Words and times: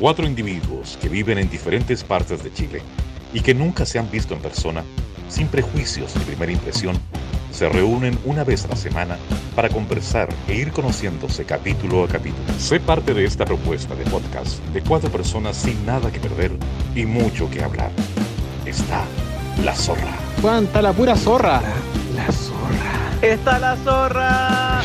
Cuatro 0.00 0.26
individuos 0.26 0.96
que 0.98 1.10
viven 1.10 1.36
en 1.36 1.50
diferentes 1.50 2.02
partes 2.02 2.42
de 2.42 2.50
Chile 2.50 2.80
y 3.34 3.42
que 3.42 3.52
nunca 3.52 3.84
se 3.84 3.98
han 3.98 4.10
visto 4.10 4.32
en 4.32 4.40
persona, 4.40 4.82
sin 5.28 5.46
prejuicios 5.46 6.16
ni 6.16 6.24
primera 6.24 6.50
impresión, 6.50 6.96
se 7.52 7.68
reúnen 7.68 8.18
una 8.24 8.42
vez 8.42 8.64
a 8.64 8.68
la 8.68 8.76
semana 8.76 9.18
para 9.54 9.68
conversar 9.68 10.30
e 10.48 10.54
ir 10.54 10.72
conociéndose 10.72 11.44
capítulo 11.44 12.02
a 12.02 12.08
capítulo. 12.08 12.58
Sé 12.58 12.80
parte 12.80 13.12
de 13.12 13.26
esta 13.26 13.44
propuesta 13.44 13.94
de 13.94 14.04
podcast 14.04 14.64
de 14.72 14.80
cuatro 14.80 15.10
personas 15.10 15.58
sin 15.58 15.84
nada 15.84 16.10
que 16.10 16.18
perder 16.18 16.52
y 16.94 17.04
mucho 17.04 17.50
que 17.50 17.62
hablar. 17.62 17.90
Está 18.64 19.04
la 19.62 19.74
zorra. 19.74 20.16
Juan, 20.40 20.64
está 20.64 20.80
la 20.80 20.94
pura 20.94 21.14
zorra. 21.14 21.60
La 22.16 22.32
zorra. 22.32 23.10
¡Está 23.20 23.58
la 23.58 23.76
zorra! 23.76 24.80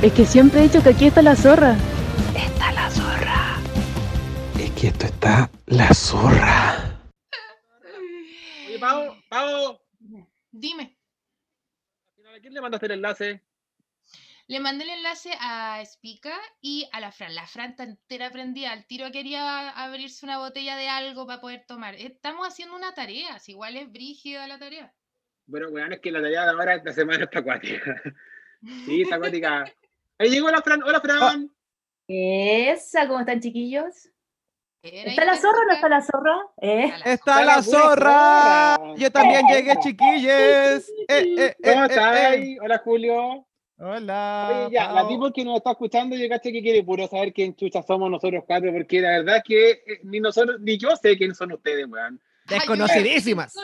Es 0.00 0.12
que 0.12 0.24
siempre 0.24 0.60
he 0.60 0.62
dicho 0.62 0.80
que 0.80 0.90
aquí 0.90 1.06
está 1.06 1.22
la 1.22 1.34
zorra. 1.34 1.72
Está 1.72 1.74
la 1.74 1.74
zorra. 1.74 2.49
Que 4.80 4.86
esto 4.86 5.04
está 5.04 5.50
la 5.66 5.92
zorra. 5.92 6.98
Oye, 8.66 8.78
Pau, 8.78 9.14
Pau, 9.28 9.78
Dime, 10.50 10.96
¿a 12.34 12.40
quién 12.40 12.54
le 12.54 12.62
mandaste 12.62 12.86
el 12.86 12.92
enlace? 12.92 13.42
le 14.46 14.58
mandé 14.58 14.84
el 14.84 14.90
enlace 14.90 15.32
a 15.38 15.84
Spica 15.84 16.34
y 16.62 16.88
a 16.92 17.00
la 17.00 17.12
Fran. 17.12 17.34
La 17.34 17.46
Fran 17.46 17.72
está 17.72 17.84
entera 17.84 18.30
prendida. 18.30 18.72
Al 18.72 18.86
tiro 18.86 19.12
quería 19.12 19.68
abrirse 19.68 20.24
una 20.24 20.38
botella 20.38 20.76
de 20.76 20.88
algo 20.88 21.26
para 21.26 21.42
poder 21.42 21.66
tomar. 21.68 21.94
Estamos 21.94 22.48
haciendo 22.48 22.74
una 22.74 22.94
tarea, 22.94 23.38
si 23.38 23.52
igual 23.52 23.76
es 23.76 23.92
brígida 23.92 24.48
la 24.48 24.58
tarea. 24.58 24.94
Bueno, 25.44 25.68
weón, 25.68 25.92
es 25.92 26.00
que 26.00 26.10
la 26.10 26.22
tarea 26.22 26.44
de 26.44 26.50
ahora 26.52 26.76
esta 26.76 26.94
semana 26.94 27.24
está 27.24 27.40
acuática. 27.40 28.02
Sí, 28.86 29.02
está 29.02 29.16
acuática. 29.16 29.64
Ahí 30.18 30.30
llegó 30.30 30.50
la 30.50 30.62
Fran. 30.62 30.82
Hola, 30.82 31.00
Fran. 31.00 31.50
Esa, 32.08 33.06
¿cómo 33.06 33.20
están 33.20 33.40
chiquillos? 33.40 34.10
¿Está 34.82 35.24
la 35.26 35.36
zorra 35.36 35.58
o 35.60 35.66
no 35.66 35.72
está 35.74 35.88
la 35.88 36.00
zorra? 36.00 36.36
¿Eh? 36.60 36.92
Está 37.04 37.04
la 37.04 37.12
Está 37.12 37.44
la 37.44 37.44
la 37.44 37.62
pura 37.62 37.78
zorra. 37.78 38.94
Yo 38.96 39.10
también 39.10 39.46
llegué, 39.46 39.76
chiquilles. 39.80 40.88
Eh, 41.08 41.34
eh, 41.36 41.56
¿Cómo 41.62 41.82
eh, 41.82 41.86
estás? 41.88 42.34
eh. 42.34 42.58
Hola, 42.62 42.78
Julio. 42.78 43.46
Hola. 43.76 44.64
Oye, 44.66 44.74
ya, 44.74 44.92
la 44.92 45.06
tipo 45.06 45.30
que 45.32 45.44
nos 45.44 45.56
está 45.56 45.72
escuchando, 45.72 46.16
caché 46.28 46.52
que 46.52 46.62
quiere 46.62 46.82
puro 46.82 47.06
saber 47.08 47.32
quién 47.32 47.54
chucha 47.54 47.82
somos 47.82 48.10
nosotros 48.10 48.44
cuatro, 48.46 48.72
porque 48.72 49.00
la 49.00 49.18
verdad 49.18 49.36
es 49.38 49.42
que 49.44 50.00
ni 50.04 50.20
nosotros, 50.20 50.60
ni 50.60 50.78
yo 50.78 50.96
sé 50.96 51.16
quién 51.16 51.34
son 51.34 51.52
ustedes, 51.52 51.86
weón. 51.86 52.20
Desconocidísimas. 52.46 53.54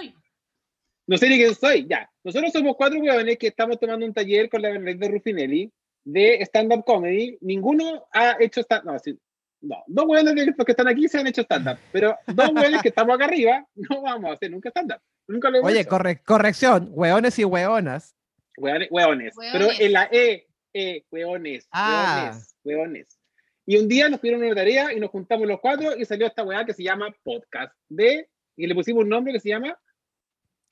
No 1.07 1.17
sé 1.17 1.29
ni 1.29 1.37
quién 1.37 1.55
soy, 1.55 1.87
ya. 1.89 2.11
Nosotros 2.25 2.53
somos 2.53 2.77
cuatro 2.77 2.99
weones 2.99 3.39
que 3.39 3.49
estamos 3.49 3.79
tomando 3.79 4.05
un 4.05 4.13
taller 4.13 4.51
con 4.51 4.61
la 4.61 4.71
Bernadette 4.71 5.13
Ruffinelli 5.13 5.71
de 6.05 6.41
stand-up 6.43 6.85
comedy. 6.85 7.39
Ninguno 7.41 8.07
ha 8.13 8.37
hecho 8.41 8.61
stand 8.61 8.85
No, 8.85 8.99
sí, 8.99 9.19
no. 9.61 9.83
Dos 9.87 10.05
weones 10.07 10.35
de 10.35 10.47
los 10.47 10.65
que 10.67 10.73
están 10.73 10.89
aquí 10.89 11.09
se 11.09 11.19
han 11.19 11.27
hecho 11.27 11.43
stand-up, 11.43 11.79
pero 11.93 12.17
dos 12.27 12.51
weones 12.53 12.83
que 12.83 12.89
estamos 12.89 13.15
acá 13.15 13.25
arriba 13.27 13.67
no 13.75 14.03
vamos 14.03 14.31
a 14.31 14.35
hacer 14.35 14.51
nunca 14.51 14.69
stand-up. 14.71 15.01
Nunca 15.29 15.51
lo 15.51 15.59
hemos 15.59 15.71
Oye, 15.71 15.81
hecho. 15.81 15.91
corre- 15.91 16.23
corrección. 16.23 16.89
Hueones 16.93 17.39
y 17.39 17.45
hueonas. 17.45 18.15
Weones, 18.59 18.89
weones. 18.91 19.35
Pero 19.53 19.69
en 19.79 19.93
la 19.93 20.09
E, 20.13 20.47
E, 20.73 21.05
weones, 21.11 21.67
Ah. 21.73 22.31
weones, 22.33 22.57
weones. 22.65 23.19
Y 23.67 23.77
un 23.79 23.89
día 23.89 24.09
nos 24.09 24.21
pidieron 24.21 24.45
una 24.45 24.55
tarea 24.55 24.93
y 24.93 25.01
nos 25.01 25.11
juntamos 25.11 25.49
los 25.49 25.59
cuatro 25.61 25.97
y 25.97 26.05
salió 26.05 26.27
esta 26.29 26.45
weá 26.45 26.65
que 26.65 26.73
se 26.75 26.85
llama 26.85 27.13
podcast 27.25 27.73
de, 27.89 28.29
y 28.57 28.67
le 28.67 28.75
pusimos 28.75 29.03
un 29.03 29.09
nombre 29.11 29.33
que 29.33 29.41
se 29.41 29.49
llama 29.49 29.77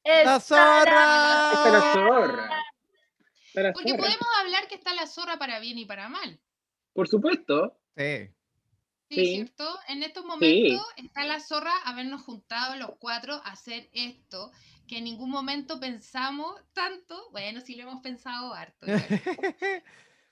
¡La 0.05 0.39
zorra! 0.39 1.51
Esta 1.53 1.67
es 1.67 1.73
la 1.73 1.93
zorra. 1.93 2.51
La 3.55 3.73
Porque 3.73 3.91
zorra. 3.91 4.03
podemos 4.03 4.27
hablar 4.41 4.69
que 4.69 4.75
está 4.75 4.95
la 4.95 5.07
zorra 5.07 5.39
para 5.39 5.59
bien 5.61 5.79
y 5.79 5.87
para 5.87 6.09
mal. 6.09 6.39
Por 6.93 7.09
supuesto. 7.09 7.77
Sí. 7.97 8.29
Sí. 9.15 9.35
¿cierto? 9.35 9.79
En 9.89 10.03
estos 10.03 10.25
momentos 10.25 10.83
está 10.97 11.25
la 11.25 11.41
zorra 11.41 11.73
habernos 11.85 12.23
juntado 12.23 12.77
los 12.77 12.91
cuatro 12.99 13.35
a 13.45 13.53
hacer 13.53 13.89
esto, 13.93 14.51
que 14.87 14.99
en 14.99 15.05
ningún 15.05 15.31
momento 15.31 15.81
pensamos 15.81 16.61
tanto, 16.73 17.31
bueno, 17.31 17.61
sí 17.61 17.75
lo 17.75 17.83
hemos 17.83 18.03
pensado 18.03 18.53
harto, 18.53 18.87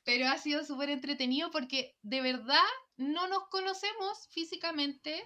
pero 0.05 0.29
ha 0.29 0.39
sido 0.39 0.65
súper 0.65 0.91
entretenido 0.91 1.51
porque 1.51 1.97
de 2.03 2.21
verdad 2.21 2.63
no 2.97 3.29
nos 3.29 3.49
conocemos 3.49 4.29
físicamente, 4.31 5.23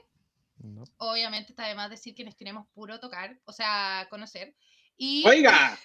No. 0.59 0.85
obviamente 0.99 1.53
está 1.53 1.67
de 1.67 1.75
más 1.75 1.91
decir 1.91 2.15
que 2.15 2.25
nos 2.25 2.35
queremos 2.37 2.67
puro 2.69 3.01
tocar, 3.01 3.41
o 3.45 3.53
sea, 3.53 4.07
conocer, 4.11 4.55
y, 4.97 5.27
Oiga, 5.27 5.79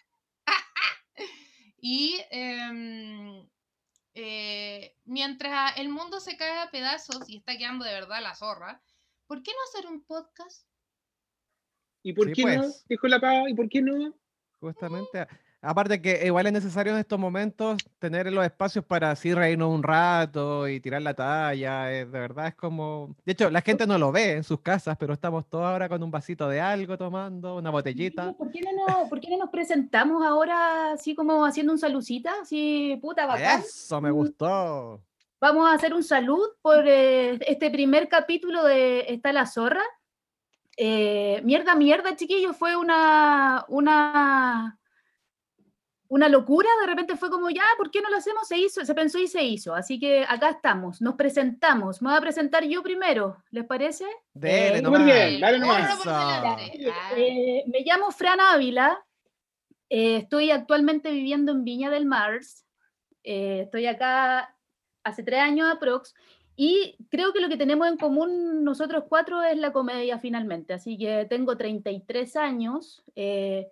y 1.81 2.17
em, 2.29 3.47
eh, 4.13 4.95
mientras 5.05 5.77
el 5.77 5.89
mundo 5.89 6.19
se 6.19 6.37
cae 6.37 6.59
a 6.59 6.71
pedazos 6.71 7.29
y 7.29 7.37
está 7.37 7.57
quedando 7.57 7.85
de 7.85 7.93
verdad 7.93 8.21
la 8.21 8.35
zorra, 8.35 8.81
¿por 9.27 9.41
qué 9.43 9.51
no 9.51 9.57
hacer 9.69 9.89
un 9.91 10.03
podcast? 10.03 10.67
¿y 12.03 12.13
por 12.13 12.27
Sí, 12.27 12.33
qué 12.33 12.43
no? 12.45 12.61
pues. 12.63 12.85
Dijo 12.87 13.07
la 13.07 13.19
pava, 13.19 13.49
¿y 13.49 13.53
por 13.53 13.69
qué 13.69 13.81
no? 13.81 14.13
Justamente. 14.59 15.27
Aparte 15.63 16.01
que 16.01 16.25
igual 16.25 16.47
es 16.47 16.53
necesario 16.53 16.91
en 16.93 16.99
estos 16.99 17.19
momentos 17.19 17.77
tener 17.99 18.31
los 18.33 18.43
espacios 18.43 18.83
para 18.83 19.11
así 19.11 19.31
reírnos 19.31 19.69
un 19.69 19.83
rato 19.83 20.67
y 20.67 20.79
tirar 20.79 21.03
la 21.03 21.13
talla. 21.13 21.91
eh, 21.93 22.05
de 22.05 22.05
verdad 22.05 22.47
es 22.47 22.55
como... 22.55 23.15
De 23.23 23.33
hecho, 23.33 23.51
la 23.51 23.61
gente 23.61 23.85
no 23.85 23.99
lo 23.99 24.11
ve 24.11 24.33
en 24.33 24.43
sus 24.43 24.59
casas, 24.61 24.97
pero 24.99 25.13
estamos 25.13 25.47
todos 25.47 25.65
ahora 25.65 25.87
con 25.87 26.01
un 26.01 26.09
vasito 26.09 26.49
de 26.49 26.59
algo 26.59 26.97
tomando, 26.97 27.57
una 27.57 27.69
botellita. 27.69 28.33
¿Por 28.33 28.51
qué, 28.51 28.61
no 28.61 28.71
nos, 28.71 29.07
¿Por 29.07 29.19
qué 29.19 29.29
no 29.29 29.37
nos 29.37 29.51
presentamos 29.51 30.25
ahora 30.25 30.93
así 30.93 31.13
como 31.13 31.45
haciendo 31.45 31.73
un 31.73 31.79
salucita? 31.79 32.33
Así, 32.41 32.97
puta, 32.99 33.27
bacán. 33.27 33.61
Eso 33.61 34.01
me 34.01 34.09
gustó. 34.09 34.99
Vamos 35.39 35.69
a 35.69 35.73
hacer 35.73 35.93
un 35.93 36.03
salud 36.03 36.49
por 36.63 36.87
eh, 36.87 37.39
este 37.47 37.69
primer 37.69 38.09
capítulo 38.09 38.63
de 38.63 39.05
Está 39.09 39.31
la 39.31 39.45
zorra. 39.45 39.83
Eh, 40.77 41.41
mierda, 41.43 41.75
mierda, 41.75 42.15
chiquillos, 42.15 42.55
fue 42.57 42.75
una, 42.75 43.65
una, 43.67 44.79
una 46.11 46.27
locura. 46.27 46.67
De 46.81 46.87
repente 46.87 47.15
fue 47.15 47.29
como, 47.29 47.49
ya, 47.49 47.63
¿por 47.77 47.89
qué 47.89 48.01
no 48.01 48.09
lo 48.09 48.17
hacemos? 48.17 48.45
Se 48.45 48.57
hizo, 48.57 48.83
se 48.83 48.93
pensó 48.93 49.17
y 49.17 49.27
se 49.27 49.41
hizo. 49.43 49.73
Así 49.73 49.97
que 49.97 50.25
acá 50.27 50.49
estamos, 50.49 51.01
nos 51.01 51.15
presentamos. 51.15 52.01
Me 52.01 52.09
voy 52.09 52.17
a 52.17 52.21
presentar 52.21 52.65
yo 52.65 52.83
primero, 52.83 53.37
¿les 53.49 53.65
parece? 53.65 54.03
Dele 54.33 54.79
Eh. 54.79 54.81
Muy 54.81 55.03
bien, 55.03 55.39
dale 55.39 55.59
nomás. 55.59 56.05
Eh, 57.15 57.63
me 57.65 57.79
llamo 57.85 58.11
Fran 58.11 58.41
Ávila. 58.41 59.01
eh, 59.89 60.17
estoy 60.17 60.51
actualmente 60.51 61.11
viviendo 61.11 61.53
en 61.53 61.63
Viña 61.63 61.89
del 61.89 62.05
Mar. 62.05 62.39
eh, 63.23 63.61
estoy 63.63 63.85
acá 63.85 64.53
hace 65.05 65.23
tres 65.23 65.39
años 65.39 65.69
aprox. 65.71 66.13
Y 66.57 66.97
creo 67.09 67.31
que 67.31 67.39
lo 67.39 67.47
que 67.47 67.55
tenemos 67.57 67.87
en 67.87 67.95
común 67.97 68.65
nosotros 68.65 69.05
cuatro 69.07 69.41
es 69.43 69.57
la 69.57 69.71
comedia 69.71 70.19
finalmente. 70.19 70.73
Así 70.73 70.97
que 70.97 71.25
tengo 71.29 71.55
33 71.55 72.35
años. 72.35 73.01
eh, 73.15 73.67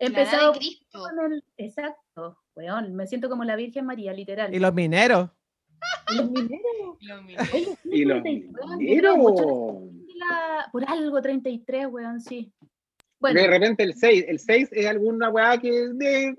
la 0.00 0.06
empezado 0.06 0.52
de 0.52 0.58
Cristo. 0.58 1.00
con 1.00 1.32
el... 1.32 1.44
Exacto, 1.56 2.38
weón, 2.54 2.94
me 2.94 3.06
siento 3.06 3.28
como 3.28 3.44
la 3.44 3.56
Virgen 3.56 3.86
María, 3.86 4.12
literal. 4.12 4.54
Y 4.54 4.58
los 4.58 4.72
mineros. 4.74 5.30
Y 6.12 6.16
los 6.16 6.30
mineros. 6.30 6.58
Lo 7.00 7.22
mismo. 7.22 7.44
Oye, 7.54 7.64
sí, 7.82 7.88
Y 7.92 8.04
los 8.04 8.22
33, 8.22 8.52
weón, 8.54 8.80
yo 8.80 8.96
creo 8.98 9.16
mucho 9.16 9.80
mineros. 9.80 10.16
la- 10.16 10.68
Por 10.72 10.84
algo 10.88 11.22
33, 11.22 11.86
weón, 11.88 12.20
sí. 12.20 12.52
Bueno, 13.20 13.40
de 13.40 13.46
repente 13.48 13.82
el 13.84 13.94
6, 13.94 14.24
el 14.28 14.38
6 14.38 14.68
es 14.72 14.86
alguna 14.86 15.28
weá 15.30 15.58
que 15.58 15.70
de, 15.70 16.34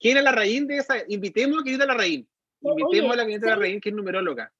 ¿quién 0.00 0.16
es 0.16 0.22
la 0.24 0.32
raíz 0.32 0.66
de 0.66 0.78
esa? 0.78 0.94
Invitemos 1.08 1.60
a 1.60 1.64
que 1.64 1.76
la 1.76 1.94
raíz. 1.94 2.26
Invitemos 2.60 3.10
Oye, 3.12 3.20
a 3.20 3.24
la 3.24 3.26
que 3.26 3.38
la 3.38 3.56
raíz, 3.56 3.80
que 3.80 3.88
es 3.90 3.94
numeróloga. 3.94 4.52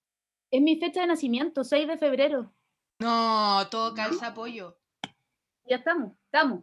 es 0.51 0.61
mi 0.63 0.79
fecha 0.79 1.01
de 1.01 1.07
nacimiento, 1.09 1.65
6 1.65 1.89
de 1.89 1.99
febrero. 1.99 2.53
No, 3.01 3.67
todo 3.71 3.95
calza 3.95 4.29
apoyo. 4.29 4.79
Ya 5.69 5.77
estamos, 5.77 6.13
estamos. 6.25 6.63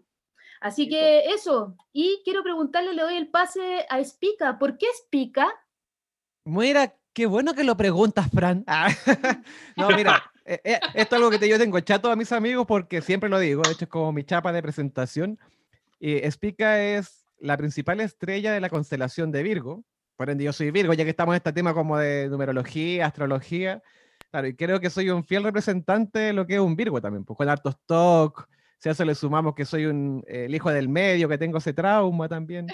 Así 0.64 0.88
que 0.88 1.26
eso. 1.26 1.76
Y 1.92 2.22
quiero 2.24 2.42
preguntarle, 2.42 2.94
le 2.94 3.02
doy 3.02 3.18
el 3.18 3.28
pase 3.28 3.86
a 3.90 4.02
Spica. 4.02 4.58
¿Por 4.58 4.78
qué 4.78 4.86
Spica? 4.98 5.46
Mira, 6.46 6.96
qué 7.12 7.26
bueno 7.26 7.54
que 7.54 7.66
lo 7.66 7.76
preguntas, 7.76 8.30
Fran. 8.34 8.64
Ah, 8.68 8.88
no, 9.76 9.90
mira, 9.90 10.24
eh, 10.46 10.62
eh, 10.64 10.80
esto 10.94 11.16
es 11.16 11.20
algo 11.20 11.30
que 11.30 11.38
te- 11.38 11.50
yo 11.50 11.58
tengo 11.60 11.78
chato 11.82 12.10
a 12.10 12.16
mis 12.16 12.32
amigos 12.32 12.66
porque 12.66 13.02
siempre 13.02 13.30
lo 13.30 13.40
digo, 13.40 13.62
de 13.62 13.72
hecho 13.74 13.84
es 13.84 13.90
como 13.90 14.14
mi 14.14 14.24
chapa 14.24 14.54
de 14.54 14.62
presentación. 14.62 15.38
Y 16.00 16.20
Spica 16.32 16.82
es 16.82 17.26
la 17.40 17.58
principal 17.58 18.00
estrella 18.00 18.54
de 18.54 18.62
la 18.62 18.70
constelación 18.70 19.34
de 19.34 19.44
Virgo. 19.44 19.84
Por 20.16 20.30
ende, 20.30 20.46
yo 20.46 20.54
soy 20.54 20.72
Virgo, 20.72 20.94
ya 20.94 21.04
que 21.04 21.10
estamos 21.10 21.34
en 21.34 21.38
este 21.38 21.52
tema 21.52 21.74
como 21.74 21.98
de 21.98 22.30
numerología, 22.30 23.08
astrología. 23.08 23.82
Claro, 24.32 24.48
y 24.48 24.56
creo 24.56 24.80
que 24.80 24.90
soy 24.90 25.10
un 25.10 25.26
fiel 25.26 25.44
representante 25.44 26.20
de 26.20 26.34
lo 26.34 26.48
que 26.48 26.54
es 26.56 26.60
un 26.62 26.78
Virgo 26.78 27.02
también, 27.02 27.26
pues 27.26 27.36
con 27.36 27.50
hartos 27.50 27.76
talk. 27.86 28.48
Si 28.84 28.90
a 28.90 28.92
eso 28.92 29.06
le 29.06 29.16
sumamos 29.16 29.56
que 29.56 29.64
soy 29.64 29.86
un, 29.86 30.26
eh, 30.28 30.44
el 30.44 30.56
hijo 30.56 30.70
del 30.70 30.90
medio, 30.90 31.30
que 31.30 31.38
tengo 31.38 31.60
ese 31.60 31.72
trauma 31.72 32.28
también. 32.28 32.68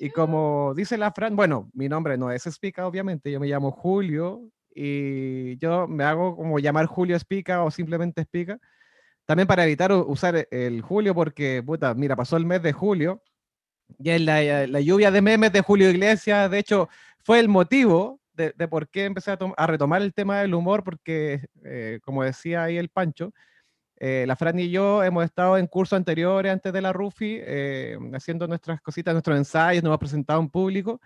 Y 0.00 0.08
como 0.08 0.72
dice 0.74 0.96
la 0.96 1.12
Fran, 1.12 1.36
bueno, 1.36 1.68
mi 1.74 1.86
nombre 1.86 2.16
no 2.16 2.32
es 2.32 2.44
Spica, 2.44 2.86
obviamente, 2.86 3.30
yo 3.30 3.38
me 3.38 3.46
llamo 3.46 3.70
Julio 3.70 4.40
y 4.74 5.58
yo 5.58 5.86
me 5.86 6.04
hago 6.04 6.34
como 6.34 6.58
llamar 6.58 6.86
Julio 6.86 7.18
Spica 7.18 7.62
o 7.62 7.70
simplemente 7.70 8.22
Spica. 8.22 8.58
También 9.26 9.46
para 9.46 9.64
evitar 9.64 9.92
usar 9.92 10.48
el 10.50 10.80
Julio 10.80 11.14
porque, 11.14 11.62
puta, 11.62 11.92
mira, 11.92 12.16
pasó 12.16 12.38
el 12.38 12.46
mes 12.46 12.62
de 12.62 12.72
julio 12.72 13.22
y 13.98 14.08
en 14.08 14.24
la, 14.24 14.66
la 14.66 14.80
lluvia 14.80 15.10
de 15.10 15.20
memes 15.20 15.52
de 15.52 15.60
Julio 15.60 15.90
Iglesias, 15.90 16.50
de 16.50 16.58
hecho, 16.58 16.88
fue 17.22 17.38
el 17.38 17.48
motivo 17.50 18.18
de, 18.32 18.54
de 18.56 18.66
por 18.66 18.88
qué 18.88 19.04
empecé 19.04 19.32
a, 19.32 19.38
a 19.58 19.66
retomar 19.66 20.00
el 20.00 20.14
tema 20.14 20.40
del 20.40 20.54
humor, 20.54 20.82
porque, 20.84 21.48
eh, 21.64 22.00
como 22.02 22.24
decía 22.24 22.62
ahí 22.62 22.78
el 22.78 22.88
Pancho, 22.88 23.34
eh, 24.00 24.24
la 24.26 24.36
Fran 24.36 24.58
y 24.58 24.70
yo 24.70 25.02
hemos 25.02 25.24
estado 25.24 25.58
en 25.58 25.66
cursos 25.66 25.96
anteriores 25.96 26.52
antes 26.52 26.72
de 26.72 26.80
la 26.80 26.92
Rufi, 26.92 27.38
eh, 27.40 27.98
haciendo 28.14 28.46
nuestras 28.46 28.80
cositas, 28.80 29.12
nuestros 29.14 29.36
ensayos, 29.36 29.82
nos 29.82 29.90
hemos 29.90 29.98
presentado 29.98 30.40
en 30.40 30.48
público, 30.48 31.00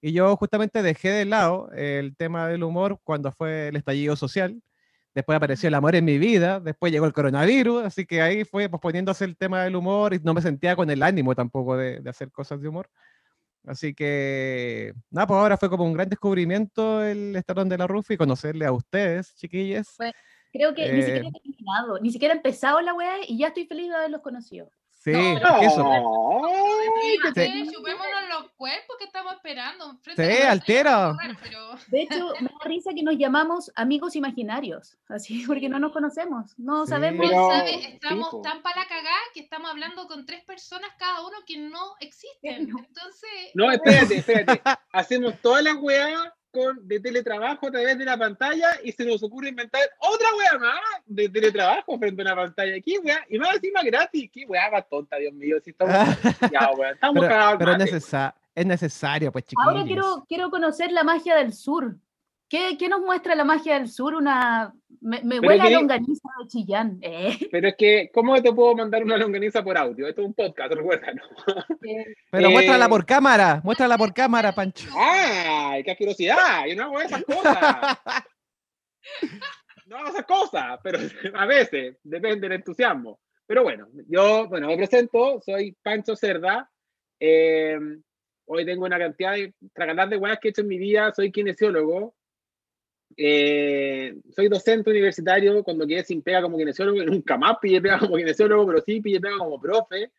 y 0.00 0.12
yo 0.12 0.34
justamente 0.36 0.82
dejé 0.82 1.10
de 1.10 1.24
lado 1.26 1.70
el 1.72 2.16
tema 2.16 2.48
del 2.48 2.62
humor 2.62 2.98
cuando 3.04 3.32
fue 3.32 3.68
el 3.68 3.76
estallido 3.76 4.16
social. 4.16 4.62
Después 5.14 5.36
apareció 5.36 5.68
el 5.68 5.74
amor 5.74 5.96
en 5.96 6.04
mi 6.04 6.18
vida, 6.18 6.60
después 6.60 6.92
llegó 6.92 7.04
el 7.06 7.12
coronavirus, 7.12 7.84
así 7.84 8.06
que 8.06 8.22
ahí 8.22 8.44
fue 8.44 8.68
posponiéndose 8.68 9.24
el 9.24 9.36
tema 9.36 9.64
del 9.64 9.76
humor 9.76 10.14
y 10.14 10.20
no 10.20 10.34
me 10.34 10.40
sentía 10.40 10.76
con 10.76 10.88
el 10.88 11.02
ánimo 11.02 11.34
tampoco 11.34 11.76
de, 11.76 12.00
de 12.00 12.10
hacer 12.10 12.30
cosas 12.30 12.60
de 12.62 12.68
humor. 12.68 12.88
Así 13.66 13.94
que, 13.94 14.94
nada, 15.10 15.26
pues 15.26 15.38
ahora 15.38 15.56
fue 15.56 15.68
como 15.68 15.84
un 15.84 15.92
gran 15.92 16.08
descubrimiento 16.08 17.04
el 17.04 17.36
estar 17.36 17.56
donde 17.56 17.76
la 17.76 17.86
Rufi 17.86 18.16
conocerle 18.16 18.64
a 18.64 18.72
ustedes, 18.72 19.34
chiquillas. 19.34 19.98
Creo 20.52 20.74
que 20.74 20.92
ni 20.92 21.02
siquiera 21.02 21.26
Eh, 21.28 21.32
he 21.34 21.40
terminado, 21.40 21.98
ni 22.00 22.10
siquiera 22.10 22.34
he 22.34 22.36
empezado 22.38 22.80
la 22.80 22.92
weá 22.94 23.16
y 23.26 23.38
ya 23.38 23.48
estoy 23.48 23.66
feliz 23.66 23.88
de 23.88 23.96
haberlos 23.96 24.20
conocido. 24.22 24.70
Sí, 25.02 25.12
No, 25.12 25.56
es 25.62 25.72
eso. 25.72 25.90
Ay, 25.90 27.16
qué 27.32 27.46
Sí, 27.46 27.64
Sí. 27.64 27.72
chupémonos 27.72 28.28
los 28.28 28.50
cuerpos 28.52 28.96
que 28.98 29.04
estamos 29.06 29.32
esperando. 29.34 29.98
Sí, 30.04 30.10
a 30.10 30.14
la 30.16 30.50
al 30.52 30.58
pantalla, 30.58 30.60
tiro. 30.60 30.90
vamos 30.90 31.18
a 31.18 31.22
jugar, 31.22 31.36
pero- 31.42 31.74
De 31.88 32.02
hecho, 32.02 32.32
me 32.40 32.48
da 32.48 32.64
risa 32.66 32.90
que 32.94 33.02
nos 33.02 33.16
llamamos 33.16 33.72
amigos 33.76 34.14
imaginarios, 34.16 34.98
así 35.08 35.42
porque 35.46 35.70
no 35.70 35.78
nos 35.78 35.92
conocemos, 35.92 36.52
no 36.58 36.84
Sí. 36.84 36.90
sabemos. 36.90 37.26
Pero, 37.30 37.50
sí, 37.66 37.86
Estamos 37.94 38.28
po. 38.28 38.42
tan 38.42 38.60
para 38.62 38.82
la 38.82 38.88
cagada 38.88 39.16
que 39.32 39.40
estamos 39.40 39.70
hablando 39.70 40.06
con 40.06 40.26
tres 40.26 40.44
personas 40.44 40.90
cada 40.98 41.22
uno 41.22 41.36
que 41.46 41.56
no 41.58 41.94
existen. 42.00 42.68
No. 42.68 42.78
Entonces, 42.86 43.30
No, 43.54 43.72
espérate, 43.72 44.16
espérate. 44.18 44.60
Hacemos 44.92 45.34
toda 45.40 45.62
la 45.62 45.74
weá 45.76 46.34
con, 46.50 46.86
de 46.86 47.00
teletrabajo 47.00 47.68
a 47.68 47.70
través 47.70 47.98
de 47.98 48.04
la 48.04 48.16
pantalla 48.16 48.68
y 48.82 48.92
se 48.92 49.04
nos 49.04 49.22
ocurre 49.22 49.48
inventar 49.48 49.82
otra 49.98 50.28
weá 50.36 50.58
más 50.58 50.80
de 51.06 51.28
teletrabajo 51.28 51.98
frente 51.98 52.22
a 52.22 52.24
una 52.26 52.36
pantalla. 52.36 52.80
¿Qué 52.80 52.98
weá? 52.98 53.24
Y 53.28 53.38
más 53.38 53.54
encima 53.56 53.82
gratis. 53.82 54.30
¿Qué 54.32 54.44
weá 54.46 54.70
más 54.70 54.88
tonta, 54.88 55.16
Dios 55.16 55.32
mío? 55.32 55.56
Si 55.62 55.70
estamos, 55.70 55.94
ya, 56.52 56.70
weá, 56.76 56.90
estamos 56.92 57.20
Pero, 57.20 57.28
cagados. 57.28 57.56
pero 57.58 57.72
es, 57.72 58.66
necesario, 58.66 59.32
pues 59.32 59.44
chiquillos. 59.44 59.66
Ahora 59.66 59.84
quiero, 59.84 60.24
quiero 60.28 60.50
conocer 60.50 60.92
la 60.92 61.04
magia 61.04 61.36
del 61.36 61.52
sur. 61.52 61.96
¿Qué, 62.50 62.76
qué 62.76 62.88
nos 62.88 63.00
muestra 63.00 63.36
la 63.36 63.44
magia 63.44 63.74
del 63.78 63.88
sur? 63.88 64.12
Una 64.14 64.74
me, 65.00 65.22
me 65.22 65.38
huele 65.38 65.62
a 65.62 65.70
longaniza 65.70 66.28
de 66.42 66.48
Chillán. 66.48 66.98
eh. 67.00 67.38
Pero 67.50 67.68
es 67.68 67.76
que, 67.76 68.10
¿cómo 68.12 68.42
te 68.42 68.52
puedo 68.52 68.74
mandar 68.74 69.04
una 69.04 69.16
longaniza 69.16 69.62
por 69.62 69.78
audio? 69.78 70.08
Esto 70.08 70.22
es 70.22 70.26
un 70.26 70.34
podcast, 70.34 70.72
recuerda, 70.72 71.12
¿no? 71.14 71.22
Pero 72.32 72.48
Eh, 72.48 72.52
muéstrala 72.52 72.88
por 72.88 73.06
cámara, 73.06 73.60
muéstrala 73.62 73.96
por 73.96 74.12
cámara, 74.12 74.52
Pancho. 74.52 74.90
¡Ay, 74.98 75.84
qué 75.84 75.92
asquerosidad! 75.92 76.66
Yo 76.66 76.74
no 76.74 76.82
hago 76.82 77.00
esas 77.00 77.22
cosas. 77.24 77.98
No 79.86 79.96
hago 79.98 80.08
esas 80.08 80.26
cosas, 80.26 80.78
pero 80.82 80.98
a 81.34 81.46
veces, 81.46 81.98
depende 82.02 82.48
del 82.48 82.58
entusiasmo. 82.58 83.20
Pero 83.46 83.62
bueno, 83.62 83.88
yo, 84.08 84.48
bueno, 84.48 84.66
me 84.66 84.76
presento, 84.76 85.40
soy 85.40 85.76
Pancho 85.82 86.14
Cerda. 86.16 86.68
eh, 87.20 87.78
hoy 88.46 88.64
tengo 88.66 88.84
una 88.86 88.98
cantidad 88.98 89.34
de, 89.34 89.54
de 89.60 90.16
weas 90.16 90.38
que 90.40 90.48
he 90.48 90.50
hecho 90.50 90.62
en 90.62 90.68
mi 90.68 90.78
vida, 90.78 91.12
soy 91.14 91.30
kinesiólogo. 91.30 92.14
Eh, 93.16 94.14
soy 94.34 94.48
docente 94.48 94.90
universitario 94.90 95.62
cuando 95.62 95.86
quedé 95.86 96.04
sin 96.04 96.22
pega 96.22 96.42
como 96.42 96.56
kinesiólogo, 96.56 97.02
nunca 97.04 97.36
más 97.36 97.58
pillé 97.60 97.80
pega 97.80 97.98
como 97.98 98.16
kinesiólogo, 98.16 98.66
pero 98.66 98.82
sí 98.84 99.00
pillé 99.00 99.20
pega 99.20 99.38
como 99.38 99.60
profe 99.60 100.10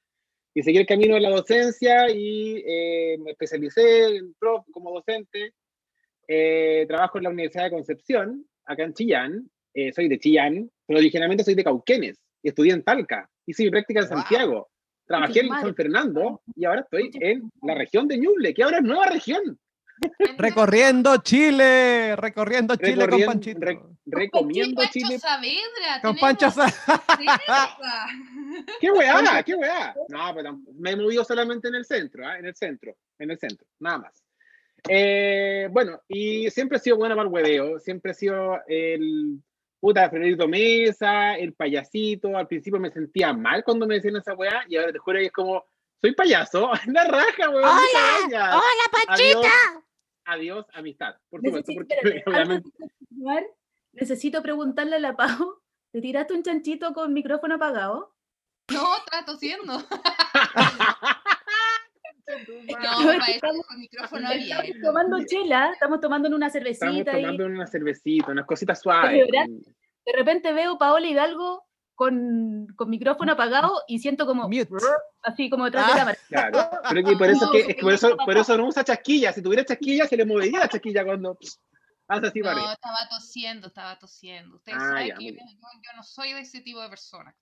y 0.53 0.63
seguí 0.63 0.79
el 0.79 0.85
camino 0.85 1.15
de 1.15 1.21
la 1.21 1.29
docencia 1.29 2.09
y 2.11 2.61
eh, 2.65 3.17
me 3.19 3.31
especialicé 3.31 4.17
en 4.17 4.33
prof 4.33 4.65
como 4.71 4.91
docente. 4.91 5.53
Eh, 6.27 6.85
trabajo 6.87 7.17
en 7.17 7.25
la 7.25 7.29
Universidad 7.29 7.65
de 7.65 7.71
Concepción, 7.71 8.45
acá 8.65 8.83
en 8.83 8.93
Chillán. 8.93 9.49
Eh, 9.73 9.93
soy 9.93 10.09
de 10.09 10.19
Chillán, 10.19 10.69
pero 10.85 10.99
originalmente 10.99 11.45
soy 11.45 11.55
de 11.55 11.63
Cauquenes 11.63 12.19
y 12.43 12.49
estudié 12.49 12.73
en 12.73 12.83
Talca. 12.83 13.29
Hice 13.45 13.63
mi 13.63 13.69
práctica 13.69 14.01
en 14.01 14.07
Guau. 14.07 14.19
Santiago. 14.19 14.69
Trabajé 15.05 15.39
en. 15.39 15.49
San 15.49 15.75
Fernando 15.75 16.41
y 16.55 16.65
ahora 16.65 16.81
estoy 16.81 17.11
en 17.13 17.49
la 17.63 17.75
región 17.75 18.07
de 18.07 18.17
Ñuble, 18.17 18.53
que 18.53 18.63
ahora 18.63 18.77
es 18.77 18.83
nueva 18.83 19.05
región. 19.05 19.57
Recorriendo 20.37 21.17
Chile, 21.17 22.15
recorriendo 22.15 22.75
Chile 22.75 23.07
con 23.07 23.21
Panchito. 23.23 23.59
re- 23.61 23.79
recomiendo 24.05 24.81
Pancho 24.81 24.91
Chile. 24.93 25.19
Saavedra, 25.19 26.01
Con 26.01 26.15
Pancho. 26.19 26.47
¡Qué 28.79 28.91
weá! 28.91 29.43
¡Qué 29.43 29.55
weá! 29.55 29.93
No, 30.09 30.31
pero 30.33 30.43
tampoco- 30.49 30.77
me 30.79 30.91
he 30.91 30.95
movido 30.95 31.23
solamente 31.23 31.67
en 31.67 31.75
el 31.75 31.85
centro, 31.85 32.27
¿ah? 32.27 32.37
en 32.37 32.45
el 32.45 32.55
centro, 32.55 32.95
en 33.19 33.31
el 33.31 33.37
centro, 33.39 33.67
nada 33.79 33.99
más. 33.99 34.23
Eh, 34.87 35.67
bueno, 35.71 36.01
y 36.07 36.49
siempre 36.49 36.77
he 36.77 36.81
sido 36.81 36.97
buena 36.97 37.15
para 37.15 37.27
el 37.27 37.33
hueveo, 37.33 37.79
siempre 37.79 38.11
he 38.11 38.15
sido 38.15 38.59
el 38.67 39.39
puta 39.79 40.09
Fredito 40.09 40.47
Mesa, 40.47 41.35
el 41.35 41.53
payasito. 41.53 42.35
Al 42.37 42.47
principio 42.47 42.79
me 42.79 42.91
sentía 42.91 43.33
mal 43.33 43.63
cuando 43.63 43.85
me 43.85 43.95
decían 43.95 44.15
esa 44.15 44.33
weá, 44.33 44.63
y 44.67 44.77
ahora 44.77 44.91
te 44.91 44.99
juro 44.99 45.19
que 45.19 45.25
es 45.25 45.31
como, 45.31 45.63
soy 46.01 46.13
payaso, 46.15 46.71
la 46.87 47.03
raja, 47.05 47.49
weón. 47.49 47.61
gracias. 47.61 48.55
¡Hola, 48.55 49.03
Adiós, 49.07 49.45
adiós, 50.25 50.65
amistad. 50.73 51.15
Por 51.29 51.41
supuesto, 51.41 51.71
Necesito, 51.71 51.95
porque 52.01 52.23
obviamente. 52.27 52.69
continuar, 52.79 53.43
necesito 53.93 54.41
preguntarle 54.41 54.95
a 54.95 54.99
la 54.99 55.15
Pau, 55.15 55.61
¿te 55.91 56.01
tiraste 56.01 56.33
un 56.33 56.43
chanchito 56.43 56.93
con 56.93 57.13
micrófono 57.13 57.55
apagado? 57.55 58.13
No, 58.71 58.97
está 58.97 59.25
tosiendo. 59.25 59.73
Es 62.27 62.45
que 62.47 62.53
No, 62.63 62.77
para 63.03 63.17
eso 63.25 63.31
estamos- 63.33 63.67
con 63.67 63.79
micrófono 63.79 64.31
Estamos 64.31 64.71
tomando 64.81 65.25
chela, 65.25 65.71
estamos 65.73 65.99
tomando 65.99 66.27
en 66.29 66.33
una 66.35 66.47
Estamos 66.47 66.63
cervecita 66.77 67.19
y 67.19 67.21
tomando 67.23 67.45
una 67.45 67.67
cervecita, 67.67 68.31
unas 68.31 68.45
cositas 68.45 68.79
suaves. 68.81 69.27
de 70.05 70.13
repente 70.13 70.53
veo 70.53 70.77
Paola 70.77 71.07
Hidalgo 71.07 71.65
con, 72.01 72.65
con 72.75 72.89
micrófono 72.89 73.33
apagado 73.33 73.83
y 73.87 73.99
siento 73.99 74.25
como 74.25 74.49
Mute. 74.49 74.69
así 75.21 75.51
como 75.51 75.65
detrás 75.65 75.85
de 75.85 75.93
Ah. 75.93 75.97
cámara. 75.97 76.17
Claro, 76.29 76.69
pero 76.89 77.07
que 77.07 77.15
por 77.15 77.29
eso, 77.29 77.45
No, 77.45 77.51
que, 77.51 77.59
es 77.59 77.67
que 77.67 77.81
por 77.83 77.93
eso, 77.93 78.17
por 78.17 78.35
eso 78.37 78.57
no 78.57 78.65
usa 78.65 78.83
chasquilla. 78.83 79.31
Si 79.31 79.43
tuviera 79.43 79.63
chasquilla, 79.63 80.07
se 80.07 80.17
le 80.17 80.25
movería 80.25 80.57
la 80.57 80.67
chasquilla 80.67 81.05
cuando 81.05 81.37
hace 82.07 82.25
así 82.27 82.39
No, 82.39 82.49
estaba 82.71 82.97
tosiendo, 83.07 83.67
estaba 83.67 83.99
tosiendo. 83.99 84.55
Ustedes 84.55 84.79
Ah, 84.81 84.87
saben 84.89 85.07
ya, 85.09 85.15
que 85.15 85.25
yo, 85.25 85.31
yo- 85.35 85.91
no 85.95 86.01
soy 86.01 86.33
de 86.33 86.39
ese 86.39 86.61
tipo 86.61 86.81
de 86.81 86.89
persona. 86.89 87.35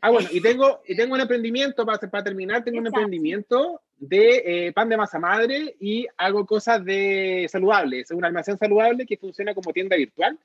Ah, 0.00 0.08
bueno, 0.08 0.30
y 0.32 0.40
tengo, 0.40 0.80
y 0.86 0.96
tengo 0.96 1.14
un 1.14 1.20
emprendimiento, 1.20 1.84
para, 1.84 1.98
para 1.98 2.24
terminar, 2.24 2.64
tengo 2.64 2.78
un 2.78 2.86
Exacto. 2.86 3.00
emprendimiento 3.02 3.82
de 3.98 4.68
eh, 4.68 4.72
pan 4.72 4.88
de 4.88 4.96
masa 4.96 5.18
madre 5.18 5.76
y 5.80 6.06
hago 6.16 6.46
cosas 6.46 6.82
de 6.82 7.46
saludables. 7.52 8.10
Es 8.10 8.16
un 8.16 8.24
almacén 8.24 8.56
saludable 8.56 9.04
que 9.04 9.18
funciona 9.18 9.52
como 9.54 9.70
tienda 9.70 9.96
virtual. 9.96 10.38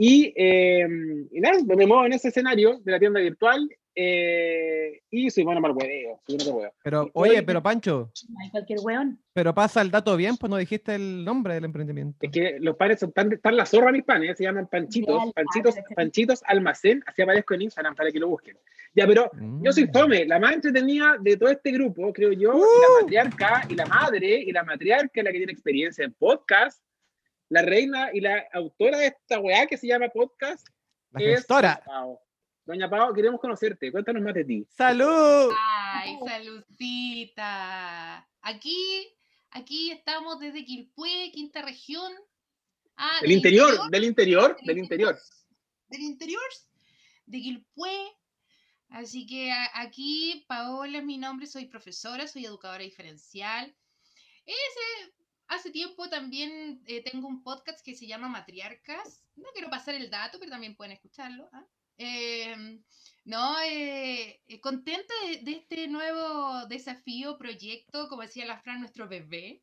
Y, 0.00 0.32
eh, 0.36 0.86
y 1.32 1.40
nada, 1.40 1.58
me 1.66 1.86
muevo 1.86 2.06
en 2.06 2.12
ese 2.12 2.28
escenario 2.28 2.78
de 2.84 2.92
la 2.92 3.00
tienda 3.00 3.18
virtual 3.20 3.68
eh, 4.00 5.00
y 5.10 5.28
soy 5.28 5.42
bueno 5.42 5.60
para 5.60 5.72
el 5.72 5.78
hueveo. 5.78 6.20
Soy 6.24 6.36
bueno 6.36 6.44
para 6.44 6.50
el 6.50 6.56
hueveo. 6.56 6.72
Pero, 6.84 7.10
Oye, 7.14 7.42
pero 7.42 7.60
Pancho, 7.60 8.12
No 8.28 8.36
hay 8.40 8.50
cualquier 8.50 8.78
weón. 8.84 9.18
pero 9.32 9.52
pasa 9.52 9.80
el 9.82 9.90
dato 9.90 10.16
bien, 10.16 10.36
pues 10.36 10.48
no 10.50 10.56
dijiste 10.56 10.94
el 10.94 11.24
nombre 11.24 11.54
del 11.54 11.64
emprendimiento. 11.64 12.16
Es 12.20 12.30
que 12.30 12.58
los 12.60 12.76
panes 12.76 13.00
son 13.00 13.10
tan, 13.10 13.40
tan 13.40 13.56
la 13.56 13.66
zorra 13.66 13.90
mis 13.90 14.04
panes, 14.04 14.38
se 14.38 14.44
llaman 14.44 14.68
panchitos, 14.68 15.16
Real, 15.16 15.32
panchitos, 15.34 15.74
padre. 15.74 15.94
panchitos 15.96 16.42
almacén, 16.46 17.02
así 17.06 17.22
aparezco 17.22 17.54
en 17.54 17.62
Instagram 17.62 17.96
para 17.96 18.12
que 18.12 18.20
lo 18.20 18.28
busquen. 18.28 18.56
Ya, 18.94 19.04
pero 19.04 19.28
yo 19.62 19.72
soy 19.72 19.86
Mm. 19.86 19.92
Fome, 19.92 20.24
la 20.26 20.38
más 20.38 20.52
entretenida 20.54 21.16
de 21.20 21.36
todo 21.36 21.48
este 21.50 21.72
grupo, 21.72 22.12
creo 22.12 22.30
yo, 22.30 22.52
y 22.52 22.56
Uh. 22.56 22.60
la 22.60 23.00
matriarca, 23.02 23.66
y 23.68 23.74
la 23.74 23.86
madre, 23.86 24.38
y 24.46 24.52
la 24.52 24.62
matriarca, 24.62 25.24
la 25.24 25.32
que 25.32 25.38
tiene 25.38 25.52
experiencia 25.52 26.04
en 26.04 26.12
podcast, 26.12 26.80
la 27.50 27.62
reina 27.62 28.10
y 28.12 28.20
la 28.20 28.46
autora 28.52 28.98
de 28.98 29.06
esta 29.08 29.38
weá 29.40 29.66
que 29.66 29.76
se 29.76 29.86
llama 29.86 30.08
podcast, 30.08 30.66
La 31.12 31.20
es 31.22 31.36
gestora. 31.38 31.82
Pao. 31.84 32.20
Doña 32.64 32.88
Pao, 32.90 33.14
queremos 33.14 33.40
conocerte, 33.40 33.90
cuéntanos 33.90 34.22
más 34.22 34.34
de 34.34 34.44
ti. 34.44 34.66
¡Salud! 34.68 35.50
Ay, 35.58 36.18
saludcita. 36.26 38.28
Aquí, 38.42 39.08
aquí 39.50 39.90
estamos 39.90 40.38
desde 40.38 40.64
Quilpué, 40.64 41.30
quinta 41.32 41.62
región. 41.62 42.12
Ah, 42.96 43.18
Del 43.22 43.32
interior, 43.32 43.90
del 43.90 44.04
interior, 44.04 44.56
del 44.62 44.78
interior. 44.78 45.18
Del 45.88 46.02
interior 46.02 46.42
de 47.26 47.40
Quilpué. 47.40 48.12
Así 48.90 49.26
que 49.26 49.50
a- 49.52 49.70
aquí, 49.80 50.44
Paola 50.48 50.98
es 50.98 51.04
mi 51.04 51.16
nombre, 51.18 51.46
soy 51.46 51.66
profesora, 51.66 52.26
soy 52.26 52.44
educadora 52.46 52.82
diferencial. 52.84 53.74
Ese, 54.44 55.12
hace 55.48 55.70
tiempo 55.70 56.08
también 56.08 56.82
eh, 56.86 57.02
tengo 57.02 57.26
un 57.26 57.42
podcast 57.42 57.84
que 57.84 57.94
se 57.94 58.06
llama 58.06 58.28
Matriarcas. 58.28 59.24
No 59.36 59.48
quiero 59.52 59.70
pasar 59.70 59.94
el 59.94 60.10
dato, 60.10 60.38
pero 60.38 60.50
también 60.50 60.76
pueden 60.76 60.92
escucharlo. 60.92 61.48
¿ah? 61.52 61.66
Em, 61.96 62.82
no, 63.24 63.60
eh, 63.60 64.40
eh, 64.46 64.60
contenta 64.60 65.12
de, 65.26 65.38
de 65.38 65.52
este 65.52 65.88
nuevo 65.88 66.66
desafío, 66.66 67.36
proyecto, 67.36 68.08
como 68.08 68.22
decía 68.22 68.46
la 68.46 68.60
Fran, 68.60 68.80
nuestro 68.80 69.08
bebé. 69.08 69.62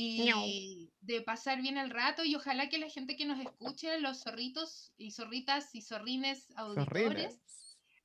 Y 0.00 0.92
de 1.00 1.22
pasar 1.22 1.60
bien 1.60 1.76
el 1.76 1.90
rato 1.90 2.24
y 2.24 2.36
ojalá 2.36 2.68
que 2.68 2.78
la 2.78 2.88
gente 2.88 3.16
que 3.16 3.24
nos 3.24 3.40
escuche, 3.40 3.98
los 3.98 4.22
zorritos 4.22 4.92
y 4.96 5.10
zorritas 5.10 5.74
y 5.74 5.82
zorrines 5.82 6.46
auditores, 6.54 7.40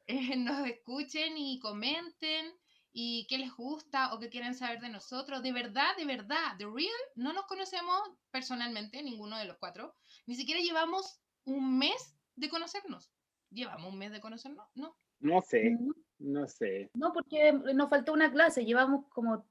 eh, 0.08 0.36
nos 0.38 0.65
escuchen 0.67 1.38
y 1.38 1.60
comenten 1.60 2.51
y 2.93 3.25
qué 3.27 3.39
les 3.39 3.51
gusta 3.51 4.13
o 4.13 4.19
qué 4.19 4.29
quieren 4.29 4.53
saber 4.53 4.79
de 4.79 4.89
nosotros. 4.89 5.41
De 5.41 5.51
verdad, 5.51 5.97
de 5.97 6.05
verdad, 6.05 6.55
The 6.59 6.65
Real, 6.65 6.93
no 7.15 7.33
nos 7.33 7.45
conocemos 7.45 8.00
personalmente, 8.29 9.01
ninguno 9.01 9.38
de 9.38 9.45
los 9.45 9.57
cuatro. 9.57 9.95
Ni 10.27 10.35
siquiera 10.35 10.62
llevamos 10.62 11.19
un 11.43 11.79
mes 11.79 12.15
de 12.35 12.50
conocernos. 12.50 13.12
¿Llevamos 13.50 13.91
un 13.91 13.97
mes 13.97 14.12
de 14.12 14.21
conocernos? 14.21 14.67
No. 14.75 14.95
No 15.19 15.41
sé, 15.41 15.77
No, 16.19 16.47
sé. 16.47 16.91
No, 16.93 17.13
porque 17.13 17.51
nos 17.51 17.89
faltó 17.89 18.13
una 18.13 18.31
clase, 18.31 18.63
llevamos 18.63 19.05
como... 19.09 19.45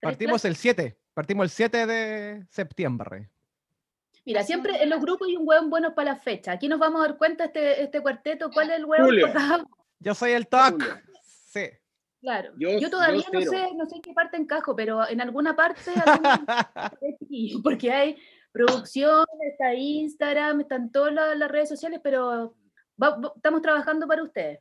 Partimos 0.00 0.42
clases. 0.42 0.50
el 0.50 0.56
7. 0.56 0.98
Partimos 1.14 1.44
el 1.44 1.50
7 1.50 1.86
de 1.86 2.46
septiembre. 2.50 3.30
Mira, 4.24 4.42
siempre 4.42 4.82
en 4.82 4.90
los 4.90 5.00
grupos 5.00 5.28
hay 5.28 5.36
un 5.36 5.48
hueón 5.48 5.70
bueno 5.70 5.94
para 5.94 6.12
la 6.12 6.18
fecha. 6.18 6.52
Aquí 6.52 6.68
nos 6.68 6.78
vamos 6.78 7.00
a 7.00 7.08
dar 7.08 7.18
cuenta 7.18 7.44
este, 7.44 7.82
este 7.82 8.00
cuarteto, 8.00 8.50
cuál 8.50 8.70
es 8.70 8.76
el 8.76 8.84
hueón 8.84 9.06
Julio. 9.06 9.28
Yo 10.00 10.14
soy 10.14 10.32
el 10.32 10.46
TOC. 10.46 10.72
Julio. 10.72 11.00
Sí. 11.46 11.70
Claro. 12.22 12.52
Yo- 12.56 12.70
Yo, 12.70 12.78
yo 12.78 12.90
todavía 12.90 13.24
no 13.32 13.40
sé, 13.42 13.74
no 13.74 13.84
sé 13.86 13.96
en 13.96 14.02
qué 14.02 14.12
parte 14.14 14.36
encajo, 14.36 14.74
pero 14.76 15.06
en 15.08 15.20
alguna 15.20 15.54
parte, 15.54 15.80
porque 17.62 17.92
hay 17.92 18.16
producción, 18.52 19.26
está 19.50 19.74
Instagram, 19.74 20.60
están 20.60 20.90
todas 20.92 21.12
las, 21.12 21.36
las 21.36 21.50
redes 21.50 21.68
sociales, 21.68 22.00
pero 22.02 22.54
va- 23.02 23.16
va- 23.18 23.32
estamos 23.36 23.60
trabajando 23.62 24.06
para 24.06 24.22
ustedes. 24.22 24.60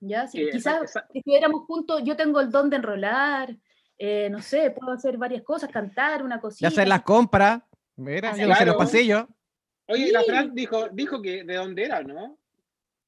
¿Ya? 0.00 0.26
Sí, 0.26 0.38
Sí, 0.38 0.48
esa- 0.48 0.52
quizás 0.52 0.82
esa- 0.90 1.06
si 1.10 1.18
estuviéramos 1.20 1.62
juntos, 1.66 2.02
yo 2.04 2.16
tengo 2.16 2.40
el 2.40 2.50
don 2.50 2.68
de 2.68 2.76
enrolar, 2.76 3.56
eh, 3.98 4.28
no 4.28 4.42
sé, 4.42 4.70
puedo 4.70 4.92
hacer 4.92 5.16
varias 5.16 5.42
cosas, 5.42 5.70
cantar 5.70 6.22
una 6.22 6.36
Ya 6.36 6.40
cosita. 6.40 6.68
hacer 6.68 6.88
las 6.88 7.02
compras. 7.02 7.62
Mira, 7.96 8.30
Hacer- 8.30 8.48
yo 8.48 8.64
los 8.66 8.76
pasillos. 8.76 9.24
Oye, 9.86 10.10
la. 10.12 10.22
Fran 10.22 10.54
dijo, 10.54 10.88
dijo 10.90 11.22
que 11.22 11.44
de 11.44 11.54
dónde 11.54 11.84
era, 11.84 12.02
¿no? 12.02 12.36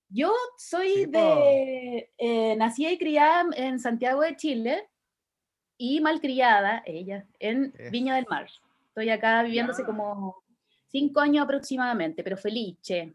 Yo 0.09 0.33
soy 0.57 0.89
Sí, 0.89 1.07
de, 1.07 2.11
eh, 2.19 2.57
nacida 2.57 2.91
y 2.93 2.99
criada 2.99 3.45
en 3.57 3.81
Santiago 3.81 4.23
de 4.23 4.37
Chile 4.37 4.89
y 5.77 6.01
malcriada, 6.01 6.83
ella, 6.87 7.27
en 7.39 7.73
Es- 7.77 7.91
Viña 7.91 8.17
del 8.17 8.27
Mar. 8.29 8.47
Estoy 8.89 9.11
acá 9.11 9.43
viviendo 9.43 9.73
hace 9.73 9.83
Ya. 9.83 9.87
como 9.87 10.43
cinco 10.87 11.21
años 11.21 11.45
aproximadamente, 11.45 12.23
pero 12.23 12.37
feliz, 12.37 12.77
che. 12.81 13.15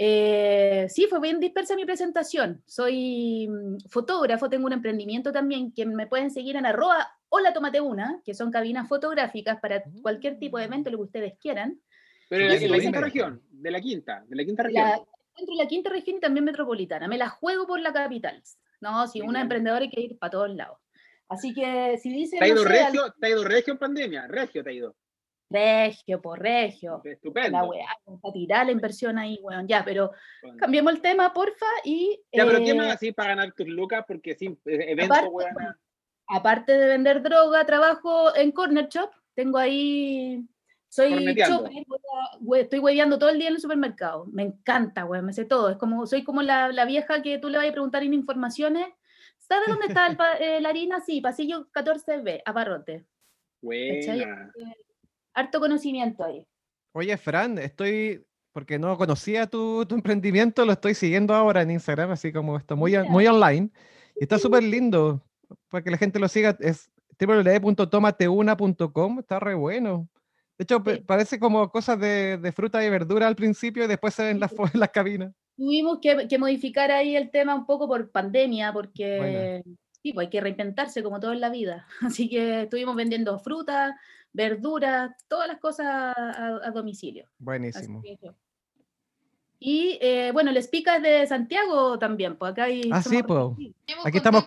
Eh, 0.00 0.86
sí, 0.88 1.06
fue 1.10 1.18
bien 1.20 1.40
dispersa 1.40 1.74
mi 1.74 1.84
presentación. 1.84 2.62
Soy 2.66 3.48
mm, 3.48 3.88
fotógrafo, 3.88 4.48
tengo 4.48 4.66
un 4.66 4.72
emprendimiento 4.72 5.32
también 5.32 5.72
que 5.72 5.84
me 5.86 6.06
pueden 6.06 6.30
seguir 6.30 6.54
en 6.54 6.66
arroba 6.66 7.16
hola 7.30 7.52
tomate 7.52 7.80
una, 7.80 8.22
que 8.24 8.32
son 8.32 8.50
cabinas 8.52 8.88
fotográficas 8.88 9.58
para 9.60 9.82
cualquier 10.02 10.38
tipo 10.38 10.56
de 10.58 10.64
evento, 10.66 10.88
lo 10.90 10.98
que 10.98 11.04
ustedes 11.04 11.34
quieran. 11.40 11.80
Pero 12.28 12.44
en 12.44 12.58
Sí, 12.58 12.68
la, 12.68 12.76
la 12.76 12.82
quinta 12.82 13.00
región, 13.00 13.42
de 13.50 13.70
la 13.72 13.80
quinta, 13.80 14.24
de 14.28 14.36
la 14.36 14.44
quinta 14.44 14.62
región. 14.62 14.84
La, 14.84 15.00
dentro 15.38 15.56
de 15.56 15.62
la 15.62 15.68
quinta 15.68 15.90
región 15.90 16.16
y 16.16 16.20
también 16.20 16.44
metropolitana. 16.44 17.08
Me 17.08 17.16
la 17.18 17.28
juego 17.28 17.66
por 17.66 17.80
la 17.80 17.92
capital. 17.92 18.42
No, 18.80 19.06
si 19.06 19.20
una 19.22 19.40
emprendedora 19.40 19.82
hay 19.82 19.90
que 19.90 20.00
ir 20.00 20.18
para 20.18 20.30
todos 20.30 20.50
lados. 20.54 20.78
Así 21.28 21.52
que 21.54 21.98
si 21.98 22.10
dicen, 22.10 22.38
¿Te 22.38 22.44
ha 22.46 22.48
no 22.48 22.54
ido 22.54 22.62
sé, 22.64 22.68
regio? 22.68 23.14
¿Te 23.20 23.26
ha 23.26 23.30
ido 23.30 23.44
regio 23.44 23.72
en 23.72 23.78
pandemia? 23.78 24.26
Regio 24.28 24.62
te 24.64 24.70
ha 24.70 24.72
ido. 24.72 24.94
regio, 25.50 26.20
por 26.22 26.38
regio. 26.40 27.00
La 27.04 27.10
Estupendo. 27.12 27.64
weá, 27.64 27.86
para 28.20 28.32
tirar 28.32 28.66
la 28.66 28.72
inversión 28.72 29.18
ahí, 29.18 29.38
weón. 29.42 29.66
Ya, 29.66 29.82
pero 29.84 30.10
Bueno. 30.42 30.58
cambiemos 30.58 30.92
el 30.92 31.00
tema, 31.00 31.32
porfa. 31.32 31.66
Y 31.84 32.20
Ya, 32.32 32.44
pero 32.46 32.58
¿qué 32.58 32.70
eh, 32.70 32.74
más 32.74 32.94
así 32.94 33.12
para 33.12 33.30
ganar 33.30 33.52
tus 33.52 33.66
lucas? 33.68 34.04
Porque 34.06 34.34
sin 34.34 34.52
eh, 34.66 34.92
evento, 34.92 35.14
aparte, 35.14 35.28
weona. 35.30 35.78
aparte 36.28 36.72
de 36.72 36.86
vender 36.88 37.22
droga, 37.22 37.64
trabajo 37.66 38.34
en 38.36 38.52
Corner 38.52 38.88
Shop. 38.88 39.10
Tengo 39.34 39.58
ahí. 39.58 40.42
Soy 40.90 41.12
we- 42.40 42.60
estoy 42.60 42.78
hueveando 42.78 43.18
todo 43.18 43.28
el 43.30 43.38
día 43.38 43.48
en 43.48 43.54
el 43.54 43.60
supermercado. 43.60 44.26
Me 44.32 44.42
encanta, 44.42 45.04
weón, 45.04 45.26
me 45.26 45.32
sé 45.32 45.44
todo. 45.44 45.68
Es 45.70 45.76
como, 45.76 46.06
soy 46.06 46.24
como 46.24 46.42
la, 46.42 46.72
la 46.72 46.84
vieja 46.84 47.22
que 47.22 47.38
tú 47.38 47.48
le 47.48 47.58
vas 47.58 47.68
a 47.68 47.72
preguntar 47.72 48.02
en 48.02 48.14
informaciones. 48.14 48.86
¿Sabe 49.38 49.66
dónde 49.68 49.86
está 49.86 50.06
el 50.06 50.16
eh, 50.40 50.60
la 50.60 50.70
harina? 50.70 51.00
Sí, 51.00 51.20
pasillo 51.20 51.68
14B, 51.72 52.42
abarrote. 52.44 53.04
Buena. 53.60 54.52
Harto 55.34 55.60
conocimiento 55.60 56.24
ahí. 56.24 56.46
Oye, 56.92 57.16
Fran, 57.16 57.58
estoy, 57.58 58.24
porque 58.52 58.78
no 58.78 58.96
conocía 58.96 59.46
tu, 59.46 59.84
tu 59.86 59.94
emprendimiento, 59.94 60.64
lo 60.64 60.72
estoy 60.72 60.94
siguiendo 60.94 61.34
ahora 61.34 61.62
en 61.62 61.70
Instagram, 61.70 62.10
así 62.10 62.32
como 62.32 62.56
esto, 62.56 62.76
muy, 62.76 62.98
muy 63.08 63.26
online. 63.26 63.70
Y 64.16 64.24
está 64.24 64.38
súper 64.38 64.62
lindo, 64.64 65.22
para 65.68 65.84
que 65.84 65.90
la 65.90 65.98
gente 65.98 66.18
lo 66.18 66.28
siga, 66.28 66.56
es 66.60 66.90
www.tomateuna.com, 67.20 69.18
está 69.20 69.38
re 69.38 69.54
bueno. 69.54 70.08
De 70.58 70.64
hecho, 70.64 70.82
Sí. 70.84 71.00
parece 71.06 71.38
como 71.38 71.70
cosas 71.70 71.98
de, 72.00 72.36
de 72.36 72.52
fruta 72.52 72.84
y 72.84 72.90
verdura 72.90 73.28
al 73.28 73.36
principio 73.36 73.84
y 73.84 73.86
después 73.86 74.12
se 74.14 74.24
ven 74.24 74.40
las, 74.40 74.52
fo- 74.52 74.68
las 74.74 74.90
cabinas. 74.90 75.32
Tuvimos 75.56 75.98
que, 76.02 76.26
que 76.28 76.38
modificar 76.38 76.90
ahí 76.90 77.16
el 77.16 77.30
tema 77.30 77.54
un 77.54 77.64
poco 77.64 77.86
por 77.88 78.10
pandemia, 78.10 78.72
porque 78.72 79.62
sí, 80.02 80.12
pues 80.12 80.26
hay 80.26 80.30
que 80.30 80.40
reinventarse 80.40 81.02
como 81.02 81.20
todo 81.20 81.32
en 81.32 81.40
la 81.40 81.50
vida. 81.50 81.86
Así 82.02 82.28
que 82.28 82.62
estuvimos 82.62 82.96
vendiendo 82.96 83.38
fruta, 83.38 83.96
verduras, 84.32 85.12
todas 85.28 85.46
las 85.48 85.58
cosas 85.58 85.86
a, 85.86 86.60
a 86.64 86.70
domicilio. 86.72 87.28
Buenísimo. 87.38 88.02
Y 89.60 89.98
eh, 90.00 90.30
bueno, 90.32 90.52
les 90.52 90.68
pica 90.68 90.96
es 90.96 91.02
de 91.02 91.26
Santiago 91.26 91.98
también, 91.98 92.36
pues 92.36 92.52
acá 92.52 92.64
hay. 92.64 92.88
Ah, 92.92 93.02
sí. 93.02 93.20
Tenemos 93.22 94.06
Aquí 94.06 94.18
estamos- 94.18 94.46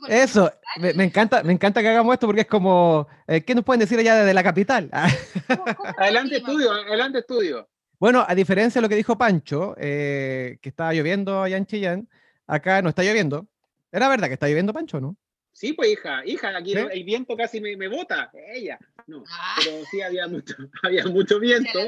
contacto 0.00 0.14
directo 0.14 0.40
con 0.40 0.48
Eso, 0.50 0.52
me, 0.80 0.94
me 0.94 1.04
encanta, 1.04 1.42
me 1.42 1.52
encanta 1.52 1.80
que 1.82 1.88
hagamos 1.88 2.12
esto 2.14 2.26
porque 2.26 2.42
es 2.42 2.46
como, 2.46 3.06
eh, 3.26 3.42
¿qué 3.42 3.54
nos 3.54 3.64
pueden 3.64 3.80
decir 3.80 3.98
allá 3.98 4.16
desde 4.16 4.34
la 4.34 4.42
capital? 4.42 4.88
Ah, 4.92 5.08
¿Cómo- 5.48 5.64
cómo 5.76 5.88
está 5.90 6.08
el 6.08 6.16
Adelante 6.16 6.36
estudio, 6.36 6.72
adelante 6.72 7.18
estudio. 7.20 7.68
Bueno, 7.98 8.24
a 8.26 8.34
diferencia 8.34 8.80
de 8.80 8.82
lo 8.82 8.88
que 8.88 8.96
dijo 8.96 9.16
Pancho, 9.16 9.74
eh, 9.78 10.58
que 10.60 10.68
estaba 10.68 10.92
lloviendo 10.92 11.42
allá 11.42 11.56
en 11.56 11.66
Chillán, 11.66 12.08
acá 12.46 12.82
no 12.82 12.88
está 12.90 13.02
lloviendo. 13.02 13.46
¿Era 13.92 14.08
verdad 14.08 14.26
que 14.28 14.34
está 14.34 14.48
lloviendo, 14.48 14.72
Pancho, 14.74 15.00
no? 15.00 15.16
Sí, 15.54 15.72
pues 15.72 15.88
hija, 15.92 16.26
hija, 16.26 16.48
aquí 16.56 16.72
¿Sí? 16.72 16.78
el, 16.90 17.04
viento 17.04 17.36
casi 17.36 17.60
me, 17.60 17.76
me 17.76 17.86
bota. 17.86 18.28
Ella. 18.52 18.76
No, 19.06 19.22
Ah, 19.30 19.54
pero 19.64 19.84
sí 19.88 20.02
había 20.02 20.26
mucho, 20.26 20.52
había 20.82 21.04
mucho 21.06 21.38
viento. 21.38 21.78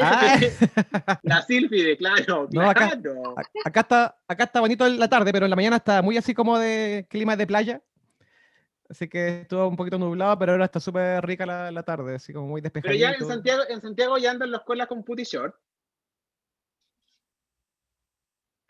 Ah, 0.00 0.38
La 1.22 1.42
sílfide, 1.42 1.98
claro, 1.98 2.48
No, 2.50 2.62
acá- 2.70 2.98
claro. 2.98 3.34
acá, 3.64 3.80
está, 3.80 4.18
acá 4.26 4.44
está 4.44 4.60
bonito 4.60 4.86
en 4.86 4.98
la 4.98 5.08
tarde, 5.08 5.32
pero 5.32 5.44
en 5.46 5.50
la 5.50 5.56
mañana 5.56 5.76
está 5.76 6.00
muy 6.00 6.16
así 6.16 6.32
como 6.32 6.58
de 6.58 7.06
clima 7.10 7.36
de 7.36 7.46
playa. 7.46 7.82
Así 8.88 9.06
que 9.08 9.42
estuvo 9.42 9.68
un 9.68 9.76
poquito 9.76 9.98
nublado, 9.98 10.38
pero 10.38 10.52
ahora 10.52 10.64
está 10.64 10.80
súper 10.80 11.24
rica 11.26 11.44
la, 11.46 11.70
la 11.70 11.82
tarde, 11.82 12.14
así 12.14 12.32
como 12.32 12.46
muy 12.48 12.60
Pero 12.62 12.72
despejadito. 12.72 13.00
ya 13.00 13.12
en 13.12 13.26
Santiago, 13.26 13.62
en 13.68 13.80
Santiago 13.82 14.16
ya 14.18 14.30
andan 14.30 14.50
los 14.50 14.62
colas 14.62 14.86
con 14.86 15.02
puti 15.04 15.24
short. 15.24 15.54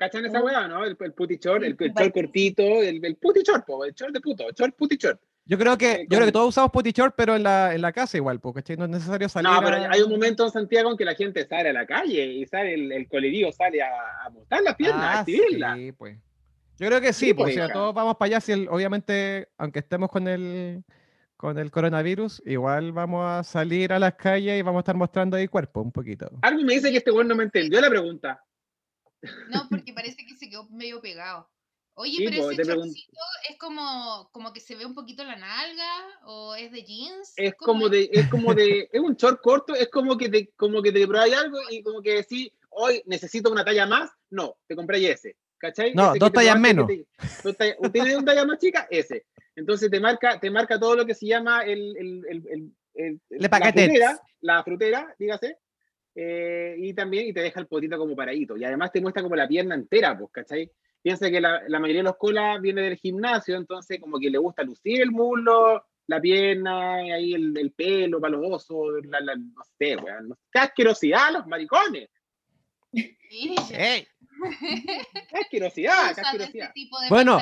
¿Cachan 0.03 0.25
esa 0.27 0.41
Oh. 0.41 0.45
weá, 0.45 0.67
no? 0.67 0.85
El, 0.85 0.97
el 0.99 1.13
puti 1.13 1.37
short, 1.37 1.63
el, 1.63 1.77
el 1.79 1.93
short 1.93 2.13
cortito, 2.13 2.63
el, 2.63 3.05
el 3.05 3.17
puti 3.17 3.41
short, 3.43 3.65
po, 3.65 3.85
el 3.85 3.93
short 3.95 4.13
de 4.13 4.21
puto, 4.21 4.45
short 4.51 4.75
puti 4.77 4.97
short. 4.97 5.21
Yo 5.45 5.57
creo 5.59 5.77
que, 5.79 5.93
eh, 5.93 6.07
yo 6.09 6.17
creo 6.19 6.27
que 6.27 6.33
todos 6.33 6.49
usamos 6.51 6.71
potty 6.71 6.93
short, 6.93 7.15
pero 7.17 7.35
en 7.37 7.43
la, 7.43 7.75
en 7.75 7.81
la 7.83 7.93
casa 7.93 8.17
igual, 8.17 8.39
porque 8.41 8.77
no 8.77 8.85
es 8.85 8.91
necesario 8.91 9.29
salir. 9.29 9.51
No, 9.51 9.61
pero 9.63 9.77
a- 9.77 9.91
hay 9.93 10.01
un 10.03 10.11
momento 10.11 10.45
en 10.45 10.51
Santiago 10.51 10.91
en 10.91 10.97
que 10.97 11.05
la 11.05 11.15
gente 11.15 11.45
sale 11.47 11.71
a 11.71 11.73
la 11.73 11.85
calle 11.87 12.25
y 12.27 12.47
sale 12.47 12.75
el, 12.75 12.91
el 12.93 13.09
colerío, 13.09 13.51
sale 13.53 13.83
a, 13.83 13.89
a 14.25 14.31
montar 14.31 14.63
las 14.63 14.75
piernas, 14.77 15.03
a 15.05 15.13
Ah, 15.13 15.21
activarla. 15.21 15.75
sí, 15.77 15.93
pues. 15.93 16.17
Yo 16.79 16.87
creo 16.89 17.01
que 17.01 17.13
sí, 17.13 17.27
Sí, 17.27 17.35
pues, 17.35 17.45
pues, 17.47 17.55
o 17.55 17.59
sea, 17.59 17.65
hija. 17.67 17.73
todos 17.75 17.95
vamos 17.95 18.17
para 18.17 18.27
allá, 18.29 18.41
si 18.41 18.53
el- 18.53 18.69
obviamente, 18.69 19.49
aunque 19.59 19.81
estemos 19.81 20.11
con 20.11 20.27
el, 20.29 20.83
con 21.37 21.59
el 21.59 21.71
coronavirus, 21.73 22.41
igual 22.47 22.93
vamos 22.93 23.25
a 23.29 23.43
salir 23.43 23.93
a 23.93 23.99
las 23.99 24.15
calles 24.15 24.59
y 24.59 24.63
vamos 24.63 24.79
a 24.79 24.83
estar 24.83 24.97
mostrando 24.97 25.37
ahí 25.37 25.49
cuerpo 25.49 25.81
un 25.83 25.91
poquito. 25.93 26.31
Algo 26.43 26.63
me 26.63 26.75
dice 26.75 26.91
que 26.93 26.99
este 26.99 27.11
weón 27.11 27.27
no 27.29 27.35
me 27.35 27.45
entendió 27.45 27.81
la 27.81 27.89
pregunta. 27.91 28.41
No, 29.49 29.69
porque 29.71 29.93
parece 29.95 30.25
que 30.27 30.35
se 30.37 30.49
quedó 30.49 30.69
medio 30.71 31.01
pegado. 31.01 31.49
Oye, 31.95 32.17
Sí, 32.17 32.25
pero 32.25 32.43
po, 32.43 32.51
ese 32.51 32.65
shortcito 32.65 33.21
es 33.51 33.59
como, 33.59 34.31
como 34.33 34.53
que 34.53 34.61
se 34.61 34.77
ve 34.77 34.87
un 34.87 34.95
poquito 34.95 35.25
la 35.25 35.37
nalga 35.37 35.93
o 36.25 36.55
es 36.55 36.73
de 36.73 36.83
jeans. 36.85 37.35
Es 37.37 37.55
¿Cómo 37.55 37.73
como 37.81 37.89
de, 37.91 38.09
es 38.11 38.29
como 38.29 38.55
de, 38.55 38.89
es 38.91 39.01
un 39.01 39.15
short 39.15 39.43
corto, 39.43 39.75
es 39.75 39.89
como 39.91 40.17
que 40.17 40.31
te, 40.31 40.49
como 40.57 40.81
que 40.83 40.91
te 40.91 41.07
probáis 41.07 41.35
algo 41.35 41.59
y 41.71 41.83
como 41.83 42.01
que 42.01 42.15
decís, 42.15 42.51
hoy 42.71 43.03
necesito 43.05 43.51
una 43.53 43.63
talla 43.65 43.87
más, 43.87 44.11
no, 44.31 44.57
te 44.67 44.75
compráis 44.75 45.09
ese. 45.11 45.37
¿Cachai? 45.59 45.95
No, 45.95 46.11
Ese 46.11 46.19
dos 46.19 46.33
tallas 46.33 46.59
menos. 46.59 46.89
te- 46.89 47.07
dos 47.45 47.93
¿Tienes 47.93 48.17
una 48.17 48.25
talla 48.25 48.45
más 48.47 48.59
chica? 48.59 48.89
Ese. 48.91 49.27
Entonces 49.55 49.89
te 49.91 50.01
marca, 50.01 50.41
te 50.41 50.51
marca 50.51 50.81
todo 50.81 50.97
lo 50.97 51.07
que 51.07 51.15
se 51.15 51.27
llama 51.27 51.63
el, 51.63 51.97
el, 51.97 52.27
el, 52.29 52.73
el- 52.95 53.23
la 53.29 53.49
frutera, 53.49 54.21
la 54.41 54.65
frutera, 54.65 55.15
dígase. 55.19 55.59
Eh, 56.15 56.77
y 56.79 56.93
también 56.95 57.29
y 57.29 57.33
te 57.33 57.41
deja 57.41 57.61
el 57.61 57.67
potito 57.67 57.97
como 57.99 58.15
paradito. 58.17 58.57
Y 58.57 58.65
además 58.65 58.93
te 58.93 59.01
muestra 59.01 59.23
como 59.23 59.37
la 59.37 59.49
pierna 59.49 59.75
entera, 59.75 60.17
pues, 60.19 60.31
¿cachai? 60.33 60.71
Piensa 61.03 61.31
que 61.31 61.41
la, 61.41 61.63
la 61.69 61.81
mayoría 61.81 62.01
de 62.01 62.09
los 62.09 62.17
colas 62.17 62.61
viene 62.61 62.83
del 62.83 62.97
gimnasio, 62.97 63.57
entonces 63.57 63.99
como 64.01 64.19
que 64.19 64.31
le 64.31 64.39
gusta 64.39 64.63
lucir 64.63 65.01
el 65.03 65.11
muslo, 65.11 65.85
la 66.07 66.21
pierna, 66.21 66.95
ahí 66.95 67.35
el, 67.35 67.57
el 67.57 67.73
pelo 67.73 68.21
para 68.21 68.37
los 68.37 68.45
osos, 68.53 69.05
la, 69.07 69.21
la- 69.21 69.37
no 69.37 69.63
sé, 69.79 69.97
weón. 69.97 70.37
¡Qué 70.53 70.59
asquerosidad 70.61 71.33
los 71.33 71.47
maricones! 71.47 72.09
Sí, 72.93 73.17
¡Ey! 73.73 74.07
¡Qué 74.61 75.39
asquerosidad! 75.41 76.15
¡Qué 76.15 76.21
asquerosidad! 76.21 76.67
este 76.69 76.73
tipo 76.75 77.01
de 77.01 77.09
Bueno. 77.09 77.39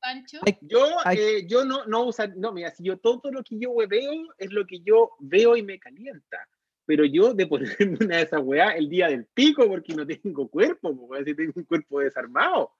Pancho? 0.00 0.40
Yo, 0.60 0.86
eh, 1.10 1.46
yo 1.48 1.64
no, 1.64 1.84
no 1.86 2.04
uso, 2.04 2.24
no, 2.36 2.52
mira, 2.52 2.70
si 2.70 2.84
yo 2.84 2.98
todo 2.98 3.30
lo 3.30 3.42
que 3.42 3.58
yo 3.58 3.74
veo 3.88 4.12
es 4.38 4.52
lo 4.52 4.66
que 4.66 4.80
yo 4.80 5.10
veo 5.18 5.56
y 5.56 5.62
me 5.62 5.78
calienta. 5.78 6.48
Pero 6.86 7.04
yo 7.04 7.34
de 7.34 7.46
ponerme 7.46 7.76
una 8.08 8.16
de 8.18 8.22
esas 8.22 8.40
weas 8.42 8.76
el 8.76 8.88
día 8.88 9.08
del 9.08 9.24
pico 9.26 9.66
porque 9.68 9.94
no 9.94 10.06
tengo 10.06 10.48
cuerpo, 10.48 10.96
pues, 11.08 11.24
si 11.24 11.34
tengo 11.34 11.52
un 11.56 11.64
cuerpo 11.64 12.00
desarmado. 12.00 12.70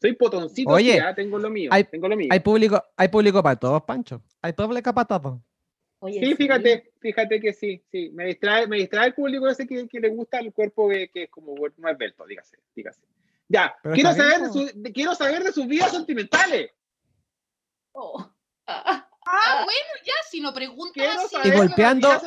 Soy 0.00 0.14
potoncito, 0.14 0.70
Oye, 0.70 0.94
sí, 0.94 0.98
ah, 0.98 1.14
tengo 1.14 1.38
lo 1.38 1.48
mío. 1.48 1.70
hay- 1.72 1.84
tengo 1.84 2.08
lo 2.08 2.16
mío. 2.16 2.28
Hay 2.32 2.40
público, 2.40 2.82
hay 2.96 3.08
público 3.08 3.40
para 3.42 3.54
todos, 3.56 3.82
Pancho. 3.84 4.20
Hay 4.40 4.52
público 4.52 4.92
para 4.92 5.06
todos. 5.20 5.38
Oye, 6.00 6.18
Sí, 6.18 6.34
fíjate, 6.34 6.92
fíjate 6.98 7.38
que 7.40 7.52
sí, 7.52 7.80
sí. 7.88 8.10
Me 8.12 8.26
distrae, 8.26 8.66
me 8.66 8.78
distrae 8.78 9.06
el 9.08 9.14
público 9.14 9.46
ese 9.48 9.64
que, 9.68 9.86
que 9.86 10.00
le 10.00 10.08
gusta 10.08 10.40
el 10.40 10.52
cuerpo 10.52 10.88
que, 10.88 11.08
que 11.10 11.22
es 11.24 11.30
como 11.30 11.54
no 11.76 11.88
esbelto, 11.88 12.26
dígase, 12.26 12.58
dígase. 12.74 13.02
Ya, 13.48 13.72
Pero 13.82 13.94
quiero 13.94 14.12
saber, 14.12 14.40
de 14.40 14.48
su- 14.48 14.70
de- 14.82 14.92
quiero 14.92 15.14
saber 15.14 15.44
de 15.44 15.52
sus 15.52 15.66
vidas 15.68 15.92
sentimentales. 15.92 16.70
Oh. 17.92 18.26
Ah, 18.66 19.08
Ah, 19.26 19.60
bueno, 19.64 20.04
ya, 20.04 20.12
si 20.30 20.40
no 20.40 20.52
preguntas 20.52 21.16
así. 21.16 21.28
saber 21.36 21.52
de 21.52 21.58
golpeando-. 21.58 22.20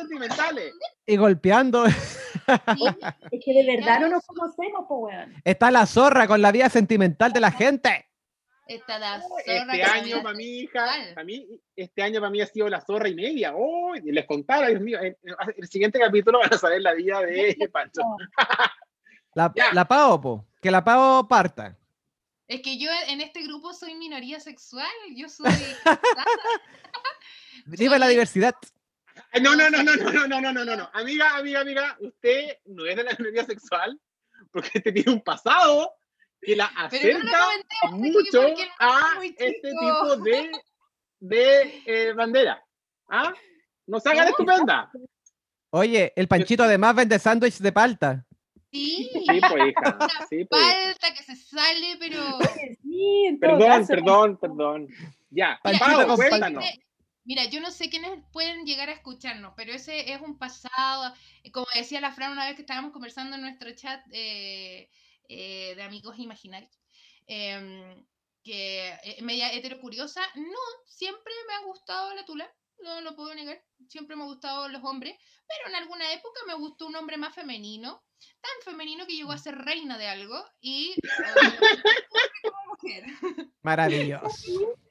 Y 1.06 1.16
golpeando. 1.16 1.84
sí, 1.86 2.84
Es 3.30 3.44
que 3.44 3.52
de 3.52 3.76
verdad 3.76 4.00
no 4.00 4.08
nos 4.08 4.24
conocemos, 4.26 4.84
pues, 4.88 5.14
weón. 5.14 5.34
Está 5.44 5.70
la 5.70 5.86
zorra 5.86 6.26
con 6.26 6.40
la 6.42 6.52
vida 6.52 6.68
sentimental 6.68 7.32
de 7.32 7.40
la 7.40 7.50
gente. 7.52 8.08
Está 8.66 8.98
la 8.98 9.20
zorra 9.20 9.42
Este 9.46 9.58
con 9.58 9.78
la 9.78 9.92
año 9.92 10.22
para 10.22 10.34
mi 10.36 10.44
hija, 10.44 10.86
para 11.14 11.24
mí, 11.24 11.60
este 11.76 12.02
año 12.02 12.20
para 12.20 12.30
mí 12.30 12.40
ha 12.40 12.46
sido 12.46 12.68
la 12.68 12.80
zorra 12.80 13.08
y 13.08 13.14
media. 13.14 13.52
Oh, 13.54 13.94
y 13.94 14.10
les 14.10 14.26
contara, 14.26 14.68
Dios 14.68 14.80
mío, 14.80 14.98
en- 15.00 15.16
en 15.22 15.54
el 15.56 15.68
siguiente 15.68 16.00
capítulo 16.00 16.40
van 16.40 16.52
a 16.52 16.58
saber 16.58 16.82
la 16.82 16.92
vida 16.94 17.20
de 17.20 17.56
Pancho. 17.72 18.02
La, 19.34 19.52
Ya. 19.54 19.72
la 19.74 19.86
Pao, 19.86 20.18
po. 20.20 20.46
Que 20.62 20.70
la 20.70 20.82
Pao 20.82 21.28
parta. 21.28 21.76
Es 22.48 22.62
que 22.62 22.78
yo 22.78 22.88
en 23.08 23.20
este 23.20 23.42
grupo 23.42 23.72
soy 23.72 23.94
minoría 23.94 24.38
sexual. 24.38 24.90
Yo 25.14 25.28
soy. 25.28 25.46
Viva 27.66 27.98
la 27.98 28.08
diversidad. 28.08 28.54
No, 29.40 29.56
no, 29.56 29.68
no, 29.68 29.82
no, 29.82 29.96
no, 29.96 30.12
no, 30.12 30.28
no, 30.28 30.40
no, 30.40 30.52
no, 30.52 30.64
no, 30.64 30.76
no. 30.76 30.90
Amiga, 30.92 31.36
amiga, 31.36 31.60
amiga, 31.60 31.96
usted 32.00 32.58
no 32.66 32.86
es 32.86 32.96
de 32.96 33.02
la 33.02 33.16
minoría 33.18 33.44
sexual 33.44 34.00
porque 34.50 34.78
usted 34.78 34.92
tiene 34.92 35.12
un 35.12 35.22
pasado 35.22 35.94
que 36.40 36.54
la 36.54 36.70
no 36.70 36.84
acerca 36.84 37.48
aquí 37.82 37.94
mucho 37.94 38.42
no 38.42 38.54
a 38.78 39.20
este 39.24 39.60
tipo 39.62 40.16
de, 40.18 40.50
de 41.20 41.82
eh, 41.86 42.12
bandera. 42.12 42.62
¿Ah? 43.08 43.34
No 43.86 44.00
se 44.00 44.10
haga 44.10 44.24
la 44.24 44.30
estupenda. 44.30 44.90
Oye, 45.70 46.12
el 46.16 46.28
Panchito 46.28 46.62
además 46.62 46.94
vende 46.94 47.18
sándwiches 47.18 47.62
de 47.62 47.72
palta. 47.72 48.26
Sí, 48.70 49.10
Sí, 49.12 49.40
pues, 49.48 49.68
hija. 49.68 50.08
Sí, 50.28 50.44
pues. 50.44 50.62
falta 50.62 51.14
que 51.14 51.22
se 51.22 51.36
sale, 51.36 51.96
pero. 51.98 52.22
Sí, 52.82 53.36
Perdón, 53.40 53.68
caso. 53.68 53.86
perdón, 53.88 54.38
perdón. 54.38 54.88
Ya, 55.30 55.60
Pau, 55.62 56.16
cuéntanos. 56.16 56.64
Mira, 57.24 57.44
yo 57.46 57.60
no 57.60 57.72
sé 57.72 57.90
quiénes 57.90 58.22
pueden 58.32 58.64
llegar 58.64 58.88
a 58.88 58.92
escucharnos, 58.92 59.52
pero 59.56 59.72
ese 59.72 60.12
es 60.12 60.20
un 60.20 60.38
pasado. 60.38 61.12
Como 61.52 61.66
decía 61.74 62.00
la 62.00 62.12
Fran 62.12 62.32
una 62.32 62.46
vez 62.46 62.54
que 62.54 62.62
estábamos 62.62 62.92
conversando 62.92 63.34
en 63.34 63.42
nuestro 63.42 63.70
chat 63.74 64.00
eh, 64.12 64.88
eh, 65.28 65.74
de 65.74 65.82
amigos 65.82 66.18
imaginarios, 66.20 66.70
em, 67.26 68.06
que 68.44 68.88
eh, 69.02 69.22
media 69.22 69.52
heterocuriosa. 69.52 70.22
No, 70.36 70.60
siempre 70.86 71.32
me 71.48 71.54
ha 71.54 71.66
gustado 71.66 72.14
la 72.14 72.24
tula, 72.24 72.48
no 72.82 73.00
lo 73.00 73.14
puedo 73.16 73.34
negar. 73.34 73.62
Siempre 73.88 74.16
me 74.16 74.22
han 74.22 74.28
gustado 74.28 74.68
los 74.68 74.82
hombres, 74.84 75.16
pero 75.46 75.68
en 75.68 75.76
alguna 75.76 76.12
época 76.12 76.40
me 76.46 76.54
gustó 76.54 76.86
un 76.86 76.96
hombre 76.96 77.16
más 77.16 77.34
femenino, 77.34 78.02
tan 78.40 78.52
femenino 78.72 79.06
que 79.06 79.14
llegó 79.16 79.32
a 79.32 79.38
ser 79.38 79.56
reina 79.56 79.98
de 79.98 80.08
algo 80.08 80.44
y. 80.60 80.94
como 82.42 82.56
mujer. 82.70 83.04
Maravilloso. 83.62 84.28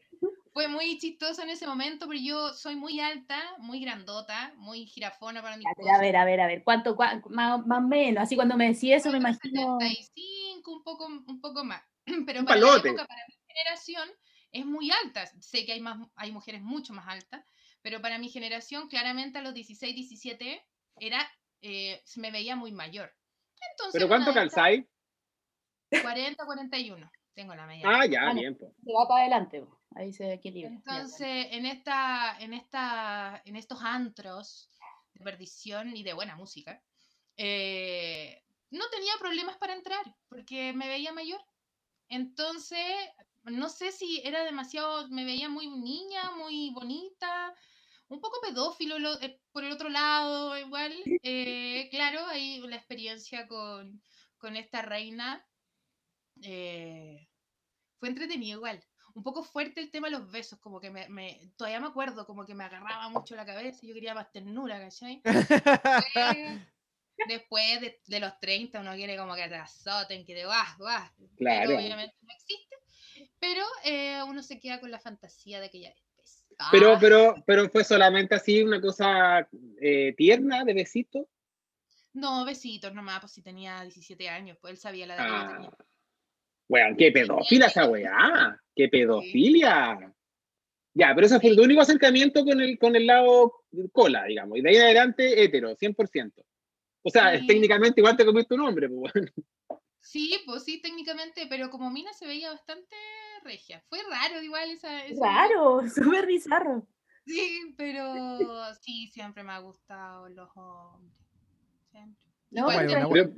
Fue 0.54 0.70
muy 0.70 0.98
chistoso 1.00 1.42
en 1.42 1.50
ese 1.50 1.68
momento, 1.68 2.08
pero 2.08 2.18
yo 2.18 2.54
soy 2.54 2.78
muy 2.78 3.02
alta, 3.02 3.38
muy 3.58 3.82
grandota, 3.82 4.54
muy 4.56 4.86
jirafona 4.86 5.42
para 5.42 5.58
mi 5.58 5.66
A 5.66 5.74
ver, 5.78 5.94
a 5.94 6.00
ver, 6.00 6.16
a 6.16 6.24
ver, 6.26 6.40
a 6.40 6.48
ver, 6.48 6.64
¿cuánto, 6.64 6.96
cua- 6.96 7.22
más, 7.30 7.66
más 7.68 7.80
o 7.80 7.82
menos? 7.82 8.24
Así 8.24 8.38
cuando 8.38 8.56
me 8.56 8.68
decís 8.68 8.94
eso 8.94 9.12
me 9.12 9.18
imagino... 9.18 9.78
75, 9.82 10.72
un 10.72 10.84
poco, 10.84 11.08
un 11.08 11.42
poco 11.42 11.66
más. 11.66 11.84
Pero 12.26 12.40
Un 12.40 12.46
para 12.46 12.62
la 12.62 12.68
época, 12.78 13.06
para 13.06 13.22
mi 13.28 13.36
generación, 13.48 14.10
es 14.54 14.66
muy 14.66 14.90
alta. 14.92 15.26
Sé 15.42 15.66
que 15.66 15.74
hay, 15.74 15.82
más, 15.82 15.98
hay 16.16 16.32
mujeres 16.32 16.62
mucho 16.62 16.94
más 16.94 17.06
altas, 17.10 17.44
pero 17.86 18.02
para 18.02 18.18
mi 18.18 18.30
generación, 18.30 18.88
claramente 18.88 19.38
a 19.38 19.44
los 19.44 19.54
16, 19.54 19.94
17, 19.94 20.66
era, 21.00 21.32
eh, 21.62 22.02
se 22.04 22.20
me 22.20 22.32
veía 22.32 22.56
muy 22.56 22.72
mayor. 22.72 23.14
Entonces, 23.70 23.94
¿Pero 23.94 24.08
cuánto 24.08 24.34
calzáis? 24.34 24.84
40, 25.92 26.46
41. 26.46 27.12
Tengo 27.36 27.54
la 27.54 27.68
media. 27.68 27.84
Ah, 27.88 28.08
ya, 28.08 28.34
no. 28.34 28.42
bien. 28.42 28.58
pues. 28.58 28.72
Se 28.84 28.92
va 28.92 29.08
para 29.08 29.22
adelante, 29.22 29.64
ahí 29.94 30.12
se 30.12 30.34
equilibra. 30.34 30.72
Entonces, 30.72 31.46
en 31.52 31.68
esta, 31.68 32.36
en 32.40 32.56
esta, 32.56 33.44
en 33.46 33.56
estos 33.56 33.80
antros 33.84 34.72
de 35.14 35.24
perdición 35.24 35.96
y 35.96 36.02
de 36.02 36.14
buena 36.14 36.36
música, 36.36 36.82
eh, 37.38 38.42
no 38.72 38.90
tenía 38.90 39.14
problemas 39.20 39.58
para 39.58 39.76
entrar, 39.76 40.16
porque 40.28 40.74
me 40.74 40.88
veía 40.88 41.14
mayor. 41.14 41.42
Entonces, 42.10 42.84
no 43.44 43.70
sé 43.70 43.92
si 43.92 44.24
era 44.26 44.44
demasiado, 44.44 45.08
me 45.10 45.24
veía 45.24 45.50
muy 45.50 45.68
niña, 45.68 46.32
muy 46.32 46.72
bonita, 46.72 47.54
un 48.08 48.22
poco 48.22 48.38
pedófilo 48.42 49.00
lo- 49.00 49.20
eh, 49.22 49.40
por 49.52 49.64
el 49.64 49.72
otro 49.72 49.90
lado, 49.90 50.58
igual. 50.58 50.94
eh, 51.24 51.88
claro, 51.92 52.26
ahí 52.28 52.60
la 52.68 52.76
experiencia 52.76 53.48
con, 53.48 54.02
con 54.38 54.56
esta 54.56 54.82
reina 54.82 55.46
eh, 56.42 57.28
fue 58.00 58.10
entretenido 58.10 58.58
igual. 58.58 58.84
Un 59.14 59.24
poco 59.24 59.44
fuerte 59.44 59.80
el 59.80 59.92
tema 59.92 60.08
de 60.10 60.18
los 60.18 60.30
besos, 60.30 60.60
como 60.60 60.82
que 60.82 60.90
me, 60.92 61.08
me- 61.08 61.52
todavía 61.56 61.80
me 61.80 61.88
acuerdo, 61.88 62.26
como 62.26 62.46
que 62.46 62.54
me 62.54 62.66
agarraba 62.66 63.08
mucho 63.10 63.34
la 63.36 63.46
cabeza 63.46 63.80
y 63.82 63.88
yo 63.88 63.94
quería 63.94 64.14
más 64.14 64.30
ternura, 64.32 64.78
¿cachai? 64.80 65.22
Después 67.28 67.80
de, 67.80 68.02
de 68.06 68.20
los 68.20 68.38
30 68.40 68.82
uno 68.82 68.94
quiere 68.94 69.16
como 69.18 69.36
que 69.36 69.48
te 69.48 69.56
azoten, 69.56 70.26
que 70.26 70.36
te 70.36 70.46
vas, 70.46 70.78
vas. 70.78 71.12
Claro. 71.38 71.68
Pero 71.70 71.80
obviamente 71.80 72.16
no 72.22 72.34
existe. 72.34 72.76
Pero 73.40 73.64
eh, 73.86 74.22
uno 74.28 74.44
se 74.44 74.60
queda 74.60 74.82
con 74.82 74.92
la 74.92 75.00
fantasía 75.00 75.62
de 75.62 75.68
aquella 75.68 75.90
vez. 75.92 76.04
Pero, 76.72 76.94
Ah, 76.94 76.98
pero, 77.00 77.36
pero 77.46 77.70
fue 77.70 77.84
solamente 77.84 78.36
así 78.36 78.64
una 78.64 78.80
cosa 78.82 79.48
eh, 79.82 80.14
tierna, 80.18 80.64
de 80.64 80.74
besito. 80.74 81.28
No, 82.14 82.46
besitos 82.46 82.94
nomás, 82.94 83.20
pues 83.20 83.34
si 83.34 83.42
tenía 83.42 83.82
17 83.82 84.30
años, 84.30 84.58
pues 84.62 84.72
él 84.72 84.78
sabía 84.78 85.06
la 85.06 85.16
edad 85.16 85.26
que 85.26 85.32
Ah. 85.34 85.54
tenía. 85.54 85.72
Weón, 86.68 86.96
qué 86.98 87.12
pedófila 87.12 87.68
esa 87.68 87.86
weá. 87.90 88.60
Qué 88.76 88.88
pedofilia. 88.90 90.12
Ya, 90.94 91.12
pero 91.14 91.28
ese 91.28 91.40
fue 91.42 91.56
tu 91.56 91.64
único 91.64 91.82
acercamiento 91.82 92.44
con 92.46 92.60
el, 92.62 92.80
con 92.80 92.96
el 92.96 93.06
lado 93.06 93.54
cola, 93.92 94.24
digamos. 94.24 94.58
Y 94.58 94.62
de 94.62 94.70
ahí 94.70 94.76
en 94.78 94.82
adelante, 94.84 95.44
hetero, 95.44 95.76
100%. 95.76 96.44
O 97.04 97.10
sea, 97.10 97.38
Sí. 97.38 97.46
técnicamente 97.46 98.00
igual 98.02 98.16
te 98.18 98.26
comiste 98.26 98.56
un 98.56 98.62
hombre, 98.62 98.90
pues. 98.90 99.14
Sí, 100.06 100.38
pues 100.46 100.64
sí, 100.64 100.80
técnicamente, 100.82 101.48
pero 101.50 101.70
como 101.72 101.90
mina 101.90 102.14
se 102.14 102.28
veía 102.28 102.52
bastante 102.52 102.96
regia. 103.44 103.84
Fue 103.90 104.00
raro 104.10 104.42
igual 104.42 104.70
esa... 104.70 105.04
ese- 105.04 105.20
Raro, 105.20 105.82
súper 105.90 106.28
bizarro. 106.28 106.88
Sí, 107.26 107.74
pero 107.76 108.28
sí, 108.82 109.08
siempre 109.12 109.44
me 109.44 109.54
ha 109.54 109.58
gustado 109.60 110.30
los 110.30 110.48
hombres. 110.56 111.12
Siempre. 111.90 112.24
No, 112.52 112.72
Igual 112.72 112.86
bueno. 112.86 113.10
Pero- 113.12 113.34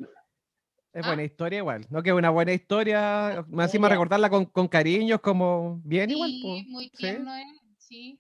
Es 0.94 1.04
Ah. 1.06 1.08
buena 1.10 1.24
historia 1.24 1.60
igual. 1.60 1.86
No 1.90 2.02
que 2.04 2.10
es 2.10 2.16
una 2.16 2.32
buena 2.32 2.54
historia. 2.54 3.46
Más 3.50 3.68
encima 3.68 3.88
recordarla 3.88 4.30
con, 4.30 4.46
con 4.46 4.68
cariños 4.68 5.22
como 5.22 5.80
bien 5.86 6.10
igual. 6.10 6.32
Sí, 6.32 6.42
po. 6.42 6.72
muy 6.72 6.86
Sí. 6.86 6.92
tierno 6.98 7.32
sí. 7.78 8.20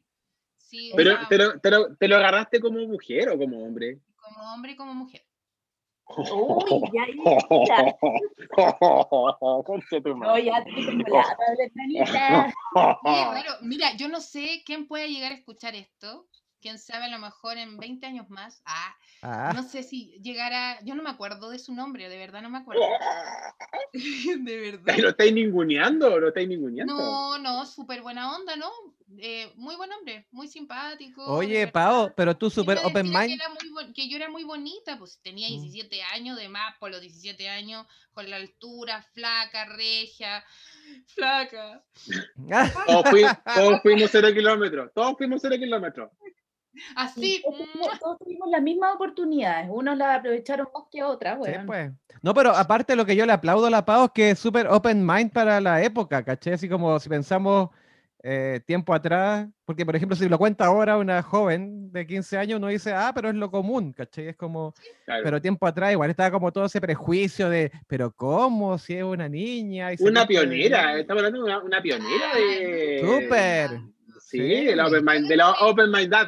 Sí, 0.57 0.91
o 0.93 0.95
pero 0.95 1.15
te, 1.27 1.37
lo, 1.37 1.59
te, 1.59 1.71
lo, 1.71 1.95
¿te 1.95 2.07
lo 2.07 2.15
agarraste 2.17 2.59
como 2.59 2.79
mujer 2.87 3.29
o 3.29 3.37
como 3.37 3.63
hombre? 3.63 3.99
como 4.15 4.53
hombre 4.53 4.71
y 4.73 4.75
como 4.75 4.93
mujer. 4.93 5.25
Uy, 6.09 6.81
ya, 6.93 7.07
tu 10.03 10.15
No, 10.15 10.37
ya. 10.37 10.63
Oye, 11.57 11.71
claro, 12.11 12.53
mira, 13.61 13.95
yo 13.97 14.07
no 14.07 14.21
sé 14.21 14.63
quién 14.65 14.87
puede 14.87 15.09
llegar 15.09 15.31
a 15.31 15.35
escuchar 15.35 15.75
esto. 15.75 16.27
Quién 16.59 16.79
sabe, 16.79 17.05
a 17.05 17.09
lo 17.09 17.19
mejor 17.19 17.57
en 17.57 17.77
20 17.77 18.07
años 18.07 18.29
más. 18.29 18.61
Ah, 18.65 18.95
Ah, 19.21 19.51
no 19.53 19.63
sé 19.63 19.83
si 19.83 20.19
llegara. 20.21 20.79
Yo 20.83 20.95
no 20.95 21.03
me 21.03 21.09
acuerdo 21.09 21.49
de 21.49 21.59
su 21.59 21.73
nombre, 21.73 22.07
de 22.07 22.17
verdad 22.17 22.41
no 22.41 22.49
me 22.49 22.59
acuerdo. 22.59 22.83
de 23.93 24.57
verdad. 24.57 24.97
¿Lo 24.97 25.09
estáis 25.09 25.33
ninguneando? 25.33 26.19
¿Lo 26.19 26.29
estáis 26.29 26.47
ninguneando? 26.47 26.93
No, 26.93 27.37
no, 27.39 27.65
súper 27.65 28.01
buena 28.01 28.35
onda, 28.35 28.55
¿no? 28.55 28.69
Eh, 29.19 29.53
muy 29.55 29.75
buen 29.77 29.89
hombre, 29.93 30.27
muy 30.31 30.49
simpático. 30.49 31.23
Oye. 31.25 31.65
Pao, 31.67 32.11
pero 32.15 32.35
tú 32.35 32.49
super 32.49 32.77
open 32.79 33.05
Que, 33.09 33.17
mind. 33.17 33.31
era 33.31 33.45
muy 33.49 33.93
que 33.93 34.09
yo 34.09 34.17
era 34.17 34.29
muy 34.29 34.43
bonita, 34.43 34.97
pues 34.97 35.19
tenía 35.23 35.47
Mm. 35.47 35.61
17 35.61 36.03
años, 36.13 36.37
de 36.37 36.49
más 36.49 36.75
por 36.77 36.91
los 36.91 36.99
17 36.99 37.47
años, 37.47 37.85
con 38.11 38.29
la 38.29 38.35
altura, 38.35 39.01
flaca, 39.13 39.63
regia, 39.65 40.43
flaca. 41.07 41.83
Todos, 42.85 43.03
fui- 43.09 43.25
todos 43.55 43.81
fuimos 43.81 44.09
cero 44.11 44.27
kilómetros. 44.33 44.91
Todos 44.93 45.15
fuimos 45.17 45.41
cero 45.41 45.55
kilómetros. 45.57 46.11
Así, 46.95 47.41
Todos 47.43 47.59
mm, 47.59 47.63
tuvimos- 47.71 47.99
Todos 47.99 48.17
tuvimos 48.19 48.49
las 48.49 48.61
mismas 48.61 48.93
oportunidades. 48.95 49.67
Unos 49.71 49.97
las 49.97 50.19
aprovecharon 50.19 50.67
más 50.73 50.83
que 50.91 51.03
otras, 51.03 51.35
Sí, 51.43 51.51
weón. 51.51 51.65
pues. 51.65 51.91
No, 52.21 52.33
pero 52.33 52.51
aparte 52.55 52.95
lo 52.95 53.05
que 53.05 53.15
yo 53.15 53.25
le 53.25 53.31
aplaudo 53.33 53.67
a 53.67 53.69
la 53.69 53.85
Pau 53.85 54.05
es 54.05 54.11
que 54.11 54.29
es 54.31 54.39
súper 54.39 54.67
open 54.67 55.05
mind 55.05 55.31
para 55.31 55.61
la 55.61 55.81
época, 55.81 56.23
¿caché? 56.23 56.53
Así 56.53 56.67
como 56.69 56.99
si 56.99 57.09
pensamos 57.09 57.69
eh, 58.23 58.59
tiempo 58.65 58.93
atrás, 58.93 59.47
porque 59.63 59.85
por 59.85 59.95
ejemplo, 59.95 60.15
si 60.15 60.27
lo 60.27 60.37
cuenta 60.37 60.65
ahora 60.65 60.97
una 60.97 61.21
joven 61.21 61.91
de 61.91 62.05
15 62.07 62.37
años, 62.37 62.57
uno 62.57 62.67
dice, 62.67 62.91
ah, 62.93 63.11
pero 63.13 63.29
es 63.29 63.35
lo 63.35 63.51
común, 63.51 63.93
¿cachai? 63.93 64.29
Es 64.29 64.35
como, 64.35 64.73
Claro. 65.05 65.23
pero 65.23 65.41
tiempo 65.41 65.67
atrás 65.67 65.91
igual 65.91 66.09
estaba 66.09 66.31
como 66.31 66.51
todo 66.51 66.65
ese 66.65 66.81
prejuicio 66.81 67.49
de, 67.49 67.71
pero 67.87 68.11
¿cómo? 68.11 68.77
Si 68.77 68.95
es 68.95 69.03
una 69.03 69.29
niña. 69.29 69.93
y 69.93 69.97
Una 69.99 70.21
de 70.21 70.27
pionera, 70.27 70.81
niña". 70.87 70.99
estamos 70.99 71.21
hablando 71.23 71.39
de 71.39 71.45
una, 71.45 71.59
una 71.63 71.81
pionera 71.81 72.33
de. 72.35 72.99
Súper. 73.01 73.69
Sí, 74.19 74.39
Sí. 74.39 74.65
de 74.65 74.75
la 74.75 74.87
Open 74.87 75.05
Mind, 75.05 75.27
de 75.27 75.37
la 75.37 75.51
Open 75.51 75.89
Minded. 75.91 76.27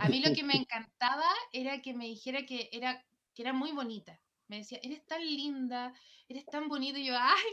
A 0.00 0.08
mí 0.08 0.22
lo 0.24 0.32
que 0.40 0.42
me 0.42 0.54
encantaba 0.54 1.26
era 1.52 1.80
que 1.82 1.92
me 1.94 2.06
dijera 2.06 2.44
que 2.46 2.68
era, 2.72 3.04
que 3.34 3.42
era 3.42 3.52
muy 3.52 3.72
bonita. 3.72 4.18
Me 4.48 4.58
decía, 4.58 4.78
eres 4.82 5.04
tan 5.06 5.20
linda, 5.24 5.92
eres 6.28 6.44
tan 6.46 6.68
bonita. 6.68 6.98
Y 6.98 7.06
yo, 7.06 7.14
ay, 7.16 7.52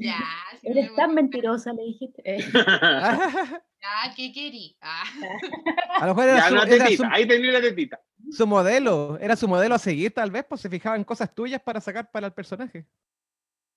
ya. 0.00 0.18
si 0.60 0.68
Eres 0.68 0.94
tan 0.96 1.10
a- 1.10 1.14
mentirosa, 1.14 1.72
le 1.72 1.82
dijiste. 1.82 2.22
Eh, 2.24 2.38
Ya, 3.82 4.12
¿qué 4.14 4.30
querí? 4.30 4.76
Ah. 4.82 5.04
A 6.00 6.06
lo 6.06 6.14
mejor 6.14 6.28
era, 6.28 6.36
Ya, 6.38 6.48
su, 6.48 6.52
una 6.54 6.62
era 6.64 6.72
su- 6.76 6.84
tetita, 6.84 7.08
ahí 7.12 7.26
tenía 7.26 7.52
la 7.52 7.60
tetita. 7.62 7.98
su 8.30 8.46
modelo, 8.46 9.18
era 9.18 9.36
su 9.36 9.48
modelo 9.48 9.74
a 9.74 9.78
seguir 9.78 10.12
tal 10.12 10.30
vez, 10.30 10.44
pues 10.46 10.60
se 10.60 10.68
fijaba 10.68 10.96
en 10.96 11.04
cosas 11.04 11.34
tuyas 11.34 11.62
para 11.62 11.80
sacar 11.80 12.10
para 12.10 12.26
el 12.26 12.32
personaje. 12.34 12.84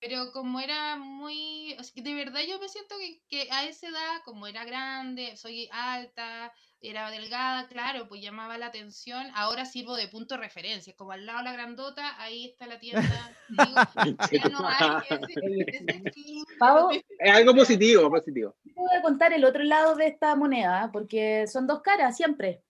Pero 0.06 0.32
como 0.32 0.60
era 0.60 0.96
muy, 0.96 1.74
o 1.78 1.82
sea, 1.82 1.94
que 1.94 2.02
de 2.02 2.14
verdad 2.14 2.40
yo 2.46 2.58
me 2.58 2.68
siento 2.68 2.94
que, 2.98 3.22
que 3.26 3.48
a 3.50 3.64
esa 3.64 3.88
edad, 3.88 4.20
como 4.26 4.46
era 4.46 4.62
grande, 4.66 5.34
soy 5.38 5.66
alta, 5.72 6.52
era 6.82 7.10
delgada, 7.10 7.66
claro, 7.68 8.06
pues 8.06 8.20
llamaba 8.20 8.58
la 8.58 8.66
atención. 8.66 9.26
Ahora 9.34 9.64
sirvo 9.64 9.96
de 9.96 10.08
punto 10.08 10.34
de 10.34 10.42
referencia, 10.42 10.94
como 10.94 11.12
al 11.12 11.24
lado 11.24 11.38
de 11.38 11.44
la 11.44 11.52
grandota, 11.54 12.20
ahí 12.22 12.50
está 12.50 12.66
la 12.66 12.78
tienda. 12.78 13.34
Digo, 13.48 13.74
ya 14.30 14.48
no 14.50 14.68
hay 14.68 15.02
ese- 15.08 15.64
ese 15.68 16.10
feeling 16.12 16.44
Pau, 16.58 16.90
de- 16.90 17.02
Es 17.18 17.32
algo 17.34 17.54
positivo, 17.54 18.10
positivo. 18.10 18.54
te 18.62 18.72
voy 18.74 18.96
a 18.98 19.00
contar 19.00 19.32
el 19.32 19.44
otro 19.46 19.62
lado 19.62 19.94
de 19.96 20.08
esta 20.08 20.36
moneda, 20.36 20.90
porque 20.92 21.46
son 21.46 21.66
dos 21.66 21.80
caras 21.80 22.14
siempre. 22.14 22.62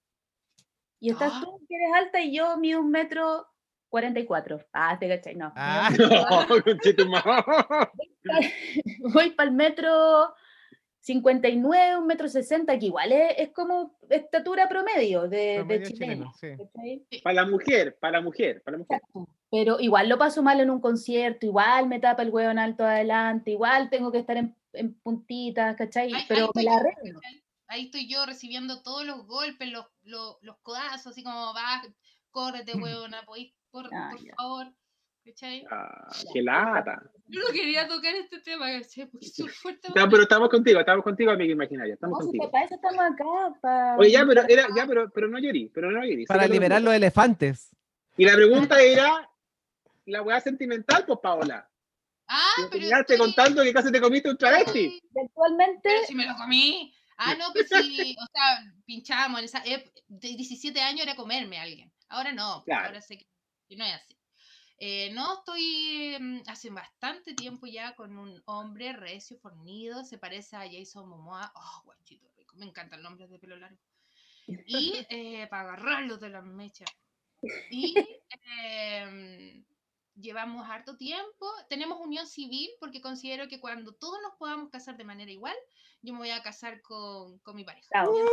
Y 1.01 1.11
estás 1.11 1.33
Ah. 1.35 1.41
tú, 1.43 1.59
que 1.69 1.75
eres 1.75 1.93
alta, 1.97 2.21
y 2.21 2.37
yo 2.37 2.57
mido 2.59 2.79
un 2.81 2.91
metro 2.91 3.49
cuarenta 3.95 4.19
y 4.19 4.25
cuatro. 4.27 4.59
Ah, 4.73 4.99
te 4.99 5.07
cachai, 5.09 5.37
no. 5.37 5.53
Ah. 5.55 5.89
No. 5.99 6.09
Voy 9.15 9.31
para 9.31 9.49
el 9.49 9.55
metro 9.55 10.35
59, 10.99 11.97
un 11.99 12.07
metro 12.09 12.29
60, 12.29 12.77
que 12.79 12.87
igual 12.87 13.13
es, 13.13 13.35
es 13.39 13.51
como 13.53 13.97
estatura 14.11 14.69
promedio 14.69 15.29
de, 15.29 15.37
de 15.37 15.55
Promedio 15.59 15.87
chileno. 15.91 16.33
chileno. 16.41 16.71
Para 17.23 17.35
la 17.35 17.47
mujer, 17.47 17.97
para 18.01 18.13
la 18.19 18.21
mujer, 18.23 18.63
para 18.65 18.79
la 18.79 18.85
mujer. 18.85 19.01
Pero 19.49 19.79
igual 19.79 20.09
lo 20.09 20.19
paso 20.19 20.43
mal 20.43 20.59
en 20.59 20.71
un 20.71 20.81
concierto, 20.81 21.47
igual 21.47 21.87
me 21.87 22.01
tapa 22.01 22.23
el 22.23 22.31
huevo 22.31 22.51
en 22.51 22.59
alto 22.59 22.85
adelante, 22.85 23.53
igual 23.53 23.91
tengo 23.91 24.11
que 24.11 24.19
estar 24.19 24.37
en, 24.39 24.57
en 24.73 24.95
puntitas, 24.95 25.77
¿cachai? 25.77 26.07
Ahí- 26.07 26.15
ahí 26.15 26.25
Pero 26.29 26.51
me 26.53 26.63
la 26.65 26.75
arreglo. 26.79 27.21
Ahí 27.69 27.85
estoy 27.85 28.09
yo 28.09 28.27
recibiendo 28.27 28.83
todos 28.83 29.05
los 29.07 29.25
golpes, 29.27 29.69
los, 29.71 29.87
los, 30.03 30.39
los 30.43 30.57
codazos, 30.63 31.07
así 31.13 31.23
como 31.23 31.55
va, 31.55 31.83
córrete, 32.31 32.73
huevona, 33.09 33.23
podís, 33.27 33.53
por, 33.75 33.93
Ah, 33.93 34.11
por 34.13 34.35
favor. 34.37 34.67
¿Cachai? 35.25 35.65
Ah, 35.71 36.07
qué 36.33 36.43
lata. 36.43 37.03
Yo 37.29 37.41
no 37.41 37.47
quería 37.53 37.89
tocar 37.89 38.15
este 38.15 38.41
tema, 38.41 38.67
¿cachai? 38.71 39.07
Porque 39.07 39.27
es 39.27 39.57
fuerte. 39.59 39.89
No, 39.97 40.09
pero 40.09 40.23
estamos 40.23 40.49
contigo, 40.51 40.79
estamos 40.81 41.03
contigo, 41.03 41.31
amiga 41.33 41.53
imaginaria, 41.53 41.95
estamos 41.95 42.19
No, 42.19 42.23
si 42.25 42.27
contigo. 42.39 42.51
para 42.53 42.65
eso 42.67 42.75
estamos 42.75 43.01
acá. 43.01 43.25
para- 43.63 43.97
Oye, 43.97 44.11
ya, 44.11 44.25
pero 44.27 44.43
era, 44.47 44.67
ya, 44.77 44.87
pero, 44.87 45.11
pero 45.11 45.29
no 45.29 45.39
llorí, 45.39 45.71
pero 45.75 45.91
no 45.91 46.01
llorí. 46.05 46.27
Para 46.27 46.47
liberar 46.47 46.83
los 46.83 46.93
elefantes. 46.95 47.75
Y 48.19 48.25
la 48.27 48.35
pregunta 48.35 48.81
era, 48.83 49.29
la 50.07 50.23
weá 50.23 50.41
sentimental, 50.41 51.05
pues, 51.07 51.19
Paola. 51.23 51.69
Ah, 52.29 52.51
Y 52.59 52.71
pero. 52.71 52.99
estoy- 53.01 53.17
contando 53.19 53.63
que 53.63 53.73
casi 53.73 53.91
te 53.91 54.01
comiste 54.03 54.29
un 54.31 54.37
travesti. 54.37 55.01
Actualmente, 55.25 55.81
Pero 55.85 56.07
si 56.07 56.15
me 56.15 56.27
lo 56.27 56.35
comí. 56.37 56.95
Ah, 57.17 57.35
no, 57.39 57.47
pues 57.53 57.69
sí, 57.69 57.71
o 58.21 58.27
sea, 58.31 58.73
pinchábamos 58.85 59.39
en 59.39 59.45
esa 59.47 59.65
ep- 59.65 59.91
de 60.09 60.29
17 60.37 60.81
años 60.83 61.03
era 61.07 61.17
comerme 61.17 61.59
a 61.59 61.63
alguien. 61.63 61.91
Ahora 62.09 62.33
no, 62.33 62.63
Claro. 62.65 62.87
ahora 62.89 63.01
sé 63.01 63.17
que, 63.19 63.27
que 63.67 63.77
no 63.77 63.85
es 63.85 63.95
así. 63.95 64.19
Eh, 64.79 65.11
no, 65.13 65.39
estoy 65.39 66.17
mm, 66.21 66.43
hace 66.49 66.71
bastante 66.71 67.35
tiempo 67.35 67.67
ya 67.67 67.95
con 67.95 68.19
un 68.19 68.43
hombre 68.47 68.93
recio, 68.93 69.39
fornido, 69.39 70.05
se 70.05 70.19
parece 70.19 70.57
a 70.57 70.69
Jason 70.71 71.09
Momoa. 71.09 71.53
Oh, 71.55 71.83
guachito 71.85 72.29
rico, 72.37 72.57
me 72.57 72.67
encantan 72.67 73.03
los 73.03 73.13
hombres 73.13 73.31
de 73.31 73.39
pelo 73.39 73.57
largo. 73.57 73.79
Y 74.47 74.95
eh, 75.11 75.47
para 75.49 75.63
agarrarlos 75.63 76.21
de 76.21 76.31
las 76.31 76.45
mechas. 76.45 76.91
Y 77.71 77.95
em, 78.59 79.65
llevamos 80.17 80.69
harto 80.69 80.97
tiempo, 80.97 81.47
tenemos 81.69 82.01
unión 82.01 82.27
civil 82.27 82.71
porque 82.81 83.01
considero 83.01 83.49
que 83.49 83.61
cuando 83.61 83.93
todos 83.95 84.19
nos 84.23 84.35
podamos 84.39 84.71
casar 84.71 84.97
de 84.97 85.05
manera 85.05 85.31
igual, 85.31 85.57
yo 86.03 86.13
me 86.15 86.21
voy 86.21 86.31
a 86.31 86.43
casar 86.43 86.83
con, 86.83 87.39
con 87.41 87.55
mi 87.55 87.65
pareja. 87.65 87.89
Y 87.93 88.07
no 88.07 88.29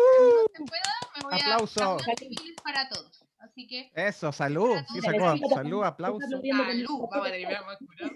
se 0.54 0.64
pueda, 0.64 0.94
me 1.16 1.24
voy 1.24 1.34
Aplauso. 1.34 1.98
a 1.98 2.16
civil 2.18 2.56
para 2.64 2.90
todos. 2.90 3.24
Así 3.42 3.68
que, 3.68 3.92
Eso, 3.96 4.32
salud. 4.32 4.78
Sí, 4.94 5.02
sacó. 5.02 5.36
Salud, 5.50 5.84
aplauso. 5.84 6.20
Salud, 6.30 6.42
vamos 7.10 7.28
a 7.28 7.32
terminar 7.32 7.66
más 7.66 7.78
curado. 7.80 8.12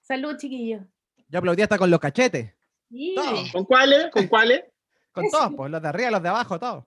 salud, 0.00 0.36
chiquillos. 0.36 0.82
Yo 1.28 1.38
aplaudí 1.38 1.62
hasta 1.62 1.78
con 1.78 1.90
los 1.90 2.00
cachetes. 2.00 2.52
Sí. 2.90 3.14
¿Con 3.52 3.64
cuáles? 3.64 4.10
¿Con 4.10 4.26
cuáles? 4.26 4.64
Con 5.12 5.30
todos, 5.30 5.52
pues, 5.56 5.70
los 5.70 5.80
de 5.82 5.88
arriba, 5.88 6.10
los 6.10 6.22
de 6.22 6.28
abajo, 6.28 6.58
todos. 6.58 6.84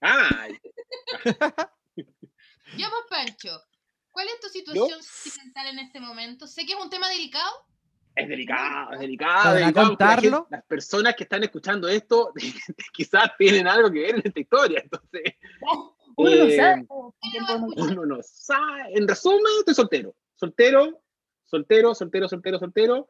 Ay, 0.00 0.58
Ya, 2.76 2.88
pues, 2.90 3.04
Pancho, 3.08 3.58
¿cuál 4.10 4.26
es 4.28 4.40
tu 4.40 4.48
situación 4.48 5.02
sentimental 5.02 5.66
en 5.68 5.78
este 5.78 6.00
momento? 6.00 6.46
Sé 6.46 6.66
que 6.66 6.72
es 6.74 6.78
un 6.78 6.90
tema 6.90 7.08
delicado. 7.08 7.50
es 8.14 8.28
delicado, 8.28 8.92
es 8.94 9.00
delicado. 9.00 9.44
¿Podrá 9.44 9.60
delicado, 9.60 9.88
contarlo? 9.88 10.36
gente- 10.42 10.56
las 10.56 10.64
personas 10.66 11.14
que 11.14 11.22
están 11.24 11.42
escuchando 11.44 11.88
esto 11.88 12.32
quizás 12.92 13.30
tienen 13.38 13.66
algo 13.66 13.90
que 13.90 14.00
ver 14.00 14.14
en 14.16 14.22
esta 14.24 14.40
historia. 14.40 14.80
Entonces, 14.82 15.22
Uno 16.16 16.30
no 16.30 16.44
Eh, 16.44 16.56
sabe. 16.56 16.86
uno 17.76 18.06
no 18.06 18.18
sabe. 18.22 18.92
En 18.94 19.06
resumen, 19.06 19.40
estoy 19.60 19.74
soltero. 19.74 20.14
Soltero, 20.34 21.02
soltero, 21.44 21.94
soltero, 21.94 22.28
soltero, 22.28 22.58
soltero. 22.58 23.08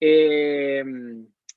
Eh, 0.00 0.84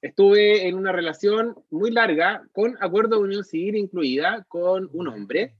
estuve 0.01 0.67
en 0.67 0.75
una 0.75 0.91
relación 0.91 1.55
muy 1.71 1.91
larga, 1.91 2.47
con 2.51 2.77
acuerdo 2.79 3.17
de 3.17 3.23
unión 3.23 3.43
civil 3.43 3.75
incluida, 3.75 4.45
con 4.47 4.89
un 4.93 5.07
hombre. 5.07 5.55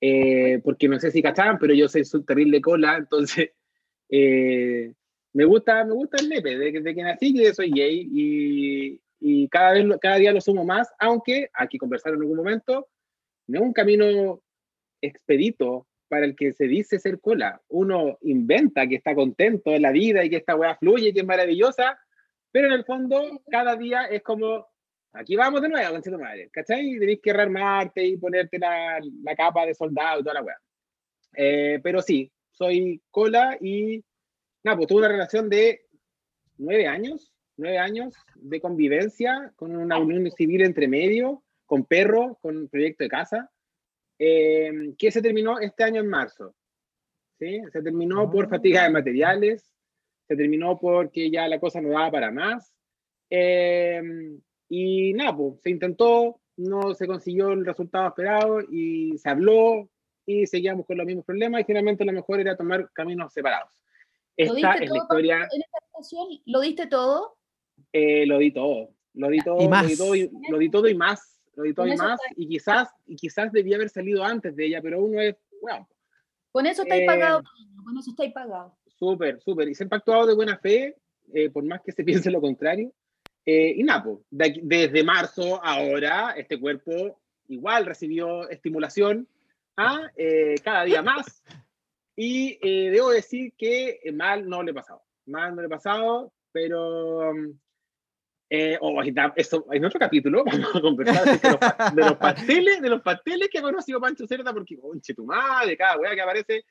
Eh, 0.00 0.60
porque 0.62 0.88
no 0.88 0.98
sé 1.00 1.10
si 1.10 1.22
cachaban, 1.22 1.58
pero 1.58 1.74
yo 1.74 1.88
soy 1.88 2.04
su 2.04 2.22
terrible 2.22 2.60
cola, 2.60 2.96
entonces 2.98 3.50
eh, 4.10 4.92
me 5.32 5.44
gusta, 5.44 5.84
me 5.84 5.92
gusta 5.92 6.18
el 6.20 6.28
nepe, 6.28 6.50
que, 6.72 6.80
desde 6.80 6.94
que 6.94 7.02
nací 7.02 7.34
que 7.34 7.52
soy 7.52 7.70
gay 7.72 8.08
y, 8.12 9.00
y 9.18 9.48
cada, 9.48 9.72
vez, 9.72 9.84
cada 10.00 10.16
día 10.16 10.32
lo 10.32 10.40
sumo 10.40 10.64
más, 10.64 10.88
aunque 11.00 11.50
hay 11.52 11.66
que 11.68 11.78
conversar 11.78 12.14
en 12.14 12.20
algún 12.20 12.36
momento, 12.36 12.86
no 13.48 13.58
es 13.58 13.64
un 13.64 13.72
camino 13.72 14.40
expedito 15.00 15.86
para 16.08 16.24
el 16.24 16.34
que 16.34 16.52
se 16.52 16.66
dice 16.66 16.98
ser 16.98 17.20
cola. 17.20 17.60
Uno 17.68 18.18
inventa 18.22 18.86
que 18.86 18.96
está 18.96 19.14
contento 19.14 19.72
en 19.72 19.82
la 19.82 19.92
vida 19.92 20.24
y 20.24 20.30
que 20.30 20.36
esta 20.36 20.56
weá 20.56 20.76
fluye, 20.76 21.12
que 21.12 21.20
es 21.20 21.26
maravillosa, 21.26 21.98
pero 22.50 22.68
en 22.68 22.72
el 22.72 22.84
fondo 22.84 23.42
cada 23.50 23.76
día 23.76 24.06
es 24.06 24.22
como, 24.22 24.66
aquí 25.12 25.36
vamos 25.36 25.60
de 25.60 25.68
nuevo, 25.68 25.92
conchito 25.92 26.18
madre, 26.18 26.48
¿cachai? 26.50 26.94
Y 26.94 26.98
Tenés 26.98 27.20
que 27.22 27.32
rearmarte 27.32 28.04
y 28.04 28.16
ponerte 28.16 28.58
la, 28.58 29.00
la 29.22 29.36
capa 29.36 29.66
de 29.66 29.74
soldado 29.74 30.20
y 30.20 30.22
toda 30.22 30.34
la 30.34 30.42
weá. 30.42 30.56
Eh, 31.36 31.78
pero 31.82 32.00
sí, 32.00 32.32
soy 32.52 33.02
cola 33.10 33.58
y, 33.60 34.02
nada, 34.64 34.76
pues 34.76 34.88
tuve 34.88 35.00
una 35.00 35.08
relación 35.08 35.48
de 35.50 35.82
nueve 36.56 36.86
años, 36.86 37.32
nueve 37.56 37.78
años 37.78 38.14
de 38.34 38.60
convivencia 38.60 39.52
con 39.56 39.76
una 39.76 39.98
unión 39.98 40.30
civil 40.30 40.62
entre 40.62 40.88
medio, 40.88 41.44
con 41.66 41.84
perro, 41.84 42.38
con 42.40 42.68
proyecto 42.68 43.04
de 43.04 43.10
casa 43.10 43.50
eh, 44.18 44.94
que 44.98 45.10
se 45.10 45.22
terminó 45.22 45.58
este 45.60 45.84
año 45.84 46.00
en 46.00 46.08
marzo. 46.08 46.54
¿sí? 47.38 47.60
Se 47.72 47.82
terminó 47.82 48.30
por 48.30 48.46
Ah. 48.46 48.48
fatiga 48.48 48.82
de 48.84 48.90
materiales, 48.90 49.70
se 50.26 50.36
terminó 50.36 50.78
porque 50.78 51.30
ya 51.30 51.46
la 51.48 51.60
cosa 51.60 51.80
no 51.80 51.90
daba 51.90 52.10
para 52.10 52.30
más. 52.30 52.72
eh, 53.30 54.02
y 54.70 55.12
nada, 55.14 55.36
pues, 55.36 55.60
se 55.62 55.70
intentó, 55.70 56.40
no 56.56 56.94
se 56.94 57.06
consiguió 57.06 57.50
el 57.52 57.64
resultado 57.64 58.08
esperado 58.08 58.60
y 58.60 59.16
se 59.18 59.28
habló 59.30 59.88
y 60.26 60.46
seguíamos 60.46 60.84
con 60.86 60.98
los 60.98 61.06
mismos 61.06 61.24
problemas 61.24 61.60
y 61.60 61.64
finalmente 61.64 62.04
lo 62.04 62.12
mejor 62.12 62.40
era 62.40 62.56
tomar 62.56 62.90
caminos 62.92 63.32
separados. 63.32 63.72
¿Lo 64.36 64.54
Esta 64.56 64.74
es 64.74 64.90
la 64.90 64.96
historia, 64.98 65.36
En 65.50 65.62
esta 65.62 65.78
relación, 65.92 66.28
¿lo 66.46 66.60
diste 66.60 66.86
todo? 66.86 67.36
eh, 67.92 68.26
lo 68.26 68.38
di 68.38 68.50
todo, 68.52 68.90
lo 69.14 69.28
di 69.28 69.38
todo, 69.38 69.62
Y 69.62 69.68
más. 69.68 69.82
Lo, 69.84 69.88
di 69.88 69.96
todo 69.96 70.14
y, 70.16 70.30
lo 70.50 70.58
di 70.58 70.70
todo 70.70 70.88
y 70.88 70.94
más, 70.94 71.37
lo 71.58 71.64
di 71.64 71.74
todo 71.74 71.86
Con 71.88 71.96
más, 71.96 72.20
está- 72.22 72.34
y 72.36 72.48
quizás, 72.48 72.88
y 73.06 73.16
quizás 73.16 73.50
debía 73.52 73.74
haber 73.76 73.88
salido 73.90 74.24
antes 74.24 74.54
de 74.54 74.66
ella, 74.66 74.80
pero 74.80 75.02
uno 75.02 75.20
es, 75.20 75.34
bueno, 75.60 75.88
Con 76.52 76.66
eso 76.66 76.82
estáis 76.82 77.02
Eh, 77.02 77.06
pagado. 77.06 77.42
Con 77.84 77.98
eso 77.98 78.10
estáis 78.10 78.32
pagado. 78.32 78.78
súper, 78.86 79.40
súper, 79.40 79.68
y 79.68 79.74
siempre 79.74 79.96
ha 79.96 79.98
actuado 79.98 80.26
de 80.26 80.34
buena 80.34 80.56
fe, 80.58 80.96
eh, 81.34 81.50
por 81.50 81.62
más 81.64 81.82
que 81.82 81.92
se 81.92 82.04
piense 82.28 82.30
lo 82.30 82.40
contrario, 82.40 82.92
eh, 83.44 83.74
y 83.76 83.82
Napo, 83.82 84.22
de 84.30 84.44
aquí- 84.46 84.60
desde 84.62 85.02
marzo 85.04 85.60
ahora, 85.64 86.32
este 86.36 86.58
cuerpo 86.60 87.20
igual 87.48 87.86
recibió 87.86 88.48
estimulación 88.48 89.26
a 89.76 90.10
eh, 90.16 90.54
cada 90.62 90.84
día 90.84 91.02
más, 91.02 91.42
y 92.16 92.58
eh, 92.62 92.90
debo 92.90 93.10
decir 93.10 93.52
que 93.56 94.00
eh, 94.02 94.12
mal 94.12 94.48
no 94.48 94.62
le 94.62 94.70
he 94.70 94.74
pasado, 94.74 95.02
mal 95.26 95.54
no 95.56 95.60
le 95.62 95.66
he 95.66 95.70
pasado, 95.70 96.32
pero... 96.52 97.32
Eh, 98.50 98.78
oh, 98.80 99.02
eso, 99.36 99.66
en 99.72 99.84
otro 99.84 100.00
capítulo 100.00 100.42
vamos 100.46 100.74
a 100.74 100.80
conversar 100.80 101.24
de 101.24 101.50
los, 101.50 101.94
de 101.94 102.02
los 102.02 102.16
pasteles, 102.16 102.80
de 102.80 102.88
los 102.88 103.02
pasteles 103.02 103.48
que 103.50 103.58
ha 103.58 103.62
conocido 103.62 104.00
Pancho 104.00 104.26
Cerda, 104.26 104.52
porque, 104.54 104.78
conche 104.78 105.14
tu 105.14 105.26
madre, 105.26 105.76
cada 105.76 105.98
weá 105.98 106.14
que 106.14 106.22
aparece. 106.22 106.64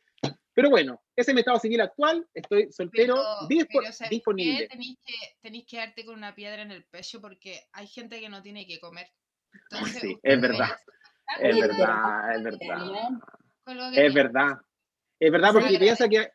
Pero 0.53 0.71
bueno, 0.71 1.03
ese 1.15 1.31
es 1.31 1.35
mi 1.35 1.41
estado 1.41 1.59
civil 1.59 1.79
actual, 1.81 2.27
estoy 2.33 2.71
soltero, 2.71 3.13
Pero, 3.13 3.47
dispo- 3.47 3.79
pero 3.79 3.91
¿sabes 3.93 4.09
disponible. 4.09 4.67
Tenéis 4.67 4.97
que, 5.05 5.65
que 5.67 5.77
darte 5.77 6.03
con 6.03 6.15
una 6.15 6.33
piedra 6.33 6.63
en 6.63 6.71
el 6.71 6.83
pecho 6.85 7.21
porque 7.21 7.61
hay 7.73 7.85
gente 7.85 8.19
que 8.19 8.27
no 8.27 8.41
tiene 8.41 8.65
que 8.65 8.79
comer. 8.79 9.07
Entonces, 9.53 10.01
Sí, 10.01 10.17
es 10.23 10.41
verdad, 10.41 10.75
Es 11.39 11.59
verdad, 11.59 12.35
es 12.35 12.43
verdad. 12.43 13.11
Es 13.93 14.13
verdad. 14.13 14.57
Es 15.19 15.31
verdad, 15.31 15.53
porque 15.53 15.77
piensa 15.79 16.09
que 16.09 16.31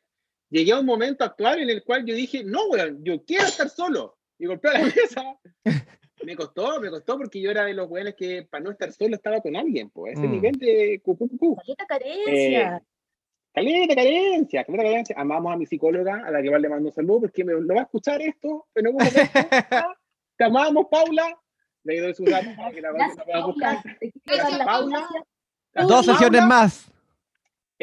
llegué 0.51 0.73
a 0.73 0.79
un 0.79 0.87
momento 0.87 1.25
actual 1.25 1.61
en 1.61 1.71
el 1.71 1.83
cual 1.83 2.05
yo 2.05 2.15
dije, 2.15 2.45
no, 2.45 2.67
weón, 2.67 3.03
yo 3.05 3.25
quiero 3.25 3.45
estar 3.47 3.69
solo. 3.69 4.19
Y 4.43 4.47
golpeé 4.47 4.73
la 4.73 4.81
mesa. 4.97 5.39
Me 6.25 6.35
costó, 6.35 6.81
me 6.81 6.91
costó 6.91 7.17
porque 7.17 7.41
yo 7.41 7.53
era 7.53 7.65
de 7.65 7.75
los 7.75 7.89
weones 7.89 8.17
que 8.17 8.43
para 8.43 8.65
no 8.65 8.73
estar 8.73 8.93
solo 8.93 9.15
estaba 9.15 9.41
con 9.41 9.55
alguien, 9.55 9.89
pues. 9.91 10.19
Ese 10.19 10.27
Mm. 10.27 10.31
nivel 10.33 10.59
de 10.59 11.01
cucú, 11.01 11.29
cucú. 11.29 11.57
Caleta 11.57 11.87
carencia. 11.87 12.83
Caleta, 13.55 13.95
carencia, 13.95 14.65
caleta, 14.65 14.83
carencia. 14.85 15.17
Amamos 15.17 15.53
a 15.53 15.57
mi 15.57 15.65
psicóloga, 15.67 16.25
a 16.27 16.31
la 16.33 16.41
que 16.41 16.47
igual 16.47 16.61
le 16.63 16.69
mando 16.69 16.89
un 16.89 16.93
saludo, 16.95 17.21
porque 17.21 17.45
me, 17.45 17.53
lo 17.53 17.73
va 17.75 17.83
a 17.83 17.85
escuchar 17.85 18.21
esto 18.21 18.67
algún 18.75 18.95
momento. 18.95 19.21
Te 20.37 20.45
amamos, 20.45 20.87
Paula. 20.91 21.39
Le 21.85 22.01
doy 22.01 22.15
su 22.15 22.25
datos 22.25 22.53
para 22.57 22.71
que 22.73 22.81
la, 22.81 22.91
la 22.93 23.25
pueda 23.25 23.47
buscar. 23.47 23.77
Paula. 24.65 25.09
Dos 25.87 26.05
sesiones 26.07 26.43
más. 26.47 26.91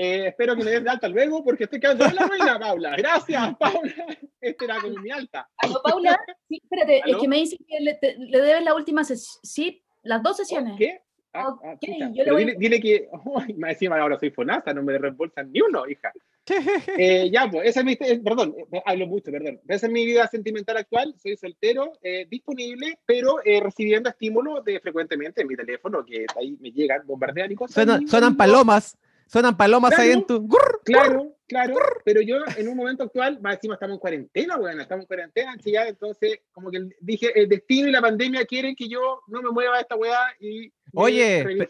Eh, 0.01 0.27
espero 0.27 0.55
que 0.55 0.63
me 0.63 0.71
des 0.71 0.81
de 0.83 0.89
alta 0.89 1.07
luego 1.09 1.43
porque 1.43 1.65
estoy 1.65 1.79
quedando 1.79 2.05
en 2.05 2.15
la 2.15 2.25
ruina, 2.25 2.57
Paula. 2.59 2.95
Gracias, 2.95 3.55
Paula. 3.59 3.93
Este 4.39 4.63
era 4.65 4.79
como 4.79 4.95
mi 5.01 5.11
alta. 5.11 5.49
Aló, 5.57 5.81
Paula. 5.83 6.17
Sí, 6.47 6.61
espérate, 6.63 7.01
¿Aló? 7.03 7.15
es 7.15 7.21
que 7.21 7.27
me 7.27 7.35
dicen 7.37 7.59
que 7.67 7.79
le, 7.81 7.93
te- 7.95 8.15
le 8.17 8.41
debes 8.41 8.63
la 8.63 8.73
última 8.75 9.03
sesión. 9.03 9.39
Sí, 9.43 9.81
las 10.03 10.23
dos 10.23 10.37
sesiones. 10.37 10.75
¿Qué? 10.77 11.01
Ah, 11.33 11.47
ah, 11.63 11.73
Ok, 11.73 11.79
chucha. 11.85 12.09
yo 12.13 12.23
le 12.23 12.31
voy- 12.31 12.45
dile, 12.45 12.55
dile 12.57 12.79
que, 12.79 13.09
ay, 13.45 13.53
más 13.55 13.71
encima 13.73 13.99
ahora 13.99 14.17
soy 14.17 14.31
FONASA, 14.31 14.73
no 14.73 14.81
me 14.83 14.97
reembolsan 14.97 15.51
ni 15.51 15.59
uno, 15.61 15.87
hija. 15.87 16.11
Eh, 16.97 17.29
ya, 17.31 17.47
pues, 17.51 17.67
esa 17.67 17.81
es 17.81 17.85
mi, 17.85 17.91
eh, 17.99 18.19
perdón, 18.23 18.55
eh, 18.71 18.81
hablo 18.85 19.05
mucho, 19.05 19.31
perdón. 19.31 19.59
Esa 19.67 19.85
es 19.85 19.91
mi 19.91 20.05
vida 20.05 20.27
sentimental 20.27 20.77
actual, 20.77 21.13
soy 21.21 21.35
soltero, 21.37 21.91
eh, 22.01 22.25
disponible, 22.27 22.97
pero 23.05 23.35
eh, 23.45 23.59
recibiendo 23.61 24.09
estímulos 24.09 24.63
de 24.65 24.79
frecuentemente 24.79 25.41
en 25.41 25.47
mi 25.47 25.55
teléfono, 25.55 26.03
que 26.03 26.25
ahí 26.35 26.57
me 26.59 26.71
llegan, 26.71 27.05
bombardean 27.05 27.51
y 27.51 27.55
cosas. 27.55 27.75
Suenan, 27.75 28.01
y- 28.03 28.07
suenan 28.07 28.33
y- 28.33 28.35
palomas. 28.37 28.97
Suenan 29.29 29.55
palomas 29.55 29.97
ahí 29.99 30.09
en 30.11 30.25
tu. 30.25 30.47
Claro, 30.83 31.35
claro, 31.47 31.75
pero 32.03 32.19
yo 32.21 32.37
en 32.57 32.67
un 32.67 32.75
momento 32.75 33.03
actual, 33.03 33.39
más 33.41 33.55
encima 33.55 33.75
estamos 33.75 33.95
en 33.95 33.99
cuarentena, 33.99 34.57
bueno, 34.57 34.81
estamos 34.81 35.03
en 35.03 35.07
cuarentena, 35.07 35.53
en 35.53 35.59
Chillán, 35.59 35.87
entonces 35.87 36.39
como 36.51 36.71
que 36.71 36.89
dije, 36.99 37.39
el 37.39 37.47
destino 37.47 37.87
y 37.87 37.91
la 37.91 38.01
pandemia 38.01 38.43
quieren 38.45 38.75
que 38.75 38.89
yo 38.89 39.21
no 39.27 39.43
me 39.43 39.51
mueva 39.51 39.75
de 39.75 39.81
esta 39.81 39.95
weá 39.95 40.19
y... 40.39 40.73
Oye. 40.95 41.69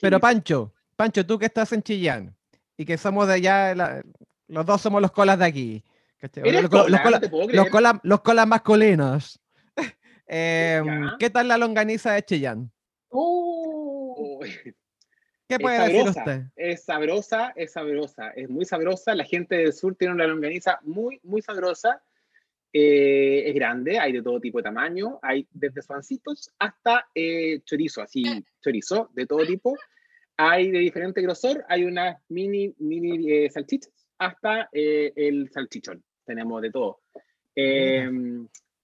Pero 0.00 0.20
Pancho, 0.20 0.72
Pancho, 0.94 1.26
tú 1.26 1.36
que 1.36 1.46
estás 1.46 1.72
en 1.72 1.82
Chillán 1.82 2.36
y 2.76 2.84
que 2.84 2.96
somos 2.96 3.26
de 3.26 3.34
allá, 3.34 3.74
la- 3.74 4.02
los 4.46 4.64
dos 4.64 4.80
somos 4.80 5.02
los 5.02 5.10
colas 5.10 5.38
de 5.38 5.44
aquí. 5.46 5.84
¿cachai? 6.18 6.48
¿Eres 6.48 6.62
Los, 6.62 6.70
los 6.72 7.00
cola? 7.00 7.02
colas- 7.02 8.00
los 8.04 8.20
los 8.24 8.46
masculinos. 8.46 9.40
Em. 10.26 11.10
¿Qué 11.18 11.28
tal 11.28 11.48
la 11.48 11.58
longaniza 11.58 12.12
de 12.12 12.22
Chillán? 12.22 12.70
Uh, 13.08 14.44
¿Qué 15.50 15.56
es 15.56 15.60
puede 15.60 15.78
decir 15.80 15.96
sabrosa, 15.96 16.20
usted? 16.20 16.42
Es 16.54 16.84
sabrosa, 16.84 17.52
es 17.56 17.72
sabrosa, 17.72 18.30
es 18.36 18.48
muy 18.48 18.64
sabrosa. 18.64 19.16
La 19.16 19.24
gente 19.24 19.56
del 19.56 19.72
sur 19.72 19.96
tiene 19.96 20.14
una 20.14 20.28
longaniza 20.28 20.78
muy, 20.84 21.18
muy 21.24 21.42
sabrosa. 21.42 22.00
Eh, 22.72 23.48
es 23.48 23.54
grande, 23.56 23.98
hay 23.98 24.12
de 24.12 24.22
todo 24.22 24.38
tipo 24.38 24.58
de 24.58 24.62
tamaño, 24.62 25.18
hay 25.22 25.44
desde 25.50 25.82
suancitos 25.82 26.54
hasta 26.56 27.08
eh, 27.16 27.62
chorizo, 27.64 28.00
así 28.00 28.22
chorizo 28.62 29.10
de 29.12 29.26
todo 29.26 29.44
tipo. 29.44 29.76
Hay 30.36 30.70
de 30.70 30.78
diferente 30.78 31.20
grosor, 31.20 31.64
hay 31.68 31.82
unas 31.82 32.16
mini, 32.28 32.72
mini 32.78 33.28
eh, 33.32 33.50
salchichas 33.50 33.92
hasta 34.18 34.68
eh, 34.70 35.12
el 35.16 35.50
salchichón. 35.50 36.00
Tenemos 36.24 36.62
de 36.62 36.70
todo. 36.70 37.00
Eh, 37.56 38.08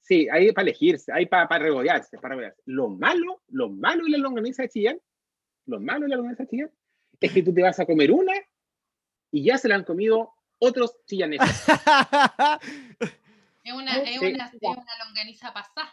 sí, 0.00 0.26
hay 0.32 0.50
para 0.50 0.64
elegirse, 0.64 1.12
hay 1.12 1.26
para 1.26 1.58
regodearse, 1.60 2.18
para 2.18 2.30
regodearse. 2.30 2.60
Lo 2.64 2.88
malo, 2.88 3.42
lo 3.50 3.68
malo 3.68 4.02
de 4.02 4.10
la 4.10 4.18
longaniza 4.18 4.62
de 4.62 4.68
Chillán, 4.68 4.98
lo 5.66 5.80
malo 5.80 6.02
de 6.02 6.08
la 6.08 6.16
longaniza 6.16 6.46
Chillán, 6.46 6.70
es 7.20 7.32
que 7.32 7.42
tú 7.42 7.52
te 7.52 7.62
vas 7.62 7.78
a 7.80 7.86
comer 7.86 8.10
una 8.12 8.32
y 9.30 9.44
ya 9.44 9.58
se 9.58 9.68
la 9.68 9.74
han 9.76 9.84
comido 9.84 10.32
otros 10.58 10.96
chillaneses. 11.06 11.48
Es 13.64 13.72
una, 13.72 13.96
es 13.98 14.20
una, 14.20 14.46
es 14.46 14.60
una 14.62 15.04
longaniza 15.04 15.52
pasada. 15.52 15.92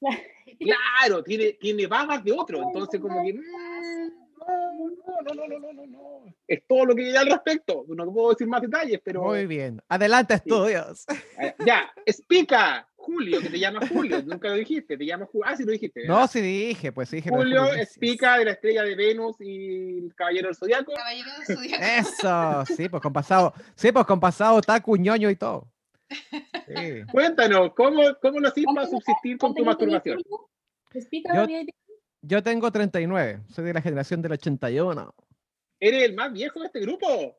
Claro, 0.60 1.22
tiene, 1.22 1.52
tiene 1.54 1.86
babas 1.86 2.24
de 2.24 2.32
otro, 2.32 2.62
entonces 2.62 3.00
como 3.00 3.22
que... 3.24 3.34
mm, 3.34 4.10
No, 4.38 5.34
no, 5.34 5.34
no, 5.34 5.46
no, 5.46 5.58
no, 5.58 5.72
no, 5.72 5.86
no. 5.86 6.34
Es 6.46 6.62
todo 6.66 6.86
lo 6.86 6.94
que 6.94 7.04
hay 7.10 7.16
al 7.16 7.26
respecto. 7.26 7.84
No 7.88 8.10
puedo 8.12 8.30
decir 8.30 8.46
más 8.46 8.62
detalles, 8.62 9.00
pero... 9.04 9.24
Muy 9.24 9.46
bien. 9.46 9.80
Adelante, 9.88 10.34
estudios. 10.34 11.04
Eh, 11.38 11.54
Ya, 11.66 11.92
explica, 12.06 12.87
Julio, 13.08 13.40
que 13.40 13.48
te 13.48 13.58
llama 13.58 13.80
Julio. 13.88 14.22
Nunca 14.26 14.48
lo 14.48 14.54
dijiste, 14.56 14.98
te 14.98 15.06
llama 15.06 15.24
Julio. 15.32 15.44
Ah, 15.48 15.56
sí 15.56 15.64
lo 15.64 15.72
dijiste. 15.72 16.06
No, 16.06 16.26
sí 16.28 16.42
dije, 16.42 16.92
pues 16.92 17.08
sí 17.08 17.16
dije. 17.16 17.30
Julio 17.30 17.62
Iglesias. 17.64 17.86
explica 17.88 18.36
de 18.36 18.44
la 18.44 18.50
estrella 18.50 18.82
de 18.82 18.94
Venus 18.94 19.36
y 19.40 19.98
el 20.04 20.14
caballero 20.14 20.48
del 20.48 20.54
zodiaco. 20.56 20.92
Caballero. 20.92 21.30
Eso, 21.80 22.64
sí, 22.76 22.88
pues 22.90 23.02
con 23.02 23.12
pasado, 23.14 23.54
sí, 23.74 23.90
pues 23.92 24.04
con 24.04 24.20
pasado 24.20 24.60
tacu, 24.60 24.96
ñoño 24.96 25.30
y 25.30 25.36
todo. 25.36 25.72
Sí. 26.10 27.02
Cuéntanos, 27.12 27.72
¿cómo, 27.74 28.02
cómo 28.20 28.40
lo 28.40 28.48
hacís 28.48 28.66
para 28.66 28.86
¿Cuántos- 28.86 28.90
subsistir 29.04 29.38
con 29.38 29.54
tu 29.54 29.64
¿cuántos 29.64 29.86
años 29.88 29.94
masturbación? 30.04 30.22
Yo-? 31.34 31.72
Yo 32.20 32.42
tengo 32.42 32.70
39, 32.70 33.40
soy 33.48 33.64
de 33.64 33.72
la 33.74 33.80
generación 33.80 34.20
del 34.20 34.32
81. 34.32 35.14
¿Eres 35.80 36.02
el 36.02 36.14
más 36.14 36.32
viejo 36.32 36.60
de 36.60 36.66
este 36.66 36.80
grupo? 36.80 37.38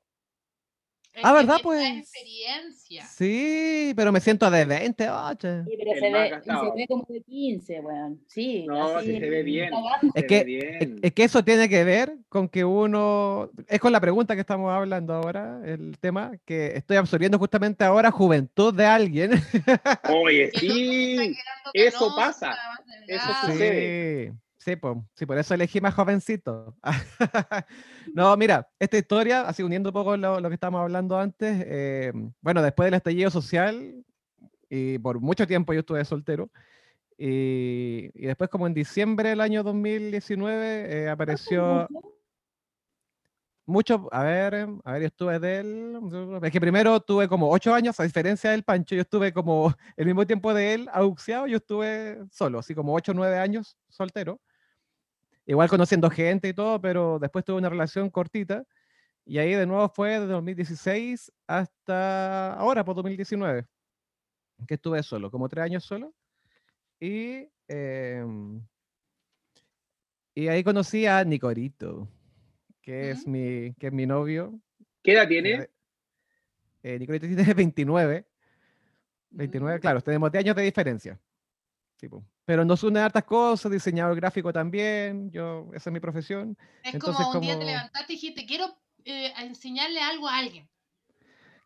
Ah, 1.23 1.33
¿verdad, 1.33 1.57
pues? 1.61 1.97
experiencia. 1.97 3.05
Sí, 3.05 3.93
pero 3.95 4.11
me 4.11 4.19
siento 4.19 4.49
de 4.49 4.65
20, 4.65 5.09
oye. 5.09 5.63
Sí, 5.65 5.75
pero 5.77 5.93
se 5.99 6.11
ve, 6.11 6.27
y 6.27 6.29
gastado. 6.29 6.65
se 6.73 6.77
ve 6.77 6.85
como 6.87 7.05
de 7.09 7.21
15, 7.21 7.79
weón. 7.81 8.21
Sí. 8.27 8.65
No, 8.67 8.97
así, 8.97 9.07
sí 9.13 9.19
se 9.19 9.29
ve 9.29 9.43
bien. 9.43 9.71
Es 10.13 10.23
que- 10.25 10.43
bien. 10.43 10.99
Es 11.01 11.13
que 11.13 11.23
eso 11.23 11.43
tiene 11.43 11.69
que 11.69 11.83
ver 11.83 12.15
con 12.29 12.47
que 12.49 12.63
uno, 12.65 13.49
es 13.67 13.79
con 13.79 13.91
la 13.91 13.99
pregunta 13.99 14.35
que 14.35 14.41
estamos 14.41 14.71
hablando 14.71 15.13
ahora, 15.13 15.61
el 15.65 15.97
tema, 15.99 16.31
que 16.45 16.73
estoy 16.75 16.97
absorbiendo 16.97 17.37
justamente 17.39 17.83
ahora 17.83 18.11
juventud 18.11 18.73
de 18.73 18.85
alguien. 18.85 19.31
Oye, 20.09 20.51
sí. 20.53 21.35
eso 21.73 22.13
pasa. 22.15 22.57
Eso 23.07 23.25
sucede. 23.45 24.29
Sí, 24.31 24.37
sí, 24.59 24.75
po, 24.75 25.05
sí, 25.15 25.25
por 25.25 25.37
eso 25.37 25.53
elegí 25.53 25.81
más 25.81 25.93
jovencito. 25.95 26.75
no, 28.13 28.35
mira, 28.37 28.69
esta 28.79 28.97
historia, 28.97 29.41
así 29.41 29.63
uniendo 29.63 29.89
un 29.89 29.93
poco 29.93 30.15
lo, 30.15 30.39
lo 30.39 30.49
que 30.49 30.55
estábamos 30.55 30.81
hablando 30.81 31.17
antes, 31.17 31.63
eh, 31.67 32.11
bueno, 32.41 32.61
después 32.61 32.87
del 32.87 32.93
estallido 32.95 33.31
social, 33.31 34.05
y 34.69 34.99
por 34.99 35.19
mucho 35.19 35.47
tiempo 35.47 35.73
yo 35.73 35.79
estuve 35.79 36.05
soltero, 36.05 36.51
y, 37.17 38.11
y 38.13 38.27
después 38.27 38.49
como 38.49 38.67
en 38.67 38.73
diciembre 38.73 39.29
del 39.29 39.41
año 39.41 39.63
2019 39.63 41.03
eh, 41.03 41.09
apareció 41.09 41.87
mucho, 43.69 44.09
a 44.11 44.23
ver, 44.23 44.67
a 44.83 44.91
ver, 44.93 45.01
yo 45.01 45.07
estuve 45.07 45.39
de 45.39 45.59
él, 45.59 46.39
es 46.41 46.51
que 46.51 46.59
primero 46.59 46.99
tuve 46.99 47.27
como 47.27 47.49
ocho 47.49 47.73
años, 47.73 47.99
a 47.99 48.03
diferencia 48.03 48.51
del 48.51 48.63
Pancho, 48.63 48.95
yo 48.95 49.01
estuve 49.01 49.31
como 49.31 49.73
el 49.95 50.07
mismo 50.07 50.25
tiempo 50.25 50.53
de 50.53 50.73
él, 50.73 50.89
auxiado, 50.91 51.45
yo 51.45 51.57
estuve 51.57 52.17
solo, 52.31 52.59
así 52.59 52.73
como 52.73 52.95
ocho 52.95 53.11
o 53.11 53.15
nueve 53.15 53.37
años 53.37 53.77
soltero, 53.87 54.41
igual 55.49 55.67
conociendo 55.67 56.11
gente 56.11 56.47
y 56.47 56.53
todo, 56.53 56.79
pero 56.79 57.17
después 57.19 57.43
tuve 57.43 57.57
una 57.57 57.69
relación 57.69 58.11
cortita, 58.11 58.63
y 59.25 59.39
ahí 59.39 59.53
de 59.55 59.65
nuevo 59.65 59.89
fue 59.89 60.19
de 60.19 60.27
2016 60.27 61.31
hasta 61.47 62.53
ahora, 62.53 62.85
por 62.85 62.95
2019, 62.95 63.65
que 64.67 64.75
estuve 64.75 65.01
solo, 65.01 65.31
como 65.31 65.49
tres 65.49 65.63
años 65.65 65.83
solo, 65.83 66.13
y, 66.99 67.49
em, 67.67 68.61
y 70.35 70.47
ahí 70.49 70.63
conocí 70.63 71.07
a 71.07 71.23
Nicorito, 71.23 72.07
que 72.79 73.09
es 73.09 73.21
Ujú. 73.21 73.31
mi, 73.31 73.73
que 73.73 73.87
es 73.87 73.93
mi 73.93 74.05
novio, 74.05 74.59
¿Qué 75.01 75.13
edad 75.13 75.27
tiene? 75.27 75.67
eh, 76.83 76.99
Nicolito 76.99 77.25
tiene 77.25 77.53
29. 77.55 78.27
29, 79.31 79.77
Mm. 79.77 79.81
claro, 79.81 80.01
tenemos 80.01 80.31
10 80.31 80.43
años 80.43 80.55
de 80.55 80.61
diferencia. 80.63 81.19
Sí, 81.97 82.07
po. 82.07 82.23
Pero 82.49 82.65
nos 82.65 82.81
unen 82.81 83.03
hartas 83.03 83.25
cosas, 83.25 83.71
diseñador 83.71 84.15
gráfico 84.15 84.51
también, 84.51 85.29
yo, 85.29 85.69
esa 85.75 85.91
es 85.91 85.93
mi 85.93 85.99
profesión. 85.99 86.57
Es 86.81 86.95
Entonces, 86.95 87.23
como 87.27 87.37
un 87.37 87.41
día 87.41 87.53
te 87.53 87.59
como- 87.59 87.69
levantaste 87.69 88.13
y 88.13 88.15
dijiste, 88.15 88.45
quiero 88.47 88.75
eh, 89.05 89.31
a 89.35 89.43
enseñarle 89.43 90.01
algo 90.01 90.27
a 90.27 90.39
alguien. 90.39 90.67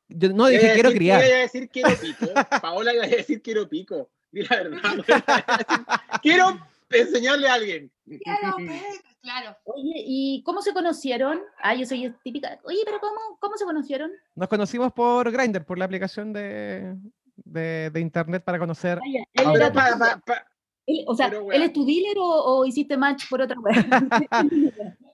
Yo 0.09 0.27
no 0.33 0.47
dije 0.47 0.71
a 0.71 0.73
quiero 0.73 0.89
decir- 0.89 0.97
criar. 0.99 1.25
Iba 1.25 1.35
a 1.35 1.39
decir 1.39 1.69
quiero 1.69 1.89
pico. 1.95 2.25
Paola 2.61 2.93
iba 2.93 3.05
a 3.05 3.07
decir 3.07 3.41
quiero 3.41 3.69
pico. 3.69 4.09
Di 4.29 4.41
la 4.43 4.57
verdad. 4.57 4.81
quiero 6.21 6.59
enseñarle 6.89 7.47
a 7.47 7.53
alguien. 7.53 7.89
Quiero 8.05 8.57
ver. 8.57 8.81
Claro. 9.21 9.55
Oye, 9.63 9.93
¿y 10.05 10.43
cómo 10.43 10.61
se 10.61 10.73
conocieron? 10.73 11.39
Ah, 11.61 11.75
yo 11.75 11.85
soy 11.85 12.13
típica. 12.25 12.59
Oye, 12.65 12.79
pero 12.83 12.99
¿cómo, 12.99 13.37
cómo 13.39 13.55
se 13.55 13.63
conocieron? 13.63 14.11
Nos 14.35 14.49
conocimos 14.49 14.91
por 14.91 15.31
Grindr, 15.31 15.63
por 15.63 15.77
la 15.79 15.85
aplicación 15.85 16.33
de, 16.33 16.93
de, 17.37 17.89
de 17.89 17.99
internet 18.01 18.43
para 18.43 18.59
conocer. 18.59 18.99
Él 19.05 19.25
Ah, 19.45 19.53
era 19.53 19.53
Pero 19.53 19.67
tu- 19.69 19.73
pa- 19.75 19.97
pa- 19.97 20.21
pa- 20.25 20.47
Él- 20.85 21.03
o 21.07 21.15
sea, 21.15 21.29
Pero, 21.29 21.51
¿él 21.51 21.61
es 21.63 21.73
tu 21.73 21.85
dealer 21.85 22.17
o, 22.17 22.25
o 22.59 22.65
hiciste 22.65 22.97
match 22.97 23.29
por 23.29 23.41
otra 23.41 23.57
web? 23.59 23.73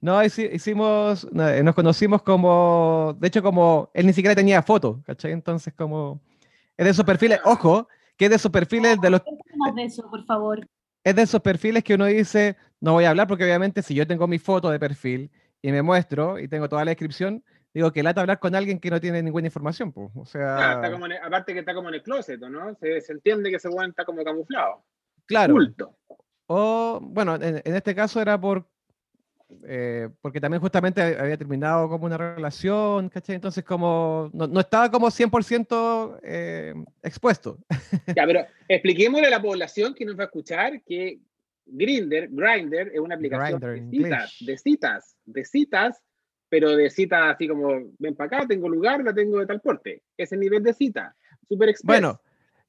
No, 0.00 0.20
hici- 0.24 0.50
hicimos, 0.52 1.26
no, 1.32 1.48
eh, 1.48 1.62
nos 1.62 1.74
conocimos 1.74 2.22
como, 2.22 3.16
de 3.18 3.28
hecho, 3.28 3.42
como 3.42 3.90
él 3.94 4.06
ni 4.06 4.12
siquiera 4.12 4.34
tenía 4.34 4.60
foto, 4.62 5.00
¿cachai? 5.06 5.30
Entonces, 5.32 5.72
como, 5.74 6.20
es 6.76 6.84
de 6.84 6.90
esos 6.90 7.04
perfiles, 7.04 7.40
ojo, 7.44 7.86
que 8.16 8.24
es 8.24 8.30
de 8.30 8.36
esos 8.36 8.50
perfiles 8.50 9.00
de 9.00 9.10
los, 9.10 9.22
más 9.56 9.74
de 9.76 9.84
eso, 9.84 10.08
por 10.10 10.24
favor. 10.24 10.66
es 11.04 11.14
de 11.14 11.22
esos 11.22 11.40
perfiles 11.40 11.84
que 11.84 11.94
uno 11.94 12.06
dice, 12.06 12.56
no 12.80 12.94
voy 12.94 13.04
a 13.04 13.10
hablar 13.10 13.28
porque 13.28 13.44
obviamente 13.44 13.82
si 13.82 13.94
yo 13.94 14.04
tengo 14.06 14.26
mi 14.26 14.38
foto 14.40 14.68
de 14.70 14.80
perfil 14.80 15.30
y 15.62 15.70
me 15.70 15.82
muestro 15.82 16.40
y 16.40 16.48
tengo 16.48 16.68
toda 16.68 16.84
la 16.84 16.90
descripción, 16.90 17.44
digo 17.74 17.92
que 17.92 18.02
lata 18.02 18.20
hablar 18.22 18.38
con 18.38 18.54
alguien 18.54 18.80
que 18.80 18.90
no 18.90 19.00
tiene 19.00 19.22
ninguna 19.22 19.46
información, 19.46 19.92
pues, 19.92 20.10
o 20.14 20.24
sea, 20.24 20.56
Claro, 20.56 20.72
está 20.80 20.92
como 20.92 21.06
en 21.06 21.12
el- 21.12 21.18
aparte 21.22 21.52
que 21.52 21.60
está 21.60 21.74
como 21.74 21.88
en 21.88 21.94
el 21.96 22.02
closet, 22.02 22.42
¿o 22.42 22.48
¿no? 22.48 22.74
Se, 22.76 23.00
se 23.00 23.12
entiende 23.12 23.50
que 23.50 23.56
ese 23.56 23.68
weón 23.68 23.90
está 23.90 24.04
como 24.04 24.24
camuflado. 24.24 24.84
claro. 25.26 25.56
O, 26.50 26.98
bueno, 27.02 27.34
en, 27.34 27.60
en 27.62 27.74
este 27.74 27.94
caso 27.94 28.22
era 28.22 28.40
por, 28.40 28.66
eh, 29.64 30.08
porque 30.22 30.40
también 30.40 30.60
justamente 30.62 31.02
había 31.02 31.36
terminado 31.36 31.88
como 31.90 32.06
una 32.06 32.16
relación, 32.16 33.08
¿cachai? 33.10 33.34
Entonces 33.36 33.64
como, 33.64 34.30
no, 34.32 34.46
no 34.46 34.60
estaba 34.60 34.90
como 34.90 35.08
100% 35.10 36.20
eh, 36.22 36.74
expuesto. 37.02 37.58
Ya, 38.16 38.24
pero 38.26 38.46
expliquémosle 38.66 39.26
a 39.26 39.30
la 39.30 39.42
población 39.42 39.94
que 39.94 40.04
nos 40.06 40.18
va 40.18 40.22
a 40.22 40.26
escuchar 40.26 40.80
que 40.82 41.18
Grinder, 41.66 42.28
Grinder 42.30 42.90
es 42.94 43.00
una 43.00 43.14
aplicación 43.16 43.60
Grindr 43.60 43.90
de 43.90 43.98
citas, 43.98 44.36
de 44.40 44.56
citas, 44.58 45.16
de 45.26 45.44
citas, 45.44 46.02
pero 46.48 46.74
de 46.76 46.90
citas 46.90 47.34
así 47.34 47.46
como, 47.48 47.68
ven 47.98 48.14
para 48.14 48.38
acá, 48.38 48.46
tengo 48.48 48.68
lugar, 48.68 49.02
la 49.04 49.14
tengo 49.14 49.38
de 49.38 49.46
tal 49.46 49.60
porte. 49.60 50.02
Ese 50.16 50.36
nivel 50.36 50.62
de 50.62 50.72
cita, 50.74 51.14
super 51.48 51.68
express. 51.68 51.86
Bueno, 52.00 52.20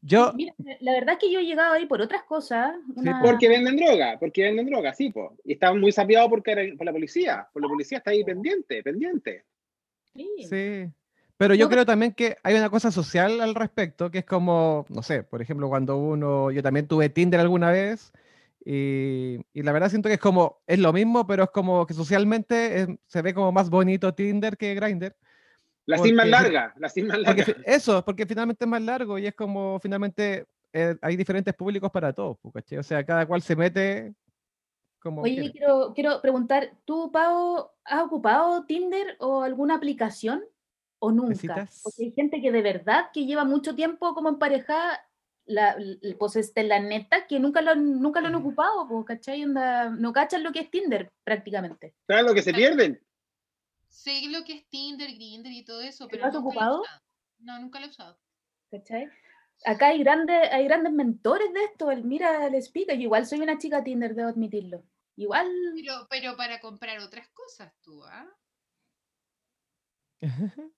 yo, 0.02 0.32
Mira, 0.34 0.54
la 0.80 0.94
verdad 0.94 1.14
es 1.16 1.20
que 1.20 1.32
yo 1.32 1.40
he 1.40 1.46
llegado 1.46 1.74
ahí 1.74 1.86
por 1.86 2.02
otras 2.02 2.24
cosas. 2.24 2.74
una- 2.96 3.22
Porque 3.22 3.50
venden 3.50 3.76
droga, 3.78 4.18
porque 4.20 4.44
venden 4.44 4.66
droga, 4.68 4.94
sí, 4.94 5.12
po. 5.12 5.36
Y 5.44 5.54
están 5.54 5.80
muy 5.80 5.92
sapeados 5.92 6.30
por, 6.30 6.42
por 6.44 6.86
la 6.86 6.92
policía, 6.92 7.48
por 7.52 7.62
la 7.62 7.68
policía 7.68 7.98
está 7.98 8.12
ahí 8.12 8.24
pendiente, 8.24 8.82
pendiente. 8.84 9.44
Sí. 10.14 10.28
sí. 10.50 10.90
Pero 11.38 11.56
yo 11.56 11.66
No, 11.66 11.72
creo 11.72 11.86
también 11.86 12.12
que 12.14 12.36
hay 12.44 12.56
una 12.56 12.70
cosa 12.70 12.92
social 12.92 13.40
al 13.40 13.56
respecto, 13.56 14.12
que 14.12 14.20
es 14.20 14.26
como, 14.26 14.86
no 14.90 15.02
sé, 15.04 15.24
por 15.24 15.42
ejemplo, 15.42 15.70
cuando 15.70 15.96
uno, 15.98 16.52
yo 16.52 16.62
también 16.62 16.86
tuve 16.88 17.08
Tinder 17.08 17.40
alguna 17.40 17.72
vez, 17.72 18.12
y, 18.64 19.38
y 19.54 19.64
la 19.64 19.72
verdad 19.72 19.90
siento 19.90 20.10
que 20.10 20.16
es 20.16 20.20
como, 20.20 20.60
es 20.68 20.80
lo 20.80 20.92
mismo, 20.94 21.26
pero 21.26 21.44
es 21.44 21.50
como 21.50 21.86
que 21.86 21.94
socialmente 21.94 22.82
es- 22.82 22.88
se 23.08 23.22
ve 23.22 23.34
como 23.34 23.52
más 23.52 23.70
bonito 23.70 24.14
Tinder 24.14 24.58
que 24.58 24.76
Grindr. 24.76 25.16
La 25.86 25.98
sin 25.98 26.16
más 26.16 26.26
Porque- 26.28 26.32
larga, 26.52 26.74
la 26.78 26.90
sin 26.90 27.08
más 27.08 27.18
Porque 27.18 27.42
larga. 27.42 27.46
fi- 27.46 27.62
eso, 27.66 28.04
porque 28.06 28.26
finalmente 28.26 28.66
es 28.66 28.70
más 28.70 28.82
largo 28.82 29.18
y 29.18 29.26
es 29.28 29.34
como 29.34 29.80
finalmente 29.80 30.46
eh, 30.72 30.96
hay 31.02 31.16
diferentes 31.16 31.54
públicos 31.56 31.90
para 31.90 32.14
todos, 32.14 32.38
¿cachai? 32.54 32.78
O 32.78 32.84
sea, 32.84 33.04
cada 33.04 33.26
cual 33.26 33.42
se 33.42 33.56
mete 33.56 34.14
como 35.02 35.22
Oye, 35.24 35.52
quiero, 35.52 35.94
quiero 35.96 36.22
preguntar, 36.22 36.72
¿tú, 36.86 37.12
Pau, 37.12 37.72
has 37.86 38.04
ocupado 38.04 38.66
Tinder 38.66 39.16
o 39.20 39.42
alguna 39.42 39.76
aplicación 39.76 40.44
o 41.00 41.12
nunca? 41.12 41.68
Porque 41.82 42.04
hay 42.04 42.12
gente 42.12 42.40
que 42.42 42.52
de 42.52 42.62
verdad 42.62 43.06
que 43.14 43.26
lleva 43.26 43.46
mucho 43.46 43.74
tiempo 43.74 44.14
como 44.14 44.30
emparejada, 44.30 45.00
la, 45.50 45.76
pues 46.18 46.36
este, 46.38 46.64
la 46.64 46.80
neta, 46.80 47.28
que 47.28 47.40
nunca 47.40 47.62
lo, 47.62 47.72
han- 47.72 48.00
nunca 48.00 48.22
lo 48.22 48.28
han 48.28 48.36
ocupado, 48.36 48.88
pues, 48.88 49.06
¿cachai? 49.06 49.44
Onda, 49.44 49.90
no 49.90 50.14
cachan 50.14 50.44
lo 50.44 50.52
que 50.52 50.60
es 50.62 50.72
Tinder 50.72 51.12
prácticamente. 51.24 51.96
¿Sabes 52.08 52.24
lo 52.26 52.34
que 52.34 52.42
se 52.42 52.54
pierden? 52.54 53.02
Sé 53.88 54.22
lo 54.30 54.44
que 54.44 54.54
es 54.54 54.70
Tinder, 54.70 55.12
Grindr 55.14 55.50
y 55.52 55.64
todo 55.66 55.82
eso, 55.82 56.06
¿Lo 56.06 56.10
pero 56.10 56.26
has 56.26 56.34
nunca 56.34 56.40
lo 56.44 56.50
he 56.50 56.52
ocupado? 56.52 56.82
usado. 56.84 57.02
No, 57.40 57.60
nunca 57.60 57.80
lo 57.80 57.86
he 57.88 57.90
usado. 57.90 58.20
¿cachai? 58.72 59.10
Acá 59.66 59.88
hay 59.88 60.00
grandes, 60.00 60.50
hay 60.52 60.64
grandes 60.66 60.94
mentores 60.94 61.52
de 61.54 61.64
esto. 61.66 61.92
El, 61.92 62.04
mira, 62.06 62.46
el 62.48 62.56
explica. 62.56 62.94
Yo 62.94 63.02
igual 63.02 63.26
soy 63.26 63.40
una 63.42 63.58
chica 63.58 63.84
Tinder, 63.84 64.14
debo 64.16 64.30
admitirlo. 64.30 64.84
Igual, 65.18 65.50
Pero, 65.76 66.08
pero 66.10 66.38
para 66.38 66.60
comprar 66.62 67.00
otras 67.00 67.28
cosas, 67.30 67.74
tú, 67.82 68.04
¿ah? 68.06 68.26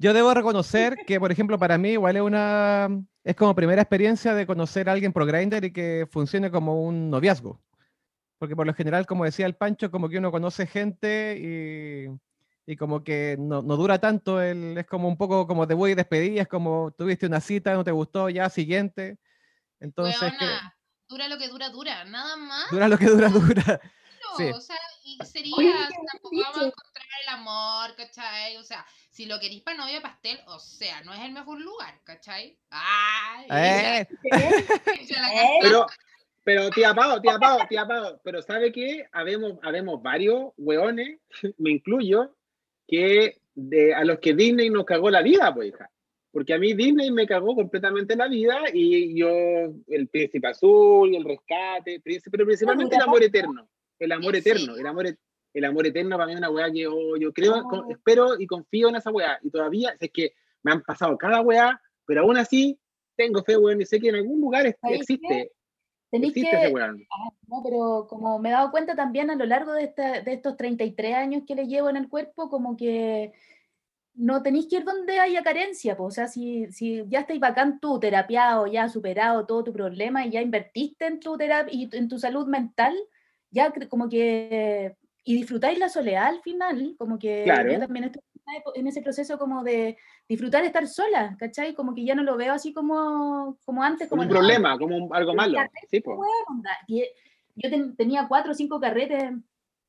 Yo 0.00 0.12
debo 0.14 0.32
reconocer 0.32 0.96
que, 1.06 1.18
por 1.18 1.32
ejemplo, 1.32 1.58
para 1.58 1.76
mí 1.76 1.90
igual 1.90 2.16
es 2.16 2.22
una, 2.22 2.88
es 3.24 3.34
como 3.34 3.54
primera 3.54 3.82
experiencia 3.82 4.32
de 4.32 4.46
conocer 4.46 4.88
a 4.88 4.92
alguien 4.92 5.12
por 5.12 5.26
Grindr 5.26 5.64
y 5.64 5.72
que 5.72 6.06
funcione 6.08 6.52
como 6.52 6.82
un 6.82 7.10
noviazgo. 7.10 7.60
Porque 8.38 8.54
por 8.54 8.66
lo 8.66 8.74
general, 8.74 9.06
como 9.06 9.24
decía 9.24 9.46
el 9.46 9.56
Pancho, 9.56 9.90
como 9.90 10.08
que 10.08 10.18
uno 10.18 10.30
conoce 10.30 10.68
gente 10.68 11.36
y, 11.36 12.72
y 12.72 12.76
como 12.76 13.02
que 13.02 13.36
no, 13.40 13.62
no 13.62 13.76
dura 13.76 13.98
tanto, 13.98 14.40
el, 14.40 14.78
es 14.78 14.86
como 14.86 15.08
un 15.08 15.16
poco 15.16 15.48
como 15.48 15.66
te 15.66 15.74
voy 15.74 15.90
y 15.90 15.94
despedí, 15.96 16.38
es 16.38 16.46
como 16.46 16.92
tuviste 16.96 17.26
una 17.26 17.40
cita, 17.40 17.74
no 17.74 17.82
te 17.82 17.90
gustó, 17.90 18.28
ya, 18.28 18.48
siguiente. 18.48 19.18
Entonces, 19.80 20.20
que 20.20 20.44
Weona, 20.44 20.76
dura 21.08 21.28
lo 21.28 21.38
que 21.38 21.48
dura, 21.48 21.70
dura. 21.70 22.04
Nada 22.04 22.36
más. 22.36 22.70
dura 22.70 22.86
lo 22.88 22.98
que 22.98 23.06
dura, 23.06 23.28
dura. 23.30 23.80
No, 24.22 24.36
Sí. 24.36 24.44
o 24.54 24.60
sea, 24.60 24.76
y 25.04 25.18
sería, 25.24 25.56
Oye, 25.56 25.72
tampoco 26.12 26.36
vamos 26.40 26.56
a 26.58 26.66
encontrar 26.66 27.06
el 27.22 27.28
amor, 27.30 27.96
¿cachai? 27.96 28.56
O 28.58 28.62
sea, 28.62 28.86
si 29.18 29.26
lo 29.26 29.40
queréis 29.40 29.62
para 29.62 29.78
novia 29.78 30.00
pastel, 30.00 30.38
o 30.46 30.60
sea, 30.60 31.02
no 31.02 31.12
es 31.12 31.18
el 31.22 31.32
mejor 31.32 31.60
lugar, 31.60 31.92
¿cachai? 32.04 32.56
¡Ay! 32.70 33.46
Eh, 33.50 34.06
Eh. 34.30 35.58
Pero, 35.60 35.86
pero 36.44 36.70
tía 36.70 36.94
Pau, 36.94 37.20
tía 37.20 37.36
Pau, 37.36 37.58
tía 37.68 37.84
Pau, 37.84 38.20
pero 38.22 38.42
¿sabe 38.42 38.70
qué? 38.70 39.06
Habemos, 39.10 39.58
habemos 39.64 40.00
varios 40.00 40.52
hueones, 40.56 41.18
me 41.58 41.72
incluyo, 41.72 42.32
que 42.86 43.40
de, 43.56 43.92
a 43.92 44.04
los 44.04 44.20
que 44.20 44.34
Disney 44.34 44.70
nos 44.70 44.84
cagó 44.84 45.10
la 45.10 45.22
vida, 45.22 45.52
pues 45.52 45.70
hija. 45.70 45.90
Porque 46.30 46.54
a 46.54 46.58
mí 46.60 46.74
Disney 46.74 47.10
me 47.10 47.26
cagó 47.26 47.56
completamente 47.56 48.14
la 48.14 48.28
vida 48.28 48.60
y 48.72 49.18
yo, 49.18 49.28
el 49.88 50.06
príncipe 50.06 50.46
azul 50.46 51.12
y 51.12 51.16
el 51.16 51.24
rescate, 51.24 52.00
príncipe- 52.00 52.30
pero 52.30 52.46
principalmente 52.46 52.94
el 52.94 53.02
amor 53.02 53.24
eterno. 53.24 53.68
El 53.98 54.12
amor 54.12 54.36
¿En 54.36 54.40
eterno, 54.42 54.76
el 54.76 54.86
amor, 54.86 55.08
et- 55.08 55.18
el 55.54 55.64
amor 55.64 55.86
eterno 55.86 56.16
para 56.16 56.26
mí 56.26 56.32
es 56.32 56.38
una 56.38 56.50
weá 56.50 56.70
que 56.70 56.80
yo, 56.80 57.16
yo 57.16 57.32
creo, 57.32 57.56
Oh. 57.64 57.68
con- 57.68 57.90
espero 57.90 58.38
y 58.38 58.46
confío 58.46 58.88
en 58.88 58.96
esa 58.96 59.10
weá. 59.10 59.38
Y 59.42 59.50
todavía, 59.50 59.96
es 59.98 60.10
que 60.12 60.32
me 60.62 60.72
han 60.72 60.82
pasado 60.82 61.16
cada 61.16 61.40
weá, 61.40 61.80
pero 62.06 62.22
aún 62.22 62.36
así 62.36 62.78
tengo 63.16 63.42
fe, 63.42 63.56
weón, 63.56 63.80
y 63.80 63.86
sé 63.86 63.98
que 64.00 64.08
en 64.10 64.16
algún 64.16 64.40
lugar 64.40 64.62
¿Sabéis 64.80 65.06
qué? 65.06 65.14
existe, 65.14 65.52
tenéis 66.10 66.36
existe 66.36 66.50
que. 66.72 66.72
Ah, 67.10 67.30
no, 67.46 67.62
pero 67.64 68.06
como 68.08 68.38
me 68.38 68.50
he 68.50 68.52
dado 68.52 68.70
cuenta 68.70 68.94
también 68.94 69.30
a 69.30 69.34
lo 69.36 69.44
largo 69.46 69.72
de, 69.72 69.84
esta- 69.84 70.20
de 70.20 70.32
estos 70.32 70.56
33 70.56 71.14
años 71.14 71.42
que 71.46 71.54
le 71.54 71.66
llevo 71.66 71.88
en 71.90 71.96
el 71.96 72.08
cuerpo, 72.08 72.48
como 72.48 72.76
que 72.76 73.32
no 74.14 74.42
tenéis 74.42 74.66
que 74.68 74.76
ir 74.76 74.84
donde 74.84 75.18
haya 75.20 75.42
carencia, 75.44 75.96
po. 75.96 76.04
o 76.04 76.10
sea, 76.10 76.26
si, 76.26 76.70
si 76.72 77.04
ya 77.08 77.20
estáis 77.20 77.38
bacán 77.40 77.78
tú, 77.78 78.00
terapiado, 78.00 78.66
ya 78.66 78.84
has 78.84 78.92
superado 78.92 79.46
todo 79.46 79.62
tu 79.64 79.72
problema 79.72 80.26
y 80.26 80.30
ya 80.30 80.42
invertiste 80.42 81.06
en 81.06 81.20
tu 81.20 81.36
terapia 81.36 81.72
y 81.72 81.88
en 81.92 82.08
tu 82.08 82.18
salud 82.18 82.46
mental, 82.48 82.96
ya 83.50 83.72
como 83.88 84.08
que, 84.08 84.96
y 85.24 85.34
disfrutáis 85.36 85.78
la 85.78 85.88
soledad 85.88 86.26
al 86.26 86.40
final, 86.40 86.94
como 86.98 87.18
que 87.18 87.42
Claro. 87.44 87.70
yo 87.72 87.78
también 87.78 88.04
estoy 88.04 88.22
en 88.74 88.86
ese 88.86 89.02
proceso 89.02 89.38
como 89.38 89.62
de 89.62 89.98
disfrutar 90.26 90.64
estar 90.64 90.86
sola, 90.88 91.36
¿cachai? 91.38 91.74
Como 91.74 91.94
que 91.94 92.04
ya 92.04 92.14
no 92.14 92.22
lo 92.22 92.36
veo 92.36 92.54
así 92.54 92.72
como, 92.72 93.58
como 93.66 93.82
antes, 93.82 94.08
Como 94.08 94.22
un 94.22 94.28
problema, 94.28 94.78
como 94.78 95.12
algo 95.14 95.34
malo. 95.34 95.58
Sí. 95.90 96.02
Y, 96.86 97.04
yo 97.56 97.68
ten- 97.70 97.94
tenía 97.96 98.26
cuatro 98.28 98.52
o 98.52 98.54
cinco 98.54 98.80
carretes 98.80 99.32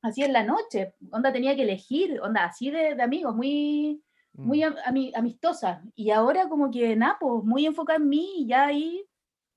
así 0.02 0.22
en 0.22 0.32
la 0.32 0.42
noche, 0.44 0.94
onda 1.10 1.32
tenía 1.32 1.54
que 1.56 1.62
elegir, 1.62 2.20
onda 2.20 2.44
así 2.44 2.70
de, 2.70 2.94
de 2.96 3.02
amigos, 3.02 3.34
muy, 3.34 4.02
muy 4.34 4.60
ami- 4.62 5.12
amistosa. 5.14 5.82
Y 5.94 6.10
ahora 6.10 6.48
como 6.48 6.70
que 6.70 6.96
nada, 6.96 7.16
pues 7.20 7.44
muy 7.44 7.64
enfocada 7.64 7.98
en 7.98 8.08
mí 8.08 8.28
y 8.38 8.46
ya 8.46 8.66
ahí, 8.66 9.04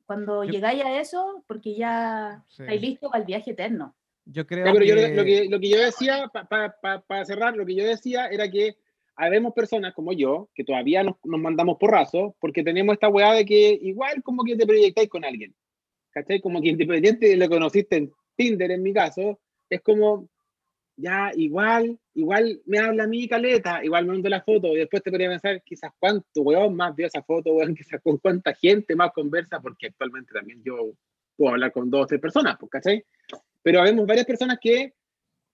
cuando 0.06 0.44
Yo- 0.44 0.52
llegáis 0.52 0.84
a 0.86 0.98
eso, 1.00 1.44
porque 1.48 1.76
ya 1.76 2.44
Sí. 2.48 2.62
estáis 2.64 2.82
listos 2.82 3.10
para 3.12 3.22
el 3.22 3.28
viaje 3.28 3.52
eterno. 3.52 3.96
Yo 4.26 4.46
creo 4.48 4.66
Ya, 4.66 4.74
pero 4.74 4.86
yo 4.86 4.96
lo- 4.96 5.02
que... 5.02 5.46
lo, 5.50 5.60
que, 5.60 5.60
que 5.60 5.70
yo 5.70 5.80
decía, 5.80 6.32
para 6.50 7.26
cerrar, 7.26 7.56
lo 7.56 7.66
que 7.66 7.76
yo 7.76 7.86
decía 7.86 8.28
era 8.28 8.50
que 8.50 8.76
habemos 9.16 9.54
personas 9.54 9.94
como 9.94 10.14
yo, 10.14 10.50
que 10.56 10.64
todavía 10.64 11.04
nos, 11.04 11.16
nos 11.24 11.40
mandamos 11.40 11.78
porrazos, 11.80 12.34
porque 12.40 12.64
tenemos 12.64 12.94
esta 12.94 13.10
weá 13.10 13.34
de 13.34 13.46
que 13.46 13.78
igual 13.82 14.24
como 14.24 14.44
que 14.44 14.56
te 14.56 14.66
proyectáis 14.66 15.10
con 15.10 15.26
alguien. 15.26 15.54
¿Cachai? 16.12 16.40
Como 16.42 16.62
que 16.62 16.70
independiente 16.70 17.28
de 17.28 17.38
lo 17.38 17.48
que 17.50 17.56
conociste 17.56 17.96
en 17.98 18.12
Tinder, 18.36 18.72
en 18.72 18.84
mi 18.84 18.94
caso, 18.94 19.40
es 19.70 19.82
como, 19.82 20.30
ya, 20.96 21.32
igual, 21.36 22.00
igual 22.14 22.62
me 22.66 22.78
habla 22.80 23.04
a 23.06 23.08
mí 23.08 23.28
caleta, 23.28 23.84
igual 23.84 24.06
me 24.06 24.14
mando 24.14 24.30
la 24.30 24.42
foto, 24.42 24.74
y 24.74 24.78
después 24.78 25.02
te 25.02 25.10
podría 25.10 25.30
pensar, 25.30 25.62
quizás 25.64 25.92
cuánto 26.00 26.42
weón 26.42 26.76
más 26.76 26.96
vio 26.96 27.08
esa 27.08 27.24
foto, 27.24 27.54
weón, 27.54 27.76
quizás 27.76 28.00
con 28.02 28.18
cuánta 28.18 28.54
gente 28.54 28.96
más 28.96 29.12
conversa, 29.12 29.60
porque 29.60 29.88
actualmente 29.88 30.34
también 30.34 30.62
yo 30.64 30.92
puedo 31.36 31.54
hablar 31.54 31.72
con 31.72 31.90
dos 31.90 32.04
o 32.04 32.06
tres 32.08 32.22
personas, 32.22 32.58
pues, 32.60 32.70
¿cachai? 32.70 33.04
Pero 33.64 33.80
habemos 33.82 34.06
varias 34.06 34.26
personas 34.26 34.58
que, 34.62 34.94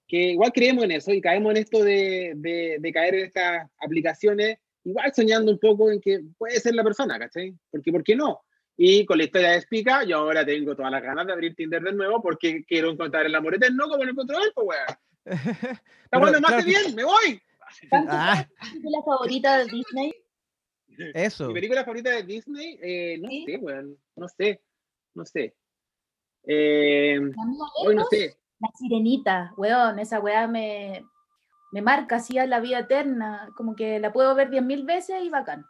que 0.07 0.31
igual 0.31 0.51
creemos 0.51 0.83
en 0.83 0.91
eso 0.91 1.11
y 1.13 1.21
caemos 1.21 1.51
en 1.51 1.57
esto 1.57 1.83
de, 1.83 2.33
de, 2.35 2.77
de 2.79 2.91
caer 2.91 3.15
en 3.15 3.25
estas 3.27 3.69
aplicaciones, 3.79 4.57
igual 4.83 5.13
soñando 5.13 5.51
un 5.51 5.59
poco 5.59 5.91
en 5.91 6.01
que 6.01 6.19
puede 6.37 6.59
ser 6.59 6.73
la 6.75 6.83
persona, 6.83 7.17
¿cachai? 7.19 7.53
Porque, 7.69 7.91
¿por 7.91 8.03
qué 8.03 8.15
no? 8.15 8.41
Y 8.75 9.05
con 9.05 9.17
la 9.17 9.25
historia 9.25 9.51
de 9.51 9.61
Spica, 9.61 10.03
yo 10.05 10.17
ahora 10.17 10.45
tengo 10.45 10.75
todas 10.75 10.91
las 10.91 11.03
ganas 11.03 11.27
de 11.27 11.33
abrir 11.33 11.53
Tinder 11.53 11.81
de 11.83 11.91
nuevo 11.91 12.21
porque 12.21 12.63
quiero 12.65 12.89
encontrar 12.89 13.25
el 13.25 13.35
amor 13.35 13.55
eterno 13.55 13.87
como 13.89 14.03
lo 14.03 14.11
encontró 14.11 14.37
él, 14.41 14.51
pues, 14.55 14.67
weón. 14.67 14.99
Está 16.05 16.17
bueno, 16.17 16.39
más 16.39 16.51
claro 16.51 16.63
que- 16.63 16.69
bien, 16.69 16.95
me 16.95 17.03
voy. 17.03 17.41
¿Cuánto 17.89 18.11
Ah, 18.11 18.39
es 18.39 18.57
tu 18.57 18.73
película 18.81 19.03
favorita 19.05 19.57
de 19.59 19.65
Disney? 19.65 20.13
eso. 21.13 21.47
Mi 21.49 21.53
película 21.53 21.83
favorita 21.83 22.11
de 22.11 22.23
Disney, 22.23 22.79
eh, 22.81 23.17
no 23.21 23.29
¿Sí? 23.29 23.45
sé, 23.45 23.57
weón, 23.57 23.97
no 24.15 24.27
sé. 24.27 24.61
no 25.13 25.25
sé. 25.25 25.55
Eh, 26.51 27.19
La 27.37 27.45
mía 27.45 27.59
hoy 27.85 27.95
no 27.95 28.01
lejos, 28.01 28.09
sé. 28.09 28.35
La 28.59 28.69
sirenita, 28.75 29.53
weón, 29.55 29.99
esa 29.99 30.19
weá 30.19 30.47
me, 30.47 31.05
me 31.71 31.81
marca 31.83 32.15
así 32.15 32.39
a 32.39 32.47
la 32.47 32.59
vida 32.59 32.79
eterna, 32.79 33.49
como 33.55 33.75
que 33.75 33.99
la 33.99 34.11
puedo 34.11 34.33
ver 34.33 34.49
diez 34.49 34.63
mil 34.63 34.83
veces 34.83 35.21
y 35.23 35.29
bacán. 35.29 35.63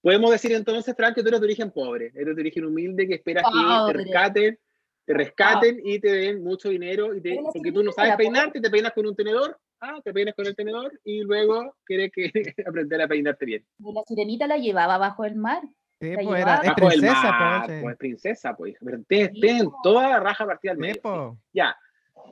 Podemos 0.00 0.30
decir 0.30 0.52
entonces, 0.52 0.96
Frank, 0.96 1.14
que 1.14 1.22
tú 1.22 1.28
eres 1.28 1.40
de 1.40 1.44
origen 1.46 1.70
pobre, 1.70 2.10
eres 2.14 2.34
de 2.34 2.40
origen 2.40 2.64
humilde, 2.64 3.06
que 3.06 3.14
esperas 3.16 3.44
que 3.44 3.58
te 3.58 3.64
Pobre. 3.64 4.04
rescaten, 4.04 4.58
te 5.04 5.14
rescaten 5.14 5.80
y 5.84 6.00
te 6.00 6.10
den 6.10 6.42
mucho 6.42 6.70
dinero, 6.70 7.14
y 7.14 7.20
te- 7.20 7.38
porque 7.52 7.70
tú 7.70 7.82
no 7.82 7.92
sabes 7.92 8.08
era 8.08 8.16
pobre. 8.16 8.24
peinarte, 8.30 8.60
te 8.62 8.70
peinas 8.70 8.92
con 8.94 9.06
un 9.06 9.14
tenedor, 9.14 9.60
ah, 9.80 10.00
te 10.02 10.12
peinas 10.14 10.34
con 10.34 10.46
el 10.46 10.56
tenedor, 10.56 10.98
y 11.04 11.20
luego 11.20 11.76
quieres 11.84 12.10
que 12.12 12.32
aprender 12.66 13.02
a 13.02 13.06
peinarte 13.08 13.44
bien. 13.44 13.66
Y 13.78 13.92
la 13.92 14.02
sirenita 14.06 14.46
la 14.46 14.56
llevaba 14.56 14.96
bajo 14.96 15.24
el 15.26 15.36
mar. 15.36 15.62
Sí, 16.02 16.14
pues 16.24 16.40
era, 16.40 16.54
es. 16.56 16.68
Bajo 16.68 16.80
el 16.82 16.88
princesa, 16.88 17.22
mar, 17.30 17.66
pues. 17.66 17.82
pues, 17.82 17.96
princesa, 17.96 18.56
pues. 18.56 18.74
Tienen 19.08 19.68
toda 19.82 20.08
la 20.08 20.20
raja 20.20 20.44
partida 20.44 20.72
al 20.72 20.78
sí. 20.78 20.80
medio. 20.80 21.38
Sí. 21.42 21.48
Ya. 21.52 21.76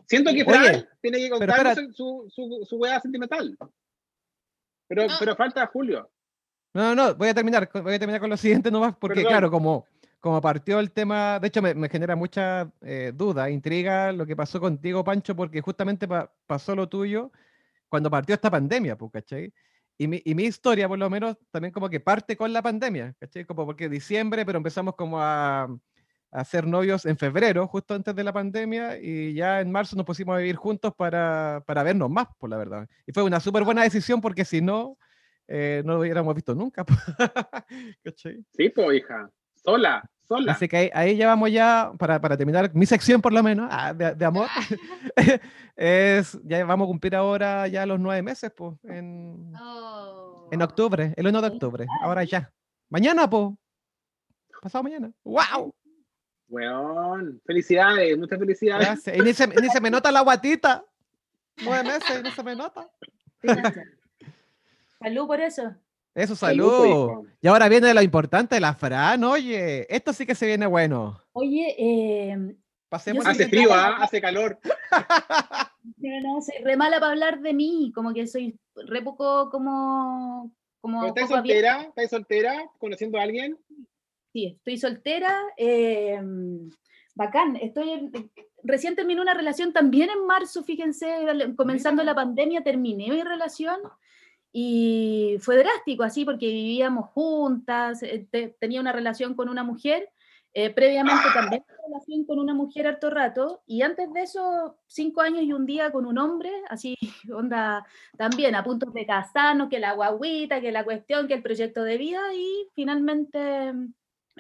Siento 0.07 0.31
que 0.33 0.43
Oye, 0.43 0.45
Fran 0.45 0.89
tiene 1.01 1.19
que 1.19 1.31
contar 1.31 1.75
su, 1.77 1.93
su, 1.93 2.27
su, 2.31 2.65
su 2.69 2.77
weá 2.77 2.99
sentimental. 3.01 3.57
Pero, 4.89 5.07
No. 5.07 5.15
pero 5.19 5.37
falta 5.37 5.67
Julio. 5.67 6.11
No, 6.75 6.95
no, 6.95 7.09
no, 7.09 7.15
voy 7.15 7.29
a 7.29 7.35
terminar, 7.35 7.69
con- 7.69 7.83
voy 7.83 7.95
a 7.95 7.99
terminar 7.99 8.21
con 8.21 8.31
lo 8.31 8.37
siguiente 8.37 8.71
nomás, 8.71 8.95
porque 8.97 9.17
Perdón. 9.17 9.31
claro, 9.33 9.51
como, 9.51 9.87
como 10.21 10.41
partió 10.41 10.79
el 10.81 10.91
tema, 10.93 11.39
de 11.41 11.49
hecho 11.49 11.63
me, 11.63 11.75
me 11.75 11.89
genera 11.89 12.15
mucha 12.17 12.71
eh, 12.81 13.13
duda, 13.15 13.51
intriga 13.51 14.13
lo 14.13 14.27
que 14.27 14.37
pasó 14.37 14.61
contigo, 14.61 15.03
Pancho, 15.05 15.35
porque 15.35 15.61
justamente 15.61 16.07
pa- 16.09 16.33
pasó 16.47 16.75
lo 16.77 16.89
tuyo 16.89 17.31
cuando 17.89 18.09
partió 18.11 18.35
esta 18.35 18.51
pandemia, 18.51 18.97
pues, 18.97 19.11
¿cachai? 19.13 19.53
Y 20.01 20.09
mi, 20.09 20.23
y 20.25 20.35
mi 20.35 20.45
historia, 20.45 20.89
por 20.89 20.99
lo 20.99 21.11
menos, 21.11 21.37
también 21.51 21.75
como 21.75 21.91
que 21.91 22.01
parte 22.01 22.35
con 22.35 22.55
la 22.55 22.63
pandemia, 22.63 23.15
¿cachai? 23.21 23.45
Como 23.45 23.67
porque 23.67 23.87
diciembre, 23.87 24.47
pero 24.47 24.57
empezamos 24.57 24.95
como 24.97 25.21
a, 25.21 25.69
a 26.31 26.45
ser 26.47 26.67
novios 26.67 27.05
en 27.05 27.19
febrero, 27.19 27.67
justo 27.67 27.93
antes 27.93 28.17
de 28.17 28.25
la 28.25 28.33
pandemia, 28.33 28.99
y 28.99 29.35
ya 29.35 29.61
en 29.61 29.71
marzo 29.71 29.97
nos 29.97 30.07
pusimos 30.07 30.35
a 30.35 30.39
vivir 30.39 30.57
juntos 30.57 30.95
para, 30.97 31.63
para 31.67 31.83
vernos 31.83 32.09
más, 32.09 32.29
por 32.39 32.49
la 32.49 32.57
verdad. 32.57 32.89
Y 33.07 33.13
fue 33.13 33.25
una 33.25 33.41
súper 33.41 33.63
buena 33.63 33.83
decisión 33.83 34.23
porque 34.23 34.47
si 34.47 34.63
no, 34.63 34.97
eh, 35.47 35.83
no 35.85 35.93
lo 35.93 36.01
hubiéramos 36.01 36.35
visto 36.35 36.55
nunca. 36.55 36.83
¿Cachai? 38.03 38.43
Sí, 38.57 38.71
pues, 38.71 39.01
hija. 39.01 39.31
Sola, 39.55 40.03
sola. 40.31 40.53
Así 40.53 40.69
que 40.69 40.77
ahí, 40.77 40.91
ahí 40.95 41.17
ya 41.17 41.27
vamos 41.27 41.51
ya, 41.51 41.91
para, 41.99 42.21
para 42.21 42.37
terminar 42.37 42.71
mi 42.73 42.87
sección 42.87 43.21
por 43.21 43.33
lo 43.33 43.43
menos, 43.43 43.69
ah, 43.71 43.93
de, 43.93 44.15
de 44.15 44.25
amor, 44.25 44.47
es, 45.77 46.39
ya 46.45 46.65
vamos 46.65 46.87
a 46.87 46.89
cumplir 46.89 47.17
ahora 47.17 47.67
ya 47.67 47.85
los 47.85 47.99
nueve 47.99 48.23
meses, 48.23 48.53
pues, 48.57 48.75
en, 48.85 49.53
Oh. 49.61 50.49
en 50.53 50.63
octubre, 50.63 51.13
el 51.17 51.27
1 51.27 51.41
de 51.41 51.49
octubre, 51.49 51.87
ahora 52.03 52.23
ya. 52.23 52.53
Mañana, 52.89 53.29
pues. 53.29 53.55
Pasado 54.63 54.85
mañana. 54.85 55.11
¡Wow! 55.25 55.75
Weón. 56.49 57.41
Felicidades, 57.47 58.17
muchas 58.19 58.39
felicidades. 58.39 58.87
Gracias. 58.87 59.17
Y 59.17 59.21
ni 59.21 59.33
se, 59.33 59.47
ni 59.49 59.69
se 59.69 59.81
me 59.81 59.91
nota 59.91 60.13
la 60.13 60.21
guatita. 60.21 60.85
Nueve 61.65 61.85
meses 61.85 62.21
y 62.21 62.23
no 62.23 62.31
se 62.31 62.43
me 62.43 62.55
nota. 62.57 62.89
Salud 64.99 65.27
por 65.27 65.41
eso. 65.41 65.75
Eso, 66.15 66.35
Salud, 66.35 66.71
salud. 66.83 67.29
Y 67.41 67.47
ahora 67.49 67.69
viene 67.69 67.95
lo 67.95 68.03
importante 68.03 68.57
de 68.57 68.61
la 68.61 68.75
Fran, 68.75 69.23
oye. 69.25 69.87
Esto 69.95 70.13
sí 70.13 70.27
que 70.27 70.35
se 70.35 70.47
viene 70.47 70.67
bueno. 70.67 71.19
Oye, 71.33 71.75
eh, 71.79 72.57
Pasemos 72.89 73.25
Hace 73.25 73.47
frío, 73.49 73.73
¿ah? 73.73 73.99
hace 74.01 74.21
calor. 74.21 74.59
no, 75.99 76.21
no, 76.23 76.43
soy 76.43 76.57
re 76.65 76.77
mala 76.77 76.99
para 76.99 77.13
hablar 77.13 77.41
de 77.41 77.55
mí, 77.55 77.93
como 77.95 78.13
que 78.13 78.27
soy 78.27 78.59
re 78.75 79.01
poco 79.03 79.49
como... 79.51 80.53
como 80.81 81.01
¿Pero 81.01 81.15
¿Estás 81.15 81.31
abierta. 81.39 81.71
soltera? 81.71 81.89
¿Estás 81.89 82.11
soltera? 82.11 82.71
¿Conociendo 82.79 83.19
a 83.19 83.23
alguien? 83.23 83.57
Sí, 84.33 84.47
estoy 84.59 84.77
soltera. 84.79 85.33
eh, 85.57 86.21
bacán, 87.15 87.57
estoy 87.57 87.91
en- 87.91 88.31
recién 88.65 88.97
terminé 88.97 89.21
una 89.21 89.35
relación 89.35 89.73
también 89.73 90.11
en 90.11 90.27
marzo, 90.27 90.65
fíjense, 90.65 91.09
comenzando 91.57 92.03
la 92.03 92.15
pandemia, 92.15 92.63
terminé 92.63 93.09
mi 93.09 93.23
relación 93.23 93.79
y 94.53 95.37
fue 95.41 95.57
drástico 95.57 96.03
así 96.03 96.25
porque 96.25 96.47
vivíamos 96.47 97.11
juntas, 97.11 98.03
eh, 98.03 98.27
te- 98.31 98.57
tenía 98.59 98.81
una 98.81 98.93
relación 98.93 99.35
con 99.35 99.49
una 99.49 99.63
mujer, 99.63 100.11
eh, 100.53 100.71
previamente 100.71 101.23
también 101.33 101.63
una 101.69 101.79
relación 101.99 102.25
con 102.25 102.41
una 102.41 102.55
mujer 102.55 102.89
harto 102.89 103.09
rato 103.11 103.63
y 103.67 103.83
antes 103.83 104.13
de 104.13 104.23
eso 104.23 104.77
cinco 104.89 105.21
años 105.21 105.43
y 105.43 105.53
un 105.53 105.65
día 105.67 105.93
con 105.93 106.07
un 106.07 106.19
hombre, 106.19 106.51
así 106.69 106.97
onda 107.33 107.87
también 108.17 108.55
a 108.57 108.65
punto 108.65 108.87
de 108.91 109.07
casarnos, 109.07 109.69
que 109.69 109.79
la 109.79 109.93
guaguita, 109.93 110.61
que 110.61 110.73
la 110.73 110.83
cuestión, 110.85 111.29
que 111.29 111.35
el 111.35 111.43
proyecto 111.43 111.85
de 111.85 111.99
vida 111.99 112.21
y 112.35 112.69
finalmente 112.75 113.73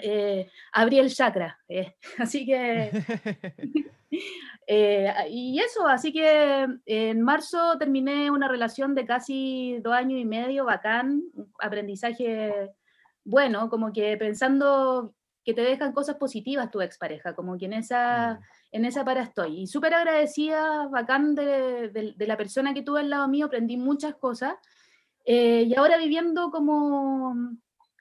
eh, 0.02 0.50
abrí 0.72 0.98
el 0.98 1.14
chakra. 1.14 1.58
eh, 1.68 1.94
Así 2.18 2.44
que, 2.44 2.90
eh, 4.66 5.12
y 5.30 5.58
eso, 5.60 5.86
así 5.86 6.12
que 6.12 6.66
en 6.86 7.20
marzo 7.22 7.76
terminé 7.78 8.30
una 8.30 8.48
relación 8.48 8.94
de 8.94 9.04
casi 9.06 9.78
dos 9.82 9.94
años 9.94 10.20
y 10.20 10.24
medio, 10.24 10.64
bacán, 10.64 11.22
aprendizaje 11.60 12.70
bueno, 13.24 13.68
como 13.68 13.92
que 13.92 14.16
pensando 14.16 15.14
que 15.44 15.54
te 15.54 15.62
dejan 15.62 15.92
cosas 15.92 16.16
positivas 16.16 16.70
tu 16.70 16.80
expareja, 16.80 17.34
como 17.34 17.56
que 17.58 17.66
en 17.66 17.74
esa, 17.74 18.40
en 18.72 18.84
esa 18.84 19.04
para 19.04 19.22
estoy. 19.22 19.60
Y 19.62 19.66
súper 19.66 19.94
agradecida, 19.94 20.86
bacán 20.88 21.34
de, 21.34 21.88
de- 21.90 22.14
de 22.16 22.26
la 22.26 22.36
persona 22.36 22.74
que 22.74 22.82
tuve 22.82 23.00
al 23.00 23.10
lado 23.10 23.28
mío, 23.28 23.46
aprendí 23.46 23.76
muchas 23.76 24.14
cosas. 24.16 24.54
eh, 25.24 25.64
y 25.68 25.74
ahora 25.76 25.98
viviendo 25.98 26.50
como, 26.50 27.34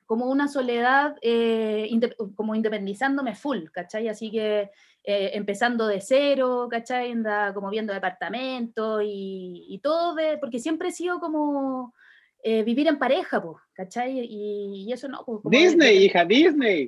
como 0.05 0.25
una 0.27 0.47
soledad, 0.47 1.15
eh, 1.21 1.87
inde- 1.91 2.15
como 2.35 2.55
independizándome 2.55 3.35
full, 3.35 3.65
¿cachai? 3.71 4.07
Así 4.07 4.31
que 4.31 4.71
eh, 5.11 5.31
empezando 5.33 5.87
de 5.87 6.01
cero, 6.01 6.67
¿cachai? 6.69 7.11
Anda 7.11 7.51
como 7.53 7.71
viendo 7.71 7.91
departamentos 7.93 9.01
y, 9.03 9.65
y 9.67 9.79
todo, 9.79 10.13
de, 10.13 10.37
porque 10.37 10.59
siempre 10.59 10.89
he 10.89 10.91
sido 10.91 11.19
como 11.19 11.95
eh, 12.43 12.63
vivir 12.63 12.87
en 12.87 12.99
pareja, 12.99 13.41
pues, 13.41 13.57
¿cachai? 13.73 14.19
Y, 14.19 14.85
y 14.87 14.93
eso 14.93 15.07
no. 15.07 15.25
pues, 15.25 15.39
Disney, 15.45 15.97
de- 15.97 16.05
hija, 16.05 16.25
Disney. 16.25 16.87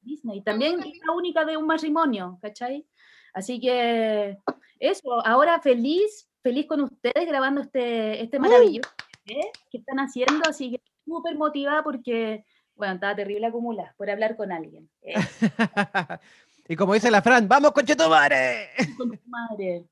Disney. 0.00 0.42
También 0.42 0.80
es 0.80 0.98
la 1.06 1.12
única 1.12 1.44
de 1.44 1.56
un 1.56 1.66
matrimonio, 1.66 2.36
¿cachai? 2.42 2.84
Así 3.32 3.60
que 3.60 4.36
eso, 4.80 5.24
ahora 5.24 5.60
feliz, 5.60 6.28
feliz 6.42 6.66
con 6.66 6.80
ustedes 6.80 7.26
grabando 7.28 7.60
este, 7.60 8.22
este 8.24 8.40
maravilloso 8.40 8.90
video 9.24 9.50
que 9.70 9.78
están 9.78 9.98
haciendo, 10.00 10.48
así 10.48 10.72
que 10.72 10.82
súper 11.04 11.36
motivada 11.36 11.84
porque, 11.84 12.44
bueno, 12.74 12.94
estaba 12.94 13.14
terrible 13.14 13.46
acumulada 13.46 13.94
por 13.96 14.10
hablar 14.10 14.36
con 14.36 14.50
alguien. 14.50 14.90
Y 16.68 16.76
como 16.76 16.94
dice 16.94 17.10
la 17.10 17.22
Fran, 17.22 17.48
¡vamos 17.48 17.72
con 17.72 17.84
Chetumare! 17.84 18.70
con 18.96 19.10
tu 19.10 19.18
madre. 19.28 19.84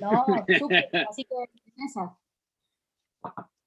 No, 0.00 0.24
súper, 0.58 0.88
así 1.08 1.24
que 1.24 1.34
esa. 1.84 2.16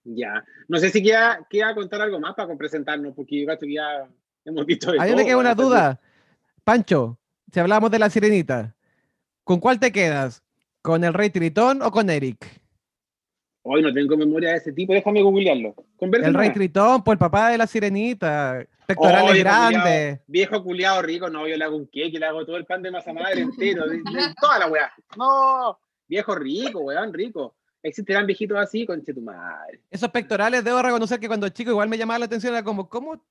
Ya. 0.04 0.44
No 0.68 0.78
sé 0.80 0.90
si 0.90 1.02
queda, 1.02 1.46
queda 1.50 1.74
contar 1.74 2.02
algo 2.02 2.20
más 2.20 2.36
para 2.36 2.56
presentarnos, 2.56 3.14
porque 3.16 3.42
yo 3.42 3.48
cacho 3.48 3.66
que 3.66 3.74
ya 3.74 4.08
hemos 4.46 4.66
visto 4.66 4.92
de 4.92 5.00
A 5.00 5.04
mí 5.04 5.12
me 5.12 5.16
todo, 5.18 5.26
queda 5.26 5.38
una 5.38 5.50
¿verdad? 5.56 5.64
duda. 5.64 6.02
Pancho, 6.64 7.18
si 7.52 7.60
hablamos 7.60 7.90
de 7.92 8.00
la 8.00 8.10
sirenita, 8.10 8.76
¿con 9.44 9.60
cuál 9.60 9.80
te 9.80 9.92
quedas? 9.92 10.44
¿Con 10.82 11.04
el 11.04 11.14
rey 11.14 11.30
Tritón 11.30 11.82
o 11.82 11.92
con 11.92 12.10
Eric? 12.10 12.62
Hoy 13.66 13.82
no 13.82 13.94
tengo 13.94 14.18
memoria 14.18 14.52
de 14.52 14.58
ese 14.58 14.74
tipo, 14.74 14.94
déjame 14.94 15.22
googlearlo. 15.22 15.74
Conversa 15.96 16.28
El 16.28 16.34
rey. 16.34 16.52
Tritón, 16.52 17.02
por 17.04 17.14
el 17.14 17.18
papá 17.20 17.50
de 17.50 17.58
la 17.58 17.66
sirenita. 17.66 18.66
Pectorales 18.86 19.32
Oh, 19.32 19.40
grandes. 19.40 20.20
viejo 20.28 20.62
culiado 20.62 21.02
rico, 21.02 21.30
no, 21.30 21.48
yo 21.48 21.56
le 21.56 21.64
hago 21.64 21.78
un 21.78 21.86
cake, 21.86 22.20
le 22.20 22.26
hago 22.26 22.46
todo 22.46 22.58
el 22.58 22.66
pan 22.66 22.82
de 22.82 22.92
masa 22.92 23.14
madre 23.14 23.40
entero, 23.42 23.88
de- 23.88 23.98
de 23.98 24.34
toda 24.40 24.60
la 24.60 24.68
weá. 24.68 24.92
No, 25.18 25.80
viejo 26.08 26.36
rico, 26.36 26.80
weón, 26.80 27.14
rico. 27.14 27.56
Existirán 27.82 28.26
viejitos 28.28 28.58
así, 28.58 28.86
conche 28.86 29.14
tu 29.14 29.22
madre. 29.22 29.80
Esos 29.90 30.10
pectorales, 30.10 30.64
debo 30.64 30.82
reconocer 30.82 31.20
que 31.20 31.28
cuando 31.28 31.48
chico 31.50 31.72
igual 31.72 31.88
me 31.88 31.98
llamaba 31.98 32.20
la 32.20 32.26
atención, 32.26 32.54
era 32.54 32.64
como, 32.64 32.90
¿cómo? 32.90 33.24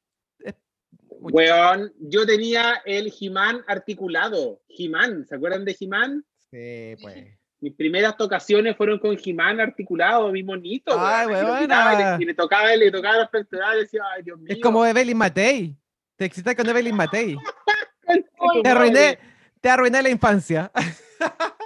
Weón, 1.20 1.92
yo 2.00 2.26
tenía 2.26 2.82
el 2.84 3.10
Jimán 3.10 3.60
articulado. 3.68 4.60
Jimán, 4.68 5.26
¿se 5.26 5.34
acuerdan 5.36 5.64
de 5.64 5.74
Jimán? 5.74 6.24
Sí, 6.50 6.94
pues. 7.00 7.38
Mis 7.62 7.74
primeras 7.74 8.16
tocaciones 8.16 8.76
fueron 8.76 8.98
con 8.98 9.16
Jimán 9.16 9.60
articulado, 9.60 10.32
mi 10.32 10.42
monito. 10.42 10.94
Ay, 10.98 11.28
weón, 11.28 11.62
y 11.62 11.66
le- 11.68 12.22
Y 12.22 12.24
le 12.26 12.34
tocaba, 12.34 12.74
le 12.74 12.90
tocaba 12.90 13.18
los 13.18 13.28
pectorales 13.28 13.76
y 13.78 13.82
decía, 13.84 14.02
ay, 14.12 14.22
Dios 14.24 14.36
mío. 14.40 14.48
Es 14.56 14.60
como 14.60 14.84
Evelyn 14.84 15.16
Matei. 15.16 15.76
Te 16.16 16.24
excitas 16.24 16.56
con 16.56 16.68
Evelyn 16.68 16.96
Matei. 16.96 17.36
Te 18.64 18.68
arruiné, 18.68 19.18
te 19.60 19.70
arruiné 19.70 20.02
la 20.02 20.08
infancia. 20.10 20.72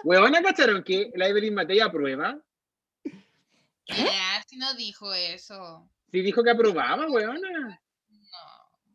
Weona, 0.05 0.43
¿cacharon 0.43 0.83
que 0.85 1.11
la 1.15 1.29
Evelyn 1.29 1.55
Matei 1.55 1.81
aprueba? 1.81 2.39
Ya, 3.87 4.43
si 4.47 4.59
no 4.59 4.75
dijo 4.75 5.13
eso. 5.15 5.89
Sí 6.13 6.21
dijo 6.21 6.45
que 6.45 6.51
aprobaba, 6.51 7.07
weona. 7.07 7.81
No. 8.11 8.39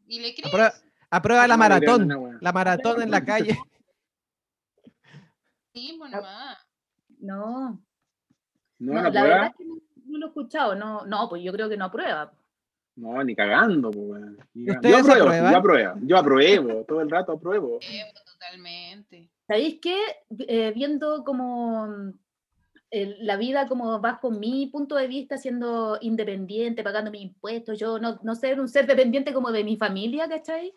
¿Y 0.06 0.20
le 0.20 0.36
crees? 0.36 0.48
Aprueba, 0.50 0.74
aprueba 1.10 1.48
la 1.48 1.58
maratón. 1.58 2.38
La 2.42 2.52
maratón 2.52 3.02
en 3.02 3.10
la 3.10 3.26
calle. 3.26 3.58
Sí, 5.74 5.96
pues 5.98 6.12
nomás. 6.12 6.58
No, 7.22 7.80
No, 8.80 8.94
la 8.94 9.10
verdad 9.24 9.46
es 9.48 9.56
que 9.56 9.66
no, 9.66 9.76
no 10.06 10.18
lo 10.18 10.26
he 10.26 10.30
escuchado. 10.30 10.76
No, 10.76 11.06
no, 11.06 11.30
pues 11.30 11.44
yo 11.44 11.52
creo 11.54 11.70
que 11.70 11.78
no 11.78 11.86
aprueba. 11.86 12.34
No, 12.96 13.24
ni 13.24 13.36
cagando, 13.36 13.90
pues, 13.92 14.06
weón. 14.06 14.38
Ni 14.54 14.64
¿Y 14.64 14.66
cagando. 14.68 14.90
Yo 14.90 14.98
apruebo, 14.98 15.32
yo 15.52 15.58
apruebo, 15.58 15.96
yo 16.04 16.18
apruebo, 16.18 16.84
todo 16.86 17.02
el 17.02 17.10
rato 17.10 17.32
apruebo. 17.34 17.80
Eh, 17.82 18.04
totalmente. 18.26 19.30
¿Sabéis 19.48 19.80
qué? 19.82 19.98
Eh, 20.48 20.72
viendo 20.76 21.24
como 21.24 21.88
el- 22.90 23.26
la 23.26 23.38
vida 23.38 23.68
como 23.68 24.00
bajo 24.00 24.32
mi 24.32 24.68
punto 24.68 24.96
de 24.96 25.08
vista, 25.08 25.38
siendo 25.38 25.98
independiente, 26.02 26.84
pagando 26.84 27.12
mis 27.12 27.22
impuestos, 27.22 27.80
yo 27.80 28.00
no, 28.00 28.20
no 28.24 28.36
ser 28.36 28.60
un 28.60 28.68
ser 28.68 28.86
dependiente 28.88 29.34
como 29.34 29.52
de 29.52 29.64
mi 29.64 29.78
familia, 29.78 30.28
¿cachai? 30.28 30.74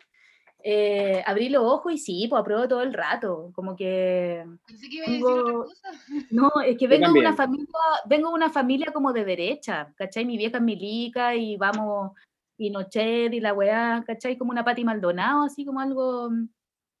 Eh, 0.67 1.21
abrí 1.27 1.49
los 1.49 1.63
ojos 1.63 1.93
y 1.93 1.97
sí, 1.99 2.27
pues 2.27 2.39
apruebo 2.39 2.67
todo 2.67 2.81
el 2.81 2.91
rato, 2.91 3.51
como 3.53 3.75
que... 3.75 4.43
Pensé 4.65 4.89
que 4.89 4.95
iba 4.95 5.05
a 5.05 5.11
decir 5.11 5.25
otra 5.27 5.53
cosa. 5.53 5.91
No, 6.31 6.51
es 6.65 6.75
que 6.75 6.87
vengo 6.87 7.13
de 7.13 7.19
una 7.19 7.35
familia, 7.35 7.67
vengo 8.07 8.29
de 8.29 8.33
una 8.33 8.49
familia 8.49 8.91
como 8.91 9.13
de 9.13 9.25
derecha, 9.25 9.93
¿cachai? 9.95 10.25
Mi 10.25 10.37
vieja 10.37 10.57
es 10.57 10.63
milica 10.63 11.35
y 11.35 11.55
vamos, 11.55 12.13
y 12.57 12.69
Pinochet 12.69 13.31
y 13.31 13.39
la 13.41 13.53
weá, 13.53 14.03
¿cachai? 14.07 14.39
Como 14.39 14.49
una 14.49 14.65
Pati 14.65 14.83
Maldonado, 14.83 15.43
así 15.43 15.63
como 15.65 15.79
algo, 15.81 16.29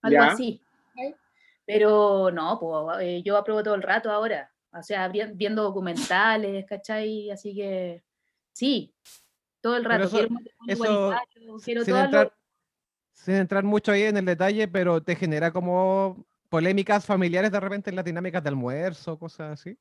algo 0.03 0.15
Ya. 0.19 0.25
así. 0.27 0.61
¿cachai? 0.93 1.15
Pero 1.65 2.29
no, 2.29 2.59
pues 2.59 2.99
eh, 3.01 3.23
yo 3.23 3.35
apruebo 3.35 3.63
todo 3.63 3.73
el 3.73 3.81
rato 3.81 4.11
ahora, 4.11 4.51
o 4.73 4.83
sea, 4.83 5.07
vi- 5.07 5.33
viendo 5.33 5.63
documentales, 5.63 6.67
¿cachai? 6.67 7.31
Así 7.31 7.55
que 7.55 8.03
sí, 8.53 8.93
todo 9.59 9.75
el 9.75 9.85
rato. 9.85 10.03
eso- 10.03 10.17
quiero 10.19 10.35
eso, 10.67 10.83
igualitario, 10.85 11.55
quiero 11.65 11.81
sin 11.83 11.91
todo 11.93 11.99
lo- 12.01 12.05
entrar, 12.05 12.33
sin 13.15 13.35
entrar 13.35 13.63
mucho 13.63 13.91
ahí 13.93 14.03
en 14.03 14.17
el 14.17 14.25
detalle, 14.25 14.67
pero 14.67 15.01
te 15.03 15.15
genera 15.15 15.51
como 15.51 16.25
polémicas 16.49 17.05
familiares 17.05 17.51
de 17.51 17.59
repente 17.59 17.89
en 17.89 17.95
las 17.97 18.05
dinámicas 18.05 18.43
de 18.43 18.49
almuerzo, 18.49 19.17
cosas 19.19 19.53
así. 19.59 19.77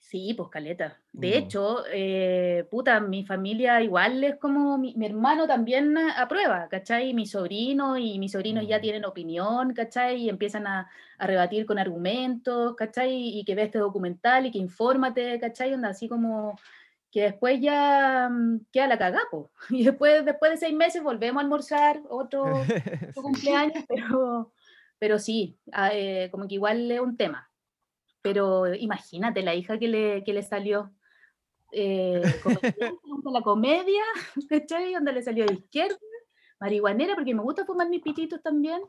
Sí, 0.00 0.34
pues 0.34 0.50
caleta. 0.50 1.02
De 1.10 1.36
hecho, 1.36 1.84
eh, 1.92 2.64
puta, 2.70 3.00
mi 3.00 3.26
familia 3.26 3.82
igual 3.82 4.22
es 4.22 4.36
como 4.38 4.78
mi, 4.78 4.94
mi 4.94 5.06
hermano 5.06 5.48
también 5.48 5.98
aprueba, 5.98 6.68
¿cachai? 6.68 7.12
Mi 7.12 7.26
sobrino 7.26 7.96
y 7.98 8.18
mis 8.20 8.30
sobrinos 8.32 8.68
ya 8.68 8.78
Mm. 8.78 8.80
tienen 8.80 9.04
opinión, 9.04 9.74
¿cachai? 9.74 10.22
Y 10.22 10.28
empiezan 10.28 10.66
a, 10.68 10.88
a 11.18 11.26
rebatir 11.26 11.66
con 11.66 11.78
argumentos, 11.80 12.76
¿cachai? 12.76 13.40
Y 13.40 13.44
que 13.44 13.56
ve 13.56 13.62
este 13.64 13.78
documental 13.80 14.46
y 14.46 14.52
que 14.52 14.58
infórmate, 14.58 15.40
¿cachai? 15.40 15.74
Onda, 15.74 15.88
así 15.88 16.08
como 16.08 16.56
que 17.10 17.22
después 17.22 17.60
ya 17.60 18.28
mm, 18.30 18.66
queda 18.72 18.86
la 18.88 18.98
cagá, 18.98 19.20
po. 19.30 19.50
Y 19.70 19.84
después, 19.84 20.24
después 20.24 20.52
de 20.52 20.56
seis 20.58 20.74
meses 20.74 21.02
volvemos 21.02 21.40
a 21.40 21.44
almorzar 21.44 22.02
otro, 22.08 22.44
otro 23.10 23.22
cumpleaños, 23.22 23.84
pero, 23.88 24.52
pero 24.98 25.18
sí, 25.18 25.58
ah, 25.72 25.90
eh, 25.92 26.28
como 26.30 26.46
que 26.48 26.54
igual 26.54 26.90
es 26.90 27.00
un 27.00 27.16
tema. 27.16 27.50
Pero 28.22 28.74
imagínate 28.74 29.42
la 29.42 29.54
hija 29.54 29.78
que 29.78 29.88
le, 29.88 30.24
que 30.24 30.32
le 30.32 30.42
salió 30.42 30.92
eh, 31.72 32.22
la 33.32 33.42
comedia, 33.42 34.02
¿cachai? 34.48 34.94
Donde 34.94 35.12
le 35.12 35.22
salió 35.22 35.46
de 35.46 35.54
izquierda, 35.54 35.96
marihuanera, 36.58 37.14
porque 37.14 37.34
me 37.34 37.42
gusta 37.42 37.64
fumar 37.64 37.88
mis 37.88 38.02
pititos 38.02 38.42
también. 38.42 38.80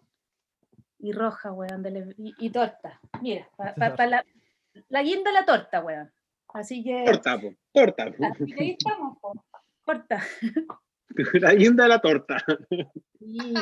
Y 0.99 1.11
roja, 1.11 1.51
weón, 1.51 1.83
le- 1.83 2.15
y, 2.17 2.33
y 2.39 2.49
torta. 2.49 2.99
Mira, 3.21 3.47
para 3.57 4.07
la, 4.07 4.25
la 4.89 5.03
guinda 5.03 5.31
la 5.31 5.45
torta, 5.45 5.81
weón. 5.81 6.11
Así 6.53 6.83
que, 6.83 7.03
Torta, 7.05 7.39
po, 7.39 7.53
torta. 7.73 8.11
po. 8.11 8.25
así 8.25 8.45
que 8.53 8.63
ahí 8.63 8.69
estamos, 8.71 9.17
po. 9.19 9.33
Corta. 9.81 10.23
La 11.33 11.53
guinda 11.53 11.83
de 11.83 11.89
la 11.89 12.01
torta. 12.01 12.43
Sí. 13.19 13.53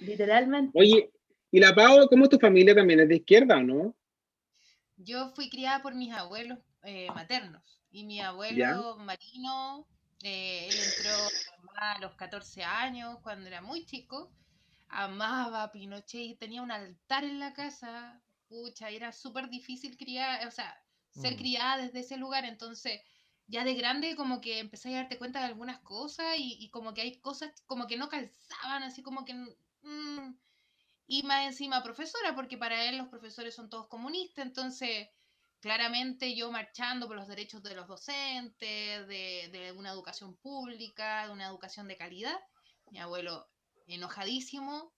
Literalmente. 0.00 0.78
Oye, 0.78 1.12
¿y 1.50 1.60
la 1.60 1.74
Pau, 1.74 2.08
cómo 2.08 2.24
es 2.24 2.30
tu 2.30 2.38
familia 2.38 2.74
también? 2.74 3.00
¿Es 3.00 3.08
de 3.08 3.16
izquierda 3.16 3.58
o 3.58 3.62
no? 3.62 3.96
Yo 4.96 5.30
fui 5.34 5.50
criada 5.50 5.82
por 5.82 5.94
mis 5.94 6.12
abuelos 6.12 6.58
eh, 6.82 7.08
maternos 7.14 7.80
y 7.90 8.04
mi 8.04 8.20
abuelo 8.20 8.96
marino, 8.96 9.86
eh, 10.22 10.68
él 10.68 10.74
entró 10.74 11.70
a 11.76 11.98
los 12.00 12.14
14 12.14 12.64
años 12.64 13.18
cuando 13.22 13.46
era 13.46 13.62
muy 13.62 13.84
chico, 13.86 14.32
amaba 14.88 15.62
a 15.62 15.72
Pinochet 15.72 16.22
y 16.22 16.34
tenía 16.36 16.62
un 16.62 16.72
altar 16.72 17.24
en 17.24 17.38
la 17.38 17.52
casa, 17.52 18.20
pucha, 18.48 18.90
era 18.90 19.12
súper 19.12 19.48
difícil 19.48 19.96
criar, 19.96 20.46
o 20.46 20.50
sea, 20.50 20.76
ser 21.14 21.34
Mm. 21.34 21.38
criada 21.38 21.78
desde 21.82 22.00
ese 22.00 22.16
lugar, 22.16 22.44
entonces 22.44 23.00
ya 23.46 23.64
de 23.64 23.74
grande 23.74 24.16
como 24.16 24.40
que 24.40 24.58
empecé 24.60 24.90
a 24.94 24.98
darte 25.02 25.18
cuenta 25.18 25.40
de 25.40 25.46
algunas 25.46 25.80
cosas 25.80 26.38
y, 26.38 26.56
y 26.60 26.70
como 26.70 26.94
que 26.94 27.02
hay 27.02 27.20
cosas 27.20 27.52
como 27.66 27.86
que 27.86 27.96
no 27.96 28.08
calzaban, 28.08 28.82
así 28.82 29.02
como 29.02 29.24
que... 29.24 29.34
mm, 29.34 30.34
y 31.06 31.22
más 31.24 31.46
encima 31.46 31.82
profesora, 31.82 32.34
porque 32.34 32.58
para 32.58 32.84
él 32.88 32.98
los 32.98 33.08
profesores 33.08 33.54
son 33.54 33.68
todos 33.68 33.88
comunistas, 33.88 34.46
entonces 34.46 35.08
claramente 35.60 36.34
yo 36.34 36.50
marchando 36.50 37.06
por 37.06 37.16
los 37.16 37.28
derechos 37.28 37.62
de 37.62 37.74
los 37.74 37.86
docentes, 37.86 39.06
de, 39.06 39.48
de 39.52 39.72
una 39.72 39.90
educación 39.90 40.36
pública, 40.36 41.26
de 41.26 41.32
una 41.32 41.46
educación 41.46 41.88
de 41.88 41.96
calidad, 41.96 42.36
mi 42.90 42.98
abuelo 42.98 43.46
enojadísimo 43.86 44.94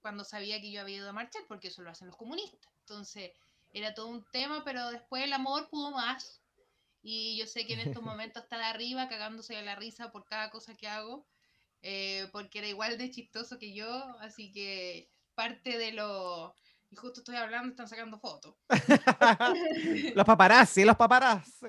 cuando 0.00 0.24
sabía 0.24 0.60
que 0.60 0.70
yo 0.70 0.80
había 0.80 0.96
ido 0.98 1.10
a 1.10 1.12
marchar, 1.12 1.42
porque 1.48 1.68
eso 1.68 1.82
lo 1.82 1.90
hacen 1.90 2.06
los 2.08 2.16
comunistas, 2.16 2.72
entonces 2.80 3.32
era 3.72 3.94
todo 3.94 4.08
un 4.08 4.24
tema, 4.32 4.62
pero 4.64 4.90
después 4.90 5.22
el 5.24 5.32
amor 5.32 5.68
pudo 5.68 5.90
más, 5.90 6.42
y 7.02 7.36
yo 7.38 7.46
sé 7.46 7.66
que 7.66 7.74
en 7.74 7.80
estos 7.80 8.02
momentos 8.02 8.42
está 8.42 8.58
de 8.58 8.64
arriba 8.64 9.08
cagándose 9.08 9.54
de 9.54 9.62
la 9.62 9.76
risa 9.76 10.10
por 10.10 10.24
cada 10.24 10.50
cosa 10.50 10.76
que 10.76 10.88
hago, 10.88 11.26
eh, 11.82 12.28
porque 12.32 12.58
era 12.58 12.68
igual 12.68 12.98
de 12.98 13.10
chistoso 13.10 13.58
que 13.58 13.74
yo, 13.74 13.88
así 14.20 14.50
que 14.52 15.08
parte 15.34 15.78
de 15.78 15.92
lo... 15.92 16.54
Y 16.90 16.96
justo 16.96 17.20
estoy 17.20 17.36
hablando, 17.36 17.70
están 17.70 17.88
sacando 17.88 18.18
fotos. 18.18 18.54
los 20.14 20.24
paparazzi, 20.24 20.84
los 20.84 20.96
paparazzi. 20.96 21.66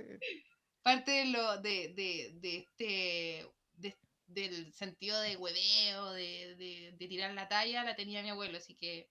Parte 0.83 1.11
de 1.11 1.25
lo 1.25 1.57
de, 1.57 1.93
de, 1.95 2.31
de 2.35 2.57
este 2.57 3.51
de- 3.73 3.97
del 4.27 4.73
sentido 4.73 5.19
de 5.21 5.35
hueveo, 5.35 6.11
de, 6.13 6.55
de, 6.55 6.95
de 6.97 7.07
tirar 7.07 7.33
la 7.33 7.47
talla, 7.47 7.83
la 7.83 7.95
tenía 7.95 8.21
mi 8.21 8.29
abuelo, 8.29 8.57
así 8.57 8.75
que 8.75 9.09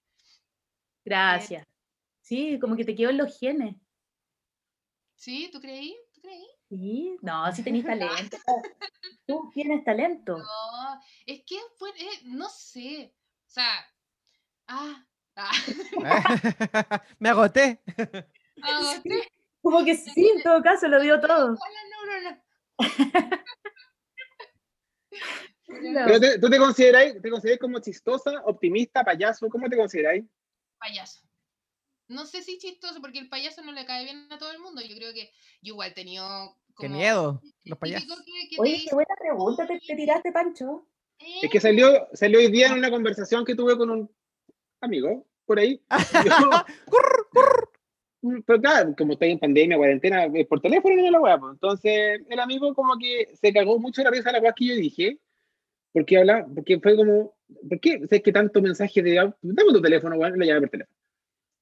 Gracias. 1.03 1.65
Sí, 2.27 2.59
como 2.59 2.75
que 2.75 2.83
te 2.83 2.93
quedó 2.93 3.09
en 3.09 3.17
los 3.19 3.39
genes. 3.39 3.77
¿sí? 5.15 5.49
¿Tú 5.49 5.61
creí? 5.61 5.95
¿Tú 6.13 6.19
creí? 6.19 6.45
Sí, 6.67 7.17
no, 7.21 7.49
sí 7.53 7.63
tenés 7.63 7.85
talento. 7.85 8.35
Tú 9.25 9.49
tienes 9.53 9.85
talento. 9.85 10.37
No, 10.37 11.01
es 11.25 11.41
que 11.45 11.55
fue, 11.77 11.89
eh, 11.91 12.21
no 12.25 12.49
sé, 12.49 13.15
o 13.45 13.49
sea, 13.49 13.71
ah, 14.67 15.05
ah, 15.37 15.51
Me 17.19 17.29
agoté. 17.29 17.81
ah, 18.61 19.01
Como 19.61 19.85
que 19.85 19.95
sí, 19.95 20.29
en 20.35 20.43
todo 20.43 20.61
caso, 20.61 20.89
lo 20.89 20.99
dio 20.99 21.21
todo. 21.21 21.51
No, 21.51 21.55
no. 22.23 22.41
No. 25.69 26.05
¿Pero 26.05 26.19
te- 26.19 26.39
tú 26.39 26.49
te 26.49 26.57
consideráis, 26.57 27.21
te 27.21 27.29
consideráis 27.29 27.59
como 27.61 27.79
chistosa, 27.79 28.41
optimista, 28.45 29.03
payaso? 29.03 29.47
¿Cómo 29.49 29.69
te 29.69 29.77
consideráis? 29.77 30.25
payaso. 30.77 31.26
No 32.07 32.25
sé 32.25 32.41
si 32.41 32.57
chistoso, 32.57 33.01
porque 33.01 33.19
el 33.19 33.29
payaso 33.29 33.61
no 33.63 33.71
le 33.71 33.85
cae 33.85 34.03
bien 34.05 34.27
a 34.31 34.37
todo 34.37 34.51
el 34.51 34.59
mundo. 34.59 34.81
Yo 34.81 34.95
creo 34.95 35.13
que 35.13 35.31
yo 35.61 35.73
igual 35.73 35.91
he 35.91 35.93
tenido 35.93 36.25
Qué 36.79 36.87
como 36.87 36.95
miedo, 36.97 37.41
los 37.65 37.77
payasos. 37.77 38.21
que- 38.25 38.49
que 38.49 38.61
Oye, 38.61 38.83
qué 38.87 38.95
buena 38.95 39.15
pregunta 39.19 39.67
te, 39.67 39.79
te 39.79 39.95
tiraste, 39.95 40.31
Pancho. 40.31 40.87
"Eh, 41.19 41.39
Es 41.43 41.49
que 41.49 41.59
salió, 41.59 42.07
salió 42.13 42.39
hoy 42.39 42.49
día 42.51 42.67
en 42.67 42.73
una 42.77 42.89
conversación 42.89 43.43
que 43.43 43.55
tuve 43.55 43.77
con 43.77 43.89
un 43.89 44.11
amigo 44.81 45.25
por 45.45 45.59
ahí. 45.59 45.81
Yo- 46.49 46.51
Pero 48.45 48.59
claro, 48.61 48.95
como 48.97 49.13
estoy 49.13 49.31
en 49.31 49.39
pandemia, 49.39 49.77
cuarentena, 49.77 50.27
por 50.49 50.59
teléfono 50.59 50.95
no 50.95 51.11
la 51.11 51.21
weá, 51.21 51.37
pues. 51.39 51.53
Entonces, 51.53 52.21
el 52.29 52.39
amigo 52.39 52.73
como 52.73 52.97
que 52.97 53.35
se 53.39 53.53
cagó 53.53 53.79
mucho 53.79 54.01
la 54.03 54.09
risa 54.11 54.29
de 54.29 54.33
la 54.33 54.39
weá 54.43 54.53
que 54.53 54.65
yo 54.65 54.75
dije. 54.75 55.19
Porque 55.93 56.17
habla, 56.17 56.45
porque 56.53 56.79
fue 56.79 56.95
como, 56.95 57.35
¿por 57.69 57.79
qué? 57.79 57.99
¿Sabes 58.01 58.21
que 58.21 58.31
tanto 58.31 58.61
mensaje 58.61 59.01
de, 59.01 59.15
dame 59.15 59.73
tu 59.73 59.81
teléfono, 59.81 60.15
weón? 60.17 60.37
Le 60.37 60.45
llamé 60.45 60.61
por 60.61 60.69
teléfono. 60.69 60.97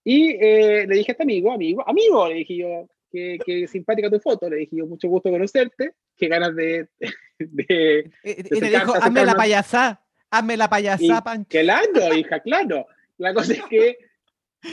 Y 0.07 0.29
eh, 0.39 0.85
le 0.87 0.95
dije 0.97 1.11
a 1.11 1.13
este 1.13 1.23
amigo, 1.23 1.51
amigo, 1.51 1.83
amigo, 1.89 2.29
le 2.29 2.35
dije 2.35 2.57
yo, 2.57 2.87
que, 3.11 3.39
que 3.43 3.67
simpática 3.67 4.09
tu 4.09 4.19
foto, 4.19 4.47
le 4.49 4.57
dije 4.57 4.77
yo, 4.77 4.85
mucho 4.85 5.07
gusto 5.09 5.31
conocerte, 5.31 5.93
qué 6.15 6.27
ganas 6.27 6.55
de, 6.55 6.87
de, 7.39 8.11
Y, 8.23 8.29
y 8.29 8.43
se 8.43 8.59
te 8.59 8.71
cansa, 8.71 8.79
dijo, 8.79 8.95
hazme 9.01 9.21
la 9.21 9.33
calma". 9.33 9.37
payasá, 9.43 10.05
hazme 10.29 10.57
la 10.57 10.65
Y 10.65 10.67
payasá, 10.69 11.23
Pancho. 11.23 11.47
claro, 11.49 12.13
hija, 12.15 12.39
claro. 12.41 12.85
La 13.17 13.33
cosa 13.33 13.53
es 13.53 13.63
que 13.63 13.97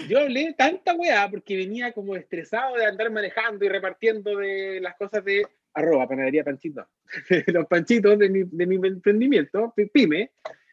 yo 0.08 0.18
hablé 0.20 0.54
tanta 0.56 0.94
weá 0.94 1.30
porque 1.30 1.56
venía 1.56 1.92
como 1.92 2.14
estresado 2.14 2.76
de 2.76 2.84
andar 2.86 3.10
manejando 3.10 3.64
y 3.64 3.68
repartiendo 3.68 4.36
de 4.36 4.80
las 4.80 4.96
cosas 4.96 5.24
de 5.24 5.46
arroba 5.74 6.06
panadería 6.08 6.44
panchito. 6.44 6.86
Los 7.46 7.66
panchitos 7.66 8.18
de 8.18 8.28
mi, 8.28 8.42
de 8.44 8.66
mi 8.66 8.76
emprendimiento, 8.86 9.72
pyme. 9.92 10.32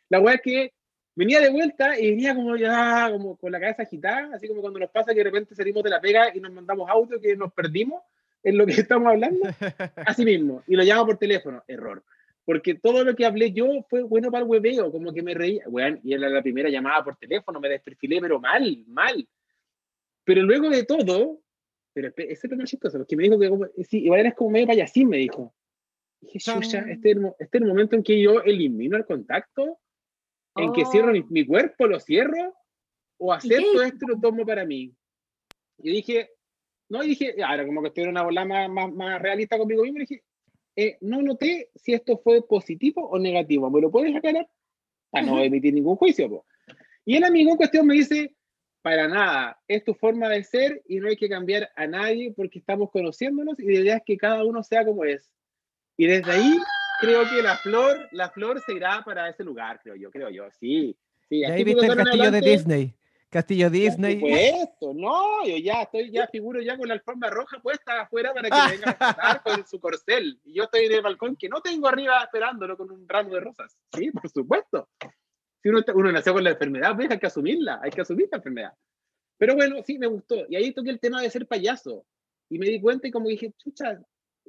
La 0.09 0.19
weá 0.19 0.35
es 0.35 0.41
que 0.41 0.73
venía 1.19 1.41
de 1.41 1.49
vuelta 1.49 1.99
y 1.99 2.11
venía 2.11 2.33
como 2.33 2.55
ya, 2.55 3.09
como 3.11 3.35
con 3.35 3.51
la 3.51 3.59
cabeza 3.59 3.83
agitada, 3.83 4.33
así 4.35 4.47
como 4.47 4.61
cuando 4.61 4.79
nos 4.79 4.89
pasa 4.89 5.11
que 5.11 5.17
de 5.17 5.25
repente 5.25 5.53
salimos 5.53 5.83
de 5.83 5.89
la 5.89 5.99
pega 5.99 6.31
y 6.33 6.39
nos 6.39 6.53
mandamos 6.53 6.89
audio 6.89 7.19
que 7.19 7.35
nos 7.35 7.51
perdimos 7.51 8.01
en 8.41 8.57
lo 8.57 8.65
que 8.65 8.71
estamos 8.87 9.09
hablando. 9.09 9.41
Así 10.07 10.23
mismo, 10.23 10.63
y 10.65 10.75
lo 10.77 10.83
llamo 10.83 11.07
por 11.07 11.17
teléfono, 11.17 11.61
error. 11.67 12.01
Porque 12.45 12.75
todo 12.75 13.03
lo 13.03 13.15
que 13.17 13.25
hablé 13.25 13.51
yo 13.51 13.67
fue 13.89 14.01
bueno 14.03 14.31
para 14.31 14.43
el 14.45 14.49
hueveo, 14.49 14.91
como 14.93 15.13
que 15.13 15.21
me 15.21 15.33
reía, 15.33 15.63
weón, 15.67 15.99
y 16.05 16.13
era 16.13 16.29
la 16.29 16.41
primera 16.41 16.69
llamada 16.69 17.03
por 17.03 17.17
teléfono, 17.17 17.59
me 17.59 17.67
desperfilé, 17.67 18.21
pero 18.21 18.39
mal, 18.39 18.85
mal. 18.87 19.27
Pero 20.23 20.41
luego 20.43 20.69
de 20.69 20.85
todo, 20.85 21.41
pero 21.93 22.13
ese 22.15 22.47
es 22.47 22.57
más 22.57 22.69
chistoso, 22.69 22.97
porque 22.97 23.17
me 23.17 23.23
dijo 23.23 23.37
que 23.37 23.49
como- 23.49 23.67
sí, 23.83 24.05
igual 24.05 24.21
eres 24.21 24.35
como 24.35 24.51
medio 24.51 24.67
payasín, 24.67 25.09
me 25.09 25.17
dijo. 25.17 25.53
Dije, 26.21 26.39
Chan. 26.39 26.61
"Chucha, 26.61 26.79
este, 26.89 27.11
es 27.11 27.17
el 27.17 27.25
este 27.39 27.57
es 27.57 27.61
el 27.61 27.67
momento 27.67 27.95
en 27.97 28.03
que 28.03 28.21
yo 28.21 28.41
elimino 28.41 28.95
el 28.95 29.05
contacto, 29.05 29.79
en 30.55 30.73
que 30.73 30.83
Oh. 30.83 30.91
cierro 30.91 31.11
mi, 31.11 31.23
mi 31.29 31.45
cuerpo, 31.45 31.87
lo 31.87 31.99
cierro, 31.99 32.53
o 33.17 33.33
acepto 33.33 33.81
esto 33.83 34.05
y 34.05 34.11
lo 34.13 34.19
tomo 34.19 34.45
para 34.45 34.65
mí. 34.65 34.93
Y 35.79 35.91
dije, 35.91 36.29
no, 36.89 37.03
y 37.03 37.09
dije, 37.09 37.35
ahora 37.43 37.65
como 37.65 37.81
que 37.81 37.89
estoy 37.89 38.03
en 38.05 38.09
una 38.11 38.23
bola 38.23 38.45
más, 38.45 38.69
más, 38.69 38.91
más 38.91 39.21
realista 39.21 39.57
conmigo 39.57 39.83
mismo, 39.83 39.99
dije, 39.99 40.23
eh, 40.75 40.97
no 41.01 41.21
noté 41.21 41.69
si 41.75 41.93
esto 41.93 42.17
fue 42.17 42.45
positivo 42.47 43.07
o 43.09 43.19
negativo, 43.19 43.69
¿me 43.69 43.81
lo 43.81 43.91
puedes 43.91 44.15
aclarar? 44.15 44.47
Para 45.09 45.25
no 45.25 45.41
emitir 45.41 45.73
ningún 45.73 45.95
juicio. 45.95 46.29
po. 46.29 46.45
Y 47.05 47.15
el 47.17 47.23
amigo 47.23 47.51
en 47.51 47.57
cuestión 47.57 47.85
me 47.87 47.95
dice, 47.95 48.35
para 48.81 49.07
nada, 49.07 49.59
es 49.67 49.83
tu 49.83 49.93
forma 49.93 50.29
de 50.29 50.43
ser 50.43 50.81
y 50.87 50.99
no 50.99 51.09
hay 51.09 51.17
que 51.17 51.27
cambiar 51.27 51.69
a 51.75 51.85
nadie 51.87 52.31
porque 52.35 52.59
estamos 52.59 52.89
conociéndonos 52.91 53.59
y 53.59 53.65
la 53.65 53.79
idea 53.79 53.95
es 53.97 54.03
que 54.05 54.17
cada 54.17 54.43
uno 54.45 54.63
sea 54.63 54.85
como 54.85 55.03
es. 55.03 55.31
Y 55.97 56.07
desde 56.07 56.31
ahí 56.31 56.57
creo 56.99 57.29
que 57.29 57.41
la 57.41 57.57
flor, 57.57 58.07
la 58.11 58.29
flor 58.29 58.61
se 58.65 58.73
irá 58.73 59.03
para 59.03 59.29
ese 59.29 59.43
lugar, 59.43 59.79
creo 59.81 59.95
yo, 59.95 60.11
creo 60.11 60.29
yo, 60.29 60.49
sí. 60.59 60.97
sí 61.27 61.43
ahí 61.43 61.63
viste 61.63 61.85
el 61.85 61.95
castillo 61.95 62.23
de 62.23 62.37
adelante, 62.37 62.49
Disney. 62.49 62.95
Castillo 63.29 63.69
Disney. 63.69 64.19
Por 64.19 64.29
supuesto, 64.29 64.93
no, 64.95 65.45
yo 65.45 65.57
ya 65.57 65.83
estoy, 65.83 66.11
ya 66.11 66.27
figuro 66.31 66.61
ya 66.61 66.77
con 66.77 66.87
la 66.87 66.95
alfombra 66.95 67.29
roja 67.29 67.59
puesta 67.61 68.01
afuera 68.01 68.33
para 68.33 68.49
que 68.49 68.75
vengan 68.75 68.89
a 68.89 68.97
pasar 68.97 69.43
con 69.43 69.65
su 69.67 69.79
corcel. 69.79 70.39
Y 70.43 70.53
yo 70.55 70.63
estoy 70.63 70.85
en 70.85 70.93
el 70.93 71.01
balcón 71.01 71.35
que 71.35 71.47
no 71.47 71.61
tengo 71.61 71.87
arriba 71.87 72.23
esperándolo 72.23 72.75
con 72.75 72.91
un 72.91 73.07
ramo 73.07 73.35
de 73.35 73.41
rosas. 73.41 73.77
Sí, 73.95 74.11
por 74.11 74.29
supuesto. 74.29 74.89
Si 75.61 75.69
uno, 75.69 75.81
uno 75.93 76.11
nació 76.11 76.33
con 76.33 76.43
la 76.43 76.51
enfermedad, 76.51 76.95
pues 76.95 77.11
hay 77.11 77.19
que 77.19 77.27
asumirla, 77.27 77.79
hay 77.83 77.91
que 77.91 78.01
asumir 78.01 78.27
la 78.31 78.37
enfermedad. 78.37 78.73
Pero 79.37 79.55
bueno, 79.55 79.75
sí, 79.85 79.99
me 79.99 80.07
gustó. 80.07 80.45
Y 80.49 80.55
ahí 80.55 80.73
toqué 80.73 80.89
el 80.89 80.99
tema 80.99 81.21
de 81.21 81.29
ser 81.29 81.45
payaso. 81.47 82.05
Y 82.49 82.57
me 82.57 82.65
di 82.65 82.81
cuenta 82.81 83.07
y 83.07 83.11
como 83.11 83.29
dije, 83.29 83.53
chucha, 83.57 84.01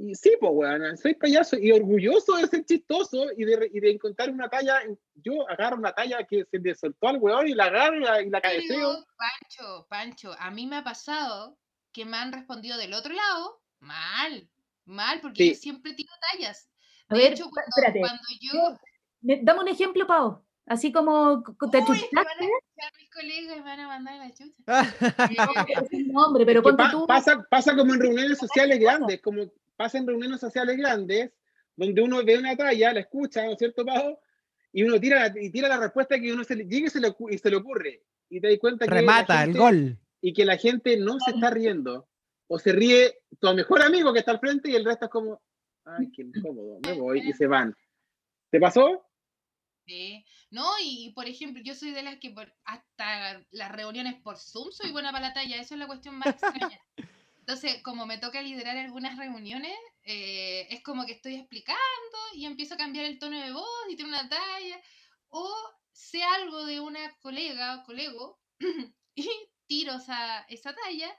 y 0.03 0.15
sí, 0.15 0.33
pues, 0.41 0.51
weón, 0.55 0.97
soy 0.97 1.15
payaso 1.15 1.59
y 1.59 1.71
orgulloso 1.73 2.37
de 2.37 2.47
ser 2.47 2.65
chistoso 2.65 3.27
y 3.37 3.45
de, 3.45 3.71
y 3.73 3.81
de 3.81 3.91
encontrar 3.91 4.31
una 4.31 4.49
talla. 4.49 4.81
Yo 5.15 5.49
agarro 5.49 5.77
una 5.77 5.93
talla 5.93 6.25
que 6.27 6.45
se 6.51 6.59
le 6.59 6.75
soltó 6.75 7.09
al 7.09 7.19
weón 7.19 7.49
y 7.49 7.55
la 7.55 7.65
agarro 7.65 7.97
y 7.97 8.01
la, 8.01 8.23
y 8.23 8.31
la 8.31 8.41
cabeceo. 8.41 8.69
Pero, 8.69 9.07
Pancho, 9.17 9.87
Pancho, 9.89 10.35
a 10.39 10.51
mí 10.51 10.67
me 10.67 10.77
ha 10.77 10.85
pasado 10.85 11.59
que 11.93 12.05
me 12.05 12.17
han 12.17 12.33
respondido 12.33 12.79
del 12.79 12.95
otro 12.95 13.13
lado 13.13 13.61
mal, 13.81 14.49
mal, 14.87 15.21
porque 15.21 15.43
Sí. 15.45 15.49
yo 15.51 15.55
siempre 15.57 15.93
tiro 15.95 16.13
tallas. 16.33 16.71
A 17.09 17.15
De 17.15 17.21
ver, 17.23 17.33
hecho, 17.35 17.51
cuando, 17.51 17.99
cuando 18.01 18.23
yo... 18.41 18.77
Me- 19.23 19.41
Dame 19.43 19.61
un 19.61 19.69
ejemplo, 19.69 20.07
Pau. 20.07 20.45
Así 20.71 20.93
como 20.93 21.43
te 21.73 21.79
Uy, 21.79 21.99
me 22.13 22.23
van 22.23 22.27
a 22.29 22.97
mis 22.97 23.11
colegas 23.11 23.57
y 23.57 23.59
me 23.59 23.65
van 23.65 23.81
a 23.81 23.89
mandar 23.89 24.17
la 24.19 24.31
chucha. 24.33 24.55
No, 26.13 26.27
hombre, 26.27 26.47
pero 26.47 26.63
ponte 26.63 26.85
pa- 26.85 26.91
tú. 26.93 27.07
pasa, 27.09 27.45
pasa 27.51 27.75
como 27.77 27.93
en 27.93 27.99
reuniones 28.01 28.39
sociales 28.39 28.79
grandes, 28.79 29.21
como 29.21 29.51
pasa 29.77 29.99
en 29.99 30.07
reuniones 30.07 30.39
sociales 30.39 30.77
grandes, 30.77 31.33
donde 31.75 32.01
uno 32.01 32.25
ve 32.25 32.39
una 32.39 32.57
talla, 32.57 32.93
la 32.93 33.01
escucha, 33.01 33.45
¿no 33.45 33.51
es 33.53 33.59
cierto, 33.59 33.85
Pau? 33.85 34.17
Y 34.73 34.85
uno 34.85 35.01
tira, 35.01 35.29
la- 35.29 35.43
y 35.43 35.51
tira 35.51 35.67
la 35.67 35.79
respuesta 35.81 36.21
que 36.21 36.33
uno 36.33 36.45
se 36.45 36.55
le, 36.55 36.65
llega 36.67 36.87
y 36.87 36.91
se, 36.91 37.01
le, 37.01 37.13
y 37.31 37.39
se 37.39 37.51
le 37.51 37.57
ocurre. 37.57 38.05
Y 38.29 38.41
te 38.41 38.49
das 38.49 38.59
cuenta 38.61 38.85
que 38.87 38.95
Remata 38.95 39.41
el 39.41 39.47
gente- 39.47 39.59
gol. 39.59 39.99
Y 40.21 40.33
que 40.33 40.45
la 40.45 40.57
gente 40.57 40.97
no 40.99 41.19
se 41.19 41.33
está 41.33 41.51
riendo. 41.51 42.07
O 42.47 42.61
se 42.61 42.71
ríe 42.71 43.19
tu 43.41 43.53
mejor 43.55 43.83
amigo 43.83 44.13
que 44.13 44.21
está 44.21 44.31
al 44.31 44.39
frente 44.39 44.71
y 44.71 44.77
el 44.77 44.85
resto 44.85 45.07
es 45.07 45.11
como, 45.11 45.43
ay, 45.85 46.13
qué 46.13 46.23
incómodo, 46.23 46.79
me 46.87 46.93
voy 46.93 47.21
y 47.29 47.33
se 47.33 47.49
van. 47.49 47.75
¿Te 48.51 48.61
pasó? 48.61 49.05
Sí. 49.91 50.25
No, 50.53 50.71
y 50.81 51.11
por 51.15 51.27
ejemplo, 51.27 51.61
yo 51.65 51.75
soy 51.75 51.91
de 51.91 52.05
las 52.05 52.19
que 52.21 52.31
por- 52.31 52.55
hasta 52.65 53.45
las 53.51 53.73
reuniones 53.73 54.15
por 54.23 54.39
Zoom 54.39 54.71
soy 54.71 54.93
buena 54.93 55.11
para 55.11 55.29
la 55.29 55.35
talla, 55.35 55.57
eso 55.61 55.75
es 55.75 55.81
la 55.81 55.89
cuestión 55.89 56.17
más 56.17 56.29
extraña. 56.29 56.81
Entonces, 57.41 57.83
como 57.83 58.07
me 58.07 58.19
toca 58.19 58.41
liderar 58.41 58.77
algunas 58.77 59.19
reuniones, 59.19 59.77
eh, 60.05 60.69
es 60.71 60.83
como 60.85 61.07
que 61.07 61.13
estoy 61.15 61.35
explicando 61.35 61.81
y 62.35 62.47
empiezo 62.47 62.75
a 62.75 62.77
cambiar 62.77 63.07
el 63.07 63.19
tono 63.19 63.41
de 63.41 63.53
voz 63.53 63.67
y 63.89 63.97
tengo 63.97 64.11
una 64.11 64.29
talla, 64.29 64.81
o 65.31 65.53
sé 65.91 66.23
algo 66.23 66.65
de 66.67 66.79
una 66.81 67.17
colega 67.19 67.79
o 67.79 67.85
colego 67.85 68.41
y 69.17 69.29
tiro 69.67 69.95
esa, 69.95 70.43
esa 70.43 70.73
talla, 70.73 71.13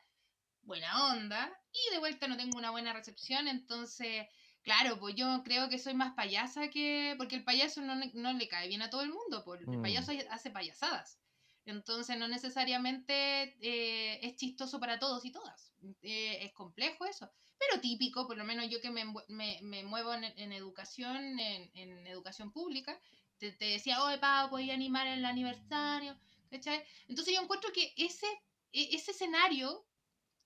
buena 0.62 1.08
onda, 1.12 1.52
y 1.74 1.94
de 1.94 2.00
vuelta 2.00 2.28
no 2.28 2.38
tengo 2.38 2.58
una 2.58 2.72
buena 2.72 2.94
recepción, 2.94 3.50
entonces 3.50 4.28
Claro, 4.64 5.00
pues 5.00 5.16
yo 5.16 5.42
creo 5.44 5.70
que 5.70 5.80
soy 5.80 5.94
más 5.96 6.14
payasa 6.14 6.70
que. 6.70 7.16
Porque 7.18 7.36
el 7.36 7.44
payaso 7.44 7.82
no, 7.82 7.96
le- 7.96 8.12
no 8.14 8.34
le 8.34 8.48
cae 8.48 8.68
bien 8.68 8.82
a 8.82 8.90
todo 8.90 9.02
el 9.02 9.10
mundo, 9.12 9.44
pues 9.44 9.62
el 9.62 9.68
Mm. 9.68 9.82
payaso 9.82 10.12
hace 10.30 10.52
payasadas. 10.52 11.20
Entonces 11.66 12.18
no 12.18 12.28
necesariamente 12.28 13.56
eh, 13.62 14.20
es 14.24 14.36
chistoso 14.36 14.80
para 14.80 15.00
todos 15.00 15.26
y 15.26 15.32
todas. 15.32 15.74
Eh, 16.02 16.40
es 16.44 16.54
complejo 16.54 17.06
eso. 17.06 17.30
Pero 17.58 17.80
típico, 17.82 18.26
por 18.28 18.38
lo 18.38 18.44
menos 18.44 18.68
yo 18.70 18.82
que 18.82 18.90
me, 18.90 19.06
me, 19.28 19.60
me 19.62 19.84
muevo 19.84 20.14
en, 20.14 20.24
en 20.24 20.52
educación, 20.54 21.40
en, 21.40 21.70
en 21.76 22.08
educación 22.08 22.52
pública, 22.52 23.00
te, 23.38 23.52
te 23.52 23.66
decía, 23.66 24.04
oye, 24.04 24.18
Pau, 24.18 24.50
podía 24.50 24.74
animar 24.74 25.06
el 25.08 25.24
aniversario, 25.26 26.18
¿cachai? 26.50 26.84
Entonces 27.08 27.36
yo 27.36 27.42
encuentro 27.42 27.72
que 27.72 27.94
ese, 27.98 28.26
e- 28.72 28.96
ese 28.96 29.12
escenario 29.12 29.86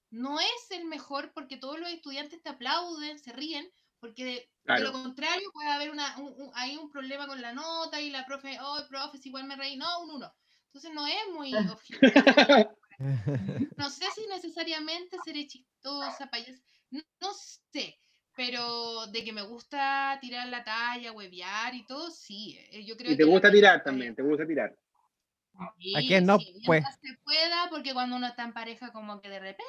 no 0.09 0.39
es 0.39 0.72
el 0.72 0.86
mejor 0.86 1.32
porque 1.34 1.57
todos 1.57 1.80
los 1.80 1.89
estudiantes 1.89 2.41
te 2.41 2.49
aplauden, 2.49 3.20
se 3.20 3.32
ríen, 3.34 3.70
porque 4.06 4.49
de, 4.64 4.80
lo 4.82 4.91
contrario 4.91 5.49
puede 5.51 5.70
haber 5.70 5.89
una, 5.91 6.18
un, 6.18 6.34
un- 6.38 6.51
hay 6.56 6.78
un 6.78 6.89
problema 6.91 7.28
con 7.28 7.41
la 7.41 7.53
nota 7.53 7.99
y 7.99 8.10
la 8.10 8.26
profe, 8.26 8.58
oh, 8.62 8.80
profe, 8.88 9.18
si 9.18 9.30
igual 9.30 9.45
me 9.45 9.56
reí, 9.56 9.78
no, 9.78 10.01
un 10.03 10.12
uno. 10.12 10.32
Entonces 10.68 10.91
no 10.93 11.08
es 11.08 11.28
muy 11.34 11.53
objetivo. 11.70 12.78
No 13.78 13.89
sé 13.89 14.06
si 14.12 14.26
necesariamente 14.28 15.18
seré 15.24 15.47
chistosa, 15.47 16.28
payasa, 16.30 16.62
no, 16.91 17.01
no 17.22 17.34
sé, 17.34 17.99
pero 18.36 19.08
de 19.08 19.24
que 19.24 19.34
me 19.34 19.41
gusta 19.41 20.18
tirar 20.22 20.47
la 20.49 20.64
talla, 20.64 21.12
huevear 21.12 21.74
y 21.74 21.86
todo, 21.86 22.12
sí. 22.12 22.58
eh, 22.72 22.86
Yo 22.86 22.95
creo 22.95 23.12
Y 23.12 23.18
te 23.18 23.24
que 23.24 23.30
gusta 23.30 23.51
tirar 23.51 23.84
también, 23.84 24.16
te 24.16 24.22
gusta 24.22 24.45
tirar. 24.45 24.76
Sí, 25.80 25.95
¿A 25.95 25.99
quién 26.01 26.26
no, 26.26 26.38
sí, 26.39 26.53
pues? 26.66 26.84
se 27.01 27.14
pueda, 27.24 27.70
porque 27.70 27.93
cuando 27.93 28.18
uno 28.18 28.28
está 28.28 28.43
en 28.43 28.53
pareja, 28.53 28.91
como 28.91 29.22
que 29.22 29.30
de 29.30 29.39
repente 29.39 29.64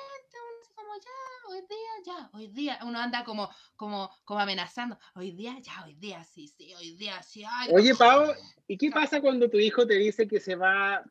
ya, 1.02 1.50
hoy 1.50 1.60
día, 1.68 1.92
ya, 2.14 2.30
hoy 2.32 2.48
día, 2.48 2.78
uno 2.84 2.98
anda 2.98 3.24
como, 3.24 3.48
como, 3.76 4.10
como 4.24 4.40
amenazando, 4.40 4.98
hoy 5.14 5.32
día, 5.32 5.56
ya, 5.60 5.84
hoy 5.84 5.94
día, 5.94 6.24
sí, 6.24 6.48
sí, 6.48 6.74
hoy 6.74 6.96
día, 6.96 7.22
sí, 7.22 7.44
ay, 7.48 7.70
Oye, 7.72 7.94
Pau, 7.94 8.32
¿y 8.66 8.76
qué 8.76 8.90
pasa 8.90 9.20
cuando 9.20 9.48
tu 9.50 9.58
hijo 9.58 9.86
te 9.86 9.94
dice 9.94 10.26
que 10.26 10.40
se 10.40 10.54
va 10.56 11.02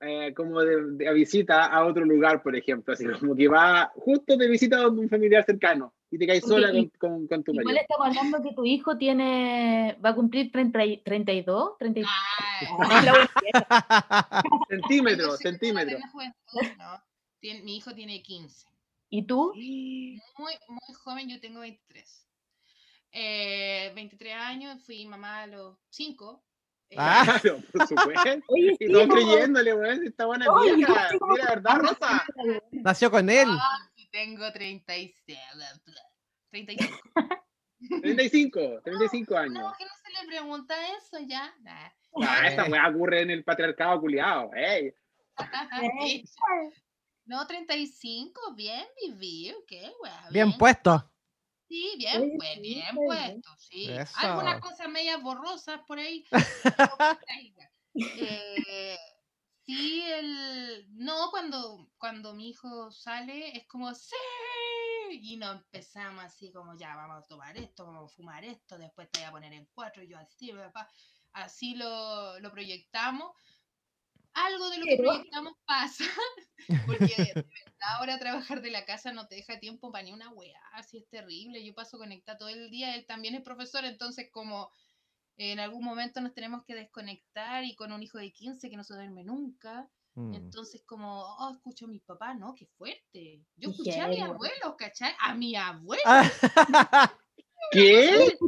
eh, 0.00 0.32
como 0.34 0.60
de, 0.60 0.92
de 0.92 1.08
a 1.08 1.12
visita 1.12 1.66
a 1.66 1.84
otro 1.86 2.04
lugar, 2.04 2.42
por 2.42 2.56
ejemplo? 2.56 2.92
Así 2.94 3.04
como 3.20 3.34
que 3.34 3.48
va 3.48 3.90
justo 3.94 4.36
de 4.36 4.48
visita 4.48 4.82
a 4.82 4.88
un 4.88 5.08
familiar 5.08 5.44
cercano 5.44 5.94
y 6.10 6.18
te 6.18 6.26
caes 6.26 6.44
sola 6.44 6.70
con, 6.70 6.88
con, 6.98 7.26
con 7.26 7.44
tu 7.44 7.52
Igual 7.52 7.64
marido. 7.66 7.82
estamos 7.82 8.06
hablando 8.08 8.42
que 8.42 8.54
tu 8.54 8.64
hijo 8.64 8.96
tiene, 8.96 9.98
va 10.04 10.10
a 10.10 10.14
cumplir 10.14 10.50
30 10.52 10.84
y- 10.84 11.02
32, 11.02 11.78
33. 11.78 12.10
ay, 12.90 13.04
La 13.04 13.12
buena. 13.12 14.42
Centímetro, 14.68 15.26
yo 15.26 15.36
sé 15.36 15.42
que 15.44 15.50
no 15.52 15.58
centímetro. 15.58 15.96
tengo 15.98 16.10
juventud, 16.12 16.76
no, 16.78 17.02
tiene- 17.40 17.62
mi 17.62 17.76
hijo 17.76 17.94
tiene 17.94 18.22
15. 18.22 18.66
¿Y 19.08 19.26
tú? 19.26 19.52
Muy, 19.54 20.54
muy 20.68 20.94
joven, 21.04 21.28
yo 21.28 21.40
tengo 21.40 21.60
23. 21.60 22.28
Eh, 23.12 23.92
23 23.94 24.34
años, 24.34 24.84
fui 24.84 25.06
mamá 25.06 25.42
a 25.42 25.46
los 25.46 25.78
5. 25.90 26.42
Ah. 26.96 27.24
Claro, 27.42 27.62
por 27.72 27.86
supuesto. 27.86 28.22
Oye, 28.48 28.76
Y 28.78 28.86
sí, 28.86 28.92
po. 28.92 29.14
creyéndole, 29.14 29.74
weón, 29.74 30.00
si 30.00 30.06
está 30.06 30.26
buena 30.26 30.46
Oye, 30.52 30.76
vieja. 30.76 31.08
Mira, 31.28 31.46
¿verdad, 31.46 31.76
Rosa? 31.78 32.24
Nació 32.70 33.10
con 33.10 33.28
él. 33.30 33.48
Ah, 33.50 33.90
tengo 34.12 34.52
36. 34.52 35.24
35. 36.50 36.98
35, 38.02 38.80
35 38.84 39.36
años. 39.36 39.62
No, 39.62 39.74
que 39.78 39.84
no 39.84 39.90
se 40.02 40.10
le 40.10 40.28
pregunta 40.28 40.74
eso 40.96 41.18
ya. 41.26 41.54
Nah. 41.60 41.90
Ah, 42.22 42.48
esta 42.48 42.64
weá 42.64 42.88
ocurre 42.88 43.22
en 43.22 43.30
el 43.30 43.44
patriarcado 43.44 44.00
culiado. 44.00 44.50
Ey. 44.54 44.92
No, 47.26 47.44
35, 47.44 48.54
bien 48.54 48.86
vivido, 49.02 49.58
qué 49.66 49.92
weá. 50.00 50.28
Bien 50.30 50.56
puesto. 50.56 51.10
Sí, 51.68 51.94
bien, 51.98 52.34
pues, 52.36 52.60
bien 52.60 52.78
está 52.78 52.92
bien. 52.92 53.06
puesto, 53.06 53.50
sí. 53.58 53.90
Eso. 53.90 54.16
Algunas 54.18 54.60
cosas 54.60 54.88
medias 54.88 55.20
borrosas 55.20 55.80
por 55.86 55.98
ahí. 55.98 56.24
Eh, 57.98 58.98
sí, 59.64 60.02
el... 60.02 60.86
No, 60.90 61.30
cuando, 61.30 61.90
cuando 61.96 62.34
mi 62.34 62.50
hijo 62.50 62.90
sale 62.90 63.56
es 63.56 63.66
como, 63.66 63.94
¡sí! 63.94 64.14
Y 65.12 65.38
nos 65.38 65.56
empezamos 65.56 66.22
así 66.22 66.52
como, 66.52 66.76
ya, 66.76 66.94
vamos 66.94 67.24
a 67.24 67.26
tomar 67.26 67.56
esto, 67.56 67.86
vamos 67.86 68.12
a 68.12 68.14
fumar 68.14 68.44
esto, 68.44 68.76
después 68.76 69.10
te 69.10 69.20
voy 69.20 69.28
a 69.28 69.30
poner 69.30 69.54
en 69.54 69.66
cuatro, 69.72 70.02
y 70.02 70.08
yo 70.08 70.18
así, 70.18 70.52
papá. 70.52 70.90
Así 71.32 71.74
lo, 71.74 72.38
lo 72.40 72.50
proyectamos. 72.50 73.32
Algo 74.36 74.70
de 74.70 74.78
lo 74.78 74.84
que 74.84 74.96
proyectamos 75.30 75.54
pasa, 75.66 76.04
porque 76.86 77.14
de 77.16 77.32
verdad 77.34 77.96
ahora 77.98 78.18
trabajar 78.18 78.60
de 78.62 78.70
la 78.70 78.84
casa 78.84 79.12
no 79.12 79.26
te 79.26 79.36
deja 79.36 79.58
tiempo 79.58 79.90
para 79.90 80.04
ni 80.04 80.12
una 80.12 80.30
weá, 80.30 80.60
así 80.72 80.98
es 80.98 81.08
terrible. 81.08 81.64
Yo 81.64 81.74
paso 81.74 81.98
conectada 81.98 82.38
todo 82.38 82.48
el 82.48 82.70
día, 82.70 82.94
él 82.94 83.06
también 83.06 83.34
es 83.34 83.42
profesor, 83.42 83.84
entonces 83.84 84.28
como 84.30 84.70
en 85.38 85.60
algún 85.60 85.84
momento 85.84 86.20
nos 86.20 86.32
tenemos 86.32 86.64
que 86.64 86.74
desconectar 86.74 87.64
y 87.64 87.74
con 87.76 87.92
un 87.92 88.02
hijo 88.02 88.18
de 88.18 88.32
15 88.32 88.70
que 88.70 88.76
no 88.76 88.84
se 88.84 88.94
duerme 88.94 89.24
nunca, 89.24 89.90
Mm. 90.16 90.34
entonces 90.34 90.82
como, 90.86 91.22
oh, 91.22 91.52
escucho 91.52 91.84
a 91.84 91.88
mis 91.88 92.02
papás, 92.02 92.38
¿no? 92.38 92.54
Qué 92.54 92.66
fuerte. 92.78 93.44
Yo 93.56 93.70
escuché 93.70 94.00
a 94.00 94.08
mi 94.08 94.16
heavy. 94.16 94.30
abuelo, 94.30 94.74
¿cachai? 94.78 95.12
A 95.20 95.34
mi 95.34 95.54
abuelo. 95.54 96.02
Ah, 96.06 96.22
¿Qué? 97.70 98.38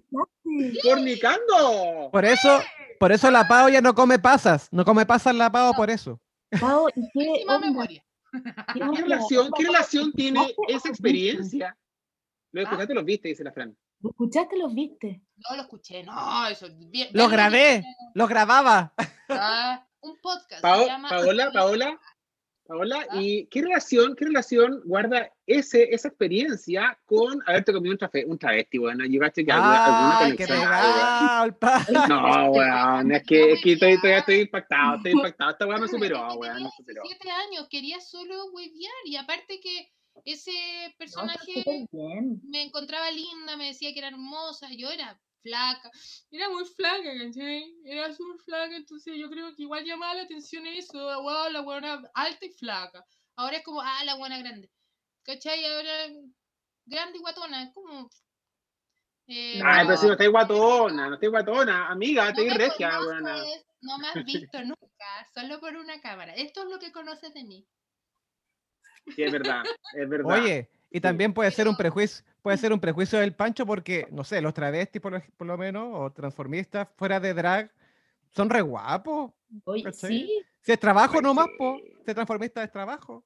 ¿Fornicando? 0.82 2.08
Por 2.10 2.24
eso, 2.24 2.58
por 2.98 3.12
eso 3.12 3.30
la 3.30 3.46
Pau 3.48 3.68
ya 3.68 3.80
no 3.80 3.94
come 3.94 4.18
pasas. 4.18 4.68
No 4.72 4.84
come 4.84 5.06
pasas 5.06 5.34
la 5.34 5.50
Pau 5.50 5.74
por 5.74 5.90
eso. 5.90 6.20
Pao, 6.60 6.88
¿y 6.94 7.08
qué 7.12 7.44
memoria. 7.60 8.04
¿Qué 8.74 8.80
relación, 8.84 9.50
¿Qué 9.56 9.64
relación 9.64 10.12
tiene 10.12 10.40
¿Escuchaste 10.40 10.72
o 10.74 10.76
esa 10.76 10.88
experiencia? 10.88 11.76
Lo 12.52 12.62
escuchaste, 12.62 12.94
los 12.94 13.04
viste, 13.04 13.28
dice 13.28 13.44
la 13.44 13.52
Fran. 13.52 13.76
¿Lo 14.00 14.10
escuchaste 14.10 14.56
los 14.58 14.74
viste? 14.74 15.22
No 15.36 15.56
lo 15.56 15.62
escuché, 15.62 16.02
no, 16.04 16.46
eso. 16.46 16.66
bien- 16.76 17.08
Lo 17.12 17.22
bien 17.24 17.30
grabé, 17.30 17.76
dije, 17.78 17.96
lo 18.14 18.26
grababa. 18.26 18.92
ah, 19.28 19.86
un 20.00 20.16
podcast. 20.20 20.62
Pao- 20.62 20.82
se 20.84 20.86
llama 20.86 21.08
Paola, 21.08 21.50
Paola, 21.52 22.00
Paola, 22.68 23.06
¿Ah? 23.08 23.16
¿y 23.18 23.46
qué 23.46 23.62
relación, 23.62 24.14
qué 24.14 24.26
relación 24.26 24.82
guarda 24.84 25.32
ese, 25.46 25.88
esa 25.90 26.08
experiencia 26.08 26.98
con 27.06 27.42
haberte 27.46 27.72
comido 27.72 27.92
un, 27.92 27.98
trafe, 27.98 28.26
un 28.26 28.38
travesti, 28.38 28.76
bueno? 28.76 29.06
¿Llegaste 29.06 29.42
que 29.42 29.50
alguna, 29.50 29.84
alguna 29.86 30.18
Ay, 30.18 30.36
qué 30.36 30.46
conexión? 30.46 32.08
No, 32.10 32.50
weón, 32.50 33.12
es 33.12 33.22
que, 33.22 33.52
es 33.52 33.62
que 33.62 33.72
estoy, 33.72 33.92
estoy, 33.92 34.10
estoy 34.10 34.40
impactado, 34.40 34.96
estoy 34.96 35.12
impactado. 35.12 35.50
Esta 35.52 35.66
weá 35.66 35.78
me 35.78 35.88
superó, 35.88 36.34
weón, 36.34 36.62
me 36.62 36.70
superó. 36.76 37.02
17 37.04 37.30
años, 37.30 37.68
quería 37.70 38.02
solo 38.02 38.50
huevear 38.52 38.92
y 39.06 39.16
aparte 39.16 39.60
que 39.60 39.90
ese 40.26 40.52
personaje 40.98 41.64
me 42.42 42.62
encontraba 42.62 43.10
linda, 43.10 43.56
me 43.56 43.68
decía 43.68 43.94
que 43.94 44.00
era 44.00 44.08
hermosa, 44.08 44.68
yo 44.76 44.90
era 44.90 45.18
flaca, 45.42 45.90
era 46.30 46.48
muy 46.48 46.64
flaca, 46.64 47.10
¿cachai? 47.18 47.74
Era 47.84 48.12
súper 48.14 48.40
flaca, 48.44 48.76
entonces 48.76 49.14
yo 49.16 49.28
creo 49.30 49.54
que 49.54 49.62
igual 49.62 49.84
llamaba 49.84 50.14
la 50.14 50.22
atención 50.22 50.66
eso, 50.66 50.98
wow, 51.22 51.50
la 51.50 51.60
buena 51.62 52.02
alta 52.14 52.46
y 52.46 52.50
flaca. 52.50 53.04
Ahora 53.36 53.56
es 53.58 53.64
como, 53.64 53.80
ah, 53.80 54.04
la 54.04 54.16
buena 54.16 54.38
grande, 54.38 54.70
¿cachai? 55.22 55.64
Ahora 55.64 56.08
grande 56.86 57.18
y 57.18 57.20
guatona, 57.20 57.72
como... 57.72 58.08
eh, 59.28 59.60
Ay, 59.64 59.86
pero 59.86 59.96
si 59.96 60.02
no 60.02 60.08
no- 60.08 60.12
estáis 60.12 60.30
guatona, 60.30 61.08
no 61.08 61.14
estáis 61.14 61.30
guatona, 61.30 61.88
amiga, 61.88 62.24
no 62.24 62.30
estáis 62.30 62.48
me 62.50 62.58
regia, 62.58 62.90
no 63.82 63.98
me 63.98 64.08
has 64.08 64.14
visto 64.26 64.58
nunca, 64.64 65.26
solo 65.34 65.60
por 65.60 65.76
una 65.76 66.00
cámara. 66.00 66.34
Esto 66.34 66.62
es 66.62 66.70
lo 66.70 66.78
que 66.78 66.92
conoces 66.92 67.32
de 67.34 67.44
mí. 67.44 67.66
Sí, 69.14 69.22
es 69.22 69.32
verdad, 69.32 69.62
es 69.94 70.08
verdad. 70.08 70.42
Oye, 70.42 70.68
y 70.90 71.00
también 71.00 71.34
puede 71.34 71.50
ser 71.50 71.68
un 71.68 71.76
prejuicio, 71.76 72.24
puede 72.42 72.56
ser 72.56 72.72
un 72.72 72.80
prejuicio 72.80 73.18
del 73.18 73.34
Pancho 73.34 73.66
porque, 73.66 74.06
no 74.10 74.24
sé, 74.24 74.40
los 74.40 74.54
travestis 74.54 75.00
por 75.02 75.12
lo, 75.12 75.22
por 75.36 75.46
lo 75.46 75.58
menos, 75.58 75.88
o 75.92 76.10
transformistas 76.12 76.88
fuera 76.96 77.20
de 77.20 77.34
drag, 77.34 77.70
son 78.30 78.48
re 78.48 78.62
guapos. 78.62 79.32
Oye, 79.64 79.92
sí, 79.92 80.44
Si 80.60 80.72
es 80.72 80.78
trabajo 80.80 81.14
Pues 81.14 81.22
nomás, 81.22 81.46
sí. 81.46 81.52
po. 81.58 81.78
Si 82.04 82.10
es 82.10 82.14
transformista 82.14 82.62
es 82.62 82.70
trabajo. 82.70 83.24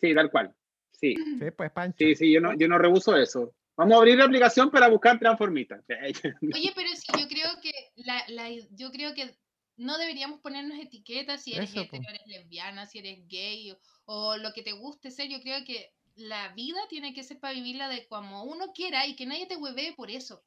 Sí, 0.00 0.14
tal 0.14 0.30
cual. 0.30 0.54
Sí, 0.92 1.14
Sí, 1.38 1.50
pues 1.56 1.70
Pancho. 1.72 1.96
sí, 1.98 2.14
sí, 2.14 2.32
yo 2.32 2.40
no, 2.40 2.54
yo 2.54 2.68
no 2.68 2.78
rehuso 2.78 3.16
eso. 3.16 3.54
Vamos 3.76 3.94
a 3.94 3.96
abrir 3.98 4.18
la 4.18 4.24
aplicación 4.24 4.70
para 4.70 4.88
buscar 4.88 5.18
transformistas. 5.18 5.82
Oye, 6.54 6.72
pero 6.74 6.88
sí, 6.94 7.06
yo 7.18 7.26
creo 7.28 7.48
que 7.60 7.72
la, 7.96 8.50
yo 8.70 8.90
creo 8.92 9.14
que 9.14 9.34
no 9.76 9.96
deberíamos 9.98 10.40
ponernos 10.40 10.78
etiquetas 10.78 11.42
si 11.42 11.54
eres 11.54 11.70
Eso, 11.70 11.86
po. 11.88 11.96
hetero, 11.96 12.10
eres 12.10 12.26
lesbiana, 12.26 12.86
si 12.86 12.98
eres 12.98 13.26
gay 13.26 13.72
o, 13.72 13.78
o 14.04 14.36
lo 14.36 14.52
que 14.52 14.62
te 14.62 14.72
guste 14.72 15.10
ser. 15.10 15.28
Yo 15.28 15.40
creo 15.40 15.64
que 15.64 15.92
la 16.16 16.48
vida 16.54 16.80
tiene 16.88 17.14
que 17.14 17.22
ser 17.24 17.40
para 17.40 17.54
vivirla 17.54 17.88
de 17.88 18.06
como 18.08 18.44
uno 18.44 18.72
quiera 18.72 19.06
y 19.06 19.16
que 19.16 19.26
nadie 19.26 19.46
te 19.46 19.56
huevee 19.56 19.94
por 19.94 20.10
eso. 20.10 20.44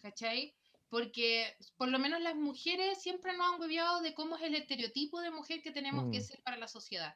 ¿Cachai? 0.00 0.54
Porque 0.88 1.56
por 1.76 1.88
lo 1.88 1.98
menos 1.98 2.20
las 2.20 2.36
mujeres 2.36 3.02
siempre 3.02 3.36
nos 3.36 3.52
han 3.54 3.60
hueveado 3.60 4.00
de 4.00 4.14
cómo 4.14 4.36
es 4.36 4.42
el 4.42 4.54
estereotipo 4.54 5.20
de 5.20 5.30
mujer 5.30 5.62
que 5.62 5.72
tenemos 5.72 6.08
que 6.10 6.20
Mm. 6.20 6.22
ser 6.22 6.40
para 6.42 6.56
la 6.58 6.68
sociedad. 6.68 7.14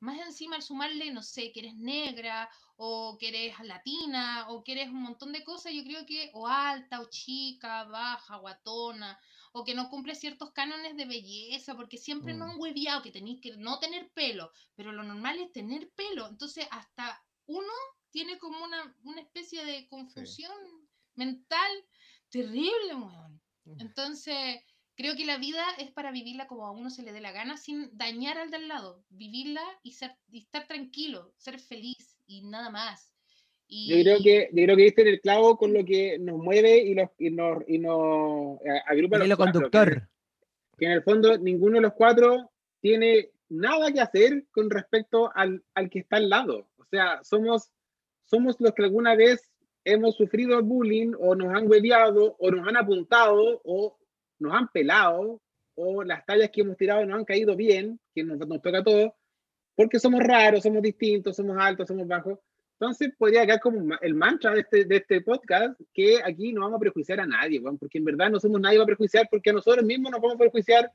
Más 0.00 0.18
encima 0.20 0.56
al 0.56 0.62
sumarle, 0.62 1.12
no 1.12 1.22
sé, 1.22 1.52
que 1.52 1.60
eres 1.60 1.74
negra 1.76 2.48
o 2.76 3.18
que 3.18 3.28
eres 3.28 3.58
latina 3.60 4.46
o 4.48 4.62
que 4.64 4.72
eres 4.72 4.88
un 4.88 5.02
montón 5.02 5.32
de 5.32 5.44
cosas, 5.44 5.72
yo 5.74 5.84
creo 5.84 6.06
que 6.06 6.30
o 6.32 6.46
alta 6.48 7.00
o 7.00 7.08
chica, 7.10 7.84
baja, 7.84 8.36
guatona 8.38 9.18
o 9.52 9.62
que 9.64 9.74
no 9.74 9.90
cumple 9.90 10.14
ciertos 10.14 10.52
cánones 10.52 10.96
de 10.96 11.04
belleza, 11.06 11.74
porque 11.76 11.98
siempre 11.98 12.32
nos 12.34 12.48
Mm. 12.48 12.50
han 12.50 12.60
hueviado 12.60 13.02
que 13.02 13.10
tenéis 13.12 13.40
que 13.42 13.56
no 13.58 13.78
tener 13.78 14.10
pelo, 14.14 14.50
pero 14.74 14.92
lo 14.92 15.02
normal 15.02 15.38
es 15.38 15.52
tener 15.52 15.90
pelo. 15.94 16.26
Entonces, 16.28 16.66
hasta 16.70 17.22
uno 17.50 17.72
tiene 18.10 18.38
como 18.38 18.64
una, 18.64 18.96
una 19.02 19.20
especie 19.20 19.64
de 19.64 19.88
confusión 19.88 20.52
mental 21.16 21.70
terrible, 22.30 22.94
weón. 22.94 23.40
Entonces, 23.78 24.60
creo 24.96 25.16
que 25.16 25.26
la 25.26 25.38
vida 25.38 25.64
es 25.78 25.90
para 25.90 26.12
vivirla 26.12 26.46
como 26.46 26.66
a 26.66 26.70
uno 26.70 26.90
se 26.90 27.02
le 27.02 27.12
dé 27.12 27.20
la 27.20 27.32
gana, 27.32 27.56
sin 27.56 27.96
dañar 27.96 28.38
al 28.38 28.50
de 28.50 28.56
al 28.56 28.68
lado. 28.68 29.04
Vivirla 29.10 29.62
y, 29.82 29.92
ser, 29.92 30.12
y 30.30 30.40
estar 30.40 30.66
tranquilo, 30.66 31.32
ser 31.36 31.58
feliz 31.58 32.16
y 32.26 32.42
nada 32.42 32.70
más. 32.70 33.12
Y, 33.66 33.88
Yo 33.88 34.02
creo 34.02 34.18
que, 34.22 34.48
yo 34.52 34.64
creo 34.64 34.76
que 34.76 34.82
diste 34.82 35.08
el 35.08 35.20
clavo 35.20 35.56
con 35.56 35.72
lo 35.72 35.84
que 35.84 36.18
nos 36.18 36.38
mueve 36.38 36.78
y, 36.78 36.94
los, 36.94 37.08
y 37.18 37.30
nos, 37.30 37.62
y 37.68 37.78
nos 37.78 38.60
eh, 38.62 38.82
agrupa 38.86 39.18
a 39.18 39.22
El 39.22 39.28
los 39.28 39.36
cuatro, 39.38 39.60
que 39.60 39.70
conductor. 39.70 40.08
que 40.78 40.86
en 40.86 40.92
el 40.92 41.02
fondo 41.02 41.38
ninguno 41.38 41.76
de 41.76 41.82
los 41.82 41.92
cuatro 41.94 42.50
tiene 42.80 43.30
nada 43.50 43.92
que 43.92 44.00
hacer 44.00 44.46
con 44.50 44.70
respecto 44.70 45.30
al, 45.34 45.62
al 45.74 45.90
que 45.90 45.98
está 45.98 46.16
al 46.16 46.30
lado. 46.30 46.68
O 46.78 46.84
sea, 46.84 47.22
somos, 47.22 47.70
somos 48.24 48.56
los 48.60 48.72
que 48.72 48.84
alguna 48.84 49.14
vez 49.14 49.52
hemos 49.84 50.16
sufrido 50.16 50.62
bullying 50.62 51.12
o 51.18 51.34
nos 51.34 51.54
han 51.54 51.68
hueveado 51.68 52.36
o 52.38 52.50
nos 52.50 52.66
han 52.66 52.76
apuntado 52.76 53.60
o 53.64 53.98
nos 54.38 54.54
han 54.54 54.68
pelado 54.68 55.42
o 55.74 56.04
las 56.04 56.24
tallas 56.26 56.50
que 56.50 56.60
hemos 56.60 56.76
tirado 56.76 57.04
nos 57.06 57.18
han 57.18 57.24
caído 57.24 57.56
bien, 57.56 57.98
que 58.14 58.22
nos, 58.22 58.38
nos 58.38 58.60
toca 58.60 58.78
a 58.78 58.84
todos, 58.84 59.12
porque 59.74 59.98
somos 59.98 60.22
raros, 60.22 60.62
somos 60.62 60.82
distintos, 60.82 61.36
somos 61.36 61.56
altos, 61.58 61.88
somos 61.88 62.06
bajos. 62.06 62.38
Entonces 62.78 63.12
podría 63.16 63.44
quedar 63.44 63.60
como 63.60 63.94
el 64.00 64.14
mantra 64.14 64.52
de 64.52 64.60
este, 64.60 64.84
de 64.84 64.96
este 64.96 65.20
podcast 65.20 65.78
que 65.92 66.18
aquí 66.24 66.52
no 66.52 66.62
vamos 66.62 66.76
a 66.76 66.80
prejuiciar 66.80 67.20
a 67.20 67.26
nadie, 67.26 67.60
porque 67.60 67.98
en 67.98 68.04
verdad 68.04 68.30
no 68.30 68.40
somos 68.40 68.60
nadie 68.60 68.78
para 68.78 68.86
prejuiciar, 68.86 69.28
porque 69.30 69.50
a 69.50 69.52
nosotros 69.54 69.84
mismos 69.84 70.12
nos 70.12 70.20
vamos 70.20 70.36
a 70.36 70.38
prejuiciar, 70.38 70.90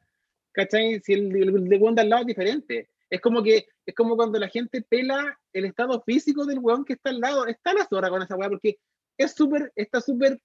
¿cachai? 0.56 1.02
Si 1.02 1.14
el, 1.14 1.36
el 1.36 1.70
de 1.70 1.78
weón 1.78 2.00
al 2.00 2.10
lado 2.10 2.22
es 2.22 2.28
diferente. 2.28 2.90
Es 3.10 3.22
como 3.22 3.44
que 3.44 3.68
es 3.86 3.94
como 3.94 4.16
cuando 4.16 4.40
la 4.40 4.50
gente 4.50 4.82
pela 4.82 5.38
el 5.54 5.66
estado 5.66 6.02
físico 6.02 6.46
del 6.46 6.60
weón 6.60 6.86
que 6.86 6.94
está 6.94 7.10
al 7.12 7.20
lado. 7.20 7.46
Está 7.46 7.74
la 7.74 7.86
zorra 7.86 8.10
con 8.10 8.22
esa 8.22 8.36
weá, 8.36 8.50
porque 8.50 8.78
es 9.18 9.34
súper, 9.34 9.72
está 9.76 10.02
súper 10.02 10.42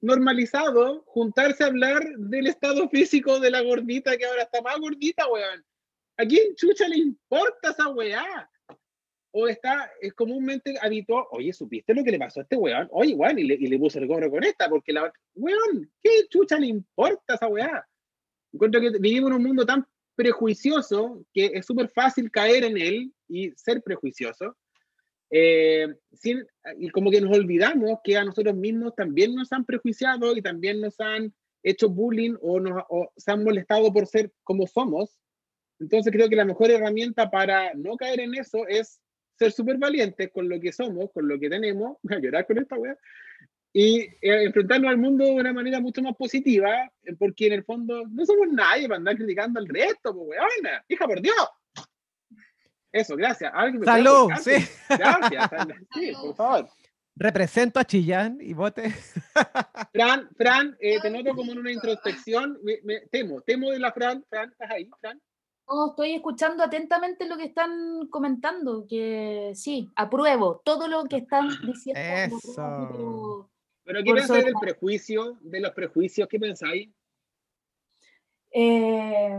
normalizado 0.00 1.04
juntarse 1.06 1.64
a 1.64 1.68
hablar 1.68 2.02
del 2.18 2.48
estado 2.48 2.88
físico 2.88 3.40
de 3.40 3.50
la 3.50 3.62
gordita 3.62 4.16
que 4.16 4.26
ahora 4.26 4.42
está 4.42 4.60
más 4.60 4.78
gordita, 4.78 5.26
weón. 5.28 5.64
¿A 6.18 6.26
quién 6.26 6.54
chucha 6.54 6.88
le 6.88 6.98
importa 6.98 7.70
esa 7.70 7.88
weá? 7.88 8.50
O 9.34 9.48
está 9.48 9.90
es 10.00 10.12
comúnmente 10.12 10.74
habitual, 10.80 11.24
oye, 11.30 11.52
¿supiste 11.52 11.94
lo 11.94 12.04
que 12.04 12.10
le 12.10 12.18
pasó 12.18 12.40
a 12.40 12.42
este 12.42 12.56
weón? 12.56 12.88
Oye, 12.90 13.14
weón, 13.14 13.38
y 13.38 13.44
le, 13.44 13.54
y 13.54 13.66
el 13.66 14.06
gorro 14.06 14.30
con 14.30 14.44
esta, 14.44 14.68
porque 14.68 14.92
la 14.92 15.10
weón, 15.34 15.90
¿qué 16.02 16.26
chucha 16.28 16.58
le 16.58 16.66
importa 16.66 17.34
esa 17.34 17.48
weá? 17.48 17.86
Encuentro 18.52 18.80
que 18.80 18.90
vivimos 18.98 19.30
en 19.30 19.36
un 19.36 19.42
mundo 19.42 19.66
tan 19.66 19.86
prejuicioso 20.14 21.24
que 21.32 21.46
es 21.54 21.66
súper 21.66 21.88
fácil 21.88 22.30
caer 22.30 22.64
en 22.64 22.76
él 22.76 23.12
y 23.28 23.50
ser 23.52 23.82
prejuicioso. 23.82 24.56
Eh, 25.30 25.86
sin, 26.12 26.44
y 26.78 26.90
como 26.90 27.10
que 27.10 27.20
nos 27.20 27.36
olvidamos 27.36 28.00
que 28.04 28.18
a 28.18 28.24
nosotros 28.24 28.54
mismos 28.54 28.94
también 28.94 29.34
nos 29.34 29.50
han 29.52 29.64
prejuiciado 29.64 30.36
y 30.36 30.42
también 30.42 30.80
nos 30.80 31.00
han 31.00 31.32
hecho 31.62 31.88
bullying 31.88 32.36
o, 32.42 32.60
nos, 32.60 32.84
o 32.90 33.10
se 33.16 33.30
han 33.30 33.42
molestado 33.42 33.92
por 33.92 34.06
ser 34.06 34.30
como 34.44 34.66
somos. 34.66 35.18
Entonces 35.80 36.12
creo 36.12 36.28
que 36.28 36.36
la 36.36 36.44
mejor 36.44 36.70
herramienta 36.70 37.30
para 37.30 37.72
no 37.74 37.96
caer 37.96 38.20
en 38.20 38.34
eso 38.34 38.66
es 38.68 39.00
ser 39.38 39.52
súper 39.52 39.78
valientes 39.78 40.30
con 40.30 40.48
lo 40.48 40.60
que 40.60 40.72
somos, 40.72 41.10
con 41.12 41.26
lo 41.26 41.38
que 41.38 41.48
tenemos, 41.48 41.96
a 42.10 42.18
llorar 42.18 42.46
con 42.46 42.58
esta 42.58 42.76
wea, 42.76 42.96
y 43.74 44.00
eh, 44.00 44.44
enfrentarnos 44.44 44.90
al 44.90 44.98
mundo 44.98 45.24
de 45.24 45.32
una 45.32 45.52
manera 45.52 45.80
mucho 45.80 46.02
más 46.02 46.14
positiva, 46.16 46.90
eh, 47.04 47.14
porque 47.18 47.46
en 47.46 47.54
el 47.54 47.64
fondo 47.64 48.02
no 48.08 48.26
somos 48.26 48.48
nadie 48.48 48.86
para 48.86 48.98
andar 48.98 49.16
criticando 49.16 49.58
al 49.60 49.68
resto, 49.68 50.14
pues 50.14 50.28
weona, 50.38 50.84
hija 50.88 51.06
por 51.06 51.20
Dios. 51.22 51.48
Eso, 52.92 53.16
gracias. 53.16 53.50
Me 53.72 53.84
Salud, 53.84 54.30
sí. 54.42 54.52
Gracias. 54.90 55.50
Sí, 55.94 56.12
por 56.20 56.34
favor. 56.36 56.68
Represento 57.16 57.80
a 57.80 57.84
Chillán 57.84 58.38
y 58.40 58.52
vote. 58.52 58.90
Fran, 59.92 60.28
Fran, 60.36 60.76
eh, 60.80 60.98
te 61.00 61.10
noto 61.10 61.34
como 61.34 61.52
en 61.52 61.58
una 61.58 61.72
introspección. 61.72 62.58
Me, 62.62 62.78
me- 62.84 63.00
temo, 63.10 63.40
temo 63.42 63.70
de 63.70 63.78
la 63.78 63.92
Fran. 63.92 64.22
Fran, 64.28 64.50
¿estás 64.50 64.70
ahí, 64.70 64.90
Fran? 65.00 65.20
No, 65.68 65.90
estoy 65.90 66.14
escuchando 66.14 66.62
atentamente 66.62 67.26
lo 67.26 67.36
que 67.38 67.44
están 67.44 68.08
comentando, 68.10 68.86
que 68.86 69.52
sí, 69.54 69.88
apruebo 69.96 70.60
todo 70.64 70.86
lo 70.88 71.04
que 71.04 71.16
están 71.18 71.48
diciendo. 71.64 72.00
Eso. 72.36 72.88
pero- 72.92 73.51
Pero 73.84 74.02
¿qué 74.04 74.12
pensáis 74.12 74.44
del 74.44 74.54
prejuicio? 74.60 75.38
De 75.40 75.60
los 75.60 75.72
prejuicios, 75.72 76.28
¿qué 76.28 76.38
pensáis? 76.38 76.88
Eh, 78.52 79.38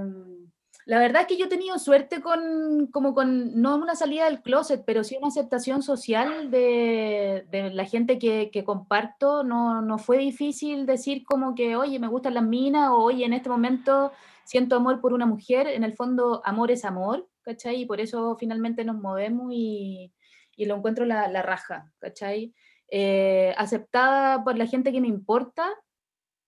la 0.86 1.00
verdad 1.00 1.22
es 1.22 1.28
que 1.28 1.38
yo 1.38 1.46
he 1.46 1.50
tenido 1.50 1.80
suerte 1.80 2.20
con, 2.20 2.88
como 2.88 3.14
con, 3.14 3.62
no 3.62 3.78
una 3.78 3.96
salida 3.96 4.26
del 4.26 4.42
closet, 4.42 4.84
pero 4.86 5.04
sí 5.04 5.16
una 5.16 5.28
aceptación 5.28 5.82
social 5.82 6.52
de, 6.52 7.46
de 7.50 7.70
la 7.70 7.86
gente 7.86 8.20
que, 8.20 8.50
que 8.52 8.66
comparto. 8.66 9.44
No, 9.44 9.82
no 9.82 9.98
fue 9.98 10.18
difícil 10.18 10.86
decir 10.86 11.24
como 11.24 11.56
que, 11.56 11.78
oye, 11.78 12.00
me 12.00 12.10
gustan 12.10 12.34
las 12.34 12.44
minas, 12.44 12.90
o 12.90 12.98
oye, 12.98 13.24
en 13.24 13.34
este 13.34 13.50
momento 13.50 14.12
siento 14.44 14.76
amor 14.76 15.00
por 15.00 15.14
una 15.14 15.26
mujer. 15.26 15.68
En 15.68 15.86
el 15.86 15.94
fondo, 15.94 16.42
amor 16.44 16.70
es 16.70 16.84
amor, 16.84 17.30
¿cachai? 17.44 17.82
Y 17.82 17.86
por 17.86 18.02
eso 18.02 18.36
finalmente 18.38 18.84
nos 18.84 18.98
movemos 18.98 19.54
y, 19.54 20.12
y 20.58 20.66
lo 20.66 20.76
encuentro 20.76 21.06
la, 21.06 21.30
la 21.30 21.44
raja, 21.44 21.94
¿cachai? 22.00 22.54
Eh, 22.96 23.56
aceptada 23.58 24.44
por 24.44 24.56
la 24.56 24.68
gente 24.68 24.92
que 24.92 25.02
me 25.02 25.08
importa, 25.08 25.68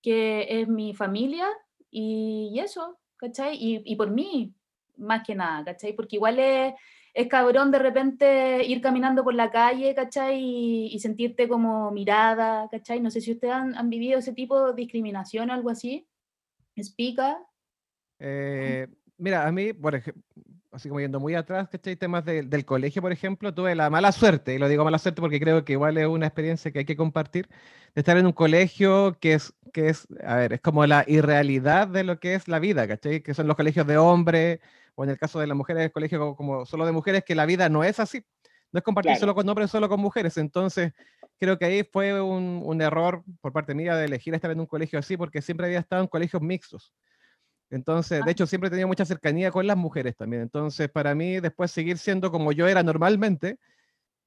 que 0.04 0.46
es 0.48 0.68
mi 0.68 0.94
familia, 0.94 1.48
y, 1.90 2.52
y 2.54 2.60
eso, 2.60 3.00
¿cachai? 3.18 3.58
Y, 3.60 3.96
por 3.96 4.12
mí, 4.12 4.54
más 4.96 5.26
que 5.26 5.34
nada, 5.34 5.66
¿cachai? 5.66 5.94
Porque 5.94 6.18
igual 6.18 6.38
es, 6.38 6.76
es 7.16 7.28
cabrón 7.30 7.72
de 7.72 7.80
repente 7.80 8.64
ir 8.64 8.80
caminando 8.80 9.24
por 9.24 9.34
la 9.34 9.50
calle, 9.50 9.96
¿cachai? 9.96 10.40
Y, 10.94 11.00
sentirte 11.00 11.48
como 11.48 11.90
mirada, 11.90 12.70
¿cachai? 12.70 13.00
No 13.00 13.10
sé 13.10 13.22
si 13.22 13.32
ustedes 13.32 13.56
han, 13.56 13.90
vivido 13.90 14.20
ese 14.20 14.34
tipo 14.34 14.68
de 14.68 14.76
discriminación 14.76 15.50
o 15.50 15.54
algo 15.54 15.72
así. 15.72 16.08
¿Explica? 16.76 17.40
Eh, 18.20 18.86
mira, 19.18 19.48
a 19.48 19.52
mí, 19.52 19.74
por 19.74 19.96
ejemplo, 19.96 20.22
así 20.76 20.90
como 20.90 21.00
yendo 21.00 21.20
muy 21.20 21.36
atrás, 21.36 21.70
¿cachai? 21.70 21.96
Temas 21.96 22.26
de- 22.26 22.44
del 22.44 22.66
colegio, 22.66 23.02
por 23.02 23.12
ejemplo, 23.12 23.54
tuve 23.54 23.76
la 23.76 23.90
mala 23.90 24.12
suerte, 24.12 24.54
y 24.54 24.58
lo 24.60 24.68
digo 24.68 24.84
mala 24.84 25.00
suerte 25.00 25.22
porque 25.22 25.40
creo 25.40 25.64
que 25.66 25.74
igual 25.74 25.98
es 25.98 26.08
una 26.08 26.28
experiencia 26.28 26.72
que 26.72 26.80
hay 26.80 26.86
que 26.86 26.98
compartir, 26.98 27.48
de 27.96 28.02
estar 28.02 28.18
en 28.18 28.26
un 28.26 28.34
colegio 28.34 29.18
que 29.20 29.34
es, 29.36 29.54
que 29.74 29.90
es, 29.90 30.08
a 30.24 30.36
ver, 30.36 30.54
es 30.54 30.62
como 30.62 30.86
la 30.86 31.06
irrealidad 31.08 31.88
de 31.88 32.04
lo 32.04 32.20
que 32.20 32.36
es 32.36 32.48
la 32.48 32.60
vida, 32.60 32.88
¿cachai? 32.88 33.22
Que 33.22 33.34
son 33.34 33.48
los 33.48 33.56
colegios 33.56 33.88
de 33.88 33.98
hombres, 33.98 34.60
o 34.96 35.04
en 35.04 35.10
el 35.12 35.18
caso 35.18 35.40
de 35.40 35.48
las 35.48 35.58
mujeres, 35.58 35.84
el 35.84 35.92
colegio 35.92 36.20
como, 36.20 36.36
como 36.36 36.66
solo 36.66 36.86
de 36.86 36.92
mujeres, 36.92 37.24
que 37.24 37.36
la 37.36 37.46
vida 37.46 37.70
no 37.70 37.84
es 37.84 38.00
así. 38.00 38.24
No 38.72 38.80
es 38.80 38.84
compartir 38.84 39.12
Claro. 39.12 39.20
solo 39.22 39.36
con 39.36 39.48
hombres, 39.48 39.72
solo 39.72 39.88
con 39.88 40.02
mujeres. 40.02 40.38
Entonces, 40.38 40.94
creo 41.40 41.58
que 41.58 41.66
ahí 41.66 41.84
fue 41.84 42.22
un, 42.22 42.62
un 42.66 42.82
error 42.82 43.24
por 43.42 43.54
parte 43.54 43.74
mía 43.74 43.96
de 43.96 44.06
elegir 44.06 44.34
estar 44.34 44.52
en 44.52 44.60
un 44.60 44.66
colegio 44.66 45.00
así, 45.00 45.16
porque 45.18 45.42
siempre 45.42 45.68
había 45.68 45.80
estado 45.80 46.02
en 46.02 46.08
colegios 46.10 46.42
mixtos. 46.42 46.94
Entonces, 47.70 48.24
de 48.24 48.32
hecho, 48.32 48.46
siempre 48.46 48.70
tenía 48.70 48.88
mucha 48.88 49.06
cercanía 49.06 49.52
con 49.52 49.66
las 49.68 49.78
mujeres 49.78 50.16
también. 50.16 50.44
Entonces, 50.44 50.90
para 50.90 51.16
mí, 51.16 51.40
después 51.40 51.72
seguir 51.72 51.98
siendo 51.98 52.32
como 52.32 52.52
yo 52.52 52.68
era 52.68 52.84
normalmente, 52.84 53.58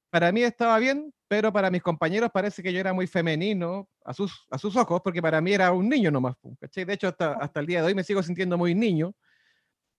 para 0.09 0.31
mí 0.31 0.43
estaba 0.43 0.77
bien, 0.79 1.13
pero 1.27 1.53
para 1.53 1.69
mis 1.69 1.81
compañeros 1.81 2.31
parece 2.33 2.63
que 2.63 2.73
yo 2.73 2.79
era 2.79 2.93
muy 2.93 3.07
femenino 3.07 3.87
a 4.03 4.13
sus, 4.13 4.47
a 4.49 4.57
sus 4.57 4.75
ojos, 4.75 5.01
porque 5.03 5.21
para 5.21 5.39
mí 5.41 5.53
era 5.53 5.71
un 5.71 5.87
niño 5.87 6.11
nomás. 6.11 6.35
¿cachai? 6.59 6.85
De 6.85 6.93
hecho, 6.93 7.07
hasta, 7.07 7.33
hasta 7.33 7.59
el 7.59 7.67
día 7.67 7.81
de 7.81 7.87
hoy 7.87 7.95
me 7.95 8.03
sigo 8.03 8.23
sintiendo 8.23 8.57
muy 8.57 8.75
niño. 8.75 9.13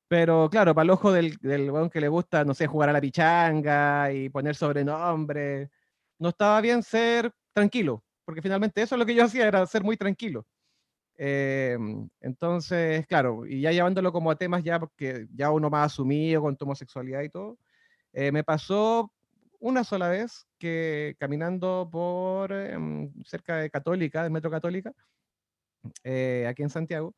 Pero 0.09 0.49
claro, 0.51 0.74
para 0.74 0.84
el 0.84 0.91
ojo 0.91 1.12
del, 1.12 1.36
del 1.36 1.70
weón 1.70 1.88
que 1.88 2.01
le 2.01 2.09
gusta, 2.09 2.45
no 2.45 2.53
sé, 2.53 2.66
jugar 2.66 2.88
a 2.88 2.93
la 2.93 3.01
pichanga 3.01 4.12
y 4.12 4.28
poner 4.28 4.57
sobrenombre, 4.57 5.70
no 6.18 6.30
estaba 6.30 6.61
bien 6.61 6.82
ser 6.82 7.32
tranquilo, 7.53 8.05
porque 8.24 8.43
finalmente 8.43 8.82
eso 8.82 8.97
es 8.97 8.99
lo 8.99 9.07
que 9.07 9.14
yo 9.14 9.24
hacía, 9.24 9.47
era 9.47 9.64
ser 9.66 9.84
muy 9.84 9.97
tranquilo. 9.97 10.47
Eh, 11.23 11.77
entonces, 12.23 13.07
claro, 13.07 13.45
y 13.47 13.61
ya 13.61 13.73
llevándolo 13.73 14.11
como 14.11 14.31
a 14.31 14.37
temas 14.37 14.64
ya, 14.64 14.81
porque 14.81 15.27
ya 15.35 15.51
uno 15.51 15.68
más 15.68 15.93
asumido 15.93 16.41
con 16.41 16.57
tu 16.57 16.64
homosexualidad 16.64 17.21
y 17.21 17.29
todo, 17.29 17.59
eh, 18.14 18.33
me 18.33 18.43
pasó 18.43 19.12
una 19.59 19.85
sola 19.85 20.09
vez 20.09 20.47
que 20.59 21.16
caminando 21.18 21.87
por 21.93 22.51
em, 22.53 23.12
cerca 23.27 23.59
de 23.59 23.68
Católica, 23.68 24.23
del 24.23 24.33
Metro 24.33 24.51
Católica, 24.51 24.95
eh, 26.05 26.47
aquí 26.49 26.62
en 26.62 26.71
Santiago, 26.71 27.14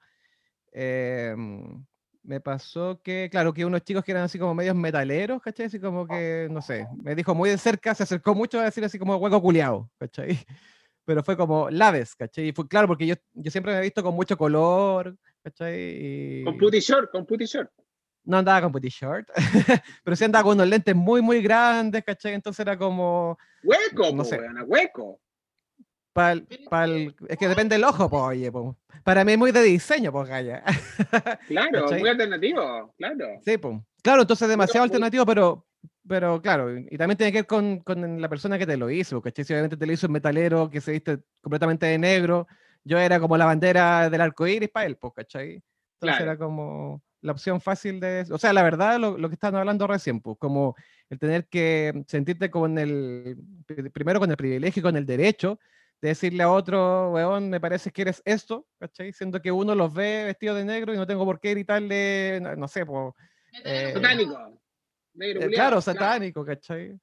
em, 0.73 1.85
me 2.25 2.41
pasó 2.41 3.01
que, 3.05 3.29
claro, 3.31 3.53
que 3.55 3.65
unos 3.65 3.83
chicos 3.85 4.03
que 4.03 4.11
eran 4.11 4.25
así 4.25 4.37
como 4.37 4.53
medios 4.53 4.75
metaleros, 4.75 5.41
¿cachai? 5.41 5.67
Así 5.67 5.79
como 5.79 6.09
que, 6.09 6.49
no 6.51 6.61
sé, 6.61 6.89
me 7.05 7.15
dijo 7.15 7.37
muy 7.37 7.51
de 7.51 7.59
cerca, 7.59 7.95
se 7.95 8.03
acercó 8.03 8.35
mucho 8.35 8.59
a 8.59 8.65
decir 8.65 8.85
así 8.85 8.99
como 8.99 9.15
hueco 9.17 9.41
culiao, 9.41 9.89
¿cachai? 9.97 10.45
Pero 11.05 11.23
fue 11.25 11.37
como 11.37 11.69
laves, 11.71 12.15
¿cachai? 12.15 12.49
Y 12.49 12.53
fue 12.53 12.69
claro, 12.69 12.87
porque 12.87 13.07
yo, 13.07 13.15
yo 13.35 13.51
siempre 13.51 13.73
me 13.73 13.79
he 13.81 13.83
visto 13.83 14.03
con 14.03 14.15
mucho 14.15 14.37
color, 14.37 15.17
¿cachai? 15.43 15.75
Y 16.41 16.45
Con 16.45 16.57
Putty 16.57 16.79
Short, 16.81 17.11
con 17.11 17.27
Putty 17.27 17.45
Short. 17.47 17.71
no 18.25 18.39
andaba 18.39 18.63
con 18.63 18.71
putty 18.73 18.89
short, 18.89 19.29
pero 20.05 20.15
sí 20.15 20.25
andaba 20.25 20.45
con 20.45 20.53
unos 20.55 20.69
lentes 20.69 20.95
muy, 20.95 21.21
muy 21.21 21.43
grandes, 21.43 22.05
¿cachai? 22.05 22.35
Entonces 22.35 22.61
era 22.61 22.79
como, 22.79 23.37
Hueco, 23.65 24.11
No 24.13 24.19
po, 24.19 24.25
sé. 24.25 24.39
weona, 24.39 24.63
hueco. 24.63 25.21
pa'l, 26.13 26.47
pa'l- 26.71 27.15
es 27.29 27.37
que 27.37 27.49
depende 27.49 27.75
del 27.75 27.85
ojo, 27.85 28.09
pues, 28.09 28.23
oye, 28.23 28.53
po. 28.53 28.77
Para 29.03 29.25
mí 29.25 29.33
es 29.33 29.39
muy 29.39 29.51
de 29.51 29.63
diseño, 29.63 30.13
pues, 30.13 30.29
Gaya. 30.29 30.63
Claro, 31.49 31.83
¿Cachai? 31.83 31.99
muy 32.01 32.09
alternativo, 32.11 32.95
claro. 32.97 33.27
Sí, 33.45 33.59
pues. 33.59 33.79
Claro, 34.03 34.23
entonces 34.23 34.49
demasiado 34.49 34.85
muy- 34.85 34.89
alternativo, 34.91 35.27
pero, 35.27 35.67
pero 36.07 36.41
claro, 36.43 36.77
y 36.79 36.97
también 36.99 37.17
tiene 37.17 37.33
que 37.33 37.39
ver 37.39 37.47
con, 37.47 37.79
con 37.81 38.21
la 38.21 38.29
persona 38.29 38.59
que 38.59 38.67
te 38.67 38.77
lo 38.77 38.91
hizo, 38.91 39.21
¿cachai? 39.23 39.45
Si 39.45 39.53
obviamente 39.53 39.77
te 39.77 39.87
lo 39.87 39.93
hizo 39.93 40.07
un 40.07 40.13
metalero 40.15 40.69
que 40.71 40.81
se 40.81 40.93
viste 40.93 41.19
completamente 41.41 41.87
de 41.87 41.99
negro, 41.99 42.47
yo 42.85 42.99
era 42.99 43.21
como 43.21 43.37
la 43.37 43.47
bandera 43.47 44.11
del 44.11 44.21
arco 44.21 44.47
iris 44.47 44.69
para 44.71 44.87
él, 44.87 44.97
pues, 44.97 45.13
¿cachai? 45.15 45.49
Entonces 45.55 45.63
Claro. 46.01 46.25
era 46.25 46.37
como 46.37 47.03
la 47.21 47.31
opción 47.33 47.61
fácil 47.61 48.01
de... 48.01 48.27
O 48.33 48.39
sea, 48.39 48.53
la 48.53 48.65
verdad, 48.65 48.99
lo, 48.99 49.17
lo 49.17 49.29
que 49.29 49.35
estaban 49.35 49.55
hablando 49.61 49.87
recién, 49.87 50.21
pues, 50.21 50.37
como 50.41 50.75
el 51.09 51.21
tener 51.21 51.47
que 51.47 52.03
sentirte 52.09 52.51
con 52.51 52.77
el... 52.79 53.37
pri- 53.67 53.89
Primero 53.91 54.19
con 54.19 54.29
el 54.31 54.37
privilegio 54.37 54.81
y 54.81 54.83
con 54.83 54.97
el 54.97 55.07
derecho 55.07 55.61
de 56.01 56.09
decirle 56.09 56.43
a 56.43 56.51
otro, 56.51 57.13
weón, 57.13 57.49
me 57.49 57.61
parece 57.61 57.93
que 57.93 58.03
eres 58.03 58.21
esto, 58.25 58.67
¿cachai? 58.81 59.13
Siendo 59.13 59.41
que 59.41 59.53
uno 59.53 59.77
los 59.77 59.95
ve 59.95 60.25
vestido 60.25 60.57
de 60.57 60.65
negro 60.65 60.93
y 60.93 60.97
no 60.97 61.07
tengo 61.07 61.25
por 61.25 61.39
qué 61.39 61.51
gritarle, 61.51 62.41
no, 62.43 62.57
no 62.57 62.67
sé, 62.67 62.85
pues... 62.85 63.15
Eh. 63.65 63.93
Negro, 65.15 65.43
Eh, 65.43 65.51
claro, 65.51 65.81
satánico, 65.81 66.45
¿cachai? 66.45 66.99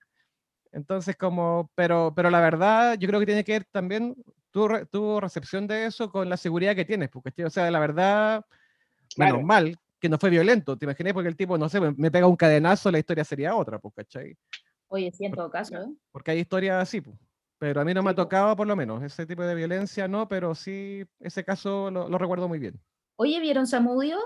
Entonces, 0.71 1.15
como, 1.17 1.71
pero, 1.75 2.13
pero 2.15 2.29
la 2.29 2.41
verdad, 2.41 2.97
yo 2.99 3.07
creo 3.07 3.19
que 3.19 3.25
tiene 3.25 3.43
que 3.43 3.53
ver 3.53 3.65
también 3.71 4.15
tu, 4.51 4.67
tu 4.91 5.19
recepción 5.19 5.67
de 5.67 5.85
eso 5.85 6.11
con 6.11 6.29
la 6.29 6.37
seguridad 6.37 6.75
que 6.75 6.85
tienes, 6.85 7.09
porque, 7.09 7.45
o 7.45 7.49
sea, 7.49 7.69
la 7.71 7.79
verdad, 7.79 8.45
menos 9.17 9.41
Claro. 9.41 9.41
mal 9.41 9.77
que 9.99 10.09
no 10.09 10.17
fue 10.17 10.29
violento, 10.29 10.77
te 10.77 10.85
imaginé, 10.85 11.13
porque 11.13 11.29
el 11.29 11.35
tipo, 11.35 11.57
no 11.57 11.69
sé, 11.69 11.79
me, 11.81 11.91
me 11.97 12.11
pega 12.11 12.27
un 12.27 12.35
cadenazo, 12.37 12.91
la 12.91 12.99
historia 12.99 13.23
sería 13.25 13.55
otra, 13.55 13.79
pues, 13.79 13.93
¿cachai? 13.95 14.35
Oye, 14.87 15.11
sí, 15.11 15.25
en 15.25 15.33
todo 15.33 15.49
caso, 15.51 15.75
¿eh? 15.75 15.87
Porque 16.11 16.31
hay 16.31 16.39
historias 16.39 16.81
así, 16.81 17.01
pues. 17.01 17.17
Pero 17.59 17.81
a 17.81 17.85
mí 17.85 17.93
no 17.93 18.01
me 18.01 18.09
Sí, 18.09 18.13
ha 18.13 18.15
po. 18.15 18.23
tocado, 18.23 18.55
por 18.55 18.67
lo 18.67 18.75
menos, 18.75 19.03
ese 19.03 19.25
tipo 19.25 19.43
de 19.43 19.55
violencia, 19.55 20.07
no, 20.07 20.27
pero 20.29 20.55
sí, 20.55 21.05
ese 21.19 21.43
caso 21.43 21.91
lo, 21.91 22.07
lo 22.07 22.17
recuerdo 22.17 22.47
muy 22.47 22.59
bien. 22.59 22.79
Oye, 23.17 23.39
¿vieron 23.41 23.67
Samudio? 23.67 24.17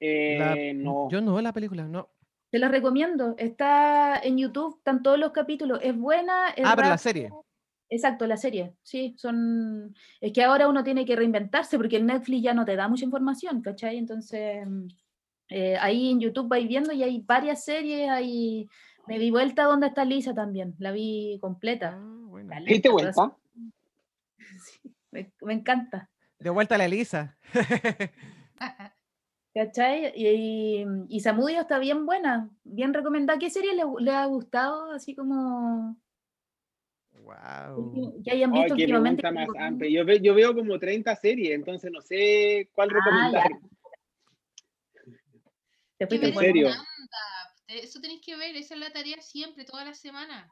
La- 0.00 0.54
Eh, 0.56 0.74
no. 0.74 1.08
Yo 1.10 1.20
no 1.20 1.32
veo 1.34 1.42
la 1.42 1.52
película, 1.52 1.84
no. 1.86 2.08
Te 2.50 2.58
la 2.58 2.68
recomiendo. 2.68 3.34
Está 3.36 4.18
en 4.18 4.38
YouTube, 4.38 4.76
están 4.78 5.02
todos 5.02 5.18
los 5.18 5.32
capítulos. 5.32 5.80
Es 5.82 5.96
buena. 5.96 6.48
es 6.56 6.64
Ah, 6.66 6.74
pero 6.76 6.88
la 6.88 6.98
serie. 6.98 7.30
Exacto, 7.90 8.26
la 8.26 8.36
serie. 8.36 8.74
Sí, 8.82 9.14
son. 9.18 9.94
Es 10.20 10.32
que 10.32 10.42
ahora 10.44 10.68
uno 10.68 10.82
tiene 10.84 11.04
que 11.04 11.16
reinventarse 11.16 11.76
porque 11.78 11.96
el 11.96 12.06
Netflix 12.06 12.42
ya 12.42 12.54
no 12.54 12.64
te 12.64 12.76
da 12.76 12.86
mucha 12.88 13.04
información, 13.04 13.60
¿cachai? 13.62 13.96
Entonces, 13.98 14.66
mm, 14.66 14.86
eh, 15.50 15.76
ahí 15.80 16.10
en 16.10 16.20
YouTube 16.20 16.48
vais 16.48 16.66
viendo 16.68 16.92
y 16.92 17.02
hay 17.02 17.22
varias 17.26 17.64
series. 17.64 18.08
Hay... 18.10 18.66
Me 19.06 19.18
di 19.18 19.30
vuelta 19.30 19.64
donde 19.64 19.86
está 19.86 20.04
Lisa 20.04 20.34
también. 20.34 20.74
La 20.78 20.92
vi 20.92 21.34
Ah, 21.36 21.40
completa. 21.40 21.98
bueno. 21.98 22.50
Caleta, 22.50 22.70
¿Diste 22.72 22.88
pero 22.90 22.92
vuelta? 22.94 23.36
sí, 24.64 24.94
me, 25.10 25.32
me 25.42 25.54
encanta. 25.54 26.10
De 26.38 26.50
vuelta 26.50 26.74
a 26.74 26.78
la 26.78 26.84
Elisa. 26.86 27.36
¿Cachai? 29.58 30.12
Y, 30.14 30.84
y 31.08 31.18
Samudio 31.18 31.62
está 31.62 31.80
bien 31.80 32.06
buena, 32.06 32.48
bien 32.62 32.94
recomendada. 32.94 33.40
¿Qué 33.40 33.50
serie 33.50 33.74
le, 33.74 33.82
le 33.98 34.12
ha 34.12 34.24
gustado? 34.26 34.92
Así 34.92 35.16
como 35.16 35.96
wow. 37.24 38.22
que 38.24 38.30
hayan 38.30 38.52
Ay, 38.54 38.60
visto 38.60 38.74
últimamente. 38.74 39.32
más 39.32 39.48
amplia. 39.58 39.90
Yo, 39.90 40.04
ve- 40.06 40.20
yo 40.20 40.32
veo 40.36 40.54
como 40.54 40.78
30 40.78 41.16
series, 41.16 41.50
entonces 41.50 41.90
no 41.90 42.00
sé 42.00 42.70
cuál 42.72 42.90
Ah, 42.92 42.94
recomendar. 42.94 43.50
Te 45.96 46.06
fuiste 46.06 46.26
ver 46.26 46.34
por- 46.34 46.44
serio? 46.44 46.68
stand-up. 46.68 47.82
Eso 47.82 48.00
tenéis 48.00 48.20
que 48.24 48.36
ver, 48.36 48.54
esa 48.54 48.74
es 48.74 48.80
la 48.80 48.92
tarea 48.92 49.20
siempre, 49.20 49.64
toda 49.64 49.84
la 49.84 49.94
semana. 49.94 50.48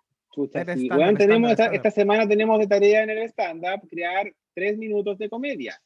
Tenemos 1.17 1.53
esta 1.53 1.91
semana 1.93 2.27
tenemos 2.27 2.59
de 2.59 2.67
tarea 2.67 3.05
en 3.05 3.11
el 3.11 3.19
stand-up 3.29 3.89
crear 3.89 4.35
tres 4.53 4.77
minutos 4.77 5.17
de 5.17 5.31
comedia. 5.31 5.81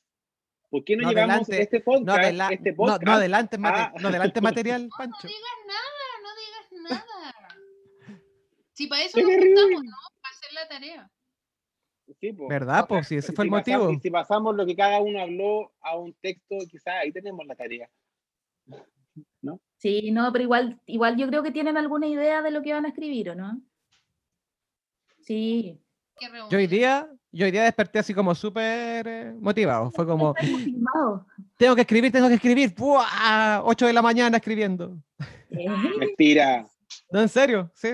¿Por 0.71 0.85
qué 0.85 0.97
no, 0.97 1.03
No 1.03 1.09
llevamos 1.11 1.49
adelante, 1.49 1.63
este 1.63 1.81
podcast? 1.81 2.07
No, 2.07 2.13
adela- 2.15 2.49
este 2.53 2.71
no, 2.71 2.77
podcast 2.77 3.03
no 3.05 3.13
adelante, 3.13 3.57
Ah. 3.63 3.93
no 4.01 4.09
adelante 4.09 4.41
material, 4.41 4.83
No, 4.89 4.97
Pancho. 4.97 5.19
no 5.23 5.29
digas 5.29 5.59
nada, 5.67 6.11
no 6.23 6.29
digas 6.41 7.03
nada. 7.07 7.35
Si 8.73 8.87
para 8.87 9.03
eso 9.03 9.13
Qué 9.17 9.23
nos 9.23 9.31
terrible. 9.33 9.63
juntamos, 9.63 9.85
¿no? 9.85 9.97
Para 10.23 10.35
hacer 10.35 10.53
la 10.55 10.69
tarea. 10.69 11.11
Sí, 12.21 12.33
po. 12.33 12.49
¿Verdad, 12.49 12.87
sea, 12.89 13.03
Si 13.05 13.17
ese 13.17 13.29
si 13.29 13.35
fue 13.37 13.45
el 13.45 13.51
pasamos- 13.51 13.83
motivo. 13.85 13.99
y 13.99 14.01
si 14.01 14.11
pasamos 14.11 14.57
lo 14.57 14.67
que 14.67 14.75
cada 14.77 15.01
uno 15.01 15.21
habló 15.21 15.73
a 15.81 15.97
un 15.97 16.13
texto, 16.15 16.57
quizás 16.71 16.95
ahí 17.03 17.13
tenemos 17.13 17.45
la 17.47 17.55
tarea. 17.55 17.89
Sí, 19.79 20.11
no, 20.11 20.31
pero 20.33 20.45
igual, 20.45 20.81
igual 20.87 21.17
yo 21.17 21.27
creo 21.29 21.43
que 21.43 21.51
tienen 21.53 21.77
alguna 21.79 22.07
idea 22.07 22.43
de 22.43 22.51
lo 22.51 22.63
que 22.63 22.73
van 22.75 22.85
a 22.85 22.89
escribir, 22.89 23.31
¿o 23.31 23.35
no? 23.35 23.61
Sí. 25.23 25.81
Que 26.21 26.27
Yo 26.51 26.59
hoy 26.59 26.67
día, 26.67 27.09
yo 27.33 27.47
hoy 27.47 27.51
día 27.51 27.65
desperté 27.65 27.99
así 27.99 28.13
como 28.15 28.35
súper 28.35 29.09
eh, 29.09 29.35
motivado. 29.41 29.91
Fue 29.91 30.07
como, 30.07 30.35
tengo 31.57 31.75
que 31.75 31.81
escribir, 31.81 32.13
tengo 32.13 32.29
que 32.29 32.35
escribir. 32.35 32.75
¡Buah! 32.77 33.63
8 33.65 33.87
de 33.87 33.93
la 33.93 34.03
mañana 34.03 34.37
escribiendo. 34.37 34.97
Eh, 35.51 35.67
Mentira. 35.99 36.67
No, 37.11 37.21
en 37.23 37.29
serio, 37.29 37.71
sí. 37.75 37.91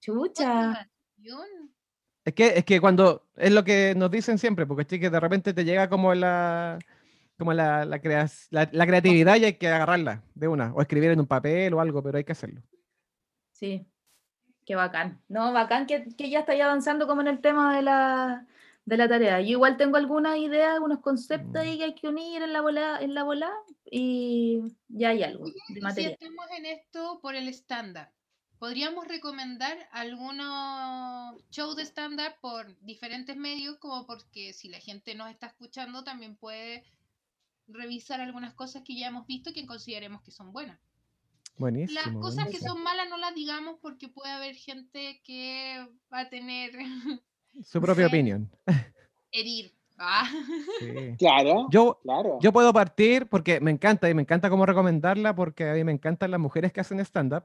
Chucha. 0.00 0.88
Es 2.24 2.34
que, 2.34 2.46
es 2.58 2.64
que 2.64 2.80
cuando, 2.80 3.26
es 3.36 3.50
lo 3.52 3.64
que 3.64 3.94
nos 3.96 4.10
dicen 4.10 4.38
siempre, 4.38 4.66
porque 4.66 4.86
sí 4.88 5.00
que 5.00 5.10
de 5.10 5.18
repente 5.20 5.52
te 5.54 5.64
llega 5.64 5.88
como 5.88 6.14
la, 6.14 6.78
como 7.38 7.52
la, 7.54 7.84
la, 7.84 7.98
creas- 8.00 8.46
la- 8.50 8.68
la 8.70 8.86
creatividad 8.86 9.36
y 9.36 9.44
hay 9.46 9.54
que 9.54 9.66
agarrarla 9.68 10.22
de 10.34 10.46
una, 10.48 10.72
o 10.74 10.82
escribir 10.82 11.10
en 11.10 11.20
un 11.20 11.26
papel 11.26 11.72
o 11.74 11.80
algo, 11.80 12.02
pero 12.02 12.18
hay 12.18 12.24
que 12.24 12.32
hacerlo. 12.32 12.62
Sí. 13.52 13.86
Qué 14.68 14.74
bacán. 14.76 15.24
No, 15.28 15.50
bacán 15.54 15.86
que, 15.86 16.06
que 16.14 16.28
ya 16.28 16.40
estáis 16.40 16.60
avanzando 16.62 17.06
como 17.06 17.22
en 17.22 17.28
el 17.28 17.40
tema 17.40 17.74
de 17.74 17.80
la, 17.82 18.46
de 18.84 18.96
la 18.98 19.08
tarea. 19.08 19.40
Yo 19.40 19.48
igual 19.52 19.78
tengo 19.78 19.96
algunas 19.96 20.36
ideas, 20.36 20.74
algunos 20.74 21.00
conceptos 21.00 21.54
Mm. 21.54 21.56
ahí 21.66 21.78
que 21.78 21.84
hay 21.84 21.94
que 21.94 22.08
unir 22.08 22.42
en 22.42 22.52
la 22.52 22.60
bola, 22.60 22.98
en 23.00 23.14
la 23.14 23.22
bola 23.22 23.50
y 23.90 24.60
ya 24.88 25.08
hay 25.08 25.22
algo 25.22 25.46
de 25.46 25.52
Y 25.70 25.74
si 25.74 25.80
material. 25.80 26.12
estamos 26.12 26.44
en 26.58 26.66
esto 26.66 27.18
por 27.22 27.34
el 27.34 27.48
stand-up, 27.48 28.08
podríamos 28.58 29.08
recomendar 29.08 29.88
algunos 29.90 31.42
shows 31.50 31.74
de 31.76 31.84
stand-up 31.86 32.34
por 32.42 32.78
diferentes 32.82 33.38
medios, 33.38 33.78
como 33.78 34.06
porque 34.06 34.52
si 34.52 34.68
la 34.68 34.80
gente 34.80 35.14
nos 35.14 35.30
está 35.30 35.46
escuchando 35.46 36.04
también 36.04 36.36
puede 36.36 36.84
revisar 37.68 38.20
algunas 38.20 38.52
cosas 38.52 38.82
que 38.84 38.98
ya 38.98 39.06
hemos 39.08 39.26
visto 39.26 39.52
que 39.54 39.66
consideremos 39.66 40.20
que 40.22 40.30
son 40.30 40.52
buenas. 40.52 40.78
Buenísimo. 41.58 42.00
Las 42.00 42.14
cosas 42.14 42.44
que 42.44 42.50
buenísimo. 42.52 42.74
son 42.74 42.82
malas 42.82 43.08
no 43.10 43.16
las 43.18 43.34
digamos 43.34 43.76
porque 43.82 44.08
puede 44.08 44.30
haber 44.32 44.54
gente 44.54 45.20
que 45.24 45.86
va 46.12 46.20
a 46.20 46.28
tener 46.28 46.70
Su 47.62 47.80
propia 47.80 48.04
Sí. 48.04 48.08
opinión. 48.08 48.50
herir. 49.32 49.72
Ah. 49.98 50.30
Sí. 50.78 51.16
Claro, 51.18 51.66
Yo, 51.70 51.98
claro. 52.02 52.38
Yo 52.40 52.52
puedo 52.52 52.72
partir 52.72 53.26
porque 53.26 53.60
me 53.60 53.72
encanta 53.72 54.08
y 54.08 54.14
me 54.14 54.22
encanta 54.22 54.48
cómo 54.48 54.64
recomendarla 54.64 55.34
porque 55.34 55.68
a 55.68 55.74
mí 55.74 55.82
me 55.82 55.90
encantan 55.92 56.30
las 56.30 56.38
mujeres 56.40 56.72
que 56.72 56.80
hacen 56.80 57.00
stand-up. 57.00 57.42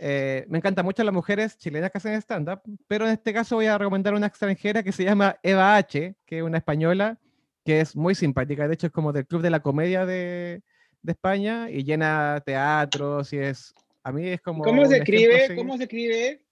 Eh, 0.00 0.46
me 0.48 0.58
encantan 0.58 0.84
mucho 0.84 1.04
las 1.04 1.12
mujeres 1.14 1.56
chilenas 1.58 1.90
que 1.90 1.98
hacen 1.98 2.14
stand-up, 2.14 2.62
pero 2.88 3.06
en 3.06 3.12
este 3.12 3.32
caso 3.34 3.56
voy 3.56 3.66
a 3.66 3.76
recomendar 3.78 4.14
una 4.14 4.26
extranjera 4.26 4.82
que 4.82 4.92
se 4.92 5.04
llama 5.04 5.36
Eva 5.42 5.76
H., 5.76 6.16
que 6.24 6.38
es 6.38 6.42
una 6.42 6.58
española 6.58 7.18
que 7.64 7.80
es 7.80 7.94
muy 7.94 8.14
simpática. 8.14 8.66
De 8.66 8.74
hecho, 8.74 8.86
es 8.88 8.92
como 8.92 9.12
del 9.12 9.26
Club 9.26 9.42
de 9.42 9.50
la 9.50 9.60
Comedia 9.60 10.04
de, 10.06 10.62
de 11.04 11.12
España 11.12 11.70
y 11.70 11.84
llena 11.84 12.42
teatros 12.44 13.32
y 13.32 13.38
es. 13.38 13.74
A 14.02 14.10
mí 14.10 14.26
es 14.26 14.40
como. 14.40 14.64
¿Cómo 14.64 14.84
se 14.86 14.96
escribe? 14.96 15.54
¿Cómo 15.54 15.76
se 15.76 15.84
escribe? 15.84 16.44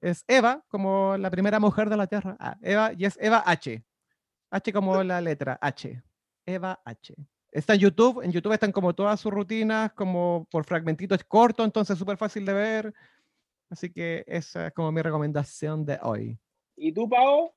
Es 0.00 0.24
Eva, 0.26 0.64
como 0.68 1.16
la 1.18 1.30
primera 1.30 1.60
mujer 1.60 1.90
de 1.90 1.96
la 1.96 2.06
Tierra. 2.06 2.36
Ah, 2.40 2.56
Eva, 2.62 2.92
y 2.96 3.04
es 3.04 3.18
Eva 3.20 3.42
H. 3.46 3.84
H 4.50 4.72
como 4.72 5.04
la 5.04 5.20
letra 5.20 5.58
H. 5.60 6.02
Eva 6.46 6.80
H. 6.84 7.14
Está 7.52 7.74
en 7.74 7.80
YouTube. 7.80 8.22
En 8.22 8.32
YouTube 8.32 8.54
están 8.54 8.72
como 8.72 8.94
todas 8.94 9.20
sus 9.20 9.30
rutinas, 9.30 9.92
como 9.92 10.48
por 10.50 10.64
fragmentitos 10.64 11.22
cortos, 11.24 11.66
entonces 11.66 11.98
súper 11.98 12.16
fácil 12.16 12.46
de 12.46 12.52
ver. 12.54 12.94
Así 13.68 13.92
que 13.92 14.24
esa 14.26 14.68
es 14.68 14.72
como 14.72 14.90
mi 14.90 15.02
recomendación 15.02 15.84
de 15.84 15.98
hoy. 16.02 16.38
¿Y 16.76 16.92
tú, 16.92 17.08
Pau? 17.08 17.52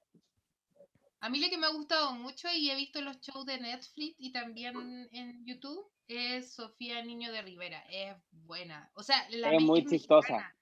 A 1.21 1.29
mí 1.29 1.39
lo 1.39 1.49
que 1.49 1.57
me 1.57 1.67
ha 1.67 1.71
gustado 1.71 2.11
mucho 2.11 2.49
y 2.53 2.69
he 2.69 2.75
visto 2.75 2.99
los 3.01 3.21
shows 3.21 3.45
de 3.45 3.57
Netflix 3.57 4.15
y 4.19 4.33
también 4.33 5.07
en 5.11 5.45
YouTube 5.45 5.92
es 6.07 6.53
Sofía 6.53 7.03
Niño 7.03 7.31
de 7.31 7.41
Rivera. 7.41 7.83
Es 7.89 8.15
buena. 8.31 8.89
O 8.95 9.03
sea, 9.03 9.25
la 9.29 9.53
Es 9.53 9.61
muy 9.61 9.85
chistosa. 9.85 10.33
mexicana. 10.33 10.55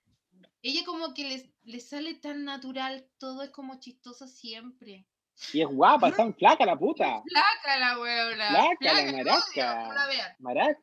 Ella 0.64 0.82
como 0.86 1.14
que 1.14 1.24
les, 1.28 1.50
le 1.64 1.80
sale 1.80 2.14
tan 2.16 2.44
natural, 2.46 3.08
todo 3.18 3.42
es 3.44 3.50
como 3.50 3.80
chistoso 3.80 4.28
siempre. 4.28 5.08
Y 5.54 5.62
es 5.62 5.68
guapa, 5.68 6.10
está 6.10 6.22
en 6.22 6.36
flaca 6.36 6.66
la 6.66 6.78
puta. 6.78 7.24
Flaca 7.24 7.80
la 7.80 8.00
weona. 8.00 8.50
Flaca 8.50 8.94
la 8.94 9.12
no, 9.12 9.18
maraca. 9.18 9.84
no 9.88 9.94
la 9.94 10.08
vean. 10.08 10.36
Maraca. 10.40 10.80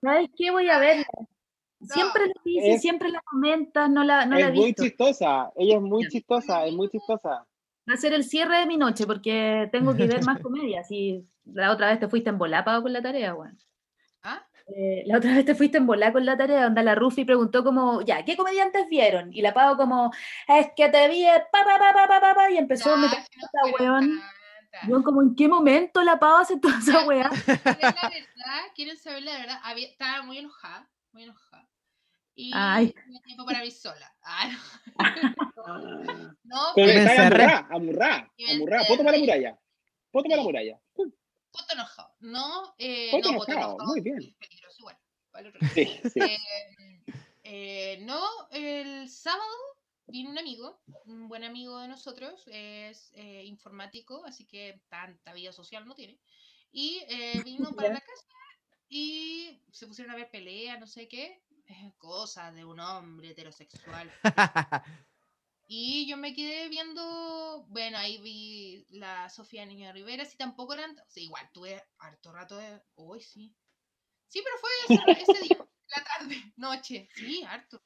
¿Sabes 0.00 0.30
qué? 0.36 0.50
Voy 0.52 0.68
a 0.68 0.78
verla. 0.78 1.06
Siempre 1.80 2.26
lo 2.28 2.34
dices, 2.44 2.74
es- 2.76 2.82
siempre 2.82 3.08
la 3.10 3.20
comentas, 3.22 3.90
no 3.90 4.04
la, 4.04 4.24
no 4.26 4.38
la 4.38 4.46
es 4.48 4.54
muy 4.54 4.66
visto. 4.66 4.84
chistosa. 4.84 5.50
Ella 5.56 5.74
es 5.76 5.82
muy 5.82 6.06
chistosa, 6.08 6.64
es 6.64 6.72
muy 6.72 6.88
chistosa. 6.88 7.46
Va 7.88 7.94
a 7.94 7.96
ser 7.96 8.12
el 8.12 8.24
cierre 8.24 8.58
de 8.58 8.66
mi 8.66 8.76
noche 8.76 9.06
porque 9.06 9.68
tengo 9.72 9.94
que 9.96 10.06
ver 10.06 10.24
más 10.24 10.40
comedias. 10.40 10.90
Y 10.90 11.24
la 11.44 11.72
otra 11.72 11.88
vez 11.88 11.98
te 12.00 12.08
fuiste 12.08 12.32
Pau, 12.32 12.82
con 12.82 12.92
la 12.92 13.02
tarea, 13.02 13.34
weón. 13.34 13.58
¿Ah? 14.68 14.72
Eh, 14.74 15.02
la 15.06 15.18
otra 15.18 15.30
vez 15.36 15.44
te 15.44 15.54
fuiste 15.54 15.78
en 15.78 15.86
volá 15.86 16.12
con 16.12 16.24
la 16.26 16.36
tarea, 16.36 16.64
donde 16.64 16.82
la 16.82 16.94
Rufi 16.94 17.24
preguntó 17.24 17.62
como, 17.64 18.02
ya, 18.02 18.24
¿qué 18.24 18.36
comediantes 18.36 18.88
vieron? 18.88 19.32
Y 19.32 19.42
la 19.42 19.54
Pau 19.54 19.76
como, 19.76 20.12
es 20.48 20.68
que 20.76 20.88
te 20.88 21.08
vi, 21.08 21.24
eh, 21.24 21.42
pa, 21.52 21.64
pa, 21.64 21.78
pa, 21.78 21.92
pa, 21.92 22.08
pa, 22.08 22.20
pa, 22.20 22.34
pa", 22.34 22.50
y 22.50 22.58
empezó 22.58 22.92
a 22.92 22.96
Ya, 22.96 23.02
meter 23.02 23.18
que 23.30 23.36
no 23.38 23.46
esta 23.46 23.60
fueron 23.76 24.04
weón. 24.08 24.22
Yo 24.88 25.02
como, 25.02 25.22
¿en 25.22 25.34
qué 25.34 25.48
momento 25.48 26.02
la 26.02 26.18
Pau 26.18 26.36
hace 26.36 26.58
toda 26.60 26.78
esa 26.78 27.06
weá? 27.06 27.30
¿Quieren 27.30 27.64
la 27.80 28.10
verdad? 28.10 28.62
¿Quieren 28.74 28.96
saber 28.98 29.22
la 29.22 29.38
verdad? 29.38 29.60
Había- 29.62 29.88
estaba 29.88 30.22
muy 30.22 30.38
enojada, 30.38 30.88
muy 31.12 31.22
enojada. 31.22 31.66
Y 32.34 32.50
Ay. 32.54 32.92
tenía 32.92 33.22
tiempo 33.22 33.46
para 33.46 33.60
mí 33.60 33.70
sola. 33.70 34.12
Ah, 34.22 34.50
no. 34.50 36.36
No, 36.44 36.58
Con 36.74 36.84
fue 36.84 36.94
Me 36.94 37.00
amurrá, 37.18 37.66
amurrá, 37.70 38.30
Me 38.38 38.52
amurrá. 38.52 38.84
Poto 38.86 39.02
para 39.02 39.12
la 39.12 39.18
muralla. 39.18 39.58
Poto 40.10 40.28
para 40.28 40.36
la 40.36 40.42
muralla. 40.42 40.78
foto 40.94 41.72
enojado. 41.72 42.14
No, 42.20 42.74
eh, 42.78 43.10
no, 43.12 43.30
enojado. 43.30 43.78
muy 43.86 44.00
bien. 44.00 44.36
Es 45.38 45.42
peligroso 45.42 45.42
igual. 45.42 45.42
para 45.42 45.42
el 45.42 45.48
otro 45.48 45.60
lado. 45.60 45.74
Sí, 45.74 46.00
sí. 46.10 46.20
Eh, 46.20 46.38
eh, 47.44 47.98
no, 48.02 48.22
el 48.50 49.08
sábado 49.08 49.56
vino 50.06 50.30
un 50.30 50.38
amigo, 50.38 50.80
un 51.04 51.28
buen 51.28 51.44
amigo 51.44 51.78
de 51.78 51.88
nosotros, 51.88 52.42
es 52.46 53.12
eh, 53.14 53.44
informático, 53.44 54.24
así 54.24 54.46
que 54.46 54.80
tanta 54.88 55.32
vida 55.32 55.52
social 55.52 55.86
no 55.86 55.94
tiene. 55.94 56.18
Y 56.72 57.02
vino 57.44 57.74
para 57.74 57.94
la 57.94 58.00
casa 58.00 58.26
y 58.88 59.60
se 59.72 59.86
pusieron 59.86 60.12
a 60.14 60.16
ver 60.16 60.30
pelea, 60.30 60.78
no 60.78 60.86
sé 60.86 61.08
qué, 61.08 61.42
cosas 61.98 62.54
de 62.54 62.64
un 62.64 62.80
hombre 62.80 63.30
heterosexual. 63.30 64.12
Y 65.68 66.06
yo 66.06 66.16
me 66.16 66.32
quedé 66.32 66.68
viendo, 66.68 67.66
bueno, 67.68 67.98
ahí 67.98 68.18
vi 68.18 68.86
la 68.90 69.28
Sofía 69.28 69.66
Niño 69.66 69.92
Rivera, 69.92 70.24
si 70.24 70.36
tampoco 70.36 70.74
eran, 70.74 70.96
o 70.96 71.10
sea, 71.10 71.22
igual 71.22 71.50
tuve 71.52 71.82
harto 71.98 72.32
rato 72.32 72.56
de, 72.56 72.80
hoy 72.94 73.20
sí. 73.20 73.52
Sí, 74.28 74.42
pero 74.44 74.56
fue 74.58 74.70
ese, 74.88 75.22
ese 75.22 75.44
día, 75.44 75.56
la 75.96 76.04
tarde, 76.04 76.52
noche, 76.56 77.08
sí, 77.14 77.42
harto. 77.46 77.80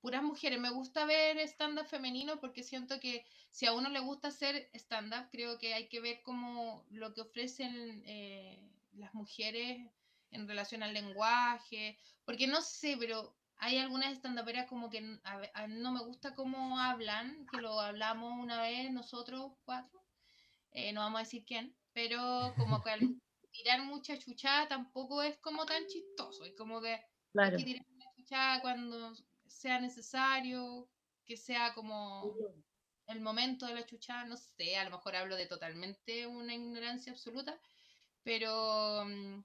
Puras 0.00 0.22
mujeres, 0.22 0.60
me 0.60 0.70
gusta 0.70 1.04
ver 1.04 1.38
stand-up 1.40 1.86
femenino 1.86 2.38
porque 2.40 2.62
siento 2.62 3.00
que 3.00 3.24
si 3.50 3.66
a 3.66 3.72
uno 3.72 3.88
le 3.88 4.00
gusta 4.00 4.28
hacer 4.28 4.70
stand-up, 4.74 5.28
creo 5.32 5.58
que 5.58 5.74
hay 5.74 5.88
que 5.88 6.00
ver 6.00 6.22
como 6.22 6.86
lo 6.90 7.12
que 7.12 7.22
ofrecen 7.22 8.02
eh, 8.06 8.70
las 8.92 9.14
mujeres 9.14 9.90
en 10.30 10.46
relación 10.48 10.82
al 10.82 10.94
lenguaje, 10.94 11.98
porque 12.24 12.46
no 12.46 12.60
sé, 12.62 12.96
pero 12.98 13.36
hay 13.56 13.78
algunas 13.78 14.12
stand-uperas 14.18 14.66
como 14.68 14.90
que 14.90 15.18
a 15.24 15.40
a- 15.54 15.66
no 15.66 15.92
me 15.92 16.00
gusta 16.04 16.34
cómo 16.34 16.78
hablan, 16.78 17.46
que 17.50 17.60
lo 17.60 17.80
hablamos 17.80 18.38
una 18.38 18.60
vez 18.62 18.92
nosotros 18.92 19.52
cuatro, 19.64 20.04
eh, 20.72 20.92
no 20.92 21.00
vamos 21.00 21.20
a 21.20 21.24
decir 21.24 21.44
quién, 21.44 21.76
pero 21.92 22.54
como 22.56 22.82
que 22.82 22.90
tirar 23.56 23.82
mucha 23.82 24.18
chuchada 24.18 24.68
tampoco 24.68 25.22
es 25.22 25.38
como 25.38 25.64
tan 25.66 25.86
chistoso, 25.86 26.44
es 26.44 26.54
como 26.56 26.80
que 26.80 26.92
hay 26.92 27.00
Claro. 27.32 27.56
que 27.56 27.64
tirar 27.64 27.86
una 27.94 28.04
chuchada 28.16 28.60
cuando 28.60 29.12
sea 29.46 29.80
necesario, 29.80 30.88
que 31.24 31.36
sea 31.36 31.74
como 31.74 32.34
el 33.06 33.20
momento 33.20 33.66
de 33.66 33.74
la 33.74 33.86
chuchada, 33.86 34.24
no 34.24 34.36
sé, 34.36 34.76
a 34.76 34.84
lo 34.84 34.90
mejor 34.90 35.16
hablo 35.16 35.36
de 35.36 35.46
totalmente 35.46 36.26
una 36.26 36.54
ignorancia 36.54 37.12
absoluta, 37.12 37.58
pero 38.24 39.04
mm, 39.04 39.42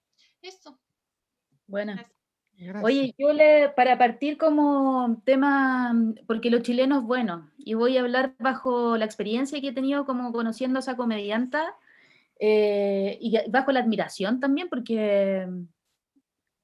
gracias. 1.68 2.12
Gracias. 2.58 2.84
Oye, 2.84 3.16
yo 3.18 3.34
le, 3.34 3.70
para 3.70 3.98
partir 3.98 4.38
como 4.38 5.22
tema, 5.26 5.94
mm, 5.94 6.16
porque 6.28 6.50
lo 6.52 6.60
chileno 6.60 7.00
es 7.00 7.04
bueno, 7.04 7.50
y 7.58 7.74
voy 7.74 7.98
a 7.98 8.02
hablar 8.02 8.36
bajo 8.40 8.98
la 8.98 9.06
experiencia 9.06 9.60
que 9.62 9.70
he 9.70 9.74
tenido 9.74 10.06
como 10.06 10.32
conociendo 10.32 10.78
a 10.78 10.82
esa 10.82 10.96
comedianta, 10.96 11.76
eh, 12.42 13.18
y 13.22 13.38
a- 13.38 13.44
bajo 13.50 13.72
la 13.72 13.82
admiración 13.82 14.40
también, 14.42 14.68
porque 14.70 15.48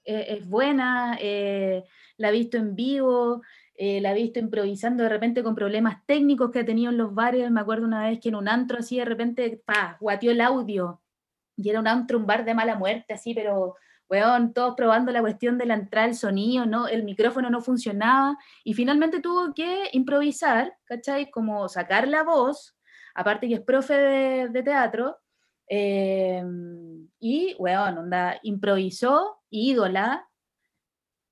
eh, 0.05 0.25
es 0.29 0.47
buena, 0.47 1.17
eh, 1.21 1.83
la 2.17 2.29
he 2.29 2.31
visto 2.31 2.57
en 2.57 2.75
vivo, 2.75 3.41
eh, 3.75 4.01
la 4.01 4.11
he 4.11 4.15
visto 4.15 4.39
improvisando 4.39 5.03
de 5.03 5.09
repente 5.09 5.43
con 5.43 5.55
problemas 5.55 6.05
técnicos 6.05 6.51
que 6.51 6.59
ha 6.59 6.65
tenido 6.65 6.91
en 6.91 6.97
los 6.97 7.13
bares, 7.13 7.51
me 7.51 7.61
acuerdo 7.61 7.85
una 7.85 8.07
vez 8.09 8.19
que 8.19 8.29
en 8.29 8.35
un 8.35 8.47
antro 8.47 8.79
así 8.79 8.97
de 8.97 9.05
repente, 9.05 9.61
pa, 9.65 9.97
guateó 9.99 10.31
el 10.31 10.41
audio, 10.41 11.01
y 11.57 11.69
era 11.69 11.79
un 11.79 11.87
antro, 11.87 12.17
un 12.19 12.25
bar 12.27 12.45
de 12.45 12.53
mala 12.55 12.75
muerte, 12.75 13.13
así, 13.13 13.33
pero 13.33 13.75
weón, 14.09 14.53
todos 14.53 14.75
probando 14.75 15.11
la 15.11 15.21
cuestión 15.21 15.57
de 15.57 15.65
la 15.65 15.73
entrada 15.75 16.07
del 16.07 16.15
sonido, 16.15 16.65
¿no? 16.65 16.87
El 16.87 17.03
micrófono 17.03 17.49
no 17.49 17.61
funcionaba 17.61 18.37
y 18.63 18.73
finalmente 18.73 19.19
tuvo 19.21 19.53
que 19.53 19.89
improvisar, 19.91 20.73
¿cachai? 20.85 21.29
Como 21.29 21.67
sacar 21.69 22.07
la 22.07 22.23
voz, 22.23 22.77
aparte 23.15 23.47
que 23.49 23.55
es 23.55 23.61
profe 23.61 23.93
de, 23.95 24.49
de 24.49 24.63
teatro, 24.63 25.17
eh, 25.67 26.43
y, 27.19 27.55
weón, 27.59 27.97
onda, 27.97 28.39
improvisó, 28.43 29.37
ídola, 29.49 30.27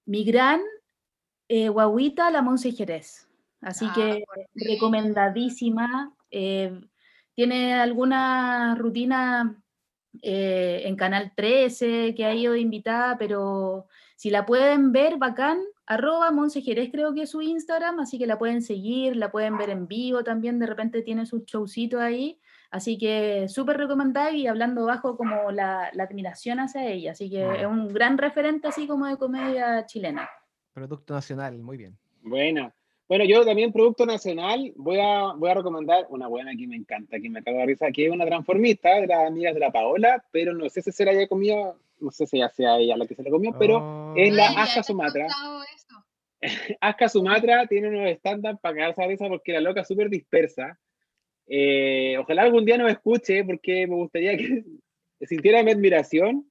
mi 0.05 0.23
gran 0.23 0.61
eh, 1.47 1.69
guaguita, 1.69 2.29
la 2.31 2.41
Monse 2.41 2.71
Jerez. 2.71 3.27
Así 3.61 3.85
Ah, 3.89 3.93
que 3.95 4.23
recomendadísima. 4.55 6.13
eh, 6.31 6.79
tiene 7.33 7.73
alguna 7.73 8.75
rutina 8.75 9.61
eh, 10.21 10.83
en 10.85 10.95
Canal 10.95 11.33
13 11.35 12.13
que 12.15 12.25
ha 12.25 12.33
ido 12.33 12.53
de 12.53 12.59
invitada, 12.61 13.17
pero 13.17 13.87
si 14.15 14.29
la 14.29 14.45
pueden 14.45 14.91
ver, 14.93 15.17
bacán, 15.17 15.59
arroba 15.85 16.31
Monse 16.31 16.61
Jerez 16.61 16.89
creo 16.91 17.13
que 17.13 17.23
es 17.23 17.31
su 17.31 17.41
Instagram, 17.41 17.99
así 17.99 18.17
que 18.17 18.25
la 18.27 18.37
pueden 18.37 18.61
seguir, 18.61 19.17
la 19.17 19.31
pueden 19.31 19.57
ver 19.57 19.69
en 19.69 19.87
vivo 19.87 20.23
también, 20.23 20.59
de 20.59 20.65
repente 20.67 21.01
tiene 21.01 21.25
sus 21.25 21.43
showcitos 21.45 21.99
ahí, 21.99 22.39
así 22.71 22.97
que 22.97 23.47
súper 23.47 23.77
recomendada 23.77 24.31
y 24.31 24.47
hablando 24.47 24.85
bajo 24.85 25.17
como 25.17 25.51
la, 25.51 25.89
la 25.93 26.03
admiración 26.03 26.59
hacia 26.59 26.87
ella, 26.87 27.11
así 27.11 27.29
que 27.29 27.61
es 27.61 27.65
un 27.65 27.87
gran 27.93 28.17
referente 28.17 28.67
así 28.67 28.87
como 28.87 29.05
de 29.05 29.17
comedia 29.17 29.85
chilena. 29.85 30.29
Producto 30.73 31.13
nacional, 31.13 31.57
muy 31.61 31.77
bien. 31.77 31.97
Buena. 32.21 32.73
Bueno, 33.07 33.23
yo 33.23 33.45
también, 33.45 33.71
producto 33.71 34.05
nacional, 34.05 34.73
voy 34.77 34.99
a, 34.99 35.33
voy 35.37 35.49
a 35.51 35.53
recomendar 35.53 36.07
una 36.09 36.27
buena 36.27 36.51
que 36.57 36.65
me 36.65 36.75
encanta, 36.75 37.19
que 37.19 37.29
me 37.29 37.39
acabo 37.39 37.59
de 37.59 37.67
risa, 37.67 37.91
que 37.91 38.07
es 38.07 38.11
una 38.11 38.25
transformista 38.25 38.95
de 38.95 39.05
las 39.05 39.27
amigas 39.27 39.53
de 39.53 39.59
la 39.59 39.71
Paola, 39.71 40.25
pero 40.31 40.53
no 40.55 40.67
sé 40.69 40.81
si 40.81 40.91
se 40.91 41.05
la 41.05 41.11
haya 41.11 41.27
comido, 41.27 41.77
no 41.99 42.09
sé 42.09 42.25
si 42.25 42.39
ya 42.39 42.49
sea 42.49 42.77
ella 42.79 42.97
la 42.97 43.05
que 43.05 43.13
se 43.13 43.21
la 43.21 43.29
comió, 43.29 43.55
pero 43.59 43.77
Oh. 43.77 44.13
es 44.17 44.33
la 44.33 44.47
Aska 44.47 44.81
Sumatra. 44.81 45.27
Aska 46.81 47.09
Sumatra 47.09 47.67
tiene 47.67 47.89
unos 47.89 48.09
stand-up 48.17 48.59
para 48.59 48.75
cagarse 48.75 49.03
a 49.03 49.07
risa 49.07 49.27
porque 49.27 49.53
la 49.53 49.61
loca 49.61 49.81
es 49.81 49.87
súper 49.87 50.09
dispersa. 50.09 50.79
Eh, 51.47 52.17
ojalá 52.17 52.43
algún 52.43 52.65
día 52.65 52.77
nos 52.77 52.91
escuche 52.91 53.43
porque 53.43 53.87
me 53.87 53.95
gustaría 53.95 54.35
que 54.37 54.63
sintiera 55.21 55.63
mi 55.63 55.71
admiración. 55.71 56.49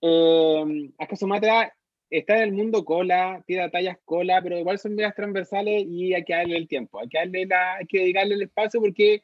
Eh, 0.00 0.90
Aska 0.98 1.16
Sumatra 1.16 1.72
está 2.10 2.36
en 2.36 2.42
el 2.42 2.52
mundo 2.52 2.84
cola, 2.84 3.42
tira 3.46 3.70
tallas 3.70 3.98
cola, 4.04 4.40
pero 4.42 4.58
igual 4.58 4.78
son 4.78 4.94
medias 4.94 5.14
transversales 5.14 5.84
y 5.86 6.12
hay 6.14 6.24
que 6.24 6.34
darle 6.34 6.56
el 6.56 6.68
tiempo, 6.68 7.00
hay 7.00 7.08
que, 7.08 7.18
darle 7.18 7.46
la, 7.46 7.76
hay 7.76 7.86
que 7.86 8.00
dedicarle 8.00 8.34
el 8.34 8.42
espacio 8.42 8.80
porque 8.80 9.22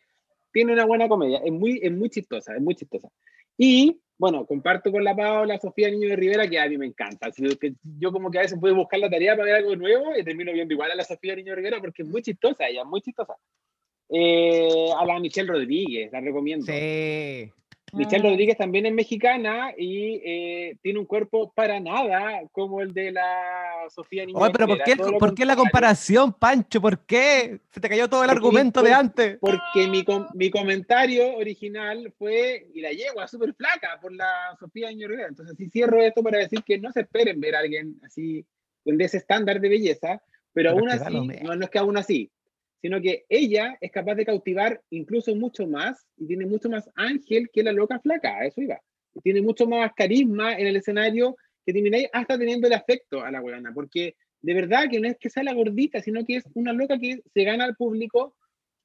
tiene 0.52 0.72
una 0.72 0.86
buena 0.86 1.08
comedia, 1.08 1.38
es 1.44 1.52
muy, 1.52 1.80
es 1.82 1.92
muy 1.92 2.08
chistosa, 2.08 2.54
es 2.54 2.62
muy 2.62 2.74
chistosa. 2.74 3.08
Y 3.56 4.00
bueno, 4.16 4.46
comparto 4.46 4.90
con 4.90 5.04
la 5.04 5.14
Paola, 5.14 5.58
Sofía 5.58 5.90
Niño 5.90 6.08
de 6.08 6.16
Rivera, 6.16 6.48
que 6.48 6.58
a 6.58 6.68
mí 6.68 6.78
me 6.78 6.86
encanta. 6.86 7.28
Así 7.28 7.44
yo 7.98 8.10
como 8.10 8.30
que 8.30 8.38
a 8.38 8.42
veces 8.42 8.58
puedo 8.58 8.74
buscar 8.74 8.98
la 8.98 9.10
tarea 9.10 9.36
para 9.36 9.44
ver 9.44 9.54
algo 9.56 9.76
nuevo 9.76 10.16
y 10.16 10.24
termino 10.24 10.52
viendo 10.52 10.74
igual 10.74 10.90
a 10.90 10.96
la 10.96 11.04
Sofía 11.04 11.36
Niño 11.36 11.52
de 11.52 11.56
Rivera 11.56 11.80
porque 11.80 12.02
es 12.02 12.08
muy 12.08 12.22
chistosa, 12.22 12.66
ella 12.68 12.82
es 12.82 12.86
muy 12.86 13.00
chistosa. 13.00 13.36
Eh, 14.11 14.88
a 14.98 15.04
la 15.04 15.18
Michelle 15.20 15.48
Rodríguez, 15.48 16.11
la 16.12 16.20
recomiendo. 16.20 16.64
Sí. 16.66 17.52
Michelle 17.94 18.26
Ah. 18.26 18.30
Rodríguez 18.30 18.56
también 18.59 18.84
es 18.84 18.92
mexicana 18.92 19.72
y 19.76 20.20
eh, 20.22 20.76
tiene 20.82 20.98
un 20.98 21.06
cuerpo 21.06 21.52
para 21.54 21.80
nada 21.80 22.42
como 22.52 22.82
el 22.82 22.92
de 22.92 23.12
la 23.12 23.86
Sofía 23.88 24.26
Niño 24.26 24.38
Oye, 24.38 24.52
pero 24.52 24.66
¿por 24.66 24.82
qué, 24.82 24.96
¿por 25.18 25.34
qué 25.34 25.46
la 25.46 25.56
comparación, 25.56 26.34
Pancho? 26.34 26.82
¿Por 26.82 27.06
qué? 27.06 27.61
Se 27.70 27.80
te 27.80 27.88
cayó 27.88 28.06
todo 28.09 28.24
el 28.24 28.28
Porque 28.28 28.36
argumento 28.38 28.82
de 28.82 28.92
antes. 28.92 29.38
Porque 29.40 29.86
mi, 29.88 30.04
com- 30.04 30.26
mi 30.34 30.50
comentario 30.50 31.36
original 31.36 32.12
fue, 32.18 32.66
y 32.74 32.82
la 32.82 32.90
yegua 32.92 33.26
súper 33.26 33.54
flaca 33.54 33.98
por 34.02 34.14
la 34.14 34.54
Sofía 34.61 34.90
Niño 34.90 35.09
Rivera. 35.09 35.28
Entonces, 35.28 35.56
sí 35.56 35.70
cierro 35.70 36.02
esto 36.02 36.22
para 36.22 36.38
decir 36.38 36.62
que 36.64 36.78
no 36.78 36.92
se 36.92 37.00
esperen 37.00 37.40
ver 37.40 37.56
a 37.56 37.61
alguien 37.61 37.98
así, 38.04 38.44
de 38.84 39.04
ese 39.04 39.16
estándar 39.16 39.61
de 39.61 39.68
belleza, 39.70 40.20
pero 40.52 40.70
Pero 40.74 40.78
aún 40.78 40.88
así, 40.90 41.42
no 41.42 41.54
es 41.64 41.70
que 41.70 41.78
aún 41.78 41.96
así, 41.96 42.30
sino 42.80 43.00
que 43.00 43.24
ella 43.28 43.76
es 43.80 43.90
capaz 43.90 44.14
de 44.14 44.24
cautivar 44.24 44.80
incluso 44.90 45.34
mucho 45.34 45.66
más 45.66 46.06
y 46.16 46.26
tiene 46.26 46.46
mucho 46.46 46.68
más 46.68 46.88
ángel 46.94 47.50
que 47.52 47.62
la 47.62 47.72
loca 47.72 47.98
flaca, 48.00 48.44
eso 48.44 48.60
iba. 48.60 48.80
Y 49.14 49.20
tiene 49.20 49.42
mucho 49.42 49.66
más 49.66 49.92
carisma 49.96 50.54
en 50.54 50.66
el 50.66 50.76
escenario 50.76 51.36
que 51.66 51.72
termináis 51.72 52.08
hasta 52.12 52.38
teniendo 52.38 52.66
el 52.66 52.72
afecto 52.72 53.22
a 53.22 53.30
la 53.30 53.40
weona, 53.40 53.72
porque 53.74 54.16
de 54.40 54.54
verdad 54.54 54.88
que 54.90 55.00
no 55.00 55.08
es 55.08 55.18
que 55.18 55.30
sea 55.30 55.42
la 55.42 55.54
gordita, 55.54 56.00
sino 56.00 56.24
que 56.24 56.36
es 56.36 56.44
una 56.54 56.72
loca 56.72 56.98
que 56.98 57.20
se 57.34 57.44
gana 57.44 57.64
al 57.64 57.74
público 57.74 58.36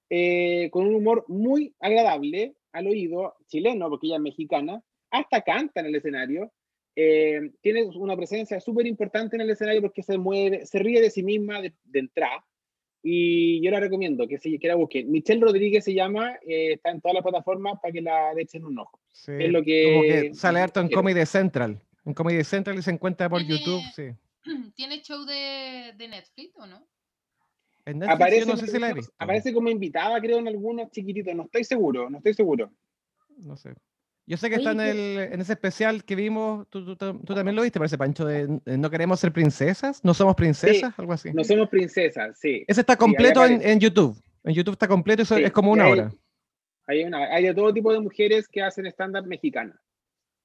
eh, 0.09 0.69
con 0.71 0.87
un 0.87 0.95
humor 0.95 1.25
muy 1.27 1.73
agradable 1.79 2.55
al 2.71 2.87
oído, 2.87 3.35
chileno, 3.47 3.89
porque 3.89 4.07
ella 4.07 4.15
es 4.15 4.21
mexicana, 4.21 4.81
hasta 5.11 5.41
canta 5.41 5.81
en 5.81 5.87
el 5.87 5.95
escenario, 5.95 6.51
eh, 6.95 7.51
tiene 7.61 7.85
una 7.85 8.15
presencia 8.15 8.59
súper 8.59 8.87
importante 8.87 9.35
en 9.35 9.41
el 9.41 9.49
escenario 9.51 9.81
porque 9.81 10.03
se 10.03 10.17
mueve, 10.17 10.65
se 10.65 10.79
ríe 10.79 11.01
de 11.01 11.09
sí 11.09 11.23
misma 11.23 11.61
de, 11.61 11.73
de 11.83 11.99
entrada, 11.99 12.43
y 13.03 13.61
yo 13.61 13.69
la 13.69 13.81
recomiendo 13.81 14.27
que, 14.27 14.37
se, 14.39 14.57
que 14.57 14.67
la 14.67 14.75
busquen. 14.75 15.11
Michelle 15.11 15.41
Rodríguez 15.41 15.83
se 15.83 15.93
llama, 15.93 16.35
eh, 16.47 16.73
está 16.73 16.89
en 16.91 17.01
todas 17.01 17.15
las 17.15 17.23
plataformas 17.23 17.79
para 17.81 17.91
que 17.91 18.01
la 18.01 18.31
echen 18.37 18.63
un 18.63 18.79
ojo. 18.79 18.99
Sí, 19.11 19.33
es 19.37 19.51
lo 19.51 19.61
que- 19.61 19.83
Como 19.91 20.01
que 20.03 20.33
sale 20.33 20.59
harto 20.61 20.79
en 20.79 20.87
quiero. 20.87 21.01
Comedy 21.01 21.25
Central. 21.25 21.81
En 22.05 22.13
Comedy 22.13 22.43
Central 22.43 22.77
y 22.77 22.81
se 22.81 22.91
encuentra 22.91 23.29
por 23.29 23.39
Tiene- 23.45 23.59
YouTube, 23.59 23.81
sí. 23.95 24.03
¿Tiene 24.75 25.01
show 25.01 25.25
de, 25.25 25.93
de 25.97 26.07
Netflix 26.07 26.53
o 26.55 26.65
no? 26.65 26.87
En 27.85 27.99
Netflix 27.99 28.15
Aparece, 28.15 28.39
yo 28.39 28.45
no 28.45 28.57
sé 28.57 28.67
si 28.67 28.79
la 28.79 28.89
he 28.89 28.93
visto. 28.93 29.13
aparece 29.17 29.53
como 29.53 29.69
invitada, 29.69 30.19
creo, 30.21 30.39
en 30.39 30.47
algunos 30.47 30.89
chiquititos, 30.91 31.35
no 31.35 31.43
estoy 31.43 31.65
seguro, 31.65 32.09
no 32.09 32.17
estoy 32.19 32.33
seguro. 32.33 32.71
No 33.37 33.57
sé. 33.57 33.73
Yo 34.25 34.37
sé 34.37 34.49
que 34.49 34.55
Oye, 34.55 34.69
está 34.69 34.71
en, 34.71 34.77
¿qué- 34.95 35.23
el, 35.25 35.33
en 35.33 35.41
ese 35.41 35.53
especial 35.53 36.03
que 36.05 36.15
vimos, 36.15 36.65
tú, 36.69 36.85
tú- 36.85 36.95
tú- 36.95 37.19
tú 37.25 37.35
también 37.35 37.55
lo 37.55 37.61
viste, 37.61 37.77
parece, 37.79 37.97
Pancho, 37.97 38.25
de 38.25 38.61
No 38.65 38.89
queremos 38.89 39.19
ser 39.19 39.33
princesas, 39.33 40.03
no 40.03 40.13
somos 40.13 40.35
princesas, 40.35 40.93
algo 40.97 41.11
así. 41.13 41.31
No 41.33 41.43
somos 41.43 41.67
princesas, 41.69 42.39
sí. 42.39 42.63
Ese 42.67 42.81
está 42.81 42.95
completo 42.95 43.45
en, 43.45 43.79
YouTube. 43.79 44.17
En 44.45 44.53
YouTube 44.53 44.73
está 44.73 44.87
completo, 44.87 45.23
eso 45.23 45.35
Sí, 45.35 45.43
es 45.43 45.51
como 45.51 45.71
una 45.71 45.87
hora. 45.87 46.11
Hay, 46.87 47.03
una, 47.03 47.25
hay 47.33 47.45
de 47.45 47.53
todo 47.53 47.73
tipo 47.73 47.91
de 47.93 47.99
mujeres 47.99 48.47
que 48.47 48.61
hacen 48.61 48.85
stand-up 48.87 49.25
mexicana. 49.25 49.77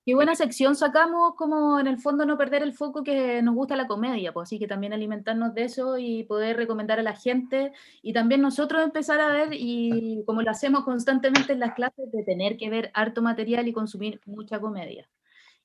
Qué 0.09 0.15
buena 0.15 0.35
sección 0.35 0.75
sacamos, 0.75 1.35
como 1.35 1.79
en 1.79 1.87
el 1.87 1.99
fondo 1.99 2.25
no 2.25 2.39
perder 2.39 2.63
el 2.63 2.73
foco 2.73 3.03
que 3.05 3.43
nos 3.43 3.55
gusta 3.55 3.77
la 3.77 3.87
comedia, 3.87 4.33
pues 4.33 4.49
así 4.49 4.59
que 4.59 4.67
también 4.67 4.95
alimentarnos 4.95 5.53
de 5.53 5.65
eso 5.65 5.99
y 5.99 6.23
poder 6.25 6.57
recomendar 6.57 6.99
a 6.99 7.03
la 7.03 7.15
gente 7.15 7.73
y 8.01 8.15
también 8.15 8.41
nosotros 8.41 8.83
empezar 8.83 9.21
a 9.21 9.29
ver 9.29 9.49
y 9.53 10.23
como 10.25 10.41
lo 10.41 10.51
hacemos 10.51 10.85
constantemente 10.85 11.53
en 11.53 11.61
las 11.61 11.75
clases 11.75 12.11
de 12.11 12.23
tener 12.25 12.57
que 12.57 12.71
ver 12.71 12.91
harto 12.95 13.21
material 13.21 13.69
y 13.69 13.75
consumir 13.75 14.19
mucha 14.25 14.59
comedia. 14.59 15.07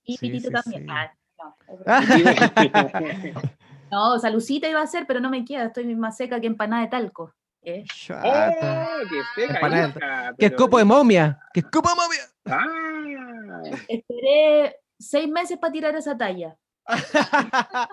Y 0.04 0.18
Sí, 0.18 0.28
Pitito 0.30 0.50
sí, 0.50 0.54
también. 0.54 0.84
sí. 0.84 0.90
Ah, 0.92 1.14
no, 1.38 1.56
es 1.70 1.80
Ah, 2.84 3.00
verdad. 3.00 3.44
no, 3.92 4.20
salucita 4.20 4.68
iba 4.68 4.82
a 4.82 4.88
ser, 4.88 5.08
pero 5.08 5.22
no 5.22 5.30
me 5.30 5.46
queda, 5.46 5.68
estoy 5.68 5.96
más 5.96 6.18
seca 6.18 6.42
que 6.42 6.48
empanada 6.48 6.82
de 6.82 6.90
talco. 6.90 7.34
¿eh? 7.62 7.86
¡Oh! 8.10 9.08
¡Que 9.10 9.42
seca, 9.42 9.68
hija! 9.70 10.34
¡Qué 10.38 10.50
Pero- 10.50 10.58
copo 10.58 10.80
de 10.80 10.84
momia! 10.84 11.40
¡Qué 11.54 11.64
copo 11.64 11.88
de 11.88 11.96
momia! 11.96 12.22
¡Ah! 12.46 13.62
Esperé 13.88 14.76
seis 15.00 15.28
meses 15.30 15.58
para 15.58 15.72
tirar 15.74 15.96
esa 15.96 16.18
talla. 16.18 16.58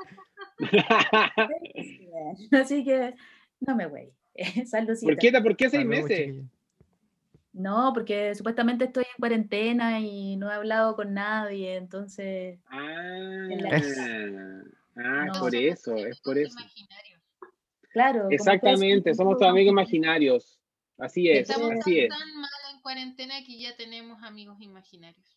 Así 2.52 2.84
que 2.84 3.14
no 3.60 3.76
me 3.76 3.86
voy. 3.86 4.12
¿Por 5.02 5.16
qué, 5.18 5.32
¿Por 5.42 5.56
qué 5.56 5.70
seis 5.70 5.82
Salud, 5.82 5.88
meses? 5.90 6.36
No, 7.52 7.90
porque 7.92 8.34
supuestamente 8.34 8.84
estoy 8.84 9.04
en 9.04 9.18
cuarentena 9.18 9.98
y 10.00 10.36
no 10.36 10.50
he 10.50 10.54
hablado 10.54 10.94
con 10.94 11.14
nadie, 11.14 11.76
entonces 11.76 12.60
Ah, 12.66 13.48
Es- 13.72 13.98
ah, 14.96 15.24
No. 15.26 15.32
por 15.40 15.54
eso, 15.54 15.96
es 15.96 16.20
por 16.20 16.38
eso. 16.38 16.56
Imaginarios. 16.58 17.20
claro. 17.92 18.28
Exactamente, 18.30 19.14
somos 19.14 19.38
tus 19.38 19.46
amigos 19.48 19.72
imaginarios. 19.72 20.58
Así 20.98 21.28
es, 21.30 21.48
Estamos 21.50 21.72
así 21.72 21.96
tan, 21.96 22.04
es. 22.04 22.08
tan 22.10 22.40
mal 22.40 22.50
en 22.80 22.82
cuarentena 22.82 23.44
que 23.44 23.58
ya 23.58 23.76
tenemos 23.76 24.22
amigos 24.22 24.56
imaginarios. 24.60 25.36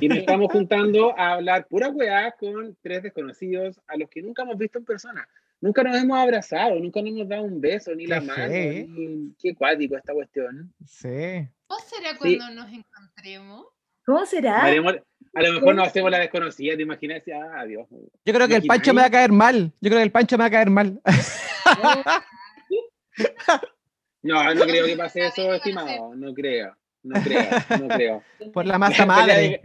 Y 0.00 0.08
nos 0.08 0.18
estamos 0.18 0.48
juntando 0.52 1.16
a 1.16 1.34
hablar 1.34 1.68
pura 1.68 1.88
weá 1.88 2.32
con 2.32 2.76
tres 2.82 3.04
desconocidos 3.04 3.80
a 3.86 3.96
los 3.96 4.10
que 4.10 4.22
nunca 4.22 4.42
hemos 4.42 4.58
visto 4.58 4.78
en 4.78 4.84
persona. 4.84 5.28
Nunca 5.60 5.84
nos 5.84 5.96
hemos 5.96 6.18
abrazado, 6.18 6.74
nunca 6.80 7.00
nos 7.00 7.10
hemos 7.10 7.28
dado 7.28 7.44
un 7.44 7.60
beso, 7.60 7.94
ni 7.94 8.06
la 8.06 8.20
mano. 8.20 8.48
Ni... 8.48 9.32
Qué 9.38 9.54
cuático 9.54 9.96
esta 9.96 10.12
cuestión. 10.12 10.74
Sí. 10.84 11.46
¿Cómo 11.68 11.80
será 11.86 12.18
cuando 12.18 12.50
nos 12.50 12.72
encontremos? 12.72 13.66
¿Cómo 14.04 14.26
será? 14.26 14.64
Haremos- 14.64 15.00
a 15.34 15.42
lo 15.42 15.52
mejor 15.52 15.76
nos 15.76 15.86
hacemos 15.86 16.10
la 16.10 16.18
desconocida, 16.18 16.74
¿te 16.76 16.82
imaginas? 16.82 17.22
Ah, 17.32 17.60
adiós. 17.60 17.86
Yo 18.24 18.34
creo 18.34 18.48
que 18.48 18.56
el 18.56 18.66
Pancho 18.66 18.92
me 18.92 19.02
va 19.02 19.06
a 19.06 19.10
caer 19.10 19.30
mal. 19.30 19.72
Yo 19.80 19.88
creo 19.88 19.98
que 19.98 20.02
el 20.02 20.10
Pancho 20.10 20.36
me 20.36 20.42
va 20.42 20.48
a 20.48 20.50
caer 20.50 20.70
mal. 20.70 21.00
No, 24.22 24.54
no 24.54 24.62
creo 24.64 24.86
que 24.86 24.96
pase 24.96 25.26
eso, 25.26 25.52
estimado. 25.54 26.14
No 26.14 26.32
creo, 26.34 26.76
no 27.02 27.20
creo, 27.22 27.44
no 27.80 27.88
creo. 27.88 28.22
Por 28.52 28.66
la 28.66 28.78
masa 28.78 29.04
pelea, 29.04 29.06
madre. 29.06 29.34
de, 29.34 29.62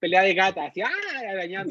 pelea 0.00 0.22
de 0.22 0.34
gatas, 0.34 0.70
así, 0.70 0.80
¡ah! 0.82 0.90
arañando. 1.30 1.70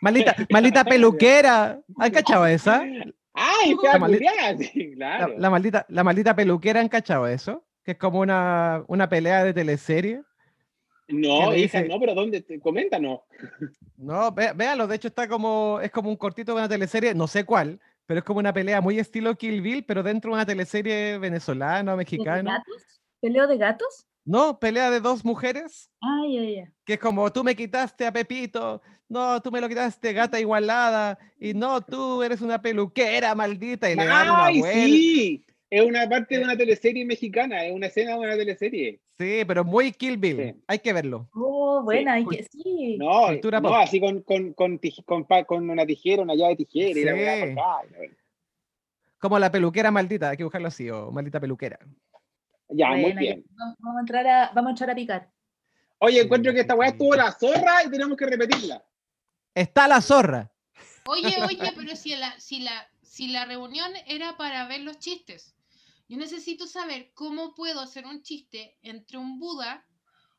Maldita, 0.00 0.36
maldita 0.50 0.84
peluquera. 0.84 1.80
¿Han 1.98 2.10
cachado 2.10 2.46
esa? 2.46 2.82
¡Ay, 3.34 3.76
La 3.82 3.98
maldita-! 3.98 4.56
Sí, 4.72 4.94
La, 4.96 5.16
claro. 5.18 5.34
la 5.38 5.50
maldita, 5.50 5.86
la 5.88 6.04
maldita 6.04 6.34
peluquera, 6.34 6.80
¿han 6.80 6.88
cachado 6.88 7.26
eso? 7.26 7.64
Que 7.84 7.92
es 7.92 7.98
como 7.98 8.20
una, 8.20 8.82
una 8.88 9.08
pelea 9.08 9.44
de 9.44 9.54
teleserie. 9.54 10.22
No, 11.08 11.54
hija, 11.54 11.80
dice- 11.80 11.88
no, 11.88 11.98
pero 12.00 12.14
¿dónde? 12.14 12.42
Te- 12.42 12.60
Coméntanos. 12.60 13.20
No, 13.96 14.30
ve- 14.32 14.52
véanlo, 14.54 14.86
de 14.86 14.96
hecho 14.96 15.08
está 15.08 15.26
como, 15.26 15.80
es 15.82 15.90
como 15.90 16.10
un 16.10 16.16
cortito 16.16 16.52
de 16.52 16.58
una 16.58 16.68
teleserie, 16.68 17.14
no 17.14 17.26
sé 17.26 17.44
cuál, 17.44 17.80
pero 18.08 18.20
es 18.20 18.24
como 18.24 18.40
una 18.40 18.54
pelea 18.54 18.80
muy 18.80 18.98
estilo 18.98 19.36
Kill 19.36 19.60
Bill, 19.60 19.84
pero 19.84 20.02
dentro 20.02 20.30
de 20.30 20.34
una 20.36 20.46
teleserie 20.46 21.18
venezolana 21.18 21.92
o 21.92 21.94
¿De 21.94 21.98
mexicana. 21.98 22.52
gatos? 22.56 23.00
¿Peleo 23.20 23.46
de 23.46 23.58
gatos? 23.58 24.06
No, 24.24 24.58
pelea 24.58 24.90
de 24.90 25.00
dos 25.00 25.24
mujeres, 25.26 25.90
Ay, 26.00 26.38
ay, 26.38 26.58
ay. 26.60 26.64
que 26.86 26.94
es 26.94 26.98
como 26.98 27.30
tú 27.30 27.44
me 27.44 27.54
quitaste 27.54 28.06
a 28.06 28.12
Pepito, 28.12 28.80
no, 29.10 29.40
tú 29.42 29.50
me 29.50 29.60
lo 29.60 29.68
quitaste, 29.68 30.12
gata 30.14 30.40
igualada, 30.40 31.18
y 31.38 31.52
no, 31.52 31.82
tú 31.82 32.22
eres 32.22 32.40
una 32.40 32.60
peluquera 32.62 33.34
maldita, 33.34 33.90
y 33.90 33.94
le 33.94 34.06
dan 34.06 34.30
una 34.30 34.44
¡Ay, 34.46 34.60
vuelta. 34.60 34.78
sí! 34.78 35.44
Es 35.70 35.82
una 35.82 36.08
parte 36.08 36.38
de 36.38 36.44
una 36.44 36.56
teleserie 36.56 37.04
mexicana, 37.04 37.64
es 37.66 37.72
una 37.74 37.88
escena 37.88 38.12
de 38.12 38.18
una 38.20 38.36
teleserie. 38.36 39.00
Sí, 39.18 39.42
pero 39.46 39.64
muy 39.64 39.92
Kill 39.92 40.16
Bill, 40.16 40.36
Sí. 40.54 40.62
hay 40.66 40.78
que 40.78 40.92
verlo. 40.94 41.28
Oh, 41.34 41.82
buena, 41.82 42.14
hay 42.14 42.24
cul- 42.24 42.36
que 42.36 42.44
sí. 42.44 42.96
No, 42.98 43.26
Cultura 43.26 43.60
no 43.60 43.68
pop. 43.68 43.78
así 43.78 44.00
con, 44.00 44.22
con, 44.22 44.54
con, 44.54 44.80
tij- 44.80 45.04
con, 45.04 45.24
con 45.44 45.68
una 45.68 45.84
tijera, 45.84 46.22
una 46.22 46.34
llave 46.34 46.56
de 46.56 46.64
tijera 46.64 46.98
y 47.00 47.04
la 47.04 47.12
Sí. 47.12 47.18
y 47.20 47.54
la 47.54 47.62
weá. 47.92 48.10
Como 49.18 49.38
la 49.38 49.50
peluquera 49.50 49.90
maldita, 49.90 50.30
hay 50.30 50.36
que 50.36 50.44
buscarlo 50.44 50.68
así, 50.68 50.88
o 50.88 51.10
maldita 51.10 51.38
peluquera. 51.40 51.78
Ya, 52.70 52.88
muy 52.90 53.02
Buena, 53.02 53.20
bien. 53.20 53.44
Vamos, 53.50 53.76
vamos 53.78 53.96
a 53.96 54.00
entrar 54.00 54.26
a, 54.26 54.50
vamos 54.54 54.68
a 54.68 54.70
entrar 54.70 54.90
a 54.90 54.94
picar. 54.94 55.30
Oye, 55.98 56.20
Sí, 56.20 56.24
encuentro 56.24 56.52
que 56.54 56.60
esta 56.60 56.74
sí, 56.74 56.78
weá 56.78 56.88
sí. 56.88 56.92
estuvo 56.94 57.14
la 57.14 57.32
zorra 57.32 57.84
y 57.84 57.90
tenemos 57.90 58.16
que 58.16 58.26
repetirla. 58.26 58.82
Está 59.54 59.88
la 59.88 60.00
zorra. 60.00 60.50
Oye, 61.06 61.34
oye, 61.44 61.72
pero 61.76 61.96
si 61.96 62.14
la, 62.16 62.38
si 62.38 62.60
la, 62.60 62.88
si 63.02 63.28
la 63.28 63.44
reunión 63.46 63.90
era 64.06 64.36
para 64.36 64.68
ver 64.68 64.80
los 64.82 64.98
chistes, 64.98 65.54
yo 66.08 66.16
necesito 66.16 66.66
saber 66.66 67.10
cómo 67.14 67.54
puedo 67.54 67.80
hacer 67.80 68.06
un 68.06 68.22
chiste 68.22 68.76
entre 68.82 69.18
un 69.18 69.38
Buda 69.38 69.84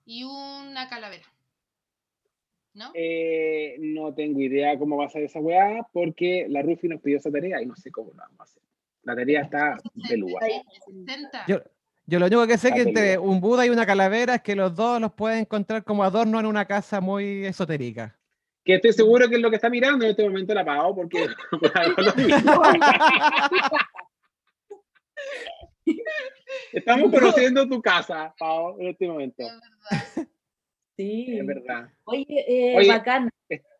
y 0.03 0.23
una 0.23 0.89
calavera. 0.89 1.25
¿No? 2.73 2.91
Eh, 2.93 3.75
no 3.79 4.13
tengo 4.13 4.39
idea 4.39 4.77
cómo 4.77 4.97
va 4.97 5.05
a 5.05 5.09
ser 5.09 5.23
esa 5.23 5.39
weá, 5.39 5.87
porque 5.91 6.47
la 6.49 6.61
Rufi 6.61 6.87
nos 6.87 7.01
pidió 7.01 7.17
esa 7.17 7.31
tarea 7.31 7.61
y 7.61 7.65
no 7.65 7.75
sé 7.75 7.91
cómo 7.91 8.11
la 8.15 8.23
vamos 8.23 8.39
a 8.39 8.43
hacer. 8.43 8.63
La 9.03 9.15
tarea 9.15 9.41
está 9.41 9.77
de 9.93 10.17
lugar. 10.17 10.43
60. 10.85 11.45
Yo, 11.47 11.61
yo 12.05 12.19
lo 12.19 12.25
único 12.25 12.47
que 12.47 12.57
sé 12.57 12.69
Ah, 12.69 12.73
que 12.73 12.81
entre 12.81 13.17
un 13.19 13.39
Buda 13.39 13.65
y 13.65 13.69
una 13.69 13.85
calavera 13.85 14.35
es 14.35 14.41
que 14.41 14.55
los 14.55 14.75
dos 14.75 14.99
los 14.99 15.13
pueden 15.13 15.41
encontrar 15.41 15.83
como 15.83 16.03
adorno 16.03 16.39
en 16.39 16.47
una 16.47 16.65
casa 16.65 16.99
muy 17.01 17.45
esotérica. 17.45 18.17
Que 18.65 18.75
estoy 18.75 18.93
seguro 18.93 19.29
que 19.29 19.35
es 19.35 19.41
lo 19.41 19.49
que 19.49 19.57
está 19.57 19.69
mirando 19.69 20.05
en 20.05 20.11
este 20.11 20.23
momento 20.23 20.53
la 20.53 20.65
Pau, 20.65 20.95
porque 20.95 21.27
por 21.59 21.77
algo 21.77 22.01
lo 22.01 22.11
digo. 22.13 22.37
Estamos 26.73 27.11
conociendo 27.11 27.67
tu 27.67 27.81
casa, 27.81 28.33
Pau, 28.37 28.79
en 28.79 28.87
este 28.87 29.07
momento. 29.07 29.43
Es 29.43 29.49
verdad. 29.51 30.27
Sí. 30.95 31.37
Es 31.37 31.45
verdad. 31.45 31.89
Oye, 32.05 32.25
eh, 32.29 32.77
Oye, 32.77 32.87
bacán. 32.89 33.29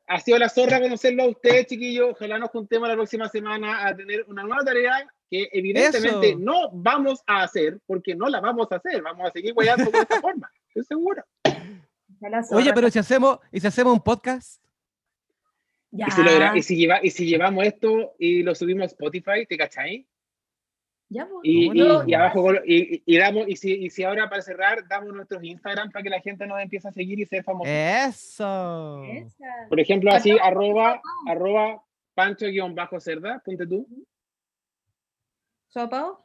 Ha 0.08 0.20
sido 0.22 0.40
la 0.40 0.50
zorra 0.50 0.82
conocerlo 0.82 1.24
a 1.24 1.28
usted, 1.28 1.68
chiquillos. 1.68 2.12
Ojalá 2.12 2.40
nos 2.40 2.50
juntemos 2.50 2.88
la 2.88 2.96
próxima 2.96 3.30
semana 3.30 3.86
a 3.88 3.96
tener 3.96 4.26
una 4.28 4.42
nueva 4.44 4.64
tarea 4.64 5.08
que 5.30 5.50
evidentemente 5.52 6.30
Eso. 6.30 6.40
no 6.40 6.72
vamos 6.72 7.22
a 7.28 7.44
hacer, 7.44 7.80
porque 7.86 8.16
no 8.16 8.28
la 8.28 8.40
vamos 8.40 8.72
a 8.72 8.78
hacer. 8.78 9.04
Vamos 9.04 9.28
a 9.28 9.32
seguir 9.32 9.54
guayando 9.54 9.92
de 9.92 10.00
esta 10.00 10.20
forma. 10.20 10.52
Estoy 10.70 10.84
seguro. 10.86 11.24
Oye, 12.52 12.74
pero 12.74 12.90
si 12.90 12.98
hacemos, 12.98 13.40
¿y 13.52 13.60
si 13.60 13.68
hacemos 13.68 13.94
un 13.94 14.02
podcast? 14.02 14.64
Ya. 15.92 16.08
Y 16.08 16.12
si, 16.12 16.24
lo 16.24 16.56
y, 16.56 16.64
si 16.64 16.76
lleva- 16.76 17.00
y 17.04 17.12
si 17.12 17.26
llevamos 17.28 17.66
esto 17.66 18.16
y 18.18 18.44
lo 18.44 18.56
subimos 18.56 18.84
a 18.84 18.86
Spotify, 18.88 19.46
¿te 19.48 19.58
cachai? 19.58 20.08
Ya, 21.12 21.26
pues. 21.26 21.40
Y, 21.44 21.72
y- 22.08 22.14
abajo 22.14 22.54
y, 22.66 22.96
y- 22.98 23.04
y 23.06 23.18
damos, 23.18 23.48
y 23.48 23.56
si, 23.56 23.74
y 23.74 23.90
si 23.90 24.04
ahora 24.04 24.30
para 24.30 24.44
cerrar, 24.44 24.88
damos 24.88 25.12
nuestros 25.14 25.44
Instagram 25.44 25.92
para 25.92 26.04
que 26.04 26.10
la 26.12 26.22
gente 26.22 26.46
nos 26.46 26.60
empiece 26.62 26.88
a 26.88 26.92
seguir 26.92 27.20
y 27.20 27.26
ser 27.26 27.44
famosos. 27.44 27.68
Eso. 27.74 29.02
Por 29.68 29.80
ejemplo, 29.80 30.12
así, 30.14 30.38
arroba, 30.42 31.02
arroba 31.28 31.84
pancho-cerda, 32.14 33.42
ponte 33.44 33.66
tú. 33.66 33.88
¿Sopao? 35.68 36.24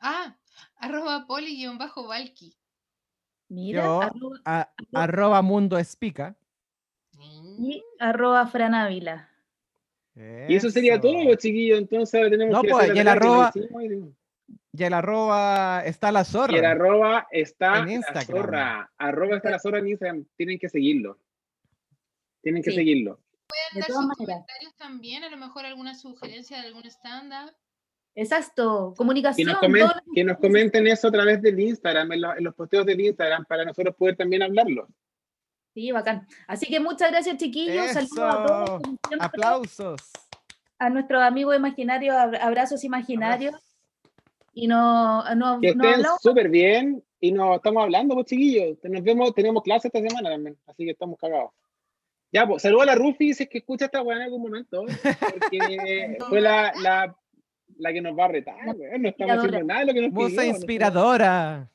Ah, 0.00 0.36
arroba 0.76 1.26
poli-valky. 1.26 2.54
Mira, 3.48 3.82
Yo, 3.84 4.02
arroba, 4.02 4.36
a- 4.44 4.72
arroba 4.92 5.40
mundo 5.42 5.78
espica. 5.78 6.36
y 7.58 7.82
arroba 7.98 8.46
Fran 8.48 8.74
Y 10.16 10.54
eso 10.54 10.70
sería 10.70 11.00
todo, 11.00 11.34
chiquillos. 11.34 11.78
Entonces 11.78 12.14
ahora 12.14 12.30
tenemos 12.30 12.54
No, 12.54 12.62
que 12.62 12.68
pues, 12.68 12.94
y 12.94 12.98
el 12.98 13.08
arroba- 13.08 13.52
y- 14.72 14.82
el 14.84 14.92
arroba 14.94 15.82
está 15.84 16.12
la 16.12 16.24
zorra. 16.24 16.52
Y 16.54 16.58
el 16.58 16.64
arroba 16.64 17.26
está 17.30 17.78
En 17.88 18.00
la 18.00 18.20
zorra. 18.22 18.90
Arroba 18.98 19.36
está 19.36 19.50
la 19.50 19.58
zorra 19.58 19.78
en 19.78 19.88
Instagram. 19.88 20.24
Tienen 20.36 20.58
que 20.58 20.68
seguirlo. 20.68 21.18
Tienen 22.42 22.62
que 22.62 22.70
Sí. 22.70 22.76
seguirlo. 22.76 23.20
Pueden 23.46 23.64
De 23.74 23.80
dar 23.80 23.90
sus 23.90 24.16
comentarios 24.16 24.74
también, 24.76 25.24
a 25.24 25.30
lo 25.30 25.36
mejor 25.36 25.64
alguna 25.66 25.94
sugerencia 25.94 26.60
de 26.60 26.66
algún 26.68 26.84
stand-up. 26.86 27.52
Exacto, 28.16 28.92
Que 28.92 28.96
comunicación. 28.98 29.48
nos, 29.48 29.60
que 30.14 30.24
nos 30.24 30.38
comenten 30.38 30.86
eso 30.86 31.08
a 31.08 31.12
través 31.12 31.42
del 31.42 31.58
Instagram, 31.58 32.12
en, 32.12 32.20
lo- 32.20 32.36
en 32.36 32.44
los 32.44 32.54
posteos 32.54 32.86
del 32.86 33.00
Instagram, 33.00 33.44
para 33.46 33.64
nosotros 33.64 33.94
poder 33.96 34.16
también 34.16 34.42
hablarlo. 34.42 34.88
Sí, 35.74 35.90
bacán. 35.90 36.26
Así 36.46 36.66
que 36.66 36.78
muchas 36.80 37.10
gracias, 37.10 37.36
chiquillos. 37.36 37.90
Saludos 37.90 38.18
a 38.18 38.46
todos. 38.46 38.82
Aplausos. 39.18 40.00
A 40.78 40.88
nuestros 40.90 41.22
amigos 41.22 41.56
imaginarios, 41.56 42.14
ab- 42.14 42.38
abrazos 42.40 42.84
imaginarios. 42.84 43.54
Y 44.52 44.68
no, 44.68 45.24
no, 45.34 45.60
Que 45.60 45.74
no 45.74 45.82
estén 45.84 45.94
hablamos. 45.94 46.20
súper 46.22 46.48
bien 46.48 47.02
y 47.20 47.32
nos 47.32 47.56
estamos 47.56 47.82
hablando, 47.82 48.14
pues 48.14 48.26
chiquillos. 48.26 48.78
Nos 48.84 49.02
vemos, 49.02 49.34
tenemos 49.34 49.62
clase 49.64 49.88
esta 49.88 50.00
semana 50.00 50.30
también, 50.30 50.56
así 50.66 50.84
que 50.84 50.92
estamos 50.92 51.18
cagados. 51.18 51.50
Ya, 52.30 52.46
pues 52.46 52.62
saludo 52.62 52.82
a 52.82 52.86
la 52.86 52.94
Rufi, 52.94 53.34
si 53.34 53.44
es 53.44 53.48
que 53.48 53.58
escucha 53.58 53.86
esta 53.86 54.02
weá 54.02 54.16
en 54.16 54.22
algún 54.24 54.42
momento, 54.42 54.84
porque 54.84 56.18
fue 56.28 56.40
la, 56.40 56.72
la, 56.82 57.16
la 57.78 57.92
que 57.92 58.00
nos 58.00 58.16
va 58.16 58.24
a 58.26 58.28
retar. 58.28 58.56
No 58.98 59.08
estamos 59.08 59.36
haciendo 59.38 59.62
nada 59.64 59.80
de 59.80 59.86
lo 59.86 59.92
que 59.94 60.02
nos 60.02 60.12
Musa 60.12 60.44
inspiradora. 60.44 61.68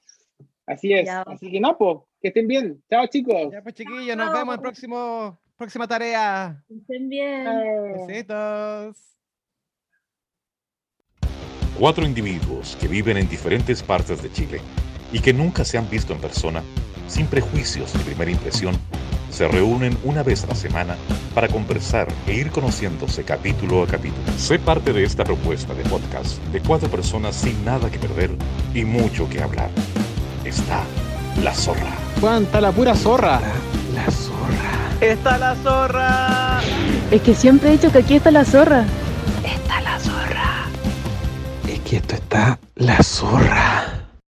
Así 0.65 0.93
es. 0.93 1.05
Ya. 1.05 1.21
Así 1.23 1.51
que 1.51 1.59
no, 1.59 1.77
pues, 1.77 1.97
que 2.21 2.29
estén 2.29 2.47
bien. 2.47 2.83
Chao, 2.89 3.07
chicos. 3.07 3.51
Ya 3.51 3.61
pues 3.61 3.75
chiquillos, 3.75 4.17
nos 4.17 4.33
vemos 4.33 4.55
en 4.55 4.61
próximo, 4.61 5.39
próxima 5.57 5.87
tarea. 5.87 6.63
Que 6.67 6.75
estén 6.75 7.09
bien. 7.09 7.43
Chao. 7.45 8.07
Besitos. 8.07 8.97
Cuatro 11.77 12.05
individuos 12.05 12.75
que 12.79 12.87
viven 12.87 13.17
en 13.17 13.29
diferentes 13.29 13.81
partes 13.81 14.21
de 14.21 14.31
Chile 14.31 14.59
y 15.13 15.21
que 15.21 15.33
nunca 15.33 15.63
se 15.63 15.77
han 15.77 15.89
visto 15.89 16.13
en 16.13 16.19
persona, 16.19 16.61
sin 17.07 17.25
prejuicios 17.27 17.93
de 17.93 17.99
primera 17.99 18.29
impresión, 18.29 18.75
se 19.31 19.47
reúnen 19.47 19.97
una 20.03 20.21
vez 20.21 20.43
a 20.43 20.47
la 20.47 20.55
semana 20.55 20.97
para 21.33 21.47
conversar 21.47 22.07
e 22.27 22.33
ir 22.33 22.51
conociéndose 22.51 23.23
capítulo 23.23 23.83
a 23.83 23.87
capítulo. 23.87 24.37
Sé 24.37 24.59
parte 24.59 24.91
de 24.91 25.03
esta 25.03 25.23
propuesta 25.23 25.73
de 25.73 25.83
podcast 25.83 26.43
de 26.47 26.59
cuatro 26.59 26.89
personas 26.89 27.35
sin 27.35 27.63
nada 27.63 27.89
que 27.89 27.99
perder 27.99 28.31
y 28.73 28.83
mucho 28.83 29.29
que 29.29 29.41
hablar. 29.41 29.69
Está 30.43 30.83
La 31.43 31.53
Zorra. 31.53 31.95
¡Cuánta 32.19 32.59
la 32.59 32.71
pura 32.71 32.95
zorra! 32.95 33.39
La 33.95 34.11
zorra. 34.11 34.89
¡Está 34.99 35.37
la 35.37 35.55
zorra! 35.55 36.59
Es 37.11 37.21
que 37.21 37.33
siempre 37.33 37.69
he 37.69 37.71
dicho 37.73 37.91
que 37.91 37.99
aquí 37.99 38.15
está 38.15 38.29
la 38.29 38.43
zorra. 38.43 38.83
Es 41.67 41.79
que 41.81 41.97
esto 41.97 42.15
está 42.15 42.59
la 42.75 43.01
zorra. 43.01 43.98